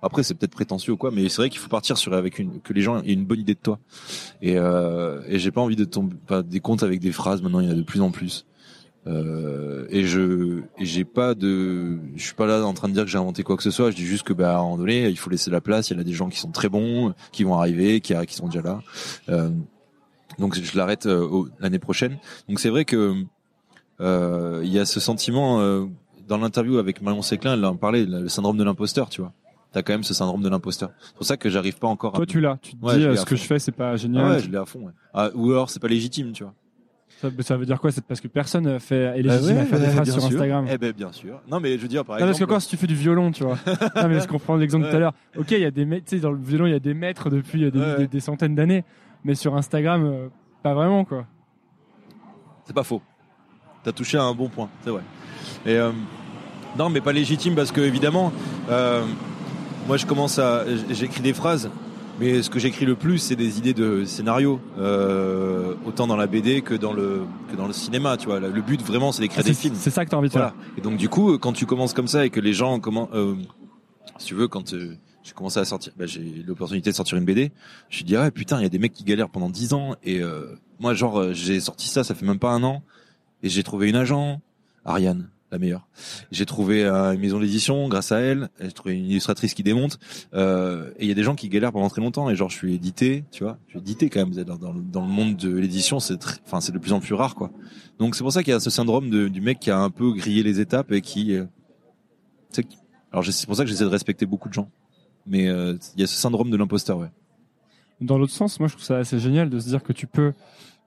Après, 0.00 0.22
c'est 0.22 0.34
peut-être 0.34 0.52
prétentieux 0.52 0.92
ou 0.92 0.96
quoi, 0.96 1.10
mais 1.10 1.28
c'est 1.28 1.42
vrai 1.42 1.50
qu'il 1.50 1.58
faut 1.58 1.68
partir 1.68 1.98
sur 1.98 2.12
avec 2.12 2.38
une 2.38 2.60
que 2.60 2.72
les 2.72 2.82
gens 2.82 3.02
aient 3.02 3.12
une 3.12 3.24
bonne 3.24 3.40
idée 3.40 3.54
de 3.54 3.60
toi. 3.60 3.80
Et 4.40 4.56
euh, 4.56 5.20
et 5.26 5.38
j'ai 5.38 5.50
pas 5.50 5.60
envie 5.60 5.76
de 5.76 5.84
tomber 5.84 6.16
pas 6.26 6.42
des 6.42 6.60
comptes 6.60 6.82
avec 6.82 7.00
des 7.00 7.12
phrases. 7.12 7.42
Maintenant, 7.42 7.60
il 7.60 7.66
y 7.66 7.68
en 7.68 7.72
a 7.72 7.76
de 7.76 7.82
plus 7.82 8.00
en 8.00 8.10
plus. 8.10 8.46
Euh, 9.06 9.86
et 9.90 10.04
je 10.04 10.60
et 10.76 10.84
j'ai 10.84 11.04
pas 11.04 11.34
de, 11.34 11.98
je 12.14 12.22
suis 12.22 12.34
pas 12.34 12.46
là 12.46 12.62
en 12.64 12.74
train 12.74 12.88
de 12.88 12.92
dire 12.92 13.04
que 13.04 13.10
j'ai 13.10 13.18
inventé 13.18 13.42
quoi 13.42 13.56
que 13.56 13.62
ce 13.62 13.70
soit. 13.70 13.90
Je 13.90 13.96
dis 13.96 14.04
juste 14.04 14.24
que 14.24 14.32
bah 14.32 14.54
à 14.54 14.58
un 14.58 14.62
moment 14.62 14.78
donné, 14.78 15.08
il 15.08 15.18
faut 15.18 15.30
laisser 15.30 15.50
la 15.50 15.60
place. 15.60 15.90
Il 15.90 15.96
y 15.96 16.00
a 16.00 16.04
des 16.04 16.12
gens 16.12 16.28
qui 16.28 16.38
sont 16.38 16.50
très 16.50 16.68
bons, 16.68 17.14
qui 17.32 17.44
vont 17.44 17.54
arriver, 17.58 18.00
qui 18.00 18.14
qui 18.26 18.34
sont 18.34 18.46
déjà 18.46 18.62
là. 18.62 18.80
Euh, 19.28 19.50
donc 20.38 20.60
je 20.60 20.76
l'arrête 20.76 21.06
euh, 21.06 21.44
l'année 21.58 21.78
prochaine. 21.78 22.18
Donc 22.48 22.60
c'est 22.60 22.68
vrai 22.68 22.84
que 22.84 23.24
il 24.00 24.68
y 24.72 24.78
a 24.78 24.84
ce 24.84 25.00
sentiment 25.00 25.60
euh, 25.60 25.86
dans 26.28 26.38
l'interview 26.38 26.78
avec 26.78 27.02
Marion 27.02 27.22
Séclin, 27.22 27.54
elle 27.54 27.64
en 27.64 27.76
parlait, 27.76 28.04
le 28.04 28.28
syndrome 28.28 28.56
de 28.56 28.64
l'imposteur, 28.64 29.08
tu 29.08 29.20
vois. 29.20 29.32
T'as 29.72 29.82
quand 29.82 29.92
même 29.92 30.02
ce 30.02 30.14
syndrome 30.14 30.42
de 30.42 30.48
l'imposteur. 30.48 30.90
C'est 31.00 31.14
pour 31.16 31.26
ça 31.26 31.36
que 31.36 31.50
j'arrive 31.50 31.78
pas 31.78 31.88
encore. 31.88 32.12
Toi, 32.12 32.22
à... 32.22 32.26
tu 32.26 32.40
l'as. 32.40 32.56
Tu 32.62 32.74
te 32.74 32.84
Ouais, 32.84 32.96
dis, 32.96 33.04
euh, 33.04 33.16
ce 33.16 33.26
que 33.26 33.36
je 33.36 33.42
fais, 33.44 33.58
c'est 33.58 33.72
pas 33.72 33.90
Ah 33.90 33.96
génial. 33.96 34.30
ouais, 34.30 34.40
je 34.40 34.48
l'ai 34.50 34.56
à 34.56 34.64
fond. 34.64 34.80
Ouais. 34.86 34.92
Ah, 35.12 35.28
ou 35.34 35.50
alors 35.50 35.68
c'est 35.68 35.80
pas 35.80 35.88
légitime, 35.88 36.32
tu 36.32 36.42
vois. 36.42 36.54
ça, 37.20 37.28
ça 37.40 37.56
veut 37.58 37.66
dire 37.66 37.78
quoi? 37.78 37.90
C'est 37.92 38.02
parce 38.02 38.20
que 38.22 38.28
personne 38.28 38.66
euh, 38.66 38.78
fait, 38.78 38.96
est 39.18 39.22
légitime 39.22 39.58
à 39.58 39.64
faire 39.66 39.78
des 39.78 39.84
ouais, 39.86 39.92
phrases 39.92 40.10
sur 40.10 40.22
sûr. 40.22 40.32
Instagram. 40.32 40.66
Eh 40.70 40.78
ben 40.78 40.92
bien 40.92 41.12
sûr. 41.12 41.42
Non 41.50 41.60
mais 41.60 41.76
je 41.76 41.82
veux 41.82 41.88
dire 41.88 42.02
par 42.04 42.18
Non, 42.18 42.24
parce 42.26 42.38
que 42.38 42.44
quand 42.46 42.60
si 42.60 42.68
tu 42.68 42.78
fais 42.78 42.86
du 42.86 42.94
violon, 42.94 43.30
tu 43.30 43.44
vois. 43.44 43.58
non, 43.96 44.08
mais 44.08 44.20
je 44.20 44.26
comprends 44.26 44.56
l'exemple 44.56 44.84
Ouais. 44.84 44.90
tout 44.90 44.96
à 44.96 45.00
l'heure? 45.00 45.14
Ok, 45.36 45.50
il 45.50 45.60
y 45.60 45.64
a 45.66 45.70
des 45.70 45.84
maîtres, 45.84 46.16
dans 46.16 46.32
le 46.32 46.38
violon, 46.42 46.64
il 46.66 46.72
y 46.72 46.76
a 46.76 46.78
des 46.80 46.94
maîtres 46.94 47.28
depuis 47.28 47.64
euh, 47.64 47.70
des, 47.70 47.78
Ouais. 47.78 47.96
des- 47.98 48.06
des 48.08 48.20
centaines 48.20 48.54
d'années. 48.54 48.84
Mais 49.24 49.34
sur 49.34 49.54
Instagram, 49.54 50.02
euh, 50.06 50.28
pas 50.62 50.72
vraiment, 50.72 51.04
quoi. 51.04 51.26
C'est 52.64 52.72
pas 52.74 52.84
faux. 52.84 53.02
T'as 53.88 53.92
touché 53.92 54.18
à 54.18 54.22
un 54.22 54.34
bon 54.34 54.50
point, 54.50 54.68
c'est 54.84 54.90
vrai. 54.90 55.00
Et 55.64 55.70
euh, 55.76 55.92
non, 56.76 56.90
mais 56.90 57.00
pas 57.00 57.12
légitime 57.12 57.54
parce 57.54 57.72
que 57.72 57.80
évidemment, 57.80 58.34
euh, 58.68 59.02
moi 59.86 59.96
je 59.96 60.04
commence 60.04 60.38
à, 60.38 60.64
j'écris 60.90 61.22
des 61.22 61.32
phrases, 61.32 61.70
mais 62.20 62.42
ce 62.42 62.50
que 62.50 62.58
j'écris 62.58 62.84
le 62.84 62.96
plus, 62.96 63.16
c'est 63.16 63.34
des 63.34 63.56
idées 63.56 63.72
de 63.72 64.04
scénario, 64.04 64.60
euh, 64.78 65.72
autant 65.86 66.06
dans 66.06 66.16
la 66.16 66.26
BD 66.26 66.60
que 66.60 66.74
dans 66.74 66.92
le 66.92 67.22
que 67.50 67.56
dans 67.56 67.66
le 67.66 67.72
cinéma. 67.72 68.18
Tu 68.18 68.26
vois, 68.26 68.40
le 68.40 68.60
but 68.60 68.82
vraiment, 68.82 69.10
c'est 69.10 69.22
d'écrire 69.22 69.40
Ah, 69.42 69.48
des 69.48 69.54
films. 69.54 69.74
c'est 69.74 69.88
ça 69.88 70.04
que 70.04 70.10
t'as 70.10 70.18
envie 70.18 70.28
de 70.28 70.34
Voilà. 70.34 70.48
faire. 70.48 70.56
Et 70.76 70.82
donc 70.82 70.98
du 70.98 71.08
coup, 71.08 71.38
quand 71.38 71.54
tu 71.54 71.64
commences 71.64 71.94
comme 71.94 72.08
ça 72.08 72.26
et 72.26 72.30
que 72.30 72.40
les 72.40 72.52
gens 72.52 72.80
comment, 72.80 73.08
si 74.18 74.26
tu 74.26 74.34
veux, 74.34 74.48
quand 74.48 74.68
j'ai 74.68 75.32
commencé 75.34 75.60
à 75.60 75.64
sortir, 75.64 75.94
bah, 75.98 76.04
j'ai 76.04 76.20
eu 76.20 76.44
l'opportunité 76.46 76.90
de 76.90 76.94
sortir 76.94 77.16
une 77.16 77.24
BD. 77.24 77.52
Je 77.88 78.02
me 78.02 78.06
dit 78.06 78.16
ah 78.16 78.24
ouais, 78.24 78.30
putain, 78.30 78.58
il 78.58 78.64
y 78.64 78.66
a 78.66 78.68
des 78.68 78.78
mecs 78.78 78.92
qui 78.92 79.04
galèrent 79.04 79.30
pendant 79.30 79.48
10 79.48 79.72
ans 79.72 79.94
et 80.04 80.20
euh, 80.20 80.58
moi 80.78 80.92
genre 80.92 81.32
j'ai 81.32 81.58
sorti 81.58 81.88
ça, 81.88 82.04
ça 82.04 82.14
fait 82.14 82.26
même 82.26 82.38
pas 82.38 82.50
un 82.50 82.62
an 82.64 82.82
et 83.42 83.48
j'ai 83.48 83.62
trouvé 83.62 83.88
une 83.88 83.96
agent, 83.96 84.40
Ariane, 84.84 85.28
la 85.50 85.58
meilleure. 85.58 85.86
J'ai 86.30 86.44
trouvé 86.46 86.84
euh, 86.84 87.12
une 87.12 87.20
maison 87.20 87.40
d'édition 87.40 87.88
grâce 87.88 88.12
à 88.12 88.20
elle. 88.20 88.50
J'ai 88.60 88.72
trouvé 88.72 88.96
une 88.96 89.06
illustratrice 89.06 89.54
qui 89.54 89.62
démonte. 89.62 89.98
Euh, 90.34 90.90
et 90.98 91.04
il 91.04 91.08
y 91.08 91.12
a 91.12 91.14
des 91.14 91.22
gens 91.22 91.34
qui 91.34 91.48
galèrent 91.48 91.72
pendant 91.72 91.88
très 91.88 92.00
longtemps. 92.00 92.28
Et 92.30 92.36
genre, 92.36 92.50
je 92.50 92.56
suis 92.56 92.74
édité, 92.74 93.24
tu 93.30 93.44
vois. 93.44 93.58
Je 93.66 93.72
suis 93.72 93.78
édité 93.78 94.10
quand 94.10 94.20
même. 94.20 94.34
Dans, 94.44 94.72
le- 94.72 95.06
monde 95.08 95.36
de 95.36 95.56
l'édition, 95.56 96.00
c'est 96.00 96.18
enfin, 96.44 96.60
c'est 96.60 96.72
de 96.72 96.78
plus 96.78 96.92
en 96.92 97.00
plus 97.00 97.14
rare, 97.14 97.34
quoi. 97.34 97.50
Donc 97.98 98.14
c'est 98.14 98.22
pour 98.22 98.32
ça 98.32 98.42
qu'il 98.42 98.52
y 98.52 98.56
a 98.56 98.60
ce 98.60 98.70
syndrome 98.70 99.08
du 99.30 99.40
mec 99.40 99.58
qui 99.58 99.70
a 99.70 99.78
un 99.78 99.90
peu 99.90 100.12
grillé 100.12 100.42
les 100.42 100.60
étapes 100.60 100.92
et 100.92 101.00
qui. 101.00 101.34
euh, 101.34 101.44
alors 103.10 103.24
c'est 103.24 103.46
pour 103.46 103.56
ça 103.56 103.64
que 103.64 103.70
j'essaie 103.70 103.84
de 103.84 103.88
respecter 103.88 104.26
beaucoup 104.26 104.48
de 104.48 104.54
gens. 104.54 104.70
Mais 105.26 105.48
euh, 105.48 105.76
il 105.96 106.00
y 106.00 106.04
a 106.04 106.06
ce 106.06 106.16
syndrome 106.16 106.50
de 106.50 106.56
l'imposteur, 106.56 106.98
ouais. 106.98 107.10
Dans 108.00 108.16
l'autre 108.16 108.32
sens, 108.32 108.60
moi, 108.60 108.68
je 108.68 108.74
trouve 108.74 108.84
ça 108.84 108.98
assez 108.98 109.18
génial 109.18 109.50
de 109.50 109.58
se 109.58 109.68
dire 109.68 109.82
que 109.82 109.92
tu 109.92 110.06
peux, 110.06 110.32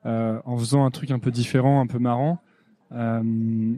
en 0.06 0.58
faisant 0.58 0.86
un 0.86 0.92
truc 0.92 1.12
un 1.12 1.20
peu 1.20 1.32
différent, 1.32 1.82
un 1.82 1.88
peu 1.88 2.00
marrant, 2.00 2.40
euh, 2.94 3.74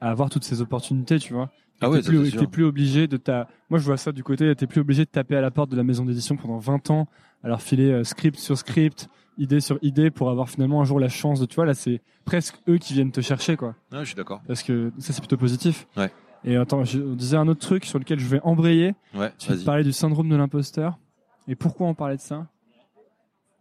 avoir 0.00 0.30
toutes 0.30 0.44
ces 0.44 0.60
opportunités, 0.60 1.18
tu 1.18 1.32
vois. 1.34 1.50
Ah 1.80 1.88
ouais, 1.88 2.00
t'es 2.02 2.08
plus, 2.08 2.46
plus 2.48 2.64
obligé 2.64 3.06
de 3.06 3.16
ta. 3.16 3.48
Moi, 3.70 3.78
je 3.78 3.84
vois 3.84 3.96
ça 3.96 4.10
du 4.10 4.24
côté. 4.24 4.52
T'es 4.56 4.66
plus 4.66 4.80
obligé 4.80 5.04
de 5.04 5.10
taper 5.10 5.36
à 5.36 5.40
la 5.40 5.50
porte 5.50 5.70
de 5.70 5.76
la 5.76 5.84
maison 5.84 6.04
d'édition 6.04 6.36
pendant 6.36 6.58
20 6.58 6.90
ans, 6.90 7.06
alors 7.44 7.62
filer 7.62 7.90
euh, 7.90 8.04
script 8.04 8.36
sur 8.38 8.58
script, 8.58 9.08
idée 9.38 9.60
sur 9.60 9.78
idée, 9.82 10.10
pour 10.10 10.30
avoir 10.30 10.48
finalement 10.48 10.80
un 10.80 10.84
jour 10.84 10.98
la 10.98 11.08
chance 11.08 11.40
de. 11.40 11.46
Tu 11.46 11.54
vois, 11.54 11.66
là, 11.66 11.74
c'est 11.74 12.00
presque 12.24 12.56
eux 12.68 12.78
qui 12.78 12.94
viennent 12.94 13.12
te 13.12 13.20
chercher, 13.20 13.56
quoi. 13.56 13.76
Ouais, 13.92 14.00
je 14.00 14.06
suis 14.06 14.16
d'accord. 14.16 14.42
Parce 14.48 14.62
que 14.64 14.92
ça, 14.98 15.12
c'est 15.12 15.20
plutôt 15.20 15.36
positif. 15.36 15.86
Ouais. 15.96 16.10
Et 16.44 16.56
attends, 16.56 16.84
je 16.84 17.00
on 17.00 17.14
disait 17.14 17.36
un 17.36 17.46
autre 17.48 17.60
truc 17.60 17.84
sur 17.84 17.98
lequel 17.98 18.18
je 18.18 18.26
vais 18.26 18.40
embrayer. 18.42 18.94
Ouais, 19.14 19.32
Tu 19.38 19.52
parlais 19.64 19.84
du 19.84 19.92
syndrome 19.92 20.28
de 20.28 20.36
l'imposteur. 20.36 20.98
Et 21.46 21.54
pourquoi 21.54 21.86
on 21.86 21.94
parlait 21.94 22.16
de 22.16 22.20
ça? 22.20 22.46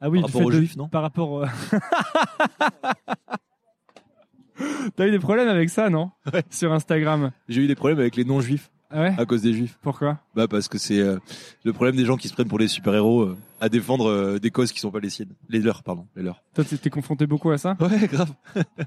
Ah 0.01 0.09
oui, 0.09 0.21
Par 0.21 0.29
rapport 0.29 0.45
aux 0.45 0.51
de- 0.51 0.57
juifs, 0.57 0.75
non 0.77 0.87
Par 0.89 1.01
rapport. 1.01 1.31
au- 1.31 1.43
T'as 4.95 5.07
eu 5.07 5.11
des 5.11 5.19
problèmes 5.19 5.47
avec 5.49 5.69
ça, 5.69 5.89
non 5.89 6.11
Ouais. 6.33 6.43
Sur 6.49 6.73
Instagram. 6.73 7.31
J'ai 7.47 7.61
eu 7.61 7.67
des 7.67 7.75
problèmes 7.75 7.99
avec 7.99 8.15
les 8.15 8.25
non-juifs 8.25 8.71
Ah 8.89 9.01
ouais 9.01 9.15
à 9.17 9.25
cause 9.25 9.41
des 9.43 9.53
juifs. 9.53 9.77
Pourquoi 9.81 10.19
Bah 10.35 10.47
parce 10.47 10.67
que 10.67 10.77
c'est 10.79 10.99
euh, 10.99 11.17
le 11.63 11.73
problème 11.73 11.95
des 11.95 12.05
gens 12.05 12.17
qui 12.17 12.27
se 12.27 12.33
prennent 12.33 12.47
pour 12.47 12.57
les 12.59 12.67
super-héros 12.67 13.21
euh, 13.21 13.37
à 13.61 13.69
défendre 13.69 14.09
euh, 14.09 14.39
des 14.39 14.49
causes 14.49 14.71
qui 14.71 14.79
sont 14.79 14.89
pas 14.91 14.99
les 14.99 15.09
siennes. 15.11 15.33
Les 15.49 15.59
leurs, 15.59 15.83
pardon, 15.83 16.07
les 16.15 16.23
leurs. 16.23 16.41
Toi, 16.55 16.63
t'es 16.63 16.89
confronté 16.89 17.27
beaucoup 17.27 17.51
à 17.51 17.57
ça 17.59 17.77
Ouais, 17.81 18.07
grave. 18.07 18.33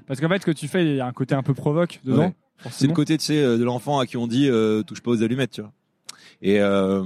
Parce 0.07 0.19
qu'en 0.19 0.27
fait, 0.29 0.39
ce 0.41 0.45
que 0.45 0.51
tu 0.51 0.67
fais, 0.67 0.85
il 0.85 0.95
y 0.95 0.99
a 0.99 1.05
un 1.07 1.13
côté 1.13 1.35
un 1.35 1.43
peu 1.43 1.53
provoque 1.53 1.99
dedans. 2.03 2.19
Ouais. 2.27 2.35
C'est 2.69 2.87
le 2.87 2.93
côté, 2.93 3.17
tu 3.17 3.25
sais, 3.25 3.41
euh, 3.41 3.57
de 3.57 3.63
l'enfant 3.63 3.99
à 3.99 4.05
qui 4.05 4.17
on 4.17 4.27
dit 4.27 4.47
euh, 4.49 4.83
touche 4.83 5.01
pas 5.01 5.11
aux 5.11 5.23
allumettes, 5.23 5.51
tu 5.51 5.61
vois. 5.61 5.71
Et 6.41 6.59
euh, 6.59 7.03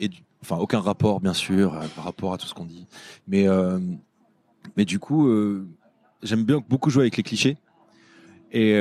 et 0.00 0.08
du- 0.08 0.22
enfin 0.42 0.56
aucun 0.56 0.80
rapport 0.80 1.20
bien 1.20 1.34
sûr 1.34 1.74
euh, 1.74 1.86
par 1.94 2.04
rapport 2.04 2.32
à 2.34 2.38
tout 2.38 2.46
ce 2.46 2.54
qu'on 2.54 2.64
dit. 2.64 2.86
Mais 3.28 3.48
euh, 3.48 3.78
mais 4.76 4.84
du 4.84 4.98
coup, 4.98 5.28
euh, 5.28 5.66
j'aime 6.22 6.44
bien 6.44 6.62
beaucoup 6.68 6.90
jouer 6.90 7.04
avec 7.04 7.16
les 7.16 7.22
clichés. 7.22 7.56
Et, 8.54 8.78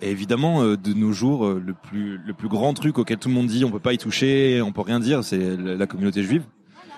évidemment, 0.00 0.64
de 0.64 0.94
nos 0.94 1.12
jours, 1.12 1.46
le 1.46 1.74
plus 1.74 2.16
le 2.16 2.32
plus 2.32 2.48
grand 2.48 2.72
truc 2.72 2.98
auquel 2.98 3.18
tout 3.18 3.28
le 3.28 3.34
monde 3.34 3.46
dit 3.46 3.62
on 3.62 3.70
peut 3.70 3.78
pas 3.78 3.92
y 3.92 3.98
toucher, 3.98 4.62
on 4.62 4.72
peut 4.72 4.80
rien 4.80 5.00
dire, 5.00 5.22
c'est 5.22 5.54
la, 5.54 5.86
communauté 5.86 6.22
juive. 6.22 6.44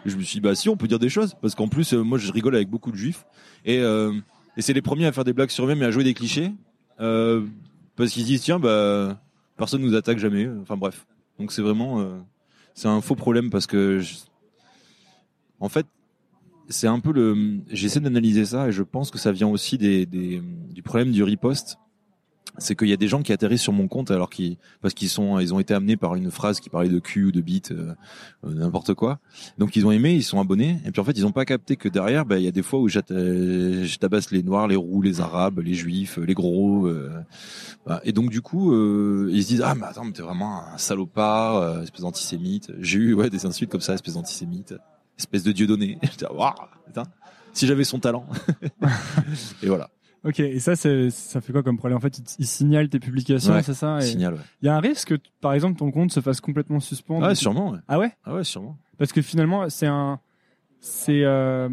Je 0.06 0.16
me 0.16 0.22
suis 0.22 0.34
dit 0.34 0.40
bah 0.40 0.54
si 0.54 0.68
on 0.68 0.76
peut 0.76 0.86
dire 0.86 1.00
des 1.00 1.08
choses 1.08 1.34
parce 1.42 1.56
qu'en 1.56 1.66
plus 1.66 1.92
moi 1.92 2.18
je 2.18 2.30
rigole 2.30 2.54
avec 2.54 2.70
beaucoup 2.70 2.92
de 2.92 2.96
juifs 2.96 3.26
et 3.64 3.78
et 3.78 4.62
c'est 4.62 4.74
les 4.74 4.82
premiers 4.82 5.06
à 5.06 5.12
faire 5.12 5.24
des 5.24 5.32
blagues 5.32 5.50
sur 5.50 5.64
eux-mêmes 5.64 5.82
et 5.82 5.86
à 5.86 5.90
jouer 5.90 6.04
des 6.04 6.14
clichés 6.14 6.52
parce 6.98 8.12
qu'ils 8.12 8.22
se 8.22 8.26
disent 8.28 8.42
tiens 8.42 8.60
bah 8.60 9.20
personne 9.56 9.82
nous 9.82 9.96
attaque 9.96 10.18
jamais. 10.18 10.48
Enfin 10.62 10.76
bref, 10.76 11.04
donc 11.40 11.50
c'est 11.50 11.62
vraiment 11.62 12.00
c'est 12.74 12.88
un 12.88 13.00
faux 13.00 13.14
problème 13.14 13.50
parce 13.50 13.66
que 13.66 14.00
en 15.60 15.68
fait 15.68 15.86
c'est 16.68 16.86
un 16.86 17.00
peu 17.00 17.12
le. 17.12 17.60
J'essaie 17.68 18.00
d'analyser 18.00 18.44
ça 18.44 18.68
et 18.68 18.72
je 18.72 18.82
pense 18.82 19.10
que 19.10 19.18
ça 19.18 19.32
vient 19.32 19.48
aussi 19.48 19.78
des 19.78 20.06
du 20.06 20.82
problème 20.82 21.12
du 21.12 21.22
riposte. 21.22 21.78
C'est 22.58 22.76
qu'il 22.76 22.88
y 22.88 22.92
a 22.92 22.96
des 22.96 23.08
gens 23.08 23.22
qui 23.22 23.32
atterrissent 23.32 23.62
sur 23.62 23.72
mon 23.72 23.88
compte 23.88 24.10
alors 24.10 24.28
qu'ils 24.28 24.56
parce 24.80 24.92
qu'ils 24.94 25.08
sont 25.08 25.38
ils 25.38 25.54
ont 25.54 25.58
été 25.58 25.72
amenés 25.72 25.96
par 25.96 26.14
une 26.14 26.30
phrase 26.30 26.60
qui 26.60 26.68
parlait 26.68 26.88
de 26.88 26.98
cul 26.98 27.24
ou 27.24 27.32
de 27.32 27.40
bite 27.40 27.72
euh, 27.72 27.94
euh, 28.44 28.54
n'importe 28.54 28.94
quoi. 28.94 29.20
Donc 29.58 29.74
ils 29.76 29.86
ont 29.86 29.90
aimé, 29.90 30.14
ils 30.14 30.22
sont 30.22 30.38
abonnés 30.38 30.80
et 30.84 30.90
puis 30.90 31.00
en 31.00 31.04
fait 31.04 31.12
ils 31.12 31.24
ont 31.24 31.32
pas 31.32 31.44
capté 31.44 31.76
que 31.76 31.88
derrière 31.88 32.26
bah, 32.26 32.38
il 32.38 32.44
y 32.44 32.48
a 32.48 32.52
des 32.52 32.62
fois 32.62 32.80
où 32.80 32.88
je 32.88 33.96
tabasse 33.96 34.30
les 34.30 34.42
noirs, 34.42 34.68
les 34.68 34.76
roux, 34.76 35.00
les 35.00 35.20
arabes, 35.20 35.60
les 35.60 35.74
juifs, 35.74 36.18
les 36.18 36.34
gros 36.34 36.86
euh, 36.86 37.10
voilà. 37.86 38.00
et 38.04 38.12
donc 38.12 38.30
du 38.30 38.42
coup 38.42 38.74
euh, 38.74 39.30
ils 39.32 39.42
se 39.42 39.48
disent 39.48 39.62
ah 39.64 39.74
mais 39.74 39.86
attends 39.86 40.04
mais 40.04 40.12
t'es 40.12 40.22
vraiment 40.22 40.62
un 40.66 40.78
salopard, 40.78 41.56
euh, 41.56 41.82
espèce 41.82 42.02
d'antisémite. 42.02 42.70
J'ai 42.80 42.98
eu 42.98 43.14
ouais 43.14 43.30
des 43.30 43.46
insultes 43.46 43.70
comme 43.70 43.80
ça, 43.80 43.94
espèce 43.94 44.14
d'antisémite 44.14 44.74
espèce 45.18 45.42
de 45.42 45.52
dieu 45.52 45.66
donné. 45.66 45.98
Si 47.54 47.66
j'avais 47.66 47.84
son 47.84 47.98
talent. 47.98 48.24
et 49.62 49.66
voilà, 49.66 49.90
Ok, 50.24 50.38
et 50.40 50.60
ça, 50.60 50.76
ça 50.76 51.40
fait 51.40 51.52
quoi 51.52 51.62
comme 51.64 51.76
problème? 51.78 51.96
En 51.96 52.00
fait, 52.00 52.18
il, 52.18 52.24
il 52.38 52.46
signale 52.46 52.88
tes 52.88 53.00
publications, 53.00 53.54
Ouais, 53.54 53.62
c'est 53.62 53.74
ça. 53.74 53.96
Ouais, 53.96 54.08
Il 54.08 54.20
y 54.62 54.68
a 54.68 54.76
un 54.76 54.80
risque 54.80 55.08
que, 55.16 55.22
par 55.40 55.52
exemple, 55.52 55.78
ton 55.78 55.90
compte 55.90 56.12
se 56.12 56.20
fasse 56.20 56.40
complètement 56.40 56.78
suspendre. 56.78 57.24
Ah 57.24 57.28
ouais, 57.30 57.34
sûrement. 57.34 57.70
Ouais. 57.72 57.78
Ah 57.88 57.98
ouais? 57.98 58.12
Ah 58.24 58.34
ouais, 58.34 58.44
sûrement. 58.44 58.76
Parce 58.98 59.12
que 59.12 59.20
finalement, 59.22 59.68
c'est 59.68 59.86
un. 59.88 60.20
C'est. 60.80 61.22
euh, 61.24 61.68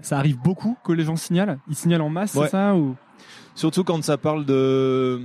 ça 0.00 0.18
arrive 0.18 0.38
beaucoup 0.38 0.76
que 0.84 0.92
les 0.92 1.04
gens 1.04 1.16
signalent 1.16 1.58
Ils 1.68 1.74
signalent 1.76 2.02
en 2.02 2.08
masse, 2.10 2.32
c'est 2.32 2.48
ça 2.48 2.74
ou... 2.76 2.96
Surtout 3.54 3.84
quand 3.84 4.02
ça 4.02 4.16
parle 4.16 4.44
de 4.44 5.20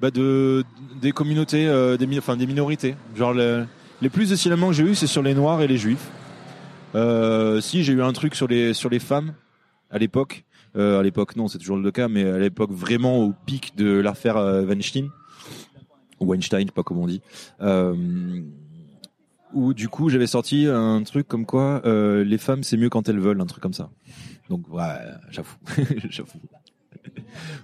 bah 0.00 0.10
de 0.10 0.64
des 1.00 1.12
communautés, 1.12 1.66
euh, 1.66 1.96
des 1.96 2.18
enfin 2.18 2.36
des 2.36 2.46
minorités. 2.46 2.94
Genre 3.14 3.32
le- 3.34 3.66
les 4.02 4.08
plus 4.08 4.30
de 4.30 4.36
signalements 4.36 4.68
que 4.68 4.72
j'ai 4.74 4.84
eu, 4.84 4.94
c'est 4.94 5.06
sur 5.06 5.22
les 5.22 5.34
noirs 5.34 5.60
et 5.62 5.66
les 5.68 5.76
juifs. 5.76 6.10
Euh, 6.94 7.60
si 7.60 7.84
j'ai 7.84 7.92
eu 7.92 8.02
un 8.02 8.12
truc 8.12 8.34
sur 8.34 8.48
les 8.48 8.72
sur 8.74 8.88
les 8.90 8.98
femmes 8.98 9.34
à 9.90 9.98
l'époque. 9.98 10.44
Euh, 10.76 11.00
à 11.00 11.02
l'époque, 11.02 11.36
non, 11.36 11.48
c'est 11.48 11.58
toujours 11.58 11.76
le 11.76 11.90
cas, 11.90 12.08
mais 12.08 12.24
à 12.24 12.38
l'époque 12.38 12.70
vraiment 12.70 13.18
au 13.18 13.34
pic 13.46 13.76
de 13.76 13.90
l'affaire 13.98 14.36
euh, 14.36 14.64
Weinstein. 14.64 15.10
Weinstein, 16.20 16.60
je 16.60 16.66
sais 16.66 16.72
pas 16.72 16.82
comment 16.82 17.02
on 17.02 17.06
dit. 17.06 17.22
Euh, 17.60 18.42
où 19.52 19.74
du 19.74 19.88
coup 19.88 20.08
j'avais 20.08 20.28
sorti 20.28 20.66
un 20.66 21.02
truc 21.02 21.26
comme 21.26 21.44
quoi 21.44 21.82
euh, 21.84 22.22
les 22.22 22.38
femmes 22.38 22.62
c'est 22.62 22.76
mieux 22.76 22.88
quand 22.88 23.08
elles 23.08 23.18
veulent, 23.18 23.40
un 23.40 23.46
truc 23.46 23.62
comme 23.62 23.74
ça. 23.74 23.90
Donc 24.48 24.72
ouais, 24.72 24.82
j'avoue, 25.30 25.56
j'avoue. 26.08 26.38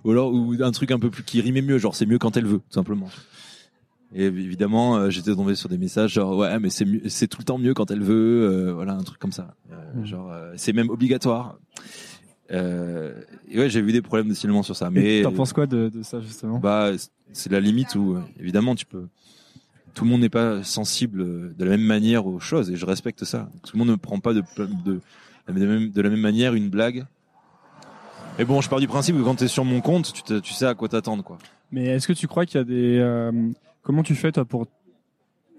Ou 0.04 0.10
alors 0.10 0.32
ou 0.32 0.54
un 0.60 0.72
truc 0.72 0.90
un 0.90 0.98
peu 0.98 1.10
plus 1.10 1.22
qui 1.22 1.40
rimait 1.40 1.62
mieux, 1.62 1.78
genre 1.78 1.94
c'est 1.94 2.06
mieux 2.06 2.18
quand 2.18 2.36
elle 2.36 2.46
veut, 2.46 2.58
tout 2.58 2.72
simplement. 2.72 3.08
Et 4.14 4.24
évidemment, 4.24 4.96
euh, 4.96 5.10
j'étais 5.10 5.34
tombé 5.34 5.54
sur 5.54 5.68
des 5.68 5.78
messages 5.78 6.14
genre 6.14 6.36
ouais, 6.36 6.58
mais 6.58 6.70
c'est 6.70 6.86
c'est 7.08 7.26
tout 7.26 7.38
le 7.38 7.44
temps 7.44 7.58
mieux 7.58 7.74
quand 7.74 7.90
elle 7.90 8.02
veut, 8.02 8.48
euh, 8.48 8.72
voilà 8.72 8.94
un 8.94 9.02
truc 9.02 9.18
comme 9.18 9.32
ça. 9.32 9.54
Euh, 9.72 10.04
Genre 10.04 10.32
c'est 10.56 10.72
même 10.72 10.90
obligatoire. 10.90 11.58
Euh, 12.52 13.12
et 13.48 13.58
ouais, 13.58 13.68
j'ai 13.68 13.82
vu 13.82 13.92
des 13.92 14.02
problèmes 14.02 14.28
de 14.28 14.34
signalement 14.34 14.62
sur 14.62 14.76
ça, 14.76 14.90
mais 14.90 15.22
T'en 15.22 15.32
penses 15.32 15.52
quoi 15.52 15.66
de, 15.66 15.88
de 15.88 16.02
ça 16.02 16.20
justement? 16.20 16.58
Bah, 16.58 16.90
c'est 17.32 17.50
la 17.50 17.60
limite 17.60 17.94
où, 17.96 18.18
évidemment, 18.38 18.74
tu 18.74 18.86
peux. 18.86 19.06
Tout 19.94 20.04
le 20.04 20.10
monde 20.10 20.20
n'est 20.20 20.28
pas 20.28 20.62
sensible 20.62 21.54
de 21.56 21.64
la 21.64 21.70
même 21.70 21.80
manière 21.86 22.26
aux 22.26 22.38
choses, 22.38 22.70
et 22.70 22.76
je 22.76 22.84
respecte 22.84 23.24
ça. 23.24 23.48
Tout 23.64 23.76
le 23.76 23.78
monde 23.78 23.88
ne 23.88 23.96
prend 23.96 24.20
pas 24.20 24.34
de, 24.34 24.42
de, 24.58 24.66
de, 24.84 25.00
la 25.48 25.54
même, 25.54 25.90
de 25.90 26.02
la 26.02 26.10
même 26.10 26.20
manière 26.20 26.54
une 26.54 26.68
blague. 26.68 27.06
Et 28.38 28.44
bon, 28.44 28.60
je 28.60 28.68
pars 28.68 28.80
du 28.80 28.88
principe 28.88 29.16
que 29.16 29.22
quand 29.22 29.36
t'es 29.36 29.48
sur 29.48 29.64
mon 29.64 29.80
compte, 29.80 30.12
tu, 30.12 30.40
tu 30.42 30.52
sais 30.52 30.66
à 30.66 30.74
quoi 30.74 30.88
t'attendre, 30.88 31.24
quoi. 31.24 31.38
Mais 31.72 31.86
est-ce 31.86 32.06
que 32.06 32.12
tu 32.12 32.28
crois 32.28 32.44
qu'il 32.44 32.58
y 32.58 32.60
a 32.60 32.64
des 32.64 32.98
euh, 32.98 33.32
comment 33.82 34.02
tu 34.02 34.14
fais 34.14 34.30
toi 34.32 34.44
pour 34.44 34.66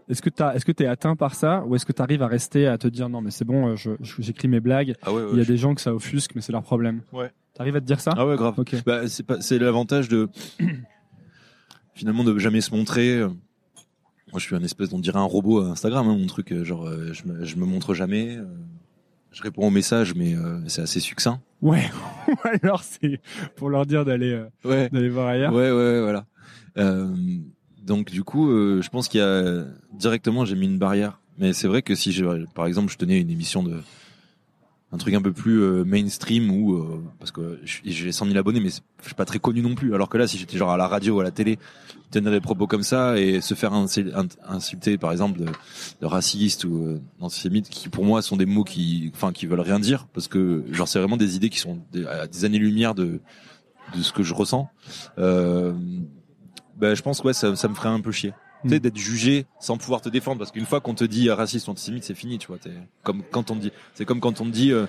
est-ce 0.09 0.21
que 0.21 0.29
t'as 0.29 0.53
est-ce 0.55 0.65
que 0.65 0.71
t'es 0.71 0.85
atteint 0.85 1.15
par 1.15 1.35
ça 1.35 1.63
ou 1.65 1.75
est-ce 1.75 1.85
que 1.85 1.91
t'arrives 1.91 2.21
à 2.23 2.27
rester 2.27 2.67
à 2.67 2.77
te 2.77 2.87
dire 2.87 3.09
non 3.09 3.21
mais 3.21 3.31
c'est 3.31 3.45
bon 3.45 3.69
euh, 3.69 3.75
je 3.75 3.91
j'écris 4.19 4.47
mes 4.47 4.59
blagues 4.59 4.95
Ah 5.03 5.13
ouais, 5.13 5.23
il 5.33 5.37
y 5.37 5.41
a 5.41 5.45
des 5.45 5.57
gens 5.57 5.75
que 5.75 5.81
ça 5.81 5.93
offusque 5.93 6.31
mais 6.35 6.41
c'est 6.41 6.51
leur 6.53 6.63
problème 6.63 7.01
Ouais. 7.13 7.31
t'arrives 7.53 7.75
à 7.75 7.81
te 7.81 7.85
dire 7.85 7.99
ça? 7.99 8.13
Ah 8.15 8.25
ouais, 8.25 8.35
grave. 8.37 8.53
ok 8.57 8.75
Bah, 8.85 9.07
c'est 9.07 9.23
pas, 9.25 9.41
c'est 9.41 9.59
l'avantage 9.59 10.07
de, 10.09 10.29
finalement, 11.93 12.23
de 12.23 12.37
jamais 12.37 12.61
se 12.61 12.73
montrer. 12.73 13.19
Moi, 13.19 14.39
je 14.39 14.45
suis 14.45 14.55
un 14.55 14.63
espèce, 14.63 14.91
on 14.93 14.99
dirait 14.99 15.19
un 15.19 15.23
robot 15.23 15.61
à 15.61 15.67
Instagram, 15.69 16.07
hein, 16.07 16.17
mon 16.17 16.27
truc. 16.27 16.51
euh, 16.51 16.63
Genre, 16.63 16.85
euh, 16.87 17.13
je 17.13 17.25
me, 17.25 17.45
je 17.45 17.55
me 17.55 17.65
montre 17.65 17.93
jamais. 17.93 18.37
Je 19.31 19.41
réponds 19.43 19.67
aux 19.67 19.71
messages, 19.71 20.13
mais 20.15 20.35
euh, 20.35 20.59
c'est 20.67 20.81
assez 20.81 20.99
succinct. 20.99 21.41
ouais 21.61 21.85
Ou 22.27 22.35
alors 22.61 22.83
c'est 22.83 23.19
pour 23.55 23.69
leur 23.69 23.85
dire 23.85 24.03
d'aller 24.03 24.31
euh, 24.33 24.45
Ouais. 24.65 24.89
d'aller 24.89 25.09
voir 25.09 25.27
ailleurs 25.27 25.53
Ouais, 25.53 25.71
ouais, 25.71 26.01
voilà. 26.01 26.25
Euh, 26.77 27.15
donc 27.87 28.11
du 28.11 28.23
coup, 28.23 28.51
euh, 28.51 28.81
je 28.81 28.89
pense 28.89 29.07
qu'il 29.07 29.21
y 29.21 29.23
a 29.23 29.63
directement 29.93 30.45
j'ai 30.45 30.55
mis 30.55 30.65
une 30.65 30.77
barrière. 30.77 31.19
Mais 31.39 31.53
c'est 31.53 31.67
vrai 31.67 31.81
que 31.81 31.95
si 31.95 32.21
par 32.53 32.67
exemple, 32.67 32.91
je 32.91 32.97
tenais 32.97 33.19
une 33.19 33.29
émission 33.29 33.63
de 33.63 33.77
un 34.91 34.97
truc 34.97 35.13
un 35.13 35.21
peu 35.21 35.33
plus 35.33 35.61
euh, 35.61 35.83
mainstream 35.83 36.49
ou 36.49 36.73
euh, 36.73 37.03
parce 37.19 37.31
que 37.31 37.59
j'ai 37.63 38.11
100 38.11 38.25
000 38.25 38.37
abonnés, 38.37 38.61
mais 38.61 38.69
je 38.69 39.05
suis 39.05 39.15
pas 39.15 39.25
très 39.25 39.39
connu 39.39 39.61
non 39.61 39.75
plus. 39.75 39.93
Alors 39.93 40.09
que 40.09 40.17
là, 40.17 40.27
si 40.27 40.37
j'étais 40.37 40.57
genre 40.57 40.71
à 40.71 40.77
la 40.77 40.87
radio 40.87 41.17
ou 41.17 41.19
à 41.19 41.23
la 41.23 41.31
télé, 41.31 41.59
tenir 42.09 42.31
des 42.31 42.39
propos 42.39 42.67
comme 42.67 42.83
ça 42.83 43.19
et 43.19 43.41
se 43.41 43.53
faire 43.53 43.73
insulter, 43.73 44.97
par 44.97 45.11
exemple, 45.11 45.39
de, 45.39 45.45
de 45.45 46.05
raciste 46.05 46.63
ou 46.63 46.99
d'antisémite, 47.19 47.69
qui 47.69 47.89
pour 47.89 48.05
moi 48.05 48.21
sont 48.21 48.37
des 48.37 48.45
mots 48.45 48.63
qui, 48.63 49.11
enfin, 49.13 49.31
qui 49.33 49.45
veulent 49.45 49.59
rien 49.59 49.79
dire, 49.79 50.07
parce 50.13 50.27
que 50.27 50.63
genre 50.71 50.87
c'est 50.87 50.99
vraiment 50.99 51.17
des 51.17 51.35
idées 51.35 51.49
qui 51.49 51.59
sont 51.59 51.79
à 52.09 52.27
des 52.27 52.45
années-lumière 52.45 52.95
de 52.95 53.19
de 53.95 54.01
ce 54.01 54.11
que 54.11 54.23
je 54.23 54.33
ressens. 54.33 54.69
Ben, 56.77 56.93
je 56.95 57.01
pense 57.01 57.21
que 57.21 57.27
ouais, 57.27 57.33
ça, 57.33 57.55
ça 57.55 57.67
me 57.67 57.75
ferait 57.75 57.89
un 57.89 57.99
peu 58.01 58.11
chier. 58.11 58.33
Tu 58.63 58.69
sais, 58.69 58.75
Mm. 58.77 58.79
d'être 58.79 58.97
jugé 58.97 59.45
sans 59.59 59.77
pouvoir 59.77 60.01
te 60.01 60.09
défendre, 60.09 60.39
parce 60.39 60.51
qu'une 60.51 60.65
fois 60.65 60.81
qu'on 60.81 60.95
te 60.95 61.03
dit 61.03 61.29
euh, 61.29 61.35
raciste 61.35 61.67
ou 61.67 61.71
antisémite, 61.71 62.03
c'est 62.03 62.15
fini, 62.15 62.39
tu 62.39 62.47
vois. 62.47 62.57
t'es- 62.57 62.71
Comme 63.03 63.21
quand 63.31 63.51
on 63.51 63.55
dit, 63.55 63.71
c'est 63.93 64.03
comme 64.03 64.19
quand 64.19 64.41
on 64.41 64.45
dit, 64.47 64.71
euh, 64.71 64.87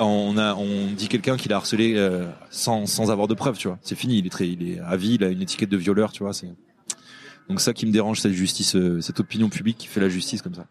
on 0.00 0.36
a, 0.36 0.54
on 0.56 0.86
dit 0.96 1.06
quelqu'un 1.06 1.36
qui 1.36 1.48
l'a 1.48 1.56
harcelé 1.56 1.94
euh, 1.96 2.26
sans, 2.50 2.86
sans 2.86 3.12
avoir 3.12 3.28
de 3.28 3.34
preuves, 3.34 3.56
tu 3.58 3.68
vois. 3.68 3.78
C'est 3.82 3.94
fini, 3.94 4.18
il 4.18 4.26
est 4.26 4.30
très, 4.30 4.48
il 4.48 4.68
est 4.68 4.80
à 4.80 4.96
vie, 4.96 5.14
il 5.14 5.22
a 5.24 5.28
une 5.28 5.40
étiquette 5.40 5.68
de 5.70 5.76
violeur, 5.76 6.10
tu 6.10 6.24
vois. 6.24 6.32
C'est 6.32 6.48
donc 7.48 7.60
ça 7.60 7.72
qui 7.72 7.86
me 7.86 7.92
dérange, 7.92 8.20
cette 8.20 8.32
justice, 8.32 8.74
euh, 8.74 9.00
cette 9.00 9.20
opinion 9.20 9.48
publique 9.48 9.78
qui 9.78 9.86
fait 9.86 10.00
la 10.00 10.08
justice 10.08 10.42
comme 10.42 10.54
ça. 10.54 10.66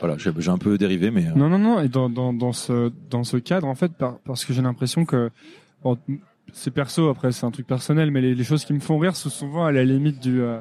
Voilà, 0.00 0.16
j'ai 0.18 0.30
j'ai 0.38 0.50
un 0.50 0.58
peu 0.58 0.76
dérivé, 0.78 1.10
mais 1.10 1.26
euh, 1.26 1.32
non 1.34 1.48
non 1.50 1.58
non 1.58 1.80
et 1.80 1.88
dans 1.88 2.08
dans 2.10 2.32
dans 2.32 2.52
ce 2.52 2.90
dans 3.10 3.24
ce 3.24 3.36
cadre 3.38 3.66
en 3.66 3.74
fait 3.74 3.92
par- 3.92 4.18
parce 4.20 4.44
que 4.46 4.52
j'ai 4.54 4.60
l'impression 4.62 5.04
que 5.06 5.30
bon, 5.82 5.98
c'est 6.52 6.70
perso 6.70 7.08
après 7.08 7.32
c'est 7.32 7.44
un 7.46 7.50
truc 7.50 7.66
personnel 7.66 8.10
mais 8.10 8.20
les, 8.20 8.34
les 8.34 8.44
choses 8.44 8.64
qui 8.64 8.72
me 8.72 8.80
font 8.80 8.98
rire 8.98 9.16
sont 9.16 9.30
souvent 9.30 9.64
à 9.64 9.72
la 9.72 9.84
limite 9.84 10.20
du 10.20 10.40
euh, 10.40 10.58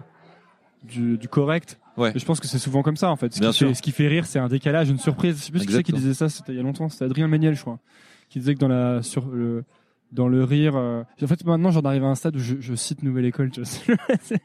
du, 0.83 1.17
du 1.17 1.27
correct 1.27 1.79
Ouais. 1.97 2.11
Et 2.13 2.19
je 2.19 2.25
pense 2.25 2.41
que 2.41 2.47
c'est 2.47 2.59
souvent 2.59 2.81
comme 2.81 2.97
ça 2.97 3.09
en 3.09 3.15
fait 3.15 3.33
ce, 3.33 3.39
Bien 3.39 3.51
qui 3.51 3.57
sûr. 3.57 3.67
fait, 3.69 3.73
ce 3.73 3.81
qui 3.81 3.91
fait 3.93 4.09
rire 4.09 4.25
c'est 4.25 4.37
un 4.37 4.49
décalage 4.49 4.89
une 4.89 4.97
surprise 4.99 5.37
je 5.39 5.43
sais 5.45 5.51
plus 5.53 5.65
qui 5.65 5.71
c'est 5.71 5.81
qui 5.83 5.93
disait 5.93 6.13
ça 6.13 6.27
c'était 6.27 6.51
il 6.51 6.57
y 6.57 6.59
a 6.59 6.61
longtemps 6.61 6.89
c'était 6.89 7.05
Adrien 7.05 7.29
Méniel 7.29 7.55
je 7.55 7.61
crois 7.61 7.79
qui 8.27 8.39
disait 8.39 8.53
que 8.53 8.59
dans 8.59 8.67
la 8.67 9.01
sur 9.01 9.27
le 9.29 9.63
dans 10.11 10.27
le 10.27 10.43
rire 10.43 10.75
euh, 10.75 11.03
en 11.23 11.27
fait 11.27 11.45
maintenant 11.45 11.71
j'en 11.71 11.79
arrive 11.83 12.03
à 12.03 12.07
un 12.07 12.15
stade 12.15 12.35
où 12.35 12.39
je, 12.39 12.55
je 12.59 12.75
cite 12.75 13.01
Nouvelle 13.01 13.23
École 13.23 13.49
tu 13.49 13.61
vois. 13.61 13.95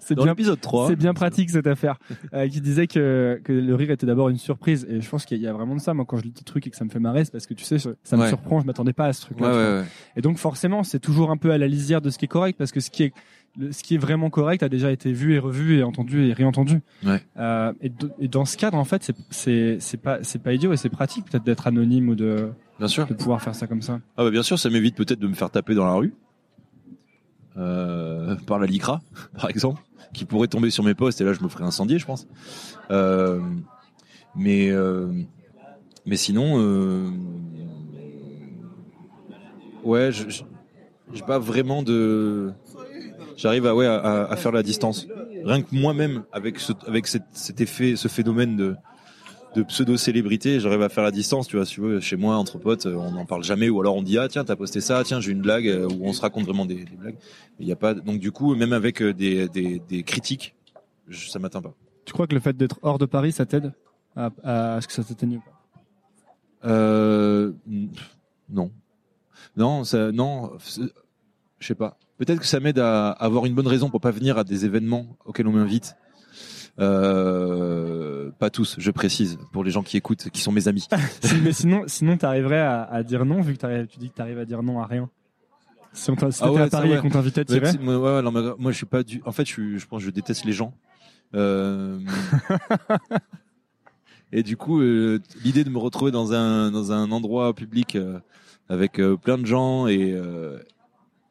c'est 0.00 0.14
bien 0.14 0.26
l'épisode 0.26 0.60
3, 0.60 0.88
c'est 0.88 0.96
bien 0.96 1.14
pratique 1.14 1.50
cette 1.50 1.66
affaire. 1.66 1.98
Euh, 2.32 2.48
qui 2.48 2.60
disait 2.60 2.86
que, 2.86 3.40
que 3.42 3.52
le 3.52 3.74
rire 3.74 3.90
était 3.90 4.06
d'abord 4.06 4.28
une 4.28 4.36
surprise. 4.38 4.86
Et 4.88 5.00
je 5.00 5.08
pense 5.08 5.24
qu'il 5.24 5.38
y 5.40 5.46
a 5.48 5.52
vraiment 5.52 5.74
de 5.74 5.80
ça. 5.80 5.94
Moi, 5.94 6.04
quand 6.06 6.16
je 6.18 6.22
lis 6.22 6.30
des 6.30 6.42
trucs 6.42 6.66
et 6.66 6.70
que 6.70 6.76
ça 6.76 6.84
me 6.84 6.90
fait 6.90 7.00
marrer, 7.00 7.24
c'est 7.24 7.32
parce 7.32 7.46
que 7.46 7.54
tu 7.54 7.64
sais, 7.64 7.78
ça 7.78 8.16
me 8.16 8.22
Ouais. 8.22 8.28
surprend. 8.28 8.60
Je 8.60 8.66
m'attendais 8.66 8.92
pas 8.92 9.06
à 9.06 9.12
ce 9.12 9.22
truc-là. 9.22 9.48
ouais, 9.50 9.80
ouais. 9.80 9.84
Et 10.16 10.20
donc, 10.20 10.36
forcément, 10.38 10.82
c'est 10.84 11.00
toujours 11.00 11.30
un 11.30 11.36
peu 11.36 11.50
à 11.50 11.58
la 11.58 11.66
lisière 11.66 12.00
de 12.00 12.10
ce 12.10 12.18
qui 12.18 12.26
est 12.26 12.28
correct 12.28 12.56
parce 12.58 12.70
que 12.72 12.80
ce 12.80 12.90
qui 12.90 13.04
est 13.04 13.12
ce 13.72 13.82
qui 13.82 13.96
est 13.96 13.98
vraiment 13.98 14.30
correct 14.30 14.62
a 14.62 14.68
déjà 14.68 14.92
été 14.92 15.12
vu 15.12 15.34
et 15.34 15.40
revu 15.40 15.78
et 15.78 15.82
entendu 15.82 16.24
et 16.28 16.32
réentendu. 16.32 16.82
Euh, 17.36 17.72
et, 17.80 17.88
de- 17.88 18.12
et 18.20 18.28
dans 18.28 18.44
ce 18.44 18.56
cadre, 18.56 18.78
en 18.78 18.84
fait, 18.84 19.10
c'est 19.30 19.96
pas 20.00 20.18
pas 20.44 20.52
idiot 20.52 20.72
et 20.72 20.76
c'est 20.76 20.88
pratique 20.88 21.24
peut-être 21.24 21.42
d'être 21.44 21.66
anonyme 21.66 22.10
ou 22.10 22.14
de 22.14 22.50
Bien 22.78 22.86
sûr. 22.86 23.06
de 23.08 23.14
pouvoir 23.14 23.42
faire 23.42 23.56
ça 23.56 23.66
comme 23.66 23.82
ça. 23.82 23.98
Ah 24.16 24.22
bah 24.22 24.30
bien 24.30 24.44
sûr, 24.44 24.56
ça 24.58 24.70
m'évite 24.70 24.94
peut-être 24.96 25.18
de 25.18 25.26
me 25.26 25.34
faire 25.34 25.50
taper 25.50 25.74
dans 25.74 25.84
la 25.84 25.94
rue. 25.94 26.14
Euh, 27.56 28.36
par 28.46 28.58
la 28.58 28.66
LICRA, 28.66 29.00
par 29.36 29.50
exemple, 29.50 29.82
qui 30.12 30.24
pourrait 30.24 30.48
tomber 30.48 30.70
sur 30.70 30.84
mes 30.84 30.94
postes 30.94 31.20
et 31.20 31.24
là 31.24 31.32
je 31.32 31.42
me 31.42 31.48
ferais 31.48 31.64
incendier, 31.64 31.98
je 31.98 32.06
pense. 32.06 32.26
Euh, 32.90 33.40
mais 34.36 34.70
euh, 34.70 35.08
mais 36.06 36.16
sinon, 36.16 37.12
ouais, 39.82 40.12
je 40.12 41.24
pas 41.26 41.38
vraiment 41.38 41.82
de. 41.82 42.52
J'arrive 43.36 43.66
à 43.66 43.74
ouais 43.74 43.86
à, 43.86 44.36
faire 44.36 44.52
la 44.52 44.62
distance. 44.62 45.06
Rien 45.44 45.62
que 45.62 45.74
moi-même 45.74 46.24
avec 46.32 46.58
avec 46.86 47.06
cet 47.06 47.60
effet, 47.60 47.96
ce 47.96 48.08
phénomène 48.08 48.56
de 48.56 48.76
de 49.54 49.62
pseudo-célébrité, 49.62 50.60
j'arrive 50.60 50.82
à 50.82 50.88
faire 50.88 51.02
la 51.04 51.10
distance, 51.10 51.48
tu 51.48 51.56
vois, 51.56 51.66
si 51.66 51.74
tu 51.74 51.80
veux, 51.80 52.00
chez 52.00 52.16
moi, 52.16 52.36
entre 52.36 52.58
potes, 52.58 52.86
euh, 52.86 52.94
on 52.94 53.10
n'en 53.12 53.26
parle 53.26 53.42
jamais, 53.42 53.68
ou 53.68 53.80
alors 53.80 53.96
on 53.96 54.02
dit, 54.02 54.16
ah 54.18 54.28
tiens, 54.28 54.44
t'as 54.44 54.56
posté 54.56 54.80
ça, 54.80 55.02
tiens, 55.04 55.20
j'ai 55.20 55.32
une 55.32 55.40
blague, 55.42 55.66
euh, 55.68 55.88
où 55.88 56.04
on 56.06 56.12
se 56.12 56.20
raconte 56.20 56.44
vraiment 56.44 56.66
des, 56.66 56.84
des 56.84 56.96
blagues. 56.96 57.16
Il 57.58 57.66
y 57.66 57.72
a 57.72 57.76
pas, 57.76 57.94
donc 57.94 58.20
du 58.20 58.30
coup, 58.32 58.54
même 58.54 58.72
avec 58.72 59.02
euh, 59.02 59.12
des, 59.12 59.48
des, 59.48 59.80
des 59.88 60.02
critiques, 60.04 60.54
je- 61.08 61.28
ça 61.28 61.38
m'atteint 61.38 61.62
pas. 61.62 61.74
Tu 62.04 62.12
crois 62.12 62.26
que 62.26 62.34
le 62.34 62.40
fait 62.40 62.56
d'être 62.56 62.78
hors 62.82 62.98
de 62.98 63.06
Paris, 63.06 63.32
ça 63.32 63.44
t'aide 63.46 63.72
à, 64.16 64.30
à, 64.44 64.74
à 64.76 64.80
ce 64.80 64.86
que 64.86 64.92
ça 64.92 65.02
t'atteigne 65.04 65.40
pas? 65.40 66.68
Euh, 66.68 67.52
non. 68.48 68.70
Non, 69.56 69.84
ça, 69.84 70.12
non, 70.12 70.52
je 71.58 71.66
sais 71.66 71.74
pas. 71.74 71.98
Peut-être 72.18 72.38
que 72.40 72.46
ça 72.46 72.60
m'aide 72.60 72.78
à 72.78 73.10
avoir 73.10 73.46
une 73.46 73.54
bonne 73.54 73.66
raison 73.66 73.88
pour 73.90 74.00
pas 74.00 74.10
venir 74.10 74.36
à 74.38 74.44
des 74.44 74.64
événements 74.64 75.06
auxquels 75.24 75.46
on 75.48 75.52
m'invite. 75.52 75.96
Euh, 76.80 78.30
pas 78.38 78.50
tous, 78.50 78.76
je 78.78 78.90
précise, 78.90 79.38
pour 79.52 79.64
les 79.64 79.70
gens 79.70 79.82
qui 79.82 79.96
écoutent, 79.96 80.30
qui 80.30 80.40
sont 80.40 80.52
mes 80.52 80.68
amis. 80.68 80.86
Mais 81.42 81.52
sinon, 81.52 81.84
sinon, 81.86 82.16
t'arriverais 82.16 82.60
à, 82.60 82.82
à 82.84 83.02
dire 83.02 83.24
non 83.24 83.40
vu 83.42 83.56
que 83.56 83.84
tu 83.84 83.98
dis 83.98 84.10
que 84.10 84.14
t'arrives 84.14 84.38
à 84.38 84.44
dire 84.44 84.62
non 84.62 84.80
à 84.80 84.86
rien. 84.86 85.10
Si 85.92 86.10
on 86.10 86.30
si 86.30 86.40
Ah 86.42 86.52
ouais, 86.52 86.62
à 86.62 86.68
Paris 86.68 86.90
ouais. 86.90 86.98
et 86.98 87.00
qu'on 87.00 87.10
t'invitait, 87.10 87.44
moi, 87.80 87.98
ouais, 87.98 88.14
ouais, 88.14 88.22
non, 88.22 88.30
mais 88.30 88.40
moi, 88.58 88.70
je 88.70 88.76
suis 88.76 88.86
pas 88.86 89.02
du. 89.02 89.20
En 89.26 89.32
fait, 89.32 89.44
je, 89.44 89.52
suis, 89.52 89.78
je 89.78 89.86
pense, 89.86 90.00
que 90.00 90.06
je 90.06 90.10
déteste 90.10 90.44
les 90.44 90.52
gens. 90.52 90.72
Euh, 91.34 91.98
Et 94.32 94.44
du 94.44 94.56
coup, 94.56 94.80
euh, 94.80 95.18
l'idée 95.44 95.64
de 95.64 95.70
me 95.70 95.78
retrouver 95.78 96.12
dans 96.12 96.32
un 96.32 96.70
dans 96.70 96.92
un 96.92 97.10
endroit 97.10 97.52
public 97.52 97.98
avec 98.68 99.00
plein 99.22 99.38
de 99.38 99.44
gens 99.44 99.88
et 99.88 100.16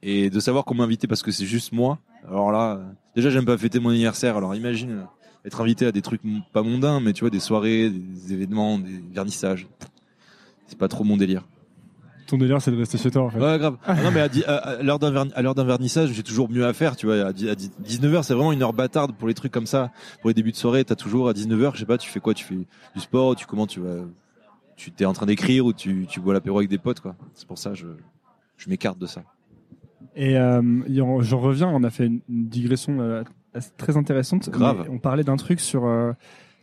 et 0.03 0.29
de 0.29 0.39
savoir 0.41 0.65
qu'on 0.65 0.75
m'a 0.75 0.83
invité 0.83 1.07
parce 1.07 1.23
que 1.23 1.31
c'est 1.31 1.45
juste 1.45 1.71
moi. 1.71 1.99
Alors 2.27 2.51
là, 2.51 2.81
déjà, 3.15 3.29
j'aime 3.29 3.45
pas 3.45 3.57
fêter 3.57 3.79
mon 3.79 3.91
anniversaire. 3.91 4.35
Alors 4.35 4.53
imagine 4.53 5.07
être 5.49 5.61
invité 5.61 5.85
à 5.85 5.91
des 5.91 6.01
trucs 6.01 6.21
pas 6.53 6.63
mondains, 6.63 6.99
mais 6.99 7.13
tu 7.13 7.21
vois, 7.21 7.29
des 7.29 7.39
soirées, 7.39 7.89
des 7.89 8.33
événements, 8.33 8.79
des 8.79 9.01
vernissages. 9.13 9.67
C'est 10.67 10.77
pas 10.77 10.87
trop 10.87 11.03
mon 11.03 11.17
délire. 11.17 11.45
Ton 12.27 12.37
délire, 12.37 12.61
c'est 12.61 12.69
de 12.71 12.77
rester 12.77 12.99
chez 12.99 13.09
toi 13.09 13.23
en 13.23 13.29
fait. 13.31 13.39
Ouais, 13.39 13.57
grave. 13.57 13.77
Ah 13.85 13.95
non, 14.03 14.11
mais 14.11 14.19
à, 14.21 14.29
à- 14.45 14.55
à 14.77 14.83
l'heure 14.83 14.99
d'un 14.99 15.09
verni- 15.11 15.31
à 15.33 15.41
l'heure 15.41 15.55
d'un 15.55 15.63
vernissage, 15.63 16.11
j'ai 16.13 16.21
toujours 16.21 16.47
mieux 16.47 16.63
à 16.63 16.73
faire, 16.73 16.95
tu 16.95 17.07
vois. 17.07 17.15
À, 17.25 17.33
di- 17.33 17.49
à 17.49 17.55
di- 17.55 17.71
19h, 17.83 18.21
c'est 18.23 18.35
vraiment 18.35 18.51
une 18.51 18.61
heure 18.61 18.73
bâtarde 18.73 19.13
pour 19.15 19.27
les 19.27 19.33
trucs 19.33 19.51
comme 19.51 19.65
ça. 19.65 19.91
Pour 20.21 20.29
les 20.29 20.35
débuts 20.35 20.51
de 20.51 20.55
soirée, 20.55 20.85
t'as 20.85 20.93
toujours 20.95 21.27
à 21.27 21.33
19h, 21.33 21.71
je 21.73 21.79
sais 21.79 21.85
pas, 21.87 21.97
tu 21.97 22.07
fais 22.07 22.19
quoi? 22.19 22.35
Tu 22.35 22.45
fais 22.45 22.55
du 22.93 23.01
sport, 23.01 23.35
tu 23.35 23.47
comment 23.47 23.65
tu 23.65 23.79
vas 23.79 24.03
Tu 24.77 24.91
t'es 24.91 25.05
en 25.05 25.13
train 25.13 25.25
d'écrire 25.25 25.65
ou 25.65 25.73
tu, 25.73 26.05
tu 26.07 26.19
bois 26.19 26.35
l'apéro 26.35 26.59
avec 26.59 26.69
des 26.69 26.77
potes, 26.77 26.99
quoi. 26.99 27.15
C'est 27.33 27.47
pour 27.47 27.57
ça, 27.57 27.73
je, 27.73 27.87
je 28.57 28.69
m'écarte 28.69 28.99
de 28.99 29.07
ça. 29.07 29.23
Et 30.15 30.37
euh, 30.37 30.61
j'en 31.21 31.39
reviens, 31.39 31.67
on 31.69 31.83
a 31.83 31.89
fait 31.89 32.05
une, 32.05 32.19
digression 32.29 32.99
euh, 32.99 33.23
très 33.77 33.97
intéressante. 33.97 34.49
Grave. 34.49 34.87
On 34.89 34.99
parlait 34.99 35.23
d'un 35.23 35.37
truc 35.37 35.59
sur, 35.59 35.85
euh, 35.85 36.11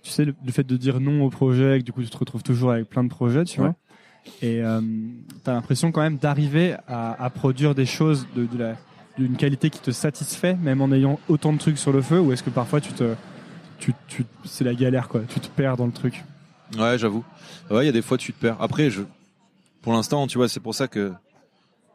tu 0.02 0.10
sais, 0.10 0.24
le, 0.24 0.34
le 0.44 0.52
fait 0.52 0.64
de 0.64 0.76
dire 0.76 1.00
non 1.00 1.24
au 1.24 1.30
projet, 1.30 1.78
que 1.80 1.84
du 1.84 1.92
coup 1.92 2.02
tu 2.02 2.10
te 2.10 2.16
retrouves 2.16 2.42
toujours 2.42 2.72
avec 2.72 2.88
plein 2.88 3.04
de 3.04 3.08
projets, 3.08 3.44
tu 3.44 3.60
Ouais. 3.60 3.66
vois. 3.68 3.76
Et 4.42 4.60
euh, 4.62 4.80
t'as 5.44 5.52
l'impression 5.52 5.92
quand 5.92 6.00
même 6.00 6.16
d'arriver 6.16 6.74
à, 6.88 7.22
à 7.22 7.30
produire 7.30 7.74
des 7.76 7.86
choses 7.86 8.26
de, 8.34 8.46
de 8.46 8.58
la 8.58 8.76
d'une 9.16 9.36
qualité 9.36 9.70
qui 9.70 9.80
te 9.80 9.92
satisfait, 9.92 10.54
même 10.56 10.82
en 10.82 10.92
ayant 10.92 11.18
autant 11.28 11.50
de 11.52 11.58
trucs 11.58 11.78
sur 11.78 11.90
le 11.90 12.02
feu, 12.02 12.20
ou 12.20 12.32
est-ce 12.32 12.42
que 12.42 12.50
parfois 12.50 12.82
tu 12.82 12.92
te, 12.92 13.14
tu, 13.78 13.94
tu, 14.08 14.26
c'est 14.44 14.62
la 14.64 14.74
galère 14.74 15.08
quoi, 15.08 15.22
tu 15.26 15.40
te 15.40 15.48
perds 15.48 15.78
dans 15.78 15.86
le 15.86 15.92
truc. 15.92 16.22
Ouais, 16.78 16.98
j'avoue. 16.98 17.24
Ouais, 17.70 17.84
il 17.84 17.86
y 17.86 17.88
a 17.88 17.92
des 17.92 18.02
fois 18.02 18.18
tu 18.18 18.34
te 18.34 18.38
perds. 18.40 18.58
Après, 18.60 18.90
je, 18.90 19.02
pour 19.80 19.94
l'instant, 19.94 20.26
tu 20.26 20.36
vois, 20.36 20.48
c'est 20.50 20.60
pour 20.60 20.74
ça 20.74 20.86
que 20.86 21.12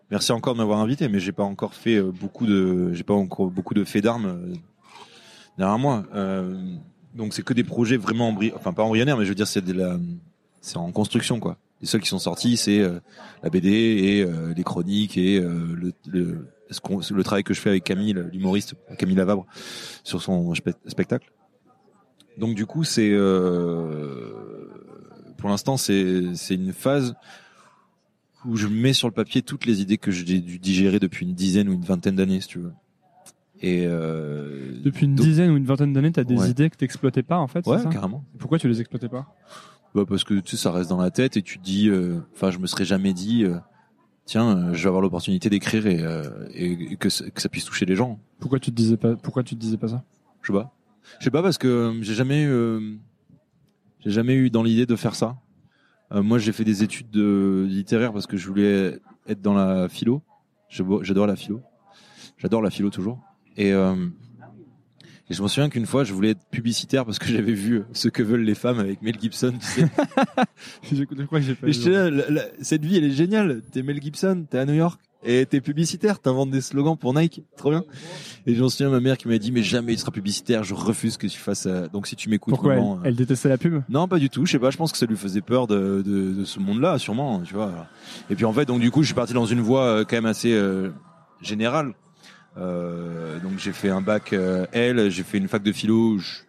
merci 0.10 0.32
encore 0.32 0.54
de 0.54 0.60
m'avoir 0.60 0.80
invité, 0.80 1.10
mais 1.10 1.20
j'ai 1.20 1.32
pas 1.32 1.44
encore 1.44 1.76
fait 1.76 1.98
euh, 1.98 2.12
beaucoup 2.12 2.48
de, 2.48 2.92
j'ai 2.94 3.04
pas 3.04 3.14
encore 3.14 3.52
beaucoup 3.52 3.76
de 3.76 3.84
faits 3.84 4.04
d'armes 4.04 4.26
euh, 4.26 4.54
derrière 5.58 5.80
moi. 5.80 6.04
Euh, 6.14 6.60
donc 7.16 7.34
c'est 7.34 7.44
que 7.44 7.54
des 7.54 7.64
projets 7.64 7.98
vraiment 7.98 8.30
embry... 8.30 8.52
enfin 8.56 8.74
pas 8.74 8.84
embryonnaires, 8.84 9.18
mais 9.18 9.26
je 9.26 9.30
veux 9.30 9.36
dire 9.36 9.48
c'est 9.48 9.62
de 9.62 9.74
la, 9.74 9.98
c'est 10.62 10.78
en 10.78 10.92
construction 10.92 11.40
quoi. 11.40 11.58
Les 11.82 11.88
seuls 11.88 12.02
qui 12.02 12.10
sont 12.10 12.20
sortis, 12.20 12.58
c'est 12.58 12.80
euh, 12.80 13.00
la 13.42 13.50
BD 13.50 13.70
et 13.70 14.22
euh, 14.24 14.54
les 14.56 14.64
chroniques 14.64 15.18
et 15.18 15.40
le, 15.40 15.94
le, 16.06 16.48
le 16.70 17.24
travail 17.24 17.44
que 17.44 17.54
je 17.54 17.60
fais 17.60 17.70
avec 17.70 17.84
Camille, 17.84 18.14
l'humoriste 18.32 18.76
Camille 18.98 19.16
Lavabre, 19.16 19.46
sur 20.04 20.22
son 20.22 20.54
spe- 20.54 20.76
spectacle. 20.88 21.32
Donc 22.38 22.56
du 22.56 22.66
coup, 22.66 22.84
c'est 22.84 23.10
pour 25.38 25.50
l'instant 25.50 25.76
c'est 25.76 26.36
c'est 26.36 26.56
une 26.56 26.72
phase 26.72 27.16
où 28.46 28.56
je 28.56 28.68
mets 28.68 28.94
sur 28.94 29.08
le 29.08 29.14
papier 29.14 29.42
toutes 29.42 29.66
les 29.66 29.82
idées 29.82 29.98
que 29.98 30.12
j'ai 30.12 30.40
dû 30.40 30.60
digérer 30.60 31.00
depuis 31.00 31.26
une 31.26 31.36
dizaine 31.36 31.68
ou 31.70 31.74
une 31.74 31.84
vingtaine 31.84 32.16
d'années, 32.16 32.42
si 32.42 32.48
tu 32.48 32.60
veux. 32.60 32.74
Et 33.62 33.86
euh, 33.86 34.72
Depuis 34.84 35.06
une 35.06 35.16
donc- 35.16 35.26
dizaine 35.26 35.52
ou 35.52 35.58
une 35.58 35.66
vingtaine 35.66 35.94
d'années, 35.94 36.12
t'as 36.12 36.24
des 36.24 36.36
Ouais. 36.36 36.50
idées 36.50 36.70
que 36.70 36.78
t'exploitais 36.78 37.22
pas 37.24 37.38
en 37.38 37.48
fait. 37.48 37.66
ouais, 37.68 37.78
ça 37.80 37.90
carrément. 37.90 38.26
Pourquoi 38.40 38.58
tu 38.58 38.68
les 38.68 38.80
exploitais 38.82 39.08
pas 39.10 39.28
Bah 39.94 40.04
parce 40.08 40.24
que 40.24 40.34
tu 40.40 40.52
sais, 40.52 40.58
ça 40.58 40.72
reste 40.72 40.90
dans 40.90 40.98
la 41.02 41.12
tête 41.12 41.38
et 41.38 41.42
tu 41.44 41.60
te 41.60 41.64
dis, 41.64 41.88
euh, 41.90 42.20
enfin, 42.34 42.50
je 42.50 42.58
me 42.58 42.66
serais 42.66 42.86
jamais 42.86 43.14
dit, 43.14 43.44
euh, 43.46 43.58
tiens, 44.26 44.58
euh, 44.58 44.74
je 44.74 44.82
vais 44.82 44.88
avoir 44.88 45.02
l'opportunité 45.02 45.50
d'écrire 45.50 45.86
et, 45.86 46.02
euh, 46.02 46.48
et, 46.54 46.96
que, 46.96 47.10
ça- 47.10 47.30
que 47.30 47.40
ça 47.42 47.50
puisse 47.50 47.66
toucher 47.66 47.86
les 47.86 47.96
gens. 47.96 48.20
Pourquoi 48.40 48.60
tu 48.60 48.72
te 48.72 48.76
disais 48.76 48.98
pas 48.98 49.16
Pourquoi 49.16 49.44
tu 49.44 49.56
te 49.56 49.60
disais 49.60 49.78
pas 49.78 49.90
ça 49.90 50.04
Je 50.42 50.48
sais 50.48 50.54
pas. 50.54 50.74
Je 51.20 51.24
sais 51.26 51.32
pas 51.32 51.44
parce 51.44 51.58
que 51.60 51.68
euh, 51.68 52.02
j'ai 52.02 52.14
jamais, 52.16 52.46
euh, 52.46 52.96
j'ai 54.00 54.12
jamais 54.12 54.34
eu 54.36 54.50
dans 54.50 54.64
l'idée 54.64 54.86
de 54.88 54.96
faire 54.96 55.14
ça. 55.14 55.38
Euh, 56.14 56.24
moi, 56.24 56.40
j'ai 56.40 56.52
fait 56.52 56.64
des 56.66 56.82
études 56.84 57.10
de 57.12 57.66
littéraires 57.70 58.12
parce 58.12 58.26
que 58.28 58.38
je 58.38 58.48
voulais 58.48 59.00
être 59.28 59.42
dans 59.42 59.54
la 59.54 59.88
philo. 59.88 60.22
J'adore 60.70 61.28
la 61.28 61.36
philo. 61.36 61.62
J'adore 62.38 62.62
la 62.62 62.70
philo 62.72 62.90
toujours. 62.90 63.20
Et, 63.58 63.74
euh, 63.74 63.96
et 65.30 65.34
je 65.34 65.42
me 65.42 65.48
souviens 65.48 65.70
qu'une 65.70 65.86
fois, 65.86 66.04
je 66.04 66.14
voulais 66.14 66.32
être 66.32 66.46
publicitaire 66.52 67.06
parce 67.06 67.20
que 67.20 67.28
j'avais 67.32 67.54
vu 67.54 67.84
ce 67.94 68.08
que 68.10 68.24
veulent 68.24 68.44
les 68.44 68.56
femmes 68.56 68.80
avec 68.80 69.02
Mel 69.02 69.16
Gibson. 69.20 69.54
Tu 69.60 69.82
sais. 69.82 69.88
je, 70.92 71.04
crois 71.26 71.40
que 71.40 71.46
j'ai 71.46 71.56
pas. 71.56 71.68
Et 71.68 71.72
là, 71.90 72.10
la- 72.10 72.30
la- 72.30 72.46
cette 72.62 72.84
vie, 72.86 72.98
elle 72.98 73.06
est 73.06 73.12
géniale. 73.12 73.62
T'es 73.72 73.82
Mel 73.84 74.02
Gibson, 74.02 74.46
t'es 74.50 74.58
à 74.58 74.66
New 74.66 74.74
York, 74.74 75.00
et 75.24 75.46
t'es 75.46 75.62
publicitaire, 75.62 76.20
t'inventes 76.20 76.50
des 76.50 76.62
slogans 76.62 76.98
pour 76.98 77.14
Nike, 77.14 77.44
trop 77.56 77.70
bien. 77.70 77.84
Et 78.48 78.56
j'en 78.56 78.70
souviens 78.70 78.90
ma 78.90 79.00
mère 79.00 79.18
qui 79.18 79.28
m'a 79.28 79.38
dit, 79.38 79.52
mais 79.52 79.62
jamais 79.62 79.94
tu 79.94 80.00
seras 80.00 80.12
publicitaire, 80.12 80.64
je 80.64 80.74
refuse 80.74 81.16
que 81.18 81.28
tu 81.28 81.38
fasses 81.38 81.62
ça. 81.62 81.88
Donc 81.90 82.08
si 82.08 82.16
tu 82.16 82.28
m'écoutes, 82.28 82.54
Pourquoi 82.56 82.74
elle, 82.74 82.80
maman, 82.80 82.96
euh, 82.98 83.02
elle 83.06 83.16
détestait 83.16 83.48
la 83.50 83.60
pub? 83.60 83.84
Non, 83.88 84.08
pas 84.08 84.18
du 84.18 84.32
tout. 84.32 84.46
Je 84.48 84.54
sais 84.54 84.60
pas. 84.60 84.72
Je 84.72 84.78
pense 84.78 84.92
que 84.92 84.98
ça 84.98 85.06
lui 85.06 85.16
faisait 85.16 85.42
peur 85.42 85.68
de, 85.68 86.02
de, 86.02 86.34
de 86.34 86.44
ce 86.44 86.60
monde-là, 86.60 86.98
sûrement. 86.98 87.42
Tu 87.42 87.54
vois. 87.54 87.88
Et 88.32 88.36
puis 88.36 88.46
en 88.46 88.54
fait, 88.54 88.66
donc 88.66 88.82
du 88.82 88.90
coup, 88.90 89.02
je 89.04 89.08
suis 89.08 89.16
parti 89.16 89.34
dans 89.34 89.46
une 89.46 89.62
voie 89.62 89.84
euh, 89.86 90.04
quand 90.04 90.16
même 90.18 90.26
assez 90.26 90.54
euh, 90.54 90.90
générale. 91.42 91.94
Euh, 92.58 93.40
donc 93.40 93.58
j'ai 93.58 93.72
fait 93.72 93.90
un 93.90 94.02
bac 94.02 94.34
euh, 94.34 94.66
L, 94.74 95.10
j'ai 95.10 95.24
fait 95.24 95.38
une 95.38 95.48
fac 95.48 95.64
de 95.64 95.72
philo. 95.72 96.18
Je, 96.18 96.40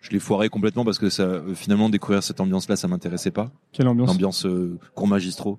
je 0.00 0.10
l'ai 0.10 0.18
foiré 0.18 0.48
complètement 0.48 0.84
parce 0.84 0.98
que 0.98 1.10
ça, 1.10 1.24
euh, 1.24 1.54
finalement, 1.54 1.88
découvrir 1.90 2.22
cette 2.22 2.40
ambiance-là, 2.40 2.76
ça 2.76 2.88
m'intéressait 2.88 3.30
pas. 3.30 3.50
Quelle 3.72 3.88
ambiance 3.88 4.08
L'ambiance 4.08 4.46
euh, 4.46 4.78
cours 4.94 5.06
magistraux. 5.08 5.58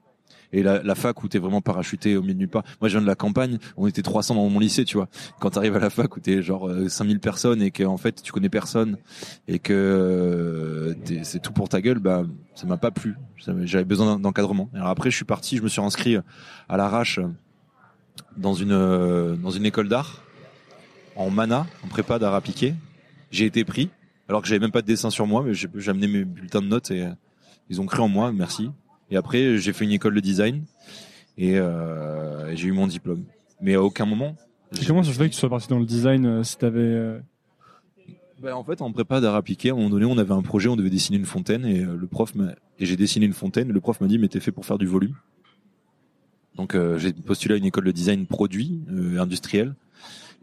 Et 0.53 0.63
la, 0.63 0.83
la 0.83 0.95
fac 0.95 1.23
où 1.23 1.29
t'es 1.29 1.39
vraiment 1.39 1.61
parachuté 1.61 2.17
au 2.17 2.21
milieu 2.21 2.33
de 2.33 2.39
nulle 2.39 2.49
part. 2.49 2.63
Moi, 2.81 2.89
je 2.89 2.95
viens 2.97 3.01
de 3.01 3.07
la 3.07 3.15
campagne. 3.15 3.57
On 3.77 3.87
était 3.87 4.01
300 4.01 4.35
dans 4.35 4.49
mon 4.49 4.59
lycée, 4.59 4.83
tu 4.83 4.97
vois. 4.97 5.07
Quand 5.39 5.51
t'arrives 5.51 5.77
à 5.77 5.79
la 5.79 5.89
fac 5.89 6.13
où 6.17 6.19
t'es 6.19 6.41
genre 6.41 6.67
euh, 6.67 6.89
5000 6.89 7.21
personnes 7.21 7.61
et 7.61 7.71
que 7.71 7.85
en 7.85 7.95
fait 7.95 8.21
tu 8.21 8.33
connais 8.33 8.49
personne 8.49 8.97
et 9.47 9.59
que 9.59 9.71
euh, 9.71 10.93
c'est 11.23 11.41
tout 11.41 11.53
pour 11.53 11.69
ta 11.69 11.79
gueule, 11.79 11.99
bah 11.99 12.23
ça 12.53 12.67
m'a 12.67 12.75
pas 12.75 12.91
plu. 12.91 13.15
J'avais 13.37 13.85
besoin 13.85 14.19
d'encadrement. 14.19 14.69
Alors 14.73 14.89
après, 14.89 15.09
je 15.09 15.15
suis 15.15 15.25
parti. 15.25 15.55
Je 15.55 15.61
me 15.61 15.69
suis 15.69 15.81
inscrit 15.81 16.17
à 16.67 16.75
l'arrache 16.75 17.19
dans 18.37 18.53
une 18.53 18.71
euh, 18.71 19.35
dans 19.35 19.51
une 19.51 19.65
école 19.65 19.89
d'art 19.89 20.21
en 21.15 21.29
mana, 21.29 21.67
en 21.83 21.87
prépa 21.87 22.19
d'art 22.19 22.33
appliqué. 22.33 22.73
J'ai 23.31 23.45
été 23.45 23.63
pris 23.63 23.89
alors 24.27 24.41
que 24.41 24.47
j'avais 24.47 24.59
même 24.59 24.71
pas 24.71 24.81
de 24.81 24.87
dessin 24.87 25.09
sur 25.09 25.27
moi, 25.27 25.43
mais 25.45 25.53
j'ai 25.53 25.67
amené 25.89 26.07
mes 26.07 26.23
bulletins 26.23 26.61
de 26.61 26.67
notes 26.67 26.91
et 26.91 27.03
euh, 27.03 27.11
ils 27.69 27.81
ont 27.81 27.85
cru 27.85 28.01
en 28.01 28.07
moi. 28.07 28.31
Merci. 28.31 28.71
Et 29.09 29.17
après, 29.17 29.57
j'ai 29.57 29.73
fait 29.73 29.83
une 29.85 29.91
école 29.91 30.15
de 30.15 30.21
design 30.21 30.63
et, 31.37 31.57
euh, 31.57 32.55
j'ai 32.55 32.67
eu 32.67 32.71
mon 32.71 32.87
diplôme. 32.87 33.25
Mais 33.61 33.75
à 33.75 33.83
aucun 33.83 34.05
moment. 34.05 34.35
Comment 34.87 35.03
ça 35.03 35.11
se 35.11 35.17
fait 35.17 35.27
que 35.27 35.33
tu 35.33 35.39
sois 35.39 35.49
parti 35.49 35.67
dans 35.67 35.79
le 35.79 35.85
design 35.85 36.25
euh, 36.25 36.43
si 36.43 36.57
t'avais 36.57 36.79
euh, 36.79 37.19
Ben, 38.41 38.53
en 38.53 38.63
fait, 38.63 38.81
en 38.81 38.91
prépa 38.91 39.19
d'art 39.19 39.35
appliqué, 39.35 39.69
à 39.69 39.73
un 39.73 39.75
moment 39.75 39.89
donné, 39.89 40.05
on 40.05 40.17
avait 40.17 40.33
un 40.33 40.41
projet, 40.41 40.69
on 40.69 40.77
devait 40.77 40.89
dessiner 40.89 41.17
une 41.17 41.25
fontaine 41.25 41.65
et 41.65 41.81
le 41.81 42.07
prof 42.07 42.33
m'a 42.35 42.53
et 42.79 42.85
j'ai 42.85 42.95
dessiné 42.95 43.25
une 43.25 43.33
fontaine. 43.33 43.69
Et 43.69 43.73
le 43.73 43.81
prof 43.81 43.99
m'a 44.01 44.07
dit, 44.07 44.17
mais 44.17 44.27
t'es 44.27 44.39
fait 44.39 44.51
pour 44.51 44.65
faire 44.65 44.77
du 44.77 44.87
volume. 44.87 45.15
Donc 46.55 46.75
euh, 46.75 46.97
j'ai 46.97 47.13
postulé 47.13 47.55
à 47.55 47.57
une 47.57 47.65
école 47.65 47.85
de 47.85 47.91
design 47.91 48.25
produit 48.25 48.81
euh, 48.91 49.19
industriel. 49.19 49.73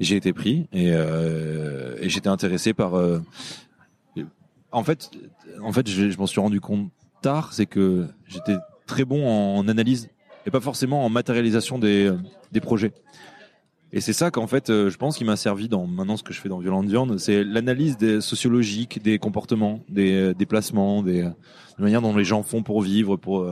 J'ai 0.01 0.17
été 0.17 0.33
pris 0.33 0.69
et, 0.73 0.93
euh, 0.93 1.97
et 2.01 2.09
j'étais 2.09 2.29
intéressé 2.29 2.73
par. 2.73 2.95
en 4.71 4.85
fait, 4.85 5.11
en 5.63 5.73
fait, 5.73 5.89
je, 5.89 6.17
m'en 6.17 6.27
suis 6.27 6.41
rendu 6.41 6.61
compte 6.61 6.91
tard, 7.21 7.53
c'est 7.53 7.67
que 7.67 8.07
j'étais 8.27 8.57
très 8.87 9.05
bon 9.05 9.29
en 9.29 9.67
analyse 9.67 10.09
et 10.47 10.51
pas 10.51 10.61
forcément 10.61 11.05
en 11.05 11.09
matérialisation 11.09 11.79
des 11.79 12.13
des 12.53 12.61
projets. 12.61 12.93
Et 13.91 14.01
c'est 14.01 14.13
ça 14.13 14.31
qu'en 14.31 14.47
fait, 14.47 14.69
je 14.69 14.97
pense 14.97 15.17
qui 15.17 15.25
m'a 15.25 15.37
servi 15.37 15.69
dans 15.69 15.87
maintenant 15.87 16.17
ce 16.17 16.23
que 16.23 16.33
je 16.33 16.41
fais 16.41 16.49
dans 16.49 16.59
Violente 16.59 16.87
Viande, 16.87 17.19
c'est 17.19 17.43
l'analyse 17.43 17.97
des 17.97 18.21
des 19.03 19.19
comportements, 19.19 19.81
des 19.89 20.33
déplacements, 20.35 21.03
des, 21.03 21.23
des 21.23 21.83
manières 21.83 22.03
dont 22.03 22.15
les 22.15 22.25
gens 22.25 22.45
font 22.45 22.63
pour 22.63 22.83
vivre, 22.83 23.17
pour 23.17 23.49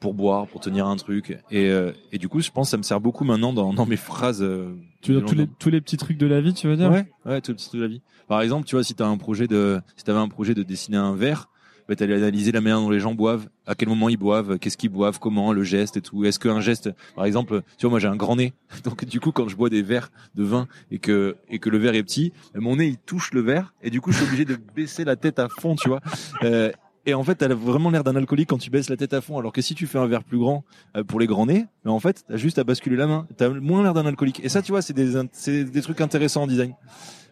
pour 0.00 0.14
boire, 0.14 0.46
pour 0.46 0.60
tenir 0.60 0.86
un 0.86 0.96
truc. 0.96 1.38
Et, 1.50 1.70
euh, 1.70 1.92
et 2.12 2.18
du 2.18 2.28
coup, 2.28 2.40
je 2.40 2.50
pense 2.50 2.68
que 2.68 2.70
ça 2.72 2.76
me 2.76 2.82
sert 2.82 3.00
beaucoup 3.00 3.24
maintenant 3.24 3.52
dans, 3.52 3.72
dans 3.72 3.86
mes 3.86 3.96
phrases. 3.96 4.42
euh, 4.42 4.74
tu 5.02 5.12
veux 5.12 5.20
dire 5.20 5.28
tous 5.28 5.34
les, 5.34 5.46
tous 5.46 5.70
les 5.70 5.80
petits 5.80 5.96
trucs 5.96 6.18
de 6.18 6.26
la 6.26 6.40
vie, 6.40 6.54
tu 6.54 6.66
veux 6.66 6.76
dire 6.76 6.90
Ouais, 6.90 7.06
ouais, 7.24 7.40
tout 7.40 7.52
le 7.52 7.56
petit 7.56 7.68
truc 7.68 7.80
de 7.80 7.84
la 7.86 7.90
vie. 7.90 8.00
Par 8.28 8.40
exemple, 8.42 8.66
tu 8.66 8.74
vois, 8.74 8.84
si 8.84 8.94
t'as 8.94 9.06
un 9.06 9.16
projet 9.18 9.46
de, 9.46 9.80
si 9.96 10.04
t'avais 10.04 10.18
un 10.18 10.28
projet 10.28 10.54
de 10.54 10.62
dessiner 10.62 10.96
un 10.96 11.14
verre, 11.14 11.48
bah, 11.88 11.94
t'allais 11.94 12.14
analyser 12.14 12.50
la 12.50 12.60
manière 12.60 12.80
dont 12.80 12.90
les 12.90 12.98
gens 12.98 13.14
boivent, 13.14 13.48
à 13.64 13.76
quel 13.76 13.88
moment 13.88 14.08
ils 14.08 14.16
boivent, 14.16 14.58
qu'est-ce 14.58 14.76
qu'ils 14.76 14.90
boivent, 14.90 15.20
comment, 15.20 15.52
le 15.52 15.62
geste 15.62 15.96
et 15.96 16.00
tout. 16.00 16.24
Est-ce 16.24 16.40
qu'un 16.40 16.60
geste, 16.60 16.90
par 17.14 17.24
exemple, 17.24 17.62
tu 17.78 17.86
vois, 17.86 17.90
moi 17.90 18.00
j'ai 18.00 18.08
un 18.08 18.16
grand 18.16 18.34
nez, 18.34 18.52
donc 18.84 19.04
du 19.04 19.20
coup, 19.20 19.30
quand 19.30 19.46
je 19.46 19.54
bois 19.54 19.70
des 19.70 19.82
verres 19.82 20.10
de 20.34 20.42
vin 20.42 20.66
et 20.90 20.98
que 20.98 21.36
et 21.48 21.60
que 21.60 21.70
le 21.70 21.78
verre 21.78 21.94
est 21.94 22.02
petit, 22.02 22.32
mon 22.56 22.74
nez 22.76 22.86
il 22.88 22.96
touche 22.98 23.32
le 23.32 23.40
verre 23.40 23.72
et 23.84 23.90
du 23.90 24.00
coup, 24.00 24.10
je 24.10 24.16
suis 24.16 24.26
obligé 24.26 24.44
de 24.44 24.58
baisser 24.74 25.04
la 25.04 25.14
tête 25.14 25.38
à 25.38 25.48
fond, 25.48 25.76
tu 25.76 25.88
vois. 25.88 26.00
Euh, 26.42 26.72
et 27.06 27.14
en 27.14 27.22
fait, 27.24 27.36
t'as 27.36 27.48
vraiment 27.48 27.90
l'air 27.90 28.04
d'un 28.04 28.16
alcoolique 28.16 28.48
quand 28.50 28.58
tu 28.58 28.68
baisses 28.70 28.90
la 28.90 28.96
tête 28.96 29.14
à 29.14 29.20
fond, 29.20 29.38
alors 29.38 29.52
que 29.52 29.62
si 29.62 29.74
tu 29.74 29.86
fais 29.86 29.98
un 29.98 30.06
verre 30.06 30.24
plus 30.24 30.38
grand 30.38 30.64
euh, 30.96 31.04
pour 31.04 31.18
les 31.20 31.26
grands 31.26 31.46
nez, 31.46 31.66
mais 31.84 31.90
en 31.90 32.00
fait, 32.00 32.24
t'as 32.28 32.36
juste 32.36 32.58
à 32.58 32.64
basculer 32.64 32.96
la 32.96 33.06
main. 33.06 33.26
T'as 33.36 33.48
moins 33.48 33.82
l'air 33.82 33.94
d'un 33.94 34.06
alcoolique. 34.06 34.40
Et 34.44 34.48
ça, 34.48 34.60
tu 34.62 34.72
vois, 34.72 34.82
c'est 34.82 34.92
des, 34.92 35.16
in- 35.16 35.28
c'est 35.32 35.64
des 35.64 35.82
trucs 35.82 36.00
intéressants 36.00 36.42
en 36.42 36.46
design. 36.46 36.74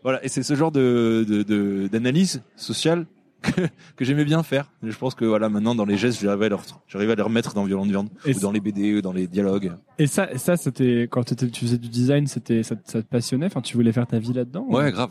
Voilà. 0.03 0.25
Et 0.25 0.29
c'est 0.29 0.43
ce 0.43 0.55
genre 0.55 0.71
de, 0.73 1.25
de, 1.29 1.43
de- 1.43 1.89
d'analyse 1.89 2.43
sociale 2.57 3.07
que, 3.43 3.51
que 3.97 4.05
j'aimais 4.05 4.25
bien 4.25 4.43
faire. 4.43 4.71
Et 4.87 4.91
je 4.91 4.97
pense 4.97 5.15
que 5.15 5.25
voilà, 5.25 5.49
maintenant, 5.49 5.75
dans 5.75 5.85
les 5.85 5.97
gestes, 5.99 6.21
j'arrive 6.23 6.43
à, 6.43 6.49
leur, 6.49 6.63
j'arrive 6.89 7.11
à 7.11 7.15
les 7.15 7.23
remettre 7.23 7.53
dans 7.55 7.65
Violente 7.65 7.89
Viande, 7.89 8.09
Et 8.25 8.35
ou 8.37 8.41
dans 8.41 8.53
les 8.53 8.61
BD, 8.61 8.95
ou 8.97 9.03
dans 9.03 9.13
les 9.13 9.27
dialogues. 9.27 9.73
Et 9.99 10.07
ça, 10.07 10.31
et 10.33 10.39
ça, 10.39 10.57
c'était 10.57 11.09
quand 11.11 11.35
tu 11.35 11.61
faisais 11.67 11.79
du 11.79 11.89
design, 11.89 12.27
c'était 12.27 12.63
ça, 12.63 12.77
te- 12.77 12.91
ça 12.91 13.03
te 13.03 13.07
passionnait? 13.09 13.47
Enfin, 13.47 13.61
tu 13.61 13.77
voulais 13.77 13.93
faire 13.93 14.07
ta 14.07 14.19
vie 14.19 14.33
là-dedans. 14.33 14.65
Ouais, 14.69 14.89
ou- 14.89 14.93
grave. 14.93 15.11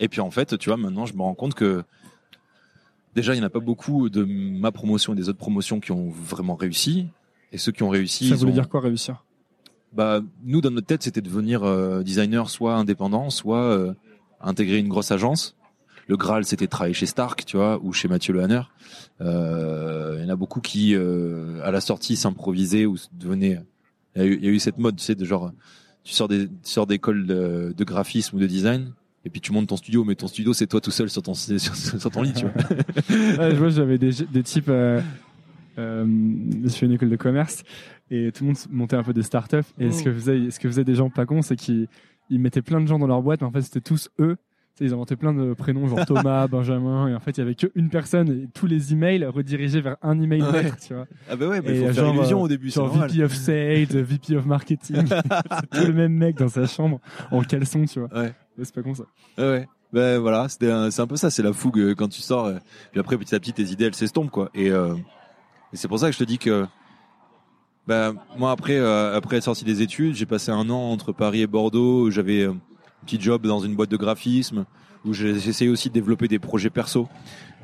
Et 0.00 0.08
puis 0.08 0.20
en 0.20 0.30
fait, 0.30 0.58
tu 0.58 0.68
vois, 0.70 0.76
maintenant, 0.76 1.06
je 1.06 1.14
me 1.14 1.22
rends 1.22 1.34
compte 1.34 1.54
que 1.54 1.84
déjà, 3.14 3.34
il 3.34 3.38
n'y 3.38 3.42
en 3.44 3.46
a 3.46 3.50
pas 3.50 3.60
beaucoup 3.60 4.08
de 4.10 4.24
ma 4.24 4.72
promotion 4.72 5.12
et 5.12 5.16
des 5.16 5.28
autres 5.28 5.38
promotions 5.38 5.80
qui 5.80 5.92
ont 5.92 6.08
vraiment 6.10 6.54
réussi. 6.54 7.06
Et 7.52 7.58
ceux 7.58 7.72
qui 7.72 7.82
ont 7.82 7.88
réussi, 7.88 8.28
Ça 8.28 8.34
voulait 8.36 8.50
ont- 8.50 8.54
dire 8.54 8.68
quoi 8.68 8.80
réussir? 8.80 9.24
Bah 9.92 10.20
nous 10.42 10.60
dans 10.60 10.72
notre 10.72 10.88
tête 10.88 11.04
c'était 11.04 11.20
devenir 11.20 11.62
euh, 11.62 12.02
designer 12.02 12.50
soit 12.50 12.74
indépendant 12.74 13.30
soit 13.30 13.62
euh, 13.62 13.94
intégrer 14.40 14.78
une 14.78 14.88
grosse 14.88 15.12
agence. 15.12 15.54
Le 16.08 16.16
Graal 16.16 16.44
c'était 16.44 16.66
travailler 16.66 16.94
chez 16.94 17.06
Stark 17.06 17.44
tu 17.44 17.56
vois 17.56 17.78
ou 17.80 17.92
chez 17.92 18.08
Mathieu 18.08 18.34
Lehanner. 18.34 18.62
Euh, 19.20 20.16
il 20.18 20.24
y 20.24 20.26
en 20.26 20.30
a 20.30 20.36
beaucoup 20.36 20.60
qui 20.60 20.96
euh, 20.96 21.60
à 21.62 21.70
la 21.70 21.80
sortie 21.80 22.16
s'improvisaient 22.16 22.86
ou 22.86 22.96
devenaient 23.12 23.60
il 24.16 24.22
y, 24.22 24.24
a 24.24 24.26
eu, 24.26 24.34
il 24.36 24.44
y 24.44 24.48
a 24.48 24.50
eu 24.50 24.58
cette 24.58 24.78
mode 24.78 24.96
tu 24.96 25.04
sais 25.04 25.14
de 25.14 25.24
genre 25.24 25.52
tu 26.02 26.12
sors 26.12 26.26
des 26.26 26.48
tu 26.48 26.52
sors 26.64 26.88
d'école 26.88 27.24
de, 27.26 27.72
de 27.76 27.84
graphisme 27.84 28.36
ou 28.36 28.40
de 28.40 28.46
design 28.48 28.92
et 29.24 29.30
puis 29.30 29.40
tu 29.40 29.52
montes 29.52 29.68
ton 29.68 29.76
studio 29.76 30.04
mais 30.04 30.14
ton 30.14 30.26
studio 30.26 30.52
c'est 30.52 30.66
toi 30.66 30.80
tout 30.80 30.90
seul 30.90 31.08
sur 31.08 31.22
ton 31.22 31.34
sur, 31.34 31.58
sur 31.58 32.10
ton 32.10 32.22
lit 32.22 32.32
tu 32.32 32.46
vois 32.46 32.52
Ouais, 33.38 33.50
je 33.50 33.56
vois, 33.56 33.68
j'avais 33.68 33.98
des, 33.98 34.10
des 34.30 34.42
types. 34.42 34.68
Euh, 34.68 35.00
euh, 35.78 36.06
je 36.64 36.68
fais 36.70 36.86
une 36.86 36.92
école 36.92 37.10
de 37.10 37.16
commerce 37.16 37.64
et 38.10 38.30
tout 38.32 38.44
le 38.44 38.48
monde 38.48 38.58
montait 38.70 38.96
un 38.96 39.02
peu 39.02 39.12
des 39.12 39.22
startups. 39.22 39.56
Et 39.78 39.90
ce 39.90 40.02
que 40.02 40.12
faisaient, 40.12 40.50
ce 40.50 40.60
que 40.60 40.68
faisaient 40.68 40.84
des 40.84 40.94
gens 40.94 41.10
pas 41.10 41.26
cons, 41.26 41.42
c'est 41.42 41.56
qu'ils 41.56 41.88
ils 42.30 42.38
mettaient 42.38 42.62
plein 42.62 42.80
de 42.80 42.86
gens 42.86 42.98
dans 42.98 43.06
leur 43.06 43.22
boîte, 43.22 43.40
mais 43.40 43.46
en 43.46 43.50
fait 43.50 43.62
c'était 43.62 43.80
tous 43.80 44.08
eux 44.18 44.36
ils 44.80 44.92
inventaient 44.92 45.16
plein 45.16 45.32
de 45.32 45.54
prénoms, 45.54 45.86
genre 45.88 46.04
Thomas, 46.06 46.46
Benjamin, 46.48 47.08
et 47.08 47.14
en 47.14 47.20
fait, 47.20 47.32
il 47.32 47.38
y 47.38 47.42
avait 47.42 47.54
qu'une 47.54 47.88
personne, 47.90 48.28
et 48.30 48.48
tous 48.52 48.66
les 48.66 48.92
emails 48.92 49.24
redirigés 49.26 49.80
vers 49.80 49.96
un 50.02 50.20
email 50.20 50.42
Ouais. 50.42 50.64
maître, 50.64 50.76
tu 50.86 50.94
vois. 50.94 51.06
Ah 51.30 51.36
bah 51.36 51.46
ouais, 51.48 51.60
mais 51.62 51.76
Et 51.78 51.86
faut 51.88 51.92
faire 51.94 52.08
illusion 52.14 52.40
euh, 52.40 52.44
au 52.44 52.48
début, 52.48 52.70
Genre 52.70 52.88
normal. 52.88 53.10
VP 53.10 53.22
of 53.24 53.34
Sales, 53.34 53.86
VP 54.02 54.36
of 54.36 54.46
Marketing. 54.46 55.04
C'est 55.06 55.70
tout 55.80 55.86
le 55.86 55.92
même 55.92 56.12
mec 56.12 56.36
dans 56.36 56.48
sa 56.48 56.66
chambre, 56.66 57.00
en 57.30 57.40
caleçon, 57.42 57.84
tu 57.84 58.00
vois. 58.00 58.08
Ouais. 58.12 58.32
Ouais, 58.56 58.64
C'est 58.64 58.74
pas 58.74 58.82
con 58.82 58.94
ça. 58.94 59.04
Ouais, 59.38 59.44
ouais. 59.44 59.68
Ben 59.92 60.18
voilà, 60.18 60.42
un- 60.62 60.90
c'est 60.90 61.00
un 61.02 61.06
peu 61.06 61.14
ça, 61.16 61.30
c'est 61.30 61.42
la 61.42 61.52
fougue 61.52 61.78
euh, 61.78 61.94
quand 61.94 62.08
tu 62.08 62.20
sors. 62.20 62.46
euh, 62.46 62.54
Puis 62.90 62.98
après, 63.00 63.16
petit 63.16 63.34
à 63.34 63.38
petit, 63.40 63.52
tes 63.52 63.62
idées, 63.64 63.84
elles 63.84 63.94
s'estompent, 63.94 64.30
quoi. 64.30 64.50
Et, 64.54 64.70
euh, 64.70 64.94
et 65.72 65.76
c'est 65.76 65.86
pour 65.86 66.00
ça 66.00 66.06
que 66.08 66.12
je 66.14 66.18
te 66.18 66.24
dis 66.24 66.38
que, 66.38 66.66
ben 67.86 68.14
moi 68.38 68.50
après, 68.50 68.76
euh, 68.78 69.14
après 69.16 69.36
être 69.36 69.44
sorti 69.44 69.64
des 69.64 69.82
études, 69.82 70.14
j'ai 70.14 70.26
passé 70.26 70.50
un 70.50 70.68
an 70.70 70.90
entre 70.90 71.12
Paris 71.12 71.42
et 71.42 71.46
Bordeaux. 71.46 72.10
J'avais 72.10 72.42
euh, 72.42 72.54
petit 73.04 73.20
job 73.20 73.46
dans 73.46 73.60
une 73.60 73.74
boîte 73.76 73.90
de 73.90 73.96
graphisme 73.96 74.64
où 75.04 75.12
j'ai 75.12 75.30
essayé 75.30 75.70
aussi 75.70 75.88
de 75.90 75.94
développer 75.94 76.28
des 76.28 76.38
projets 76.38 76.70
perso. 76.70 77.08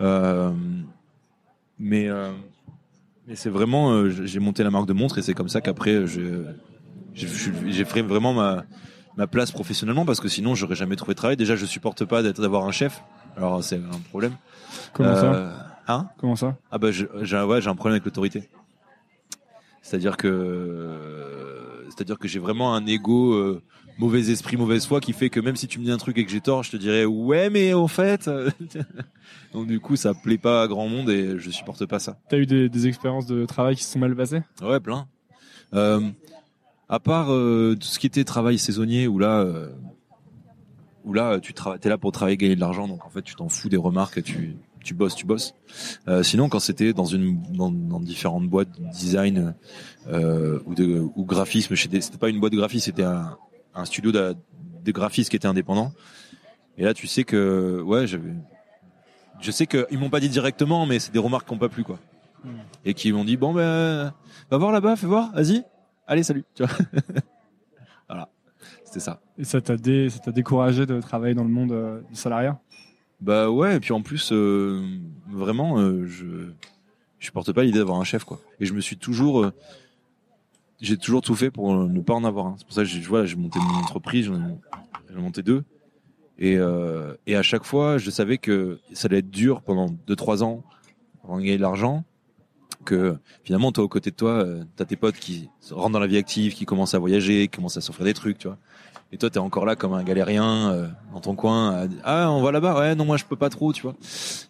Euh, 0.00 0.50
mais 1.78 2.08
euh, 2.08 2.30
mais 3.26 3.34
c'est 3.36 3.50
vraiment, 3.50 3.92
euh, 3.92 4.10
j'ai 4.10 4.40
monté 4.40 4.62
la 4.62 4.70
marque 4.70 4.86
de 4.86 4.92
montre 4.92 5.18
et 5.18 5.22
c'est 5.22 5.34
comme 5.34 5.48
ça 5.48 5.60
qu'après, 5.60 6.06
j'ai 6.06 7.84
fait 7.84 8.02
vraiment 8.02 8.32
ma 8.34 8.64
ma 9.16 9.26
place 9.26 9.50
professionnellement 9.50 10.04
parce 10.06 10.20
que 10.20 10.28
sinon 10.28 10.54
j'aurais 10.54 10.76
jamais 10.76 10.96
trouvé 10.96 11.14
de 11.14 11.18
travail. 11.18 11.36
Déjà, 11.36 11.56
je 11.56 11.66
supporte 11.66 12.04
pas 12.04 12.22
d'être 12.22 12.40
d'avoir 12.40 12.66
un 12.66 12.72
chef. 12.72 13.02
Alors 13.36 13.62
c'est 13.62 13.76
un 13.76 13.98
problème. 14.10 14.32
Comment 14.92 15.16
ça? 15.16 15.66
Hein? 15.88 16.08
Comment 16.18 16.36
ça? 16.36 16.56
Ah 16.70 16.78
bah 16.78 16.90
j'ai 16.92 17.08
un- 17.36 17.46
ouais, 17.46 17.60
j'ai 17.60 17.68
un 17.68 17.74
problème 17.74 17.94
avec 17.94 18.04
l'autorité. 18.04 18.48
C'est-à-dire 19.82 20.16
que 20.16 21.84
c'est-à-dire 21.88 22.18
que 22.18 22.28
j'ai 22.28 22.38
vraiment 22.38 22.74
un 22.74 22.86
ego 22.86 23.34
euh, 23.34 23.62
mauvais 24.00 24.30
esprit, 24.30 24.56
mauvaise 24.56 24.86
foi 24.86 25.00
qui 25.00 25.12
fait 25.12 25.30
que 25.30 25.38
même 25.38 25.56
si 25.56 25.68
tu 25.68 25.78
me 25.78 25.84
dis 25.84 25.92
un 25.92 25.98
truc 25.98 26.18
et 26.18 26.24
que 26.24 26.30
j'ai 26.30 26.40
tort, 26.40 26.62
je 26.62 26.72
te 26.72 26.76
dirais 26.76 27.04
ouais 27.04 27.50
mais 27.50 27.72
au 27.72 27.86
fait 27.86 28.26
euh, 28.26 28.50
donc 29.52 29.66
du 29.68 29.78
coup 29.78 29.96
ça 29.96 30.14
plaît 30.14 30.38
pas 30.38 30.62
à 30.62 30.66
grand 30.66 30.88
monde 30.88 31.10
et 31.10 31.38
je 31.38 31.50
supporte 31.50 31.86
pas 31.86 31.98
ça. 31.98 32.18
T'as 32.28 32.38
eu 32.38 32.46
des, 32.46 32.68
des 32.68 32.86
expériences 32.86 33.26
de 33.26 33.44
travail 33.44 33.76
qui 33.76 33.84
se 33.84 33.92
sont 33.92 33.98
mal 33.98 34.16
passées? 34.16 34.42
Ouais, 34.62 34.80
plein. 34.80 35.06
Euh, 35.74 36.00
à 36.90 36.98
part 36.98 37.32
euh, 37.32 37.76
tout 37.78 37.86
ce 37.86 37.98
qui 38.00 38.08
était 38.08 38.24
travail 38.24 38.58
saisonnier, 38.58 39.06
où 39.06 39.20
là, 39.20 39.40
euh, 39.40 39.68
où 41.04 41.12
là, 41.12 41.38
tu 41.38 41.54
t'es 41.80 41.88
là 41.88 41.98
pour 41.98 42.10
travailler, 42.10 42.36
gagner 42.36 42.56
de 42.56 42.60
l'argent, 42.60 42.88
donc 42.88 43.06
en 43.06 43.10
fait, 43.10 43.22
tu 43.22 43.36
t'en 43.36 43.48
fous 43.48 43.68
des 43.68 43.76
remarques, 43.76 44.22
tu, 44.24 44.56
tu 44.82 44.94
bosses, 44.94 45.14
tu 45.14 45.24
bosses. 45.24 45.54
Euh, 46.08 46.24
sinon, 46.24 46.48
quand 46.48 46.58
c'était 46.58 46.92
dans 46.92 47.04
une, 47.04 47.40
dans, 47.52 47.70
dans 47.70 48.00
différentes 48.00 48.48
boîtes 48.48 48.80
de 48.80 48.90
design 48.90 49.54
euh, 50.08 50.58
ou 50.66 50.74
de 50.74 51.06
ou 51.14 51.24
graphisme, 51.24 51.76
c'était 51.76 52.00
pas 52.18 52.28
une 52.28 52.40
boîte 52.40 52.52
de 52.52 52.58
graphisme, 52.58 52.86
c'était 52.86 53.04
un, 53.04 53.36
un 53.74 53.84
studio 53.84 54.12
de, 54.12 54.36
de 54.84 54.92
graphisme 54.92 55.30
qui 55.30 55.36
était 55.36 55.48
indépendant. 55.48 55.92
Et 56.78 56.84
là, 56.84 56.94
tu 56.94 57.06
sais 57.06 57.24
que, 57.24 57.82
ouais, 57.82 58.06
j'avais, 58.06 58.32
je 59.40 59.50
sais 59.50 59.66
qu'ils 59.66 59.98
m'ont 59.98 60.10
pas 60.10 60.20
dit 60.20 60.28
directement, 60.28 60.86
mais 60.86 60.98
c'est 60.98 61.12
des 61.12 61.18
remarques 61.18 61.46
qui 61.46 61.54
ont 61.54 61.58
pas 61.58 61.68
plu, 61.68 61.84
quoi 61.84 61.98
et 62.84 62.94
qui 62.94 63.12
m'ont 63.12 63.24
dit 63.24 63.36
bon 63.36 63.52
ben 63.52 64.12
va 64.50 64.56
voir 64.56 64.72
là-bas, 64.72 64.96
fais 64.96 65.06
voir, 65.06 65.32
vas-y, 65.32 65.64
allez 66.06 66.22
salut, 66.22 66.44
tu 66.54 66.64
vois. 66.64 66.76
voilà, 68.08 68.28
c'était 68.84 69.00
ça. 69.00 69.20
Et 69.38 69.44
ça 69.44 69.60
t'a 69.60 69.76
dé... 69.76 70.10
ça 70.10 70.18
t'a 70.18 70.32
découragé 70.32 70.86
de 70.86 71.00
travailler 71.00 71.34
dans 71.34 71.44
le 71.44 71.50
monde 71.50 71.72
euh, 71.72 72.00
du 72.08 72.16
salariat? 72.16 72.58
Bah 73.20 73.50
ouais, 73.50 73.76
et 73.76 73.80
puis 73.80 73.92
en 73.92 74.02
plus 74.02 74.32
euh, 74.32 74.82
vraiment 75.28 75.78
euh, 75.78 76.06
je 76.06 76.26
je 77.18 77.26
supporte 77.26 77.52
pas 77.52 77.64
l'idée 77.64 77.78
d'avoir 77.78 78.00
un 78.00 78.04
chef 78.04 78.24
quoi. 78.24 78.40
Et 78.60 78.66
je 78.66 78.72
me 78.72 78.80
suis 78.80 78.96
toujours 78.96 79.44
euh, 79.44 79.52
j'ai 80.80 80.96
toujours 80.96 81.20
tout 81.20 81.34
fait 81.34 81.50
pour 81.50 81.74
ne 81.74 82.00
pas 82.00 82.14
en 82.14 82.24
avoir 82.24 82.46
un. 82.46 82.54
C'est 82.58 82.64
pour 82.64 82.74
ça 82.74 82.82
que 82.82 82.88
j'ai 83.26 83.36
monté 83.36 83.58
mon 83.58 83.78
entreprise, 83.78 84.26
j'en 84.26 84.34
ai, 84.36 85.20
monté 85.20 85.42
deux. 85.42 85.64
Et 86.38 86.56
euh, 86.56 87.14
et 87.26 87.36
à 87.36 87.42
chaque 87.42 87.64
fois, 87.64 87.98
je 87.98 88.10
savais 88.10 88.38
que 88.38 88.78
ça 88.92 89.06
allait 89.06 89.18
être 89.18 89.30
dur 89.30 89.60
pendant 89.62 89.88
deux 90.06 90.16
trois 90.16 90.42
ans 90.42 90.62
avant 91.22 91.36
de 91.36 91.42
gagner 91.42 91.56
de 91.58 91.62
l'argent 91.62 92.04
que 92.86 93.18
finalement 93.44 93.72
toi 93.72 93.84
aux 93.84 93.88
côtés 93.88 94.10
de 94.10 94.16
toi 94.16 94.30
euh, 94.30 94.64
t'as 94.76 94.86
tes 94.86 94.96
potes 94.96 95.16
qui 95.16 95.50
rentrent 95.70 95.90
dans 95.90 95.98
la 95.98 96.06
vie 96.06 96.16
active 96.16 96.54
qui 96.54 96.64
commencent 96.64 96.94
à 96.94 96.98
voyager 96.98 97.42
qui 97.42 97.56
commencent 97.56 97.76
à 97.76 97.82
s'offrir 97.82 98.06
des 98.06 98.14
trucs 98.14 98.38
tu 98.38 98.48
vois 98.48 98.56
et 99.12 99.18
toi 99.18 99.28
t'es 99.28 99.38
encore 99.38 99.66
là 99.66 99.76
comme 99.76 99.92
un 99.92 100.02
galérien 100.02 100.70
euh, 100.70 100.88
dans 101.12 101.20
ton 101.20 101.34
coin 101.34 101.72
à- 101.72 101.88
ah 102.04 102.30
on 102.32 102.40
va 102.42 102.52
là-bas 102.52 102.78
ouais 102.78 102.94
non 102.94 103.04
moi 103.04 103.18
je 103.18 103.26
peux 103.26 103.36
pas 103.36 103.50
trop 103.50 103.74
tu 103.74 103.82
vois 103.82 103.94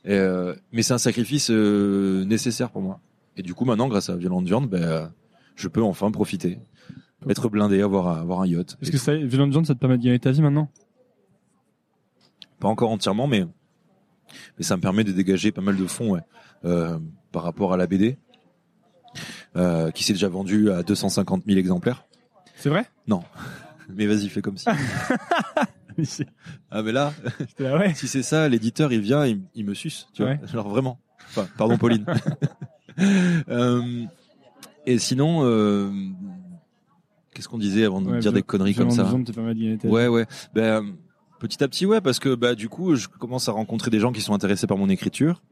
euh, 0.06 0.54
mais 0.72 0.82
c'est 0.82 0.92
un 0.94 0.98
sacrifice 0.98 1.50
euh, 1.50 2.24
nécessaire 2.24 2.70
pour 2.70 2.82
moi 2.82 3.00
et 3.36 3.42
du 3.42 3.52
coup 3.52 3.64
maintenant 3.64 3.88
grâce 3.88 4.10
à 4.10 4.16
Violente 4.16 4.44
Viande 4.44 4.68
ben 4.68 4.80
euh, 4.80 5.06
je 5.60 5.68
peux 5.68 5.82
enfin 5.82 6.10
profiter 6.10 6.58
être 7.28 7.48
blindé 7.50 7.82
avoir 7.82 8.08
avoir 8.08 8.40
un 8.40 8.46
yacht. 8.46 8.76
Est-ce 8.80 8.90
que 8.90 8.96
ça, 8.96 9.14
Violent 9.14 9.50
John, 9.52 9.64
ça 9.64 9.74
te 9.74 9.78
permet 9.78 9.98
de 9.98 10.02
gagner 10.04 10.18
ta 10.18 10.30
vie 10.30 10.40
maintenant? 10.40 10.70
Pas 12.58 12.68
encore 12.68 12.90
entièrement 12.90 13.26
mais 13.26 13.44
mais 14.58 14.64
ça 14.64 14.76
me 14.76 14.80
permet 14.82 15.04
de 15.04 15.12
dégager 15.12 15.52
pas 15.52 15.60
mal 15.60 15.76
de 15.76 15.86
fonds 15.86 16.10
ouais, 16.12 16.20
euh, 16.64 16.98
par 17.32 17.42
rapport 17.42 17.72
à 17.72 17.76
la 17.76 17.86
BD 17.86 18.16
euh, 19.56 19.90
qui 19.90 20.04
s'est 20.04 20.12
déjà 20.12 20.28
vendu 20.28 20.70
à 20.70 20.82
250 20.82 21.44
000 21.46 21.58
exemplaires. 21.58 22.04
C'est 22.56 22.68
vrai? 22.68 22.86
Non. 23.08 23.22
Mais 23.94 24.06
vas-y 24.06 24.28
fais 24.28 24.40
comme 24.42 24.56
si. 24.56 24.66
Ah 26.70 26.82
mais 26.82 26.92
là 26.92 27.12
J'étais 27.40 27.64
là, 27.64 27.76
ouais. 27.76 27.92
si 27.92 28.08
c'est 28.08 28.22
ça 28.22 28.48
l'éditeur 28.48 28.90
il 28.90 29.00
vient 29.02 29.26
il, 29.26 29.42
il 29.54 29.66
me 29.66 29.74
suce 29.74 30.08
tu 30.14 30.22
vois. 30.22 30.32
Ouais. 30.32 30.40
genre 30.46 30.66
vraiment. 30.66 30.98
Enfin 31.28 31.46
pardon 31.58 31.76
Pauline. 31.76 32.06
Euh, 33.48 34.04
et 34.86 34.98
sinon 34.98 35.40
euh, 35.44 35.90
qu'est-ce 37.34 37.48
qu'on 37.48 37.58
disait 37.58 37.84
avant 37.84 38.00
de 38.02 38.08
Ouais, 38.10 38.18
dire 38.20 38.32
des 38.32 38.42
conneries 38.42 38.74
comme 38.74 38.90
ça. 38.96 39.04
Ouais, 39.88 40.08
ouais. 40.08 40.26
Ben, 40.54 40.84
petit 41.38 41.62
à 41.62 41.68
petit, 41.68 41.86
ouais, 41.86 42.00
parce 42.00 42.18
que 42.18 42.34
bah 42.34 42.54
du 42.54 42.68
coup, 42.68 42.94
je 42.96 43.08
commence 43.08 43.48
à 43.48 43.52
rencontrer 43.52 43.90
des 43.90 44.00
gens 44.00 44.12
qui 44.12 44.20
sont 44.20 44.34
intéressés 44.34 44.66
par 44.66 44.76
mon 44.76 44.88
écriture, 44.88 45.42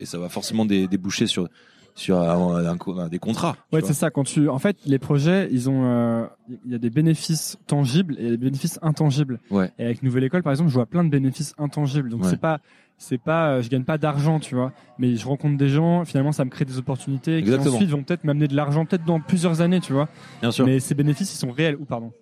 et 0.00 0.06
ça 0.06 0.18
va 0.18 0.28
forcément 0.28 0.64
dé- 0.64 0.88
déboucher 0.88 1.26
sur 1.26 1.48
sur 1.96 2.20
un- 2.20 2.64
un 2.64 2.64
un- 2.98 3.08
des 3.08 3.18
contrats. 3.18 3.56
Ouais, 3.72 3.80
c'est 3.82 3.92
ça. 3.94 4.10
Quand 4.10 4.22
tu, 4.22 4.48
en 4.48 4.58
fait, 4.60 4.76
les 4.86 4.98
projets, 5.00 5.48
ils 5.50 5.68
ont, 5.68 5.82
euh, 5.86 6.26
il 6.66 6.70
y 6.70 6.74
a 6.74 6.78
des 6.78 6.90
bénéfices 6.90 7.58
tangibles 7.66 8.14
et 8.20 8.30
des 8.30 8.36
bénéfices 8.36 8.78
intangibles. 8.82 9.40
Ouais. 9.50 9.72
Et 9.78 9.84
avec 9.86 10.02
Nouvelle 10.04 10.22
École, 10.24 10.42
par 10.44 10.52
exemple, 10.52 10.68
je 10.68 10.74
vois 10.74 10.86
plein 10.86 11.02
de 11.02 11.08
bénéfices 11.08 11.54
intangibles. 11.58 12.10
Donc 12.10 12.22
Ouais. 12.22 12.30
c'est 12.30 12.40
pas, 12.40 12.60
c'est 12.98 13.18
pas, 13.18 13.48
euh, 13.48 13.62
je 13.62 13.68
gagne 13.70 13.84
pas 13.84 13.98
d'argent, 13.98 14.38
tu 14.40 14.54
vois. 14.54 14.72
Mais 14.98 15.16
je 15.16 15.26
rencontre 15.26 15.56
des 15.56 15.68
gens. 15.70 16.04
Finalement, 16.04 16.32
ça 16.32 16.44
me 16.44 16.50
crée 16.50 16.64
des 16.66 16.78
opportunités 16.78 17.42
qui 17.42 17.52
ensuite 17.54 17.88
vont 17.90 18.02
peut-être 18.02 18.24
m'amener 18.24 18.46
de 18.46 18.54
l'argent, 18.54 18.84
peut-être 18.84 19.04
dans 19.04 19.18
plusieurs 19.20 19.60
années, 19.62 19.80
tu 19.80 19.92
vois. 19.92 20.08
Bien 20.42 20.50
sûr. 20.50 20.66
Mais 20.66 20.78
ces 20.80 20.94
bénéfices, 20.94 21.32
ils 21.34 21.38
sont 21.38 21.50
réels. 21.50 21.76
Ou 21.80 21.84
pardon. 21.86 22.12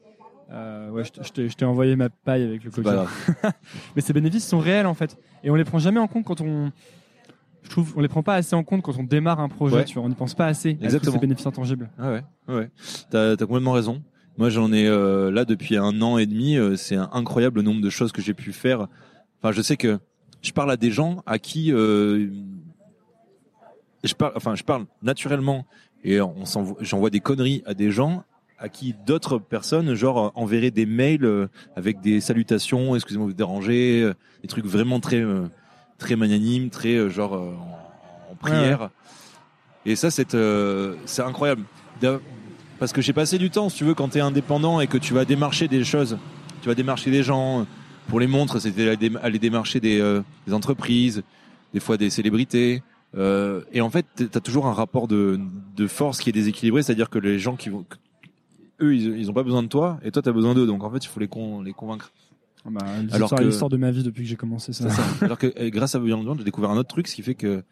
Euh, 0.52 0.90
ouais, 0.90 1.02
je 1.04 1.30
t'ai- 1.32 1.48
je 1.48 1.56
t'ai 1.56 1.64
envoyé 1.64 1.96
ma 1.96 2.10
paille 2.10 2.42
avec 2.44 2.62
le 2.64 2.70
grave. 2.70 3.08
Mais 3.96 4.02
ces 4.02 4.12
bénéfices 4.12 4.46
sont 4.46 4.58
réels 4.58 4.86
en 4.86 4.94
fait, 4.94 5.16
et 5.42 5.50
on 5.50 5.54
les 5.54 5.64
prend 5.64 5.78
jamais 5.78 5.98
en 5.98 6.06
compte 6.06 6.24
quand 6.24 6.40
on. 6.42 6.70
Je 7.64 7.70
trouve, 7.70 7.94
on 7.96 8.00
les 8.00 8.08
prend 8.08 8.22
pas 8.22 8.34
assez 8.34 8.54
en 8.54 8.62
compte 8.62 8.82
quand 8.82 8.96
on 8.98 9.02
démarre 9.02 9.40
un 9.40 9.48
projet. 9.48 9.76
Ouais. 9.76 9.84
Tu 9.84 9.94
vois, 9.94 10.04
on 10.04 10.08
n'y 10.08 10.14
pense 10.14 10.34
pas 10.34 10.46
assez. 10.46 10.70
à 10.70 10.74
tous 10.74 10.84
Exactement. 10.84 11.12
ces 11.14 11.18
bénéfices 11.18 11.46
intangibles. 11.46 11.90
Ah 11.98 12.12
ouais, 12.12 12.22
ouais. 12.48 12.70
T'as 13.10 13.32
as 13.32 13.36
complètement 13.36 13.72
raison. 13.72 14.02
Moi, 14.36 14.50
j'en 14.50 14.72
ai 14.72 14.86
euh, 14.86 15.30
là 15.30 15.44
depuis 15.44 15.76
un 15.76 16.00
an 16.02 16.18
et 16.18 16.26
demi. 16.26 16.56
euh, 16.56 16.76
c'est 16.76 16.96
un 16.96 17.08
incroyable 17.12 17.62
nombre 17.62 17.80
de 17.80 17.90
choses 17.90 18.12
que 18.12 18.20
j'ai 18.20 18.34
pu 18.34 18.52
faire. 18.52 18.88
Enfin, 19.40 19.52
je 19.52 19.62
sais 19.62 19.76
que 19.76 19.98
je 20.42 20.52
parle 20.52 20.70
à 20.70 20.76
des 20.76 20.90
gens 20.90 21.22
à 21.26 21.38
qui 21.38 21.72
euh, 21.72 22.28
je 24.02 24.14
parle. 24.14 24.32
Enfin, 24.36 24.54
je 24.54 24.62
parle 24.62 24.86
naturellement 25.02 25.66
et 26.02 26.20
on 26.20 26.34
j'envoie 26.80 27.10
des 27.10 27.20
conneries 27.20 27.62
à 27.66 27.74
des 27.74 27.90
gens 27.90 28.24
à 28.58 28.68
qui 28.68 28.94
d'autres 29.06 29.38
personnes, 29.38 29.94
genre, 29.94 30.32
enverraient 30.36 30.70
des 30.70 30.86
mails 30.86 31.24
euh, 31.24 31.48
avec 31.76 32.00
des 32.00 32.20
salutations, 32.20 32.94
excusez-moi 32.94 33.26
de 33.26 33.32
vous 33.32 33.36
déranger, 33.36 34.00
euh, 34.02 34.14
des 34.42 34.48
trucs 34.48 34.64
vraiment 34.64 35.00
très, 35.00 35.20
euh, 35.20 35.46
très 35.98 36.16
magnanimes, 36.16 36.70
très 36.70 36.94
euh, 36.94 37.08
genre 37.10 37.34
euh, 37.34 37.52
en, 38.28 38.32
en 38.32 38.34
prière. 38.36 38.90
Et 39.86 39.96
ça, 39.96 40.10
c'est 40.10 40.34
euh, 40.34 40.94
c'est 41.04 41.22
incroyable. 41.22 41.62
Parce 42.78 42.92
que 42.92 43.00
j'ai 43.00 43.12
passé 43.12 43.38
du 43.38 43.50
temps, 43.50 43.68
si 43.68 43.78
tu 43.78 43.84
veux, 43.84 43.94
quand 43.94 44.08
tu 44.10 44.18
es 44.18 44.20
indépendant 44.20 44.80
et 44.80 44.86
que 44.86 44.98
tu 44.98 45.14
vas 45.14 45.24
démarcher 45.24 45.68
des 45.68 45.84
choses, 45.84 46.18
tu 46.62 46.68
vas 46.68 46.74
démarcher 46.74 47.10
des 47.10 47.22
gens. 47.22 47.66
Pour 48.08 48.20
les 48.20 48.26
montres, 48.26 48.60
c'était 48.60 48.86
aller 48.88 48.96
dé- 48.96 49.16
aller 49.22 49.38
démarcher 49.38 49.80
des, 49.80 50.20
des 50.46 50.52
entreprises, 50.52 51.22
des 51.72 51.80
fois 51.80 51.96
des 51.96 52.10
célébrités. 52.10 52.82
Euh, 53.16 53.62
et 53.72 53.80
en 53.80 53.88
fait, 53.88 54.04
tu 54.16 54.24
as 54.34 54.40
toujours 54.40 54.66
un 54.66 54.74
rapport 54.74 55.08
de, 55.08 55.40
de 55.76 55.86
force 55.86 56.18
qui 56.18 56.28
est 56.28 56.32
déséquilibré, 56.32 56.82
c'est-à-dire 56.82 57.08
que 57.08 57.18
les 57.18 57.38
gens 57.38 57.56
qui 57.56 57.70
vont, 57.70 57.84
eux, 58.82 58.94
ils, 58.94 59.18
ils 59.18 59.30
ont 59.30 59.32
pas 59.32 59.44
besoin 59.44 59.62
de 59.62 59.68
toi 59.68 59.98
et 60.04 60.10
toi, 60.10 60.20
tu 60.20 60.28
as 60.28 60.32
besoin 60.32 60.54
d'eux. 60.54 60.66
Donc 60.66 60.82
en 60.84 60.90
fait, 60.90 60.98
il 60.98 61.08
faut 61.08 61.20
les, 61.20 61.28
con, 61.28 61.62
les 61.62 61.72
convaincre. 61.72 62.10
Ah 62.66 62.70
bah, 62.70 62.86
Alors 63.12 63.34
l'histoire 63.40 63.68
de 63.68 63.76
ma 63.76 63.90
vie 63.90 64.02
depuis 64.02 64.22
que 64.22 64.28
j'ai 64.28 64.36
commencé 64.36 64.72
ça. 64.72 64.88
Alors 65.20 65.38
que 65.38 65.52
euh, 65.58 65.70
grâce 65.70 65.94
à 65.94 65.98
Violent 65.98 66.22
Viande, 66.22 66.38
j'ai 66.38 66.44
découvert 66.44 66.70
un 66.70 66.76
autre 66.76 66.88
truc, 66.88 67.08
ce 67.08 67.14
qui 67.14 67.22
fait 67.22 67.34
que 67.34 67.62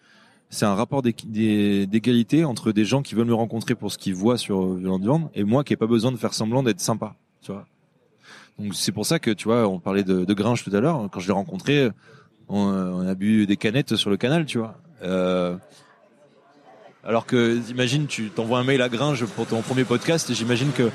c'est 0.50 0.66
un 0.66 0.74
rapport 0.74 1.00
d'égalité 1.02 2.44
entre 2.44 2.72
des 2.72 2.84
gens 2.84 3.00
qui 3.00 3.14
veulent 3.14 3.26
me 3.26 3.34
rencontrer 3.34 3.74
pour 3.74 3.90
ce 3.90 3.96
qu'ils 3.96 4.14
voient 4.14 4.36
sur 4.36 4.62
euh, 4.62 4.76
Violent 4.76 4.98
Viande 4.98 5.30
et 5.34 5.44
moi 5.44 5.64
qui 5.64 5.72
n'ai 5.72 5.78
pas 5.78 5.86
besoin 5.86 6.12
de 6.12 6.18
faire 6.18 6.34
semblant 6.34 6.62
d'être 6.62 6.80
sympa. 6.80 7.14
Tu 7.40 7.52
vois. 7.52 7.66
Donc 8.58 8.74
c'est 8.74 8.92
pour 8.92 9.06
ça 9.06 9.18
que 9.18 9.30
tu 9.30 9.44
vois, 9.44 9.66
on 9.66 9.78
parlait 9.78 10.04
de, 10.04 10.24
de 10.24 10.34
Gringe 10.34 10.62
tout 10.62 10.74
à 10.74 10.80
l'heure. 10.80 11.08
Quand 11.10 11.20
je 11.20 11.26
l'ai 11.26 11.32
rencontré, 11.32 11.88
on, 12.48 12.68
euh, 12.70 12.90
on 12.90 13.06
a 13.06 13.14
bu 13.14 13.46
des 13.46 13.56
canettes 13.56 13.96
sur 13.96 14.10
le 14.10 14.16
canal, 14.16 14.44
tu 14.44 14.58
vois. 14.58 14.76
Euh, 15.02 15.56
alors 17.04 17.26
que, 17.26 17.58
imagine, 17.70 18.06
tu 18.06 18.30
t'envoies 18.30 18.58
un 18.58 18.64
mail 18.64 18.82
à 18.82 18.88
Gringe 18.88 19.24
pour 19.24 19.46
ton 19.46 19.62
premier 19.62 19.84
podcast 19.84 20.30
et 20.30 20.34
j'imagine 20.34 20.70
que 20.72 20.90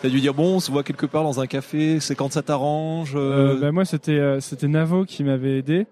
T'as 0.00 0.08
dû 0.08 0.20
dire 0.20 0.32
bon, 0.34 0.56
on 0.56 0.60
se 0.60 0.70
voit 0.70 0.84
quelque 0.84 1.06
part 1.06 1.24
dans 1.24 1.40
un 1.40 1.46
café. 1.46 1.98
C'est 2.00 2.14
quand 2.14 2.32
ça 2.32 2.42
t'arrange. 2.42 3.14
euh, 3.16 3.56
Euh, 3.56 3.60
bah, 3.60 3.72
moi, 3.72 3.84
c'était 3.84 4.12
euh, 4.12 4.38
c'était 4.40 4.68
Navo 4.68 5.04
qui 5.04 5.24
m'avait 5.24 5.58
aidé. 5.58 5.86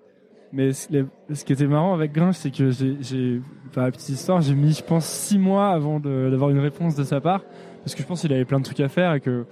Mais 0.53 0.73
ce 0.73 1.45
qui 1.45 1.53
était 1.53 1.67
marrant 1.67 1.93
avec 1.93 2.13
Grinch, 2.13 2.37
c'est 2.37 2.53
que 2.53 2.71
j'ai, 2.71 2.97
j'ai, 3.01 3.41
par 3.75 3.85
la 3.85 3.91
petite 3.91 4.11
histoire, 4.11 4.41
j'ai 4.41 4.55
mis, 4.55 4.73
je 4.73 4.83
pense, 4.83 5.05
six 5.05 5.39
mois 5.39 5.71
avant 5.71 5.99
d'avoir 5.99 6.51
une 6.51 6.61
réponse 6.61 6.95
de 6.95 7.03
sa 7.03 7.21
part, 7.21 7.43
parce 7.83 7.95
que 7.97 8.03
je 8.03 8.07
pense 8.07 8.21
qu'il 8.21 8.33
avait 8.33 8.45
plein 8.45 8.61
de 8.61 8.65
trucs 8.65 8.79
à 8.81 8.89
faire 8.89 9.13
et 9.15 9.21
que 9.21 9.45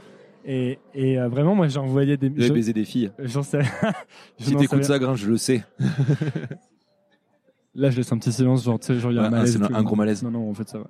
et, 0.47 0.79
et 0.95 1.19
euh, 1.19 1.29
vraiment, 1.29 1.55
moi, 1.57 1.67
j'ai 1.69 1.81
envoyé 1.81 2.17
des. 2.17 2.31
Je- 2.37 2.53
baisé 2.53 2.73
des 2.73 2.85
filles. 2.85 3.11
J'en 3.19 3.43
sais. 3.43 3.61
Si 4.39 4.55
t'écoutes 4.55 4.85
ça, 4.85 4.99
Grinch, 5.01 5.19
je 5.19 5.31
le 5.31 5.37
sais. 5.37 5.65
Là, 7.77 7.91
je 7.91 7.97
laisse 7.97 8.13
un 8.13 8.19
petit 8.19 8.33
silence, 8.33 8.65
genre, 8.65 8.79
tu 8.79 8.87
sais, 8.87 9.01
genre, 9.01 9.11
il 9.11 9.17
y 9.17 9.19
a 9.19 9.23
Ouais, 9.23 9.27
un 9.29 9.31
malaise. 9.31 9.59
gros 9.59 9.97
malaise. 9.97 10.23
Non, 10.23 10.31
non, 10.31 10.49
en 10.49 10.55
fait, 10.55 10.69
ça 10.69 10.79
va. 10.79 10.87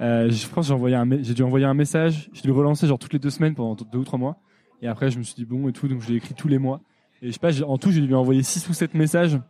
Euh, 0.00 0.30
je 0.30 0.46
pense 0.48 0.66
que 0.66 0.68
j'ai 0.68 0.74
envoyé 0.74 0.94
un, 0.94 1.08
j'ai 1.22 1.32
dû 1.34 1.42
envoyer 1.42 1.64
un 1.64 1.72
message, 1.74 2.28
j'ai 2.32 2.42
dû 2.42 2.48
le 2.48 2.54
relancer, 2.54 2.86
genre, 2.86 2.98
toutes 2.98 3.14
les 3.14 3.18
deux 3.18 3.30
semaines 3.30 3.54
pendant 3.54 3.74
deux 3.74 3.98
ou 3.98 4.04
trois 4.04 4.18
mois. 4.18 4.36
Et 4.82 4.86
après, 4.88 5.10
je 5.10 5.16
me 5.18 5.22
suis 5.22 5.34
dit, 5.34 5.46
bon, 5.46 5.66
et 5.68 5.72
tout, 5.72 5.88
donc 5.88 6.02
je 6.02 6.08
l'ai 6.08 6.16
écrit 6.16 6.34
tous 6.34 6.48
les 6.48 6.58
mois. 6.58 6.82
Et 7.22 7.28
je 7.28 7.32
sais 7.32 7.38
pas, 7.38 7.62
en 7.62 7.78
tout, 7.78 7.90
j'ai 7.90 8.02
dû 8.02 8.06
lui 8.06 8.14
envoyer 8.14 8.42
six 8.42 8.68
ou 8.68 8.74
sept 8.74 8.92
messages. 8.92 9.40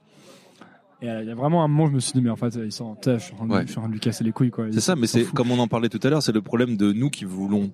Et 1.02 1.10
euh, 1.10 1.22
il 1.22 1.28
y 1.28 1.30
a 1.32 1.34
vraiment 1.34 1.64
un 1.64 1.68
moment, 1.68 1.88
je 1.88 1.92
me 1.94 1.98
suis 2.00 2.12
dit, 2.12 2.22
mais 2.22 2.30
en 2.30 2.36
fait, 2.36 2.54
ils 2.54 2.70
sont, 2.72 2.96
je 3.04 3.18
suis 3.18 3.32
en 3.34 3.36
train 3.38 3.46
de, 3.46 3.52
Ouais. 3.52 3.62
je 3.66 3.70
suis 3.70 3.78
en 3.78 3.82
train 3.82 3.88
de 3.88 3.92
lui 3.94 4.00
casser 4.00 4.22
les 4.22 4.32
couilles, 4.32 4.50
quoi. 4.52 4.66
C'est 4.70 4.80
ça, 4.80 4.94
mais 4.96 5.06
c'est 5.08 5.24
comme 5.24 5.50
on 5.50 5.58
en 5.58 5.66
parlait 5.68 5.88
tout 5.88 6.00
à 6.04 6.08
l'heure, 6.08 6.22
c'est 6.22 6.32
le 6.32 6.40
problème 6.42 6.76
de 6.76 6.92
nous 6.92 7.10
qui 7.10 7.24
voulons 7.24 7.72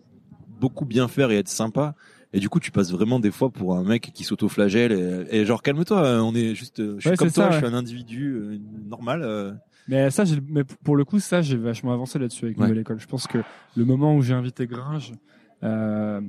beaucoup 0.59 0.87
bien 0.87 1.07
faire 1.09 1.31
et 1.31 1.37
être 1.37 1.49
sympa. 1.49 1.95
Et 2.33 2.41
du 2.41 2.49
coup, 2.49 2.61
tu 2.61 2.71
passes 2.71 2.91
vraiment 2.93 3.21
des 3.21 3.31
fois 3.31 3.51
pour 3.51 3.77
un 3.77 3.85
mec 3.85 4.11
qui 4.15 4.25
s'auto-flagelle 4.25 4.93
et, 4.93 5.41
et 5.41 5.45
genre 5.45 5.63
calme-toi, 5.63 6.03
euh, 6.03 6.21
on 6.21 6.35
est 6.35 6.55
juste, 6.55 6.81
euh, 6.81 6.95
je 6.97 7.01
suis 7.01 7.11
Ouais, 7.11 7.17
comme 7.17 7.31
toi, 7.31 7.45
ça, 7.45 7.51
je 7.51 7.55
ouais. 7.57 7.67
suis 7.67 7.75
un 7.75 7.79
individu 7.79 8.33
euh, 8.35 8.59
normal. 8.89 9.23
euh. 9.23 9.53
Mais 9.89 10.11
ça, 10.11 10.25
mais 10.49 10.63
pour 10.65 10.97
le 10.97 11.05
coup, 11.05 11.19
ça, 11.19 11.43
j'ai 11.43 11.57
vachement 11.57 11.93
avancé 11.93 12.19
là-dessus 12.19 12.45
avec. 12.47 12.59
Nouvelle 12.59 12.79
École. 12.79 13.01
Je 13.01 13.07
pense 13.07 13.27
que 13.27 13.39
le 13.77 13.85
moment 13.85 14.15
où 14.17 14.23
j'ai 14.23 14.33
invité 14.35 14.67
Gringe, 14.67 15.13
euh, 15.65 16.21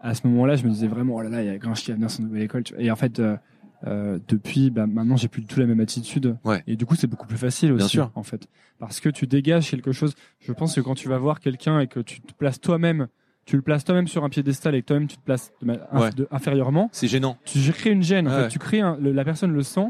à 0.00 0.14
ce 0.14 0.26
moment-là, 0.26 0.56
je 0.56 0.64
me 0.64 0.70
disais 0.70 0.88
vraiment, 0.88 1.14
oh 1.16 1.20
là 1.22 1.28
là, 1.28 1.42
il 1.42 1.46
y 1.46 1.50
a 1.50 1.58
Gringe 1.58 1.80
qui 1.82 1.90
va 1.90 1.94
venir 1.96 2.10
sur 2.10 2.22
Nouvelle 2.24 2.42
École. 2.42 2.62
Et 2.78 2.90
en 2.90 2.96
fait, 2.96 3.20
euh, 3.20 4.18
depuis, 4.28 4.70
bah, 4.70 4.86
maintenant, 4.86 5.16
j'ai 5.16 5.28
plus 5.28 5.42
du 5.42 5.46
tout 5.46 5.60
la 5.60 5.66
même 5.66 5.80
attitude. 5.80 6.36
Ouais. 6.44 6.62
Et 6.66 6.76
du 6.76 6.86
coup, 6.86 6.94
c'est 6.96 7.06
beaucoup 7.06 7.26
plus 7.26 7.36
facile 7.38 7.72
aussi, 7.72 7.96
Bien 7.96 8.04
sûr. 8.06 8.10
en 8.14 8.22
fait. 8.22 8.48
Parce 8.78 9.00
que 9.00 9.08
tu 9.10 9.26
dégages 9.26 9.70
quelque 9.70 9.92
chose. 9.92 10.14
Je 10.40 10.52
pense 10.52 10.74
que 10.74 10.80
quand 10.80 10.94
tu 10.94 11.08
vas 11.08 11.18
voir 11.18 11.40
quelqu'un 11.40 11.80
et 11.80 11.86
que 11.86 12.00
tu 12.00 12.20
te 12.20 12.32
places 12.34 12.60
toi-même, 12.60 13.08
tu 13.46 13.56
le 13.56 13.62
places 13.62 13.84
toi-même 13.84 14.08
sur 14.08 14.24
un 14.24 14.28
piédestal 14.28 14.74
et 14.74 14.82
que 14.82 14.86
toi-même 14.88 15.06
tu 15.08 15.16
te 15.16 15.22
places 15.24 15.52
de 15.62 15.66
ma- 15.66 15.72
Ouais. 15.98 16.10
de- 16.10 16.28
inférieurement, 16.30 16.88
C'est 16.92 17.08
gênant. 17.08 17.38
tu 17.44 17.58
crées 17.72 17.90
une 17.90 18.02
gêne. 18.02 18.28
En 18.28 18.30
Ouais. 18.32 18.42
fait, 18.42 18.48
tu 18.48 18.58
crées 18.58 18.80
un- 18.80 18.98
le- 19.00 19.12
la 19.12 19.24
personne 19.24 19.52
le 19.52 19.62
sent. 19.62 19.86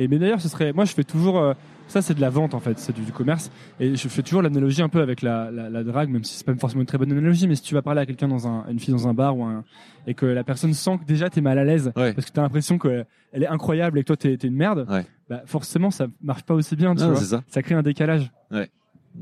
Et 0.00 0.06
mais 0.06 0.18
d'ailleurs, 0.20 0.40
ce 0.40 0.48
serait, 0.48 0.72
moi, 0.72 0.84
je 0.84 0.92
fais 0.92 1.02
toujours, 1.02 1.38
euh, 1.40 1.54
ça, 1.88 2.02
c'est 2.02 2.14
de 2.14 2.20
la 2.20 2.30
vente 2.30 2.54
en 2.54 2.60
fait, 2.60 2.78
c'est 2.78 2.94
du, 2.94 3.00
du 3.02 3.10
commerce. 3.10 3.50
Et 3.80 3.96
je 3.96 4.08
fais 4.08 4.22
toujours 4.22 4.42
l'analogie 4.42 4.80
un 4.80 4.88
peu 4.88 5.00
avec 5.00 5.22
la, 5.22 5.50
la, 5.50 5.68
la 5.70 5.82
drague, 5.82 6.08
même 6.10 6.22
si 6.22 6.36
c'est 6.36 6.44
pas 6.46 6.54
forcément 6.54 6.82
une 6.82 6.86
très 6.86 6.98
bonne 6.98 7.10
analogie. 7.10 7.48
Mais 7.48 7.56
si 7.56 7.62
tu 7.62 7.74
vas 7.74 7.82
parler 7.82 8.02
à 8.02 8.06
quelqu'un 8.06 8.28
dans 8.28 8.46
un, 8.46 8.64
une 8.70 8.78
fille 8.78 8.94
dans 8.94 9.08
un 9.08 9.14
bar 9.14 9.36
ou 9.36 9.42
un, 9.44 9.64
et 10.06 10.14
que 10.14 10.24
la 10.26 10.44
personne 10.44 10.72
sent 10.72 10.98
que 11.00 11.04
déjà 11.04 11.30
t'es 11.30 11.40
mal 11.40 11.58
à 11.58 11.64
l'aise, 11.64 11.90
Ouais. 11.96 12.12
parce 12.12 12.26
que 12.28 12.32
t'as 12.32 12.42
l'impression 12.42 12.78
qu'elle 12.78 13.06
est 13.32 13.48
incroyable 13.48 13.98
et 13.98 14.02
que 14.02 14.06
toi 14.06 14.16
t'es, 14.16 14.34
une 14.34 14.54
merde, 14.54 14.86
Ouais. 14.88 15.04
bah 15.28 15.42
forcément 15.46 15.90
ça 15.90 16.06
marche 16.22 16.44
pas 16.44 16.54
aussi 16.54 16.76
bien, 16.76 16.94
tu 16.94 17.02
vois. 17.04 17.16
c'est 17.16 17.24
ça. 17.24 17.42
Ça 17.48 17.62
crée 17.62 17.74
un 17.74 17.82
décalage. 17.82 18.30
Ouais, 18.52 18.70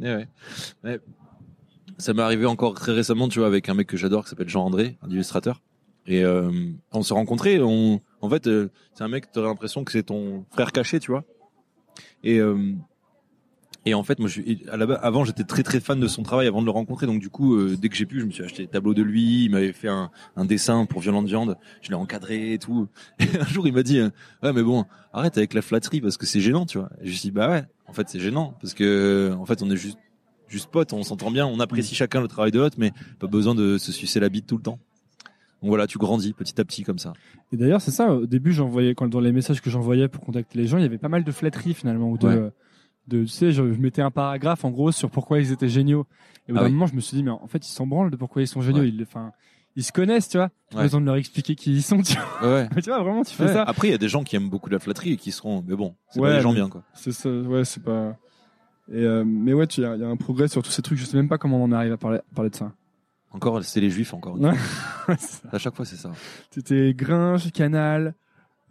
ouais. 0.03 0.28
Ça 1.99 2.12
m'est 2.12 2.22
arrivé 2.22 2.47
encore 2.47 2.74
très 2.74 2.92
récemment, 2.92 3.28
tu 3.28 3.38
vois, 3.38 3.49
avec 3.49 3.68
un 3.68 3.74
mec 3.74 3.86
que 3.86 3.97
j'adore 3.97 4.24
qui 4.24 4.30
s'appelle 4.30 4.49
Jean-André, 4.49 4.99
un 5.03 5.11
illustrateur. 5.11 5.62
Et 6.07 6.24
euh, 6.24 6.51
on 6.92 7.03
s'est 7.03 7.14
rencontrés. 7.14 7.61
On, 7.61 8.01
en 8.20 8.30
fait, 8.30 8.47
euh, 8.47 8.70
c'est 8.94 9.03
un 9.03 9.09
mec, 9.09 9.32
t'aurais 9.32 9.49
l'impression 9.49 9.82
que 9.84 9.92
c'est 9.92 10.05
ton 10.05 10.44
frère 10.53 10.72
caché, 10.72 11.01
tu 11.01 11.11
vois. 11.11 11.24
Et 12.22 12.38
euh, 12.38 12.74
et 13.86 13.94
en 13.94 14.03
fait, 14.03 14.18
moi, 14.18 14.28
je, 14.28 14.40
à 14.68 14.76
la 14.76 14.94
avant, 14.97 15.24
j'étais 15.24 15.44
très 15.44 15.62
très 15.62 15.78
fan 15.78 16.01
de 16.01 16.09
son 16.09 16.24
travail 16.24 16.49
avant 16.49 16.61
de 16.61 16.66
le 16.66 16.72
rencontrer. 16.72 17.07
Donc 17.07 17.20
du 17.20 17.30
coup, 17.30 17.55
euh, 17.55 17.76
dès 17.80 17.88
que 17.88 17.94
j'ai 17.94 18.05
pu, 18.05 18.18
je 18.18 18.26
me 18.26 18.32
suis 18.32 18.42
acheté 18.42 18.64
des 18.64 18.68
tableaux 18.68 18.94
de 18.94 19.03
lui. 19.03 19.44
Il 19.44 19.53
m'avait 19.53 19.72
fait 19.72 19.86
un, 19.86 20.11
un 20.34 20.44
dessin 20.44 20.86
pour 20.86 21.01
Violente 21.01 21.26
Viande. 21.26 21.57
Je 21.82 21.90
l'ai 21.90 21.94
encadré 21.94 22.53
et 22.53 22.59
tout. 22.59 22.88
Et 23.20 23.38
un 23.40 23.44
jour, 23.44 23.64
il 23.68 23.72
m'a 23.72 23.84
dit, 23.84 24.01
euh, 24.01 24.11
ouais, 24.42 24.53
mais 24.53 24.64
bon, 24.64 24.84
arrête 25.12 25.38
avec 25.38 25.55
la 25.55 25.62
flatterie 25.62 26.01
parce 26.01 26.16
que 26.16 26.26
c'est 26.26 26.40
gênant, 26.40 26.66
tu 26.66 26.78
vois. 26.78 26.90
Et 27.01 27.07
je 27.07 27.11
me 27.11 27.12
suis 27.12 27.28
dit, 27.28 27.30
bah 27.30 27.49
ouais, 27.49 27.62
en 27.86 27.92
fait, 27.92 28.09
c'est 28.09 28.18
gênant 28.18 28.57
parce 28.61 28.74
que 28.74 29.32
en 29.38 29.47
fait, 29.47 29.62
on 29.62 29.70
est 29.70 29.76
juste 29.76 29.99
juste 30.49 30.70
potes, 30.70 30.92
on 30.92 31.03
s'entend 31.03 31.30
bien, 31.30 31.47
on 31.47 31.61
apprécie 31.61 31.94
chacun 31.94 32.20
le 32.20 32.28
travail 32.28 32.51
de 32.53 32.59
l'autre, 32.59 32.76
mais 32.78 32.92
pas 33.18 33.26
besoin 33.26 33.55
de 33.55 33.78
se 33.78 33.92
sucer 33.92 34.20
la 34.20 34.28
bite 34.28 34.47
tout 34.47 34.57
le 34.57 34.62
temps. 34.62 34.78
Donc 35.62 35.70
voilà, 35.70 35.86
tu 35.86 35.99
grandis 35.99 36.32
petit 36.34 36.61
à 36.61 36.64
petit 36.64 36.82
comme 36.82 36.99
ça. 36.99 37.12
Et 37.53 37.57
d'ailleurs, 37.57 37.80
c'est 37.80 37.90
ça. 37.90 38.12
Au 38.12 38.26
début, 38.26 38.53
j'envoyais 38.53 38.94
quand 38.94 39.09
dans 39.09 39.20
les 39.20 39.32
messages 39.32 39.61
que 39.62 39.70
j'envoyais 39.70 40.07
pour 40.09 40.22
contacter 40.22 40.59
les 40.59 40.66
gens, 40.66 40.76
il 40.78 40.82
y 40.82 40.86
avait 40.86 40.99
pas 40.99 41.09
mal 41.09 41.24
de 41.24 41.32
flatteries 41.32 41.74
finalement, 41.74 42.11
ou 42.11 42.18
de, 42.18 42.26
Ouais. 42.28 42.51
de 43.09 43.20
tu 43.22 43.26
sais, 43.28 43.53
je, 43.53 43.62
mettais 43.62 44.03
un 44.03 44.11
paragraphe 44.11 44.64
en 44.64 44.70
gros 44.70 44.92
sur 44.92 45.11
pourquoi 45.11 45.38
ils 45.40 45.53
étaient 45.53 45.68
géniaux. 45.68 46.07
Et 46.49 46.53
au 46.53 46.55
bout 46.55 46.59
Ah 46.61 46.62
d'un 46.64 46.66
oui. 46.68 46.72
moment, 46.74 46.86
je 46.86 46.94
me 46.94 47.01
suis 47.01 47.16
dit, 47.16 47.22
mais 47.22 47.30
en 47.30 47.47
fait, 47.47 47.66
ils 47.66 47.70
s'en 47.72 47.86
branlent 47.86 48.11
de 48.11 48.16
pourquoi 48.16 48.42
ils 48.42 48.47
sont 48.47 48.61
géniaux. 48.61 48.82
Ouais. 48.82 48.88
Ils, 48.88 49.03
enfin, 49.03 49.32
ils 49.76 49.82
se 49.82 49.92
connaissent, 49.92 50.28
tu 50.28 50.36
vois. 50.36 50.51
Pas 50.70 50.76
Ouais. 50.78 50.82
besoin 50.84 51.01
de 51.01 51.07
leur 51.07 51.16
expliquer 51.16 51.55
qui 51.55 51.72
ils 51.72 51.82
sont. 51.82 52.03
Tu 52.03 52.16
vois, 52.40 52.53
Ouais. 52.53 52.68
Mais 52.76 52.82
tu 52.82 52.90
vois 52.90 53.03
vraiment, 53.03 53.22
tu 53.24 53.34
fais 53.34 53.44
Ouais. 53.47 53.53
ça. 53.55 53.62
Après, 53.62 53.88
il 53.88 53.92
y 53.92 53.94
a 53.94 53.99
des 53.99 54.09
gens 54.09 54.24
qui 54.24 54.36
aiment 54.36 54.51
beaucoup 54.51 54.68
la 54.68 54.78
flatterie 54.78 55.12
et 55.12 55.16
qui 55.16 55.32
seront, 55.32 55.64
mais 55.66 55.74
bon, 55.74 55.94
c'est 56.11 56.20
pas 56.20 56.34
des 56.36 56.40
gens 56.42 56.53
bien 56.53 56.68
quoi. 56.68 56.82
C'est 56.94 57.12
ça. 57.12 57.30
Ouais, 57.30 57.64
c'est 57.64 57.82
pas. 57.82 58.16
Et 58.93 59.03
euh, 59.05 59.24
mais 59.26 59.53
ouais, 59.53 59.64
il 59.64 59.82
y, 59.82 59.84
a 59.87 59.95
il 59.97 60.01
y 60.01 60.05
a 60.05 60.09
un 60.09 60.16
progrès 60.16 60.49
sur 60.49 60.62
tous 60.62 60.70
ces 60.70 60.82
trucs. 60.82 60.99
Je 60.99 61.05
sais 61.05 61.16
même 61.16 61.28
pas 61.28 61.39
comment 61.39 61.62
on 61.62 61.72
arrive 61.72 61.93
à 61.93 61.97
parler, 61.97 62.20
parler 62.34 62.51
de 62.51 62.57
ça. 62.57 62.72
Encore, 63.32 63.62
c'est 63.64 63.80
les 63.80 63.91
juifs 63.91 64.14
encore. 64.14 64.39
À 65.53 65.59
chaque 65.59 65.74
fois, 65.74 65.84
c'est 65.84 65.97
ça. 65.97 66.11
C'était 66.51 66.95
Gringe, 66.95 67.51
Canal, 67.53 68.14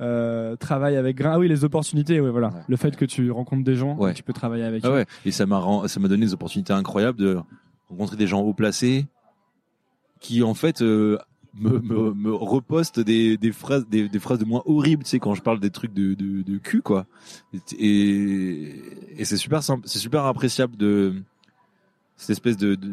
euh, 0.01 0.55
travail 0.55 0.95
avec 0.97 1.18
Gringe. 1.18 1.34
Ah 1.36 1.39
oui, 1.39 1.47
les 1.47 1.63
opportunités, 1.63 2.20
ouais, 2.20 2.30
voilà. 2.32 2.47
Ouais. 2.49 2.61
Le 2.68 2.76
fait 2.78 2.95
que 2.95 3.05
tu 3.05 3.30
rencontres 3.32 3.63
des 3.63 3.76
gens, 3.76 3.95
Ouais. 3.97 4.11
que 4.11 4.18
tu 4.18 4.24
peux 4.24 4.34
travailler 4.34 4.63
avec 4.63 4.84
Ah 4.86 4.89
eux. 4.89 4.93
ouais. 4.93 5.05
Et 5.26 5.32
ça 5.32 5.45
m'a 5.45 5.59
ren- 5.59 5.88
ça 5.88 5.99
m'a 5.99 6.07
donné 6.07 6.26
des 6.26 6.34
opportunités 6.34 6.74
incroyables 6.74 7.18
de 7.20 7.38
rencontrer 7.89 8.16
des 8.18 8.28
gens 8.28 8.41
haut 8.41 8.53
placés 8.53 9.05
qui 10.20 10.41
en 10.43 10.53
fait 10.53 10.82
euh, 10.82 11.18
me, 11.58 11.80
me, 11.80 12.14
me 12.14 12.34
repostent 12.34 12.99
des, 12.99 13.38
des 13.38 13.51
phrases 13.51 13.88
des, 13.88 14.10
des 14.10 14.20
phrases 14.20 14.39
de 14.39 14.45
moi 14.45 14.62
horribles, 14.66 15.03
tu 15.03 15.10
sais 15.12 15.20
quand 15.20 15.36
je 15.36 15.41
parle 15.41 15.60
des 15.60 15.70
trucs 15.70 15.93
de 15.93 16.14
de, 16.14 16.41
de 16.41 16.58
cul 16.58 16.82
quoi. 16.82 17.06
Et, 17.80 18.74
et 19.18 19.26
c'est 19.26 19.38
super 19.38 19.64
simple, 19.64 19.88
c'est 19.88 19.99
super 19.99 20.26
appréciable 20.26 20.76
de 20.78 21.14
cette 22.18 22.32
espèce 22.32 22.58
de, 22.58 22.76
de 22.76 22.91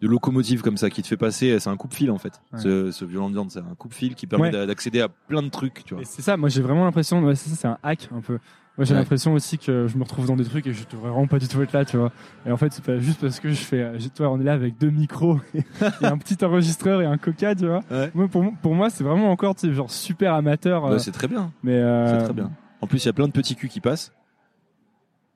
de 0.00 0.08
locomotive 0.08 0.62
comme 0.62 0.78
ça 0.78 0.88
qui 0.88 1.02
te 1.02 1.06
fait 1.06 1.18
passer, 1.18 1.58
c'est 1.60 1.68
un 1.68 1.76
coupe-fil 1.76 2.10
en 2.10 2.16
fait. 2.16 2.40
Ouais. 2.54 2.60
Ce, 2.60 2.90
ce 2.90 3.04
violent 3.04 3.28
de 3.28 3.34
viande, 3.34 3.50
c'est 3.50 3.58
un 3.58 3.74
coupe-fil 3.76 4.14
qui 4.14 4.26
permet 4.26 4.50
Ouais. 4.56 4.66
d'accéder 4.66 5.02
à 5.02 5.08
plein 5.10 5.42
de 5.42 5.50
trucs, 5.50 5.84
tu 5.84 5.94
vois. 5.94 6.04
C'est 6.06 6.22
ça, 6.22 6.38
moi 6.38 6.48
j'ai 6.48 6.62
vraiment 6.62 6.84
l'impression, 6.84 7.22
ouais, 7.22 7.34
c'est 7.34 7.50
ça, 7.50 7.56
c'est 7.56 7.68
un 7.68 7.78
hack 7.82 8.08
un 8.10 8.22
peu. 8.22 8.38
Moi 8.78 8.84
j'ai 8.86 8.94
Ouais. 8.94 9.00
l'impression 9.00 9.34
aussi 9.34 9.58
que 9.58 9.86
je 9.88 9.96
me 9.98 10.04
retrouve 10.04 10.26
dans 10.26 10.36
des 10.36 10.44
trucs 10.44 10.66
et 10.66 10.72
je 10.72 10.84
devrais 10.88 11.10
vraiment 11.10 11.26
pas 11.26 11.38
du 11.38 11.48
tout 11.48 11.60
être 11.60 11.72
là, 11.72 11.84
tu 11.84 11.96
vois. 11.98 12.12
Et 12.46 12.52
en 12.52 12.56
fait, 12.56 12.72
c'est 12.72 12.84
pas 12.84 12.98
juste 12.98 13.20
parce 13.20 13.38
que 13.40 13.50
je 13.50 13.54
fais, 13.62 13.82
euh, 13.82 13.98
toi, 14.14 14.30
on 14.30 14.40
est 14.40 14.44
là 14.44 14.54
avec 14.54 14.78
deux 14.78 14.88
micros 14.90 15.38
et 15.54 15.62
un 16.06 16.16
petit 16.16 16.42
enregistreur 16.44 17.02
et 17.02 17.04
un 17.06 17.18
coca, 17.18 17.54
tu 17.54 17.66
vois. 17.66 17.80
Ouais. 17.90 18.10
Moi, 18.14 18.28
pour, 18.28 18.44
pour 18.62 18.74
moi, 18.74 18.88
c'est 18.88 19.04
vraiment 19.04 19.30
encore, 19.30 19.54
tu 19.54 19.66
sais, 19.68 19.74
genre 19.74 19.90
super 19.90 20.32
amateur. 20.34 20.86
euh, 20.86 20.92
Ouais, 20.92 20.98
c'est 20.98 21.12
très 21.12 21.28
bien. 21.28 21.52
mais 21.62 21.74
euh, 21.74 22.18
C'est 22.20 22.24
très 22.24 22.32
bien. 22.32 22.50
En 22.80 22.86
plus, 22.86 23.02
il 23.04 23.06
y 23.06 23.10
a 23.10 23.12
plein 23.12 23.26
de 23.26 23.32
petits 23.32 23.54
culs 23.56 23.68
qui 23.68 23.80
passent. 23.80 24.12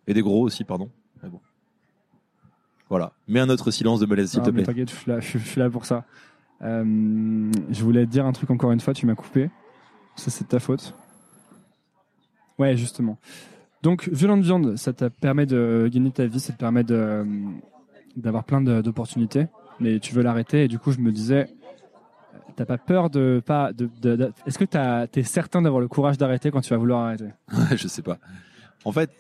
Et 0.07 0.15
des 0.15 0.23
gros 0.23 0.43
aussi, 0.43 0.65
pardon. 0.65 0.89
Mais 1.23 1.29
bon. 1.29 1.41
Voilà. 2.89 3.13
Mets 3.29 3.41
un 3.41 3.49
autre 3.51 3.71
silence 3.71 4.01
de 4.01 4.07
malaise, 4.07 4.31
s'il 4.31 4.43
te 4.43 4.51
plaît. 4.51 4.63
t'inquiète, 4.63 4.91
je 4.91 4.95
suis 4.97 5.11
là, 5.11 5.21
je, 5.21 5.27
suis- 5.27 5.39
je 5.39 5.47
suis 5.47 5.61
là 5.61 5.69
pour 5.69 5.85
ça. 5.85 6.05
Euh, 6.63 7.51
je 7.71 7.83
voulais 7.85 8.07
te 8.07 8.11
dire 8.11 8.25
un 8.25 8.33
truc 8.33 8.51
encore 8.51 8.73
une 8.73 8.81
fois, 8.81 8.95
tu 8.95 9.05
m'as 9.07 9.15
coupé. 9.15 9.51
Ça, 10.17 10.31
c'est 10.31 10.45
de 10.45 10.49
ta 10.49 10.61
faute. 10.61 10.95
Ouais, 12.59 12.77
justement. 12.77 13.19
Donc, 13.83 14.09
violente 14.11 14.43
viande, 14.43 14.77
ça 14.77 14.93
te 14.93 15.07
permet 15.07 15.47
de 15.47 15.91
gagner 15.93 16.11
ta 16.11 16.27
vie, 16.27 16.41
ça 16.41 16.53
te 16.53 16.59
permet 16.59 16.85
d'avoir 16.85 18.45
plein 18.45 18.61
d'opportunités, 18.61 19.47
mais 19.81 19.99
tu 20.01 20.15
veux 20.15 20.23
l'arrêter. 20.23 20.65
Et 20.65 20.69
du 20.69 20.79
coup, 20.79 20.93
je 20.93 20.99
me 21.01 21.13
disais, 21.13 21.49
t'as 22.57 22.65
pas 22.65 22.79
peur 22.79 23.11
de 23.11 23.43
pas 23.45 23.73
de, 23.73 23.89
Est-ce 24.47 24.59
que 24.59 24.65
t'es 25.07 25.23
certain 25.23 25.63
d'avoir 25.63 25.81
le 25.81 25.89
courage 25.89 26.17
d'arrêter 26.19 26.51
quand 26.51 26.61
tu 26.61 26.71
vas 26.71 26.79
vouloir 26.79 27.07
arrêter? 27.07 27.29
Je 27.77 27.89
sais 27.89 28.03
pas. 28.03 28.19
En 28.85 28.93
fait, 28.93 29.11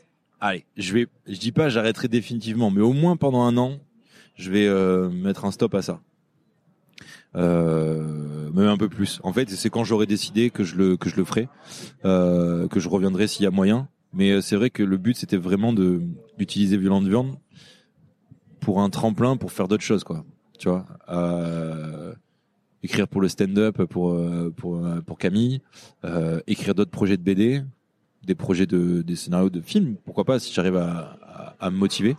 allez, 0.40 0.64
je 0.76 0.92
vais, 0.92 1.06
je 1.26 1.38
dis 1.38 1.52
pas 1.52 1.68
j'arrêterai 1.68 2.08
définitivement, 2.08 2.70
mais 2.70 2.82
au 2.82 2.92
moins 2.92 3.16
pendant 3.16 3.42
un 3.42 3.56
an, 3.56 3.78
je 4.36 4.50
vais 4.50 4.66
euh, 4.66 5.08
mettre 5.08 5.44
un 5.44 5.50
stop 5.50 5.74
à 5.74 5.82
ça. 5.82 6.00
Euh, 7.36 8.50
même 8.52 8.68
un 8.68 8.76
peu 8.76 8.88
plus. 8.88 9.20
En 9.24 9.32
fait, 9.32 9.50
c'est 9.50 9.70
quand 9.70 9.84
j'aurai 9.84 10.06
décidé 10.06 10.50
que 10.50 10.62
je 10.64 10.76
le 10.76 10.96
que 10.96 11.08
je 11.08 11.16
le 11.16 11.24
ferai, 11.24 11.48
euh, 12.04 12.68
que 12.68 12.80
je 12.80 12.88
reviendrai 12.88 13.26
s'il 13.26 13.44
y 13.44 13.46
a 13.46 13.50
moyen. 13.50 13.88
Mais 14.12 14.30
euh, 14.30 14.40
c'est 14.40 14.54
vrai 14.56 14.70
que 14.70 14.82
le 14.82 14.96
but 14.96 15.16
c'était 15.16 15.36
vraiment 15.36 15.72
de 15.72 16.02
d'utiliser 16.38 16.76
Violente 16.76 17.06
Viande 17.06 17.36
pour 18.60 18.80
un 18.80 18.90
tremplin 18.90 19.36
pour 19.36 19.52
faire 19.52 19.66
d'autres 19.68 19.82
choses, 19.82 20.04
quoi. 20.04 20.24
Tu 20.58 20.68
vois, 20.68 20.86
euh, 21.08 22.14
écrire 22.84 23.08
pour 23.08 23.20
le 23.20 23.28
stand-up 23.28 23.82
pour 23.84 24.12
euh, 24.12 24.52
pour 24.56 24.86
pour 25.04 25.18
Camille, 25.18 25.60
euh, 26.04 26.40
écrire 26.46 26.76
d'autres 26.76 26.92
projets 26.92 27.16
de 27.16 27.22
BD, 27.22 27.62
des 28.24 28.36
projets 28.36 28.66
de 28.66 29.02
des 29.02 29.16
scénarios 29.16 29.50
de 29.50 29.60
films. 29.60 29.96
Pourquoi 30.04 30.24
pas 30.24 30.38
si 30.38 30.52
j'arrive 30.52 30.76
à, 30.76 31.18
à, 31.22 31.56
à 31.58 31.70
me 31.70 31.76
motiver. 31.76 32.16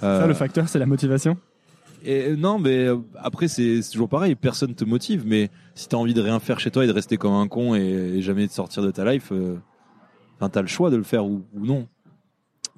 Ça, 0.00 0.28
le 0.28 0.34
facteur, 0.34 0.68
c'est 0.68 0.78
la 0.78 0.86
motivation. 0.86 1.36
Et 2.04 2.36
non, 2.36 2.58
mais 2.58 2.86
euh, 2.86 2.98
après 3.16 3.48
c'est 3.48 3.80
toujours 3.90 4.08
pareil. 4.08 4.34
Personne 4.34 4.74
te 4.74 4.84
motive, 4.84 5.24
mais 5.26 5.50
si 5.74 5.88
t'as 5.88 5.96
envie 5.96 6.14
de 6.14 6.20
rien 6.20 6.38
faire 6.40 6.60
chez 6.60 6.70
toi 6.70 6.84
et 6.84 6.86
de 6.86 6.92
rester 6.92 7.16
comme 7.16 7.32
un 7.32 7.48
con 7.48 7.74
et, 7.74 8.20
jamais 8.22 8.46
de 8.46 8.52
sortir 8.52 8.82
de 8.82 8.90
ta 8.90 9.10
life, 9.10 9.32
euh, 9.32 9.56
t'as 10.50 10.60
le 10.60 10.68
choix 10.68 10.90
de 10.90 10.96
le 10.96 11.02
faire 11.02 11.26
ou, 11.26 11.44
non. 11.54 11.88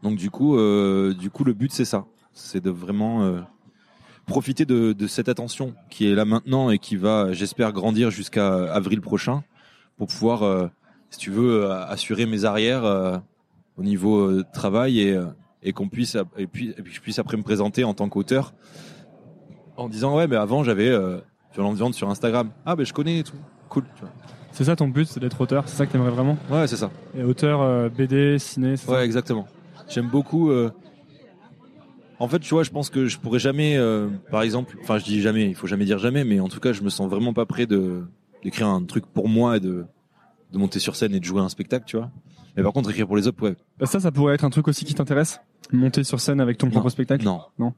Donc 0.03 0.17
du 0.17 0.31
coup, 0.31 0.57
euh, 0.57 1.15
du 1.15 1.31
coup 1.31 1.45
le 1.45 1.53
but 1.53 1.73
c'est 1.73 1.85
ça, 1.85 2.07
c'est 2.33 2.63
de 2.63 2.71
vraiment 2.71 3.25
euh, 3.25 3.41
profiter 4.27 4.65
de, 4.65 5.07
cette 5.07 5.29
attention 5.29 5.75
qui 5.91 6.11
est 6.11 6.15
là 6.15 6.25
maintenant 6.25 6.71
et 6.71 6.79
qui 6.79 6.97
va, 6.97 7.33
j'espère, 7.33 7.73
grandir 7.73 8.11
jusqu'à 8.11 8.73
avril 8.73 9.01
prochain 9.01 9.43
pour 9.99 10.09
pouvoir, 10.09 10.71
si 11.11 11.19
tu 11.19 11.31
veux, 11.31 11.71
assurer 11.71 12.25
mes 12.25 12.47
arrières 12.47 13.21
au 13.77 13.83
niveau 13.83 14.43
travail 14.45 15.01
et, 15.01 15.21
et 15.63 15.75
qu'on 15.75 15.91
puisse 15.91 16.17
et 16.39 16.47
puis, 16.47 16.71
et 16.71 16.83
puis 16.83 16.95
je 16.95 17.01
puisse 17.03 17.19
après 17.19 17.37
me 17.37 17.43
présenter 17.43 17.85
en 17.85 17.93
tant 17.93 18.09
qu'auteur 18.09 18.55
en 19.81 19.89
disant 19.89 20.17
ouais 20.17 20.27
mais 20.27 20.37
avant 20.37 20.63
j'avais 20.65 20.89
euh, 20.89 21.19
Violente 21.55 21.77
Viande 21.77 21.95
sur 21.95 22.09
Instagram 22.11 22.51
ah 22.67 22.77
ben 22.77 22.85
je 22.87 22.93
connais 22.93 23.19
et 23.19 23.23
tout 23.25 23.37
cool 23.69 23.85
tu 23.97 24.03
vois. 24.03 24.11
C'est 24.53 24.65
ça 24.65 24.75
ton 24.77 24.89
but, 24.89 25.07
c'est 25.07 25.21
d'être 25.21 25.41
auteur, 25.41 25.69
c'est 25.69 25.77
ça 25.77 25.87
que 25.87 25.93
t'aimerais 25.93 26.11
vraiment? 26.11 26.37
Ouais 26.51 26.67
c'est 26.67 26.77
ça 26.77 26.91
Et 27.17 27.23
auteur 27.23 27.63
euh, 27.63 27.89
BD, 27.89 28.39
ciné, 28.39 28.77
c'est 28.77 28.87
ça? 28.87 28.93
Ouais, 28.93 29.05
exactement. 29.05 29.47
J'aime 29.89 30.09
beaucoup. 30.09 30.51
euh, 30.51 30.71
En 32.19 32.29
fait, 32.29 32.41
tu 32.41 32.53
vois, 32.53 32.63
je 32.65 32.71
pense 32.71 32.91
que 32.91 33.07
je 33.07 33.19
pourrais 33.19 33.39
jamais, 33.39 33.77
euh, 33.77 34.09
par 34.31 34.43
exemple, 34.43 34.77
enfin, 34.83 34.99
je 34.99 35.05
dis 35.05 35.21
jamais, 35.23 35.49
il 35.49 35.55
faut 35.55 35.67
jamais 35.69 35.85
dire 35.85 35.99
jamais, 35.99 36.25
mais 36.25 36.39
en 36.41 36.49
tout 36.49 36.61
cas, 36.61 36.73
je 36.73 36.83
me 36.83 36.91
sens 36.91 37.09
vraiment 37.09 37.33
pas 37.33 37.47
prêt 37.47 37.67
de 37.67 38.03
d'écrire 38.43 38.67
un 38.69 38.83
truc 38.85 39.07
pour 39.07 39.29
moi 39.29 39.57
et 39.57 39.61
de 39.61 39.85
de 40.53 40.59
monter 40.59 40.81
sur 40.81 40.97
scène 40.97 41.15
et 41.15 41.21
de 41.21 41.25
jouer 41.25 41.41
un 41.41 41.49
spectacle, 41.49 41.85
tu 41.87 41.97
vois. 41.97 42.11
Mais 42.57 42.63
par 42.65 42.73
contre, 42.73 42.91
écrire 42.91 43.07
pour 43.07 43.17
les 43.17 43.29
autres, 43.29 43.43
ouais. 43.45 43.55
Bah, 43.79 43.87
Ça, 43.87 44.01
ça 44.01 44.11
pourrait 44.11 44.35
être 44.35 44.45
un 44.45 44.51
truc 44.51 44.67
aussi 44.69 44.85
qui 44.85 44.95
t'intéresse? 44.95 45.41
Monter 45.73 46.03
sur 46.03 46.19
scène 46.21 46.41
avec 46.41 46.59
ton 46.59 46.69
propre 46.71 46.91
spectacle? 46.91 47.25
Non. 47.25 47.41
Non. 47.59 47.73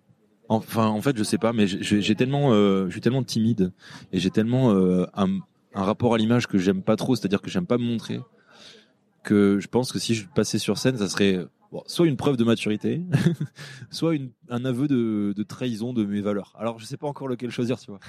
Enfin, 0.48 0.88
en 0.88 1.00
fait, 1.00 1.16
je 1.16 1.22
sais 1.22 1.38
pas, 1.38 1.52
mais 1.52 1.66
j'ai 1.66 2.14
tellement, 2.14 2.52
euh, 2.52 2.86
je 2.86 2.92
suis 2.92 3.00
tellement 3.00 3.22
timide 3.22 3.72
et 4.12 4.18
j'ai 4.18 4.30
tellement 4.30 4.72
euh, 4.72 5.06
un 5.14 5.40
rapport 5.74 6.14
à 6.14 6.18
l'image 6.18 6.46
que 6.46 6.58
j'aime 6.58 6.82
pas 6.82 6.96
trop, 6.96 7.16
c'est-à-dire 7.16 7.40
que 7.40 7.50
j'aime 7.50 7.66
pas 7.66 7.78
me 7.78 7.84
montrer, 7.84 8.20
que 9.22 9.58
je 9.60 9.68
pense 9.68 9.92
que 9.92 9.98
si 9.98 10.14
je 10.14 10.26
passais 10.26 10.58
sur 10.58 10.78
scène, 10.78 10.98
ça 10.98 11.08
serait 11.08 11.46
bon, 11.72 11.82
soit 11.86 12.06
une 12.06 12.16
preuve 12.16 12.36
de 12.36 12.44
maturité, 12.44 13.02
soit 13.90 14.14
une, 14.14 14.30
un 14.50 14.64
aveu 14.64 14.86
de, 14.86 15.32
de 15.34 15.42
trahison 15.42 15.92
de 15.92 16.04
mes 16.04 16.20
valeurs. 16.20 16.54
Alors, 16.58 16.78
je 16.78 16.84
sais 16.84 16.96
pas 16.96 17.08
encore 17.08 17.26
lequel 17.26 17.50
choisir, 17.50 17.80
tu 17.80 17.90
vois. 17.90 18.00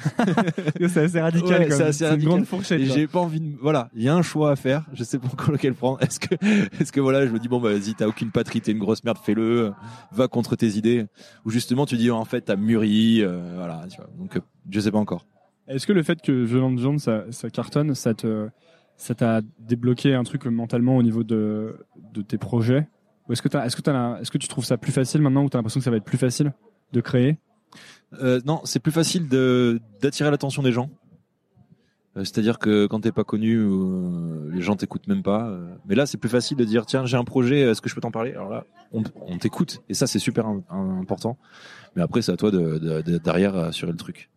C'est 0.90 1.04
assez 1.04 1.22
radical. 1.22 1.62
Ouais, 1.62 1.72
c'est 1.72 1.84
assez 1.84 2.04
une 2.04 2.10
radical. 2.12 2.30
grande 2.30 2.46
fourchette. 2.46 2.82
J'ai 2.82 3.08
pas 3.08 3.20
envie 3.20 3.40
de, 3.40 3.56
voilà, 3.60 3.90
il 3.96 4.04
y 4.04 4.10
a 4.10 4.16
un 4.16 4.22
choix 4.22 4.52
à 4.52 4.56
faire. 4.56 4.86
Je 4.94 5.04
sais 5.04 5.18
pas 5.18 5.28
encore 5.28 5.52
lequel 5.52 5.74
prendre. 5.74 6.02
Est-ce 6.04 6.20
que, 6.20 6.36
est-ce 6.80 6.92
que 6.92 7.00
voilà, 7.00 7.26
je 7.26 7.32
me 7.32 7.40
dis 7.40 7.48
bon 7.48 7.60
bah 7.60 7.72
vas-y, 7.72 7.96
t'as 7.96 8.08
aucune 8.08 8.32
patrie, 8.32 8.62
t'es 8.62 8.74
une 8.74 8.80
grosse 8.80 9.04
merde, 9.04 9.18
fais-le, 9.24 9.72
va 10.12 10.28
contre 10.28 10.56
tes 10.56 10.68
idées. 10.78 11.06
Ou 11.46 11.50
justement 11.50 11.86
tu 11.86 11.96
dis 11.96 12.12
en 12.12 12.26
fait 12.26 12.42
t'as 12.42 12.56
mûri, 12.56 13.22
euh, 13.22 13.54
voilà, 13.56 13.86
tu 13.90 13.98
vois. 13.98 14.10
Donc 14.18 14.36
euh, 14.36 14.42
je 14.70 14.80
sais 14.80 14.92
pas 14.92 15.00
encore. 15.00 15.26
Est-ce 15.68 15.88
que 15.88 15.94
le 15.94 16.04
fait 16.04 16.22
que 16.22 16.32
Violent 16.32 16.76
Viande 16.76 17.00
ça, 17.00 17.24
ça 17.32 17.50
cartonne, 17.50 17.96
ça 17.96 18.14
te 18.14 18.50
ça 18.98 19.16
t'a 19.16 19.42
débloqué 19.60 20.14
un 20.14 20.24
truc 20.24 20.46
mentalement 20.46 20.98
au 20.98 21.04
niveau 21.04 21.24
de, 21.24 21.78
de 22.14 22.22
tes 22.22 22.38
projets? 22.38 22.88
Est-ce 23.32 23.42
que 23.42 23.58
est-ce 23.58 24.32
que 24.32 24.38
tu 24.38 24.48
trouves 24.48 24.66
ça 24.66 24.78
plus 24.78 24.92
facile 24.92 25.22
maintenant 25.22 25.44
ou 25.44 25.50
t'as 25.50 25.58
l'impression 25.58 25.80
que 25.80 25.84
ça 25.84 25.92
va 25.92 25.98
être 25.98 26.04
plus 26.04 26.18
facile 26.18 26.54
de 26.92 27.02
créer? 27.02 27.38
Euh, 28.22 28.40
non, 28.46 28.62
c'est 28.66 28.80
plus 28.80 28.92
facile 28.92 29.28
d'attirer 30.02 30.30
l'attention 30.30 30.62
des 30.62 30.72
gens. 30.72 30.90
Euh, 32.16 32.24
C'est-à-dire 32.24 32.60
que 32.60 32.86
quand 32.86 33.00
t'es 33.00 33.12
pas 33.12 33.24
connu, 33.24 33.56
euh, 33.58 34.52
les 34.54 34.62
gens 34.62 34.76
t'écoutent 34.76 35.08
même 35.08 35.24
pas. 35.24 35.58
Mais 35.88 35.96
là, 35.96 36.06
c'est 36.06 36.18
plus 36.20 36.30
facile 36.30 36.58
de 36.58 36.64
dire 36.66 36.86
tiens, 36.86 37.06
j'ai 37.06 37.18
un 37.18 37.24
projet, 37.24 37.62
est-ce 37.62 37.82
que 37.82 37.90
je 37.90 37.96
peux 37.96 38.02
t'en 38.02 38.12
parler? 38.12 38.32
Alors 38.34 38.50
là, 38.50 38.66
on, 38.92 39.02
t'écoute 39.40 39.82
et 39.90 39.96
ça, 39.96 40.06
c'est 40.06 40.20
super 40.20 40.46
im- 40.46 40.62
im- 40.70 41.00
important. 41.02 41.38
Mais 41.96 42.04
après, 42.04 42.22
c'est 42.22 42.32
à 42.32 42.38
toi 42.38 42.52
de, 42.52 42.78
de- 42.78 43.02
de- 43.02 43.18
derrière 43.18 43.56
assurer 43.56 43.92
le 43.92 43.98
truc. 43.98 44.30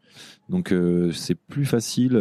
Donc 0.49 0.73
c'est 1.13 1.35
plus 1.35 1.67
facile. 1.67 2.17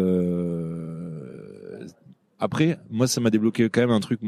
Après, 2.45 2.77
moi, 2.91 3.07
ça 3.07 3.21
m'a 3.21 3.31
débloqué 3.31 3.67
quand 3.71 3.81
même 3.81 3.89
un 3.89 3.99
truc. 3.99 4.19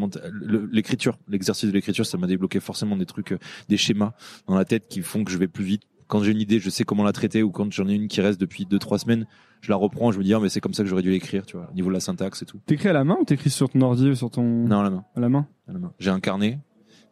L'écriture, 0.72 1.20
l'exercice 1.28 1.70
de 1.70 1.72
l'écriture, 1.72 2.04
ça 2.04 2.18
m'a 2.18 2.26
débloqué 2.26 2.60
forcément 2.60 2.98
des 2.98 3.06
trucs, 3.06 3.34
euh, 3.34 3.38
des 3.70 3.78
schémas 3.78 4.14
dans 4.48 4.56
la 4.56 4.66
tête 4.66 4.88
qui 4.88 5.04
font 5.04 5.24
que 5.24 5.30
je 5.30 5.38
vais 5.38 5.48
plus 5.48 5.64
vite. 5.64 5.84
Quand 6.08 6.24
j'ai 6.24 6.32
une 6.32 6.42
idée, 6.42 6.60
je 6.60 6.72
sais 6.72 6.84
comment 6.84 7.04
la 7.04 7.12
traiter, 7.12 7.44
ou 7.44 7.52
quand 7.52 7.72
j'en 7.72 7.88
ai 7.88 7.94
une 7.94 8.08
qui 8.08 8.20
reste 8.22 8.42
depuis 8.42 8.66
deux 8.66 8.80
trois 8.80 8.98
semaines, 8.98 9.28
je 9.62 9.70
la 9.70 9.76
reprends, 9.76 10.12
je 10.12 10.18
me 10.18 10.24
dis 10.24 10.34
ah 10.34 10.40
mais 10.40 10.50
c'est 10.50 10.62
comme 10.62 10.74
ça 10.74 10.82
que 10.82 10.90
j'aurais 10.90 11.04
dû 11.04 11.12
l'écrire, 11.12 11.46
tu 11.46 11.58
vois, 11.58 11.70
au 11.70 11.76
niveau 11.76 11.90
de 11.90 11.94
la 11.94 12.00
syntaxe 12.00 12.42
et 12.42 12.46
tout. 12.46 12.60
T'écris 12.66 12.90
à 12.90 12.94
la 12.94 13.04
main 13.04 13.18
ou 13.22 13.24
t'écris 13.24 13.52
sur 13.52 13.70
ton 13.70 13.82
ordi 13.82 14.10
ou 14.10 14.16
sur 14.16 14.32
ton 14.32 14.42
Non, 14.42 14.82
la 14.82 14.90
main, 14.90 15.06
à 15.16 15.20
la 15.20 15.30
main 15.30 15.48
à 15.68 15.74
la 15.74 15.80
main. 15.80 15.94
J'ai 16.00 16.10
un 16.10 16.20
carnet 16.20 16.58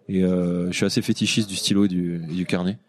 et 0.09 0.23
euh, 0.23 0.71
je 0.71 0.77
suis 0.77 0.85
assez 0.85 1.03
fétichiste 1.03 1.47
du 1.47 1.55
stylo 1.55 1.85
et 1.85 1.87
du, 1.87 2.15
et 2.15 2.33
du 2.33 2.45
carnet. 2.47 2.79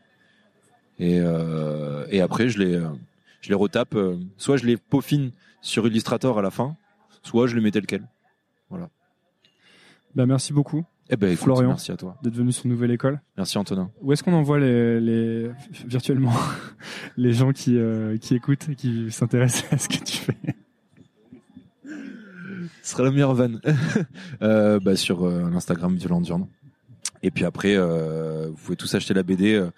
Et, 0.98 1.20
euh, 1.20 2.06
et 2.08 2.22
après, 2.22 2.48
je 2.48 2.60
les, 2.60 2.80
je 3.42 3.50
les 3.50 3.54
retape. 3.54 3.94
soit 4.38 4.56
je 4.56 4.64
les 4.64 4.78
peaufine 4.78 5.32
sur 5.60 5.86
Illustrator 5.86 6.38
à 6.38 6.42
la 6.42 6.50
fin, 6.50 6.76
soit 7.26 7.46
je 7.46 7.54
les 7.56 7.60
mets 7.60 7.70
tel 7.70 7.86
quel. 7.86 8.06
Bah 10.14 10.24
merci 10.24 10.54
beaucoup 10.54 10.82
Eh 11.10 11.16
ben, 11.16 11.28
écoute, 11.32 11.44
Florian. 11.44 11.68
merci 11.68 11.92
à 11.92 11.96
toi. 11.98 12.16
d'être 12.22 12.34
venu 12.34 12.50
sur 12.50 12.66
Nouvelle 12.68 12.90
École. 12.90 13.20
Merci 13.36 13.58
Antonin. 13.58 13.90
Où 14.00 14.12
est-ce 14.14 14.22
qu'on 14.22 14.32
envoie 14.32 14.58
les, 14.58 14.98
les 14.98 15.50
virtuellement 15.84 16.32
les 17.18 17.34
gens 17.34 17.52
qui 17.52 17.76
euh, 17.76 18.16
qui 18.16 18.34
écoutent 18.34 18.70
et 18.70 18.74
qui 18.76 19.10
s'intéressent 19.12 19.70
à 19.72 19.78
ce 19.78 19.88
que 19.88 20.02
tu 20.02 20.16
fais? 20.16 20.36
Ce 22.82 22.92
sera 22.92 23.02
la 23.04 23.10
meilleure 23.10 23.34
vanne. 23.34 23.60
euh, 24.42 24.80
bah, 24.80 24.96
sur 24.96 25.24
euh, 25.26 25.50
l'Instagram 25.50 25.94
Violente 25.96 26.24
Viande. 26.24 26.46
Et 27.22 27.30
puis 27.30 27.44
après, 27.44 27.74
euh, 27.76 28.48
vous 28.50 28.56
pouvez 28.56 28.76
tous 28.76 28.94
acheter 28.94 29.14
la 29.14 29.22
BD 29.22 29.54
euh, 29.54 29.70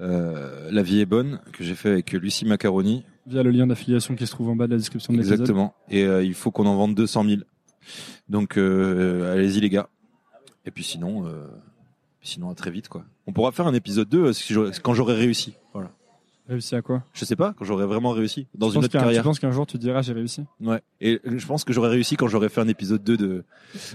euh, 0.00 0.70
La 0.70 0.82
vie 0.82 1.00
est 1.00 1.06
bonne 1.06 1.40
que 1.52 1.62
j'ai 1.64 1.74
fait 1.74 1.90
avec 1.90 2.12
Lucie 2.12 2.44
Macaroni. 2.44 3.04
via 3.26 3.42
le 3.42 3.50
lien 3.50 3.66
d'affiliation 3.66 4.14
qui 4.16 4.26
se 4.26 4.32
trouve 4.32 4.48
en 4.50 4.56
bas 4.56 4.66
de 4.66 4.72
la 4.72 4.78
description 4.78 5.12
de 5.12 5.18
l'épisode. 5.18 5.40
Exactement. 5.40 5.74
Et 5.90 6.04
euh, 6.04 6.22
il 6.24 6.34
faut 6.34 6.50
qu'on 6.50 6.66
en 6.66 6.76
vende 6.76 6.94
200 6.94 7.24
000. 7.24 7.42
Donc 8.28 8.56
allez-y 8.56 9.60
les 9.60 9.68
gars. 9.70 9.88
Et 10.64 10.70
puis 10.70 10.84
sinon, 10.84 11.24
sinon 12.22 12.50
à 12.50 12.54
très 12.54 12.70
vite 12.70 12.88
quoi. 12.88 13.04
On 13.26 13.32
pourra 13.32 13.52
faire 13.52 13.66
un 13.66 13.74
épisode 13.74 14.08
2 14.08 14.24
euh, 14.26 14.32
si 14.32 14.52
j'aurais- 14.52 14.70
quand 14.82 14.94
j'aurai 14.94 15.14
réussi. 15.14 15.54
Voilà. 15.72 15.90
Réussi 16.48 16.74
à 16.74 16.82
quoi 16.82 17.04
Je 17.14 17.24
sais 17.24 17.36
pas, 17.36 17.54
quand 17.56 17.64
j'aurai 17.64 17.86
vraiment 17.86 18.10
réussi 18.10 18.48
dans 18.54 18.68
Tu 18.70 18.76
une 18.76 18.84
autre 18.84 18.92
carrière. 18.92 19.22
Tu 19.22 19.26
penses 19.26 19.38
qu'un 19.38 19.52
jour 19.52 19.66
tu 19.66 19.78
te 19.78 19.82
diras 19.82 20.02
j'ai 20.02 20.12
réussi 20.12 20.44
Ouais. 20.60 20.80
Et 21.00 21.20
je 21.24 21.46
pense 21.46 21.62
que 21.64 21.72
j'aurais 21.72 21.90
réussi 21.90 22.16
quand 22.16 22.26
j'aurais 22.28 22.48
fait 22.48 22.60
un 22.60 22.68
épisode 22.68 23.02
2 23.04 23.16
de 23.16 23.44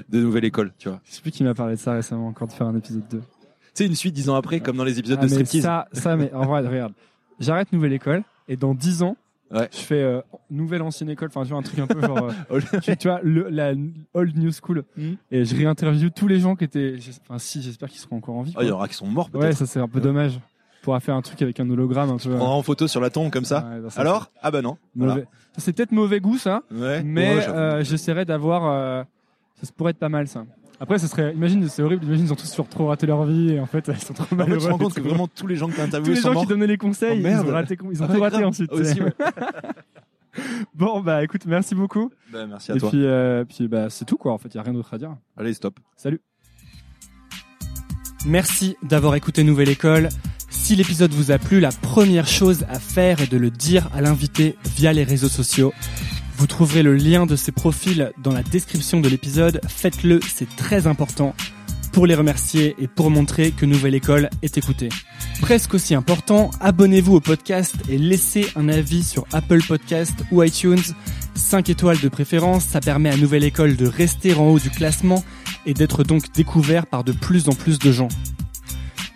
de 0.09 0.19
Nouvelle 0.21 0.45
École, 0.45 0.71
tu 0.77 0.87
vois. 0.89 1.01
Je 1.03 1.11
sais 1.11 1.21
plus 1.21 1.31
qui 1.31 1.43
m'a 1.43 1.53
parlé 1.53 1.75
de 1.75 1.79
ça 1.79 1.93
récemment 1.93 2.27
encore 2.27 2.47
de 2.47 2.53
faire 2.53 2.67
un 2.67 2.75
épisode 2.77 3.07
2. 3.09 3.19
Tu 3.19 3.23
sais 3.73 3.85
une 3.85 3.95
suite 3.95 4.13
dix 4.15 4.29
ans 4.29 4.35
après 4.35 4.59
comme 4.61 4.77
dans 4.77 4.83
les 4.85 4.97
épisodes 4.97 5.19
Ah, 5.21 5.25
de 5.25 5.29
striptease. 5.29 5.61
ça, 5.61 5.87
ça, 5.91 6.15
mais 6.15 6.33
en 6.33 6.45
vrai, 6.45 6.65
regarde. 6.67 6.93
J'arrête 7.39 7.71
Nouvelle 7.73 7.93
École 7.93 8.23
et 8.47 8.55
dans 8.55 8.73
10 8.73 9.03
ans, 9.03 9.17
Ouais. 9.51 9.69
je 9.71 9.77
fais 9.77 10.01
euh, 10.01 10.19
Nouvelle 10.49 10.81
Ancienne 10.81 11.09
École, 11.09 11.29
enfin, 11.29 11.43
tu 11.43 11.49
vois, 11.49 11.59
un 11.59 11.61
truc 11.61 11.79
un 11.79 11.87
peu 11.87 12.01
genre, 12.01 12.31
euh, 12.51 12.59
tu, 12.81 12.97
tu 12.97 13.07
vois, 13.07 13.21
le, 13.23 13.47
la 13.49 13.73
Old 14.13 14.35
New 14.37 14.51
School. 14.51 14.83
Mhm. 14.97 15.15
Et 15.31 15.45
je 15.45 15.55
réinterview 15.55 16.09
tous 16.09 16.27
les 16.27 16.39
gens 16.39 16.55
qui 16.57 16.63
étaient, 16.65 16.95
enfin, 17.21 17.37
si, 17.39 17.61
j'espère 17.61 17.87
qu'ils 17.89 17.99
seront 18.01 18.17
encore 18.17 18.35
en 18.35 18.41
vie. 18.41 18.53
Ah, 18.57 18.63
il 18.63 18.67
y 18.67 18.71
en 18.71 18.75
aura 18.75 18.87
qui 18.89 18.95
sont 18.95 19.07
morts 19.07 19.29
ouais, 19.33 19.39
peut-être. 19.39 19.57
ça 19.57 19.65
c'est 19.65 19.79
un 19.79 19.87
peu 19.87 20.01
dommage. 20.01 20.39
On 20.81 20.83
pourra 20.83 20.99
faire 21.01 21.15
un 21.15 21.21
truc 21.21 21.41
avec 21.41 21.59
un 21.59 21.69
hologramme 21.69 22.09
un 22.11 22.17
peu. 22.17 22.33
On 22.33 22.37
prendra 22.37 22.55
en 22.55 22.63
photo 22.63 22.87
sur 22.87 23.01
la 23.01 23.09
tombe 23.09 23.29
comme 23.31 23.43
ça. 23.45 23.67
Ouais, 23.69 23.81
dans 23.81 23.89
ça, 23.89 24.01
Alors 24.01 24.31
Ah 24.41 24.51
bah 24.51 24.61
non. 24.61 24.77
c'est. 24.95 25.03
Voilà. 25.03 25.21
Peut-être 25.75 25.91
mauvais 25.91 26.19
goût, 26.19 26.37
ça. 26.37 26.61
Ouais. 26.71 27.03
Mais 27.03 27.35
Ouais, 27.35 27.47
euh, 27.49 27.83
j'essaierai 27.83 28.23
d'avoir. 28.25 28.65
euh, 28.65 29.03
ça 29.59 29.65
se 29.67 29.71
pourrait 29.73 29.91
être 29.91 29.97
pas 29.99 30.07
mal, 30.09 30.27
ça. 30.27 30.45
Après, 30.79 30.99
ça 30.99 31.07
serait. 31.07 31.33
Imagine, 31.33 31.67
c'est 31.67 31.81
horrible. 31.81 32.05
Imagine, 32.05 32.25
ils 32.25 32.31
ont 32.31 32.35
tous 32.35 32.49
sur 32.51 32.69
trop 32.69 32.87
raté 32.87 33.07
leur 33.07 33.25
vie 33.25 33.53
et 33.53 33.59
en 33.59 33.65
fait, 33.65 33.87
ils 33.93 33.97
sont 33.99 34.13
trop 34.13 34.23
En 34.23 34.27
fait, 34.27 34.35
malheureux. 34.35 34.59
tu 34.59 34.65
te 34.67 34.71
rends 34.71 34.77
compte 34.77 34.93
que 34.93 34.99
et 34.99 35.03
vraiment 35.03 35.27
tous 35.27 35.47
les 35.47 35.55
gens 35.55 35.67
que 35.67 35.75
t'as 35.75 35.81
tous 35.81 35.87
interviewés 35.87 36.15
les 36.15 36.21
sont 36.21 36.27
gens 36.29 36.33
morts. 36.35 36.43
qui 36.43 36.49
donnaient 36.49 36.67
les 36.67 36.77
conseils, 36.77 37.21
Oh, 37.25 37.27
ils 37.27 37.49
ont 37.49 37.51
raté, 37.53 37.77
ils 37.91 38.03
ont 38.03 38.05
Ah 38.07 38.13
tout 38.13 38.21
raté 38.21 38.37
grave. 38.37 38.47
ensuite. 38.49 38.71
Aussi, 38.71 39.01
ouais. 39.01 39.13
bon, 40.75 41.01
bah 41.01 41.23
écoute, 41.23 41.45
merci 41.47 41.73
beaucoup. 41.73 42.11
Bah, 42.31 42.45
merci 42.45 42.71
à 42.71 42.75
et 42.75 42.79
toi. 42.79 42.89
puis, 42.89 43.03
euh, 43.03 43.43
puis 43.43 43.67
bah, 43.67 43.89
c'est 43.89 44.05
tout, 44.05 44.17
quoi. 44.17 44.31
En 44.31 44.37
fait, 44.37 44.49
il 44.49 44.57
y 44.57 44.59
a 44.59 44.63
rien 44.63 44.73
d'autre 44.73 44.93
à 44.93 44.99
dire. 44.99 45.15
Allez, 45.35 45.53
stop. 45.55 45.79
Salut. 45.95 46.21
Merci 48.27 48.75
d'avoir 48.83 49.15
écouté 49.15 49.43
Nouvelle 49.43 49.69
École. 49.69 50.09
Si 50.67 50.75
l'épisode 50.75 51.13
vous 51.13 51.31
a 51.31 51.37
plu, 51.37 51.61
la 51.61 51.71
première 51.71 52.27
chose 52.27 52.65
à 52.67 52.77
faire 52.77 53.21
est 53.21 53.31
de 53.31 53.37
le 53.37 53.49
dire 53.49 53.89
à 53.93 54.01
l'invité 54.01 54.57
via 54.75 54.91
les 54.91 55.05
réseaux 55.05 55.29
sociaux. 55.29 55.73
Vous 56.35 56.45
trouverez 56.45 56.83
le 56.83 56.93
lien 56.93 57.25
de 57.25 57.37
ses 57.37 57.53
profils 57.53 58.11
dans 58.21 58.33
la 58.33 58.43
description 58.43 58.99
de 58.99 59.07
l'épisode. 59.07 59.61
Faites-le, 59.65 60.19
c'est 60.27 60.53
très 60.57 60.85
important 60.85 61.33
pour 61.93 62.05
les 62.05 62.15
remercier 62.15 62.75
et 62.79 62.87
pour 62.89 63.09
montrer 63.09 63.51
que 63.51 63.65
Nouvelle 63.65 63.95
École 63.95 64.29
est 64.41 64.57
écoutée. 64.57 64.89
Presque 65.39 65.73
aussi 65.73 65.95
important, 65.95 66.51
abonnez-vous 66.59 67.15
au 67.15 67.21
podcast 67.21 67.75
et 67.87 67.97
laissez 67.97 68.47
un 68.57 68.67
avis 68.67 69.03
sur 69.03 69.25
Apple 69.31 69.63
Podcast 69.65 70.15
ou 70.33 70.43
iTunes. 70.43 70.83
5 71.35 71.69
étoiles 71.69 72.01
de 72.01 72.09
préférence, 72.09 72.65
ça 72.65 72.81
permet 72.81 73.09
à 73.09 73.15
Nouvelle 73.15 73.45
École 73.45 73.77
de 73.77 73.87
rester 73.87 74.33
en 74.33 74.47
haut 74.47 74.59
du 74.59 74.69
classement 74.69 75.23
et 75.65 75.73
d'être 75.73 76.03
donc 76.03 76.33
découvert 76.33 76.85
par 76.87 77.05
de 77.05 77.13
plus 77.13 77.47
en 77.47 77.53
plus 77.53 77.79
de 77.79 77.93
gens. 77.93 78.09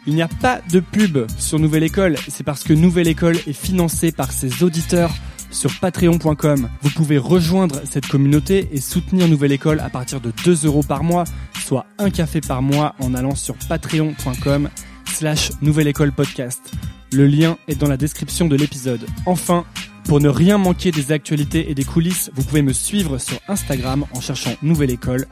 Il 0.08 0.16
n'y 0.16 0.22
a 0.22 0.28
pas 0.28 0.62
de 0.72 0.80
pub 0.80 1.20
sur 1.38 1.60
Nouvelle 1.60 1.84
École, 1.84 2.18
c'est 2.28 2.44
parce 2.44 2.64
que 2.64 2.74
Nouvelle 2.74 3.08
École 3.08 3.38
est 3.48 3.54
financée 3.54 4.12
par 4.12 4.32
ses 4.32 4.64
auditeurs 4.64 5.12
sur 5.52 5.72
patreon.com. 5.80 6.70
Vous 6.82 6.90
pouvez 6.90 7.18
rejoindre 7.18 7.82
cette 7.84 8.08
communauté 8.08 8.70
et 8.72 8.82
soutenir 8.82 9.28
Nouvelle 9.28 9.52
École 9.52 9.80
à 9.80 9.90
partir 9.90 10.20
de 10.20 10.32
2 10.44 10.66
euros 10.66 10.84
par 10.84 11.04
mois, 11.04 11.26
soit 11.64 11.86
un 12.00 12.10
café 12.10 12.42
par 12.42 12.62
mois 12.62 12.96
en 13.00 13.14
allant 13.14 13.36
sur 13.36 13.56
patreon.com 13.70 14.70
slash 15.06 15.52
Nouvelle 15.62 15.88
École 15.88 16.12
Podcast. 16.12 16.72
Le 17.14 17.28
lien 17.28 17.58
est 17.68 17.76
dans 17.76 17.90
la 17.90 17.98
description 17.98 18.48
de 18.48 18.56
l'épisode. 18.56 19.06
Enfin, 19.26 19.66
pour 20.06 20.20
ne 20.20 20.30
rien 20.30 20.58
manquer 20.58 20.92
des 20.92 21.12
actualités 21.12 21.70
et 21.70 21.76
des 21.76 21.84
coulisses, 21.84 22.32
vous 22.34 22.44
pouvez 22.44 22.62
me 22.62 22.74
suivre 22.74 23.18
sur 23.18 23.38
Instagram 23.48 24.06
en 24.14 24.22
cherchant 24.22 24.56
Nouvelle 24.64 24.90
École. 24.90 25.28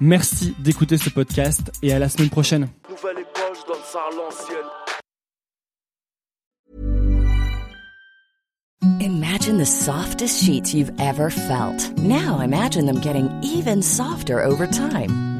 Merci 0.00 0.54
d'écouter 0.58 0.96
ce 0.96 1.10
podcast 1.10 1.72
et 1.82 1.92
à 1.92 1.98
la 1.98 2.08
semaine 2.08 2.30
prochaine. 2.30 2.68
Je 3.62 3.72
donne 3.72 3.82
ça 3.84 4.00
à 4.00 4.10
l'ancienne. 4.14 4.70
Imagine 9.00 9.58
the 9.58 9.66
softest 9.66 10.42
sheets 10.42 10.74
you've 10.74 10.92
ever 10.98 11.30
felt. 11.30 11.96
Now 11.98 12.40
imagine 12.40 12.86
them 12.86 13.00
getting 13.00 13.28
even 13.42 13.82
softer 13.82 14.40
over 14.42 14.66
time. 14.66 15.31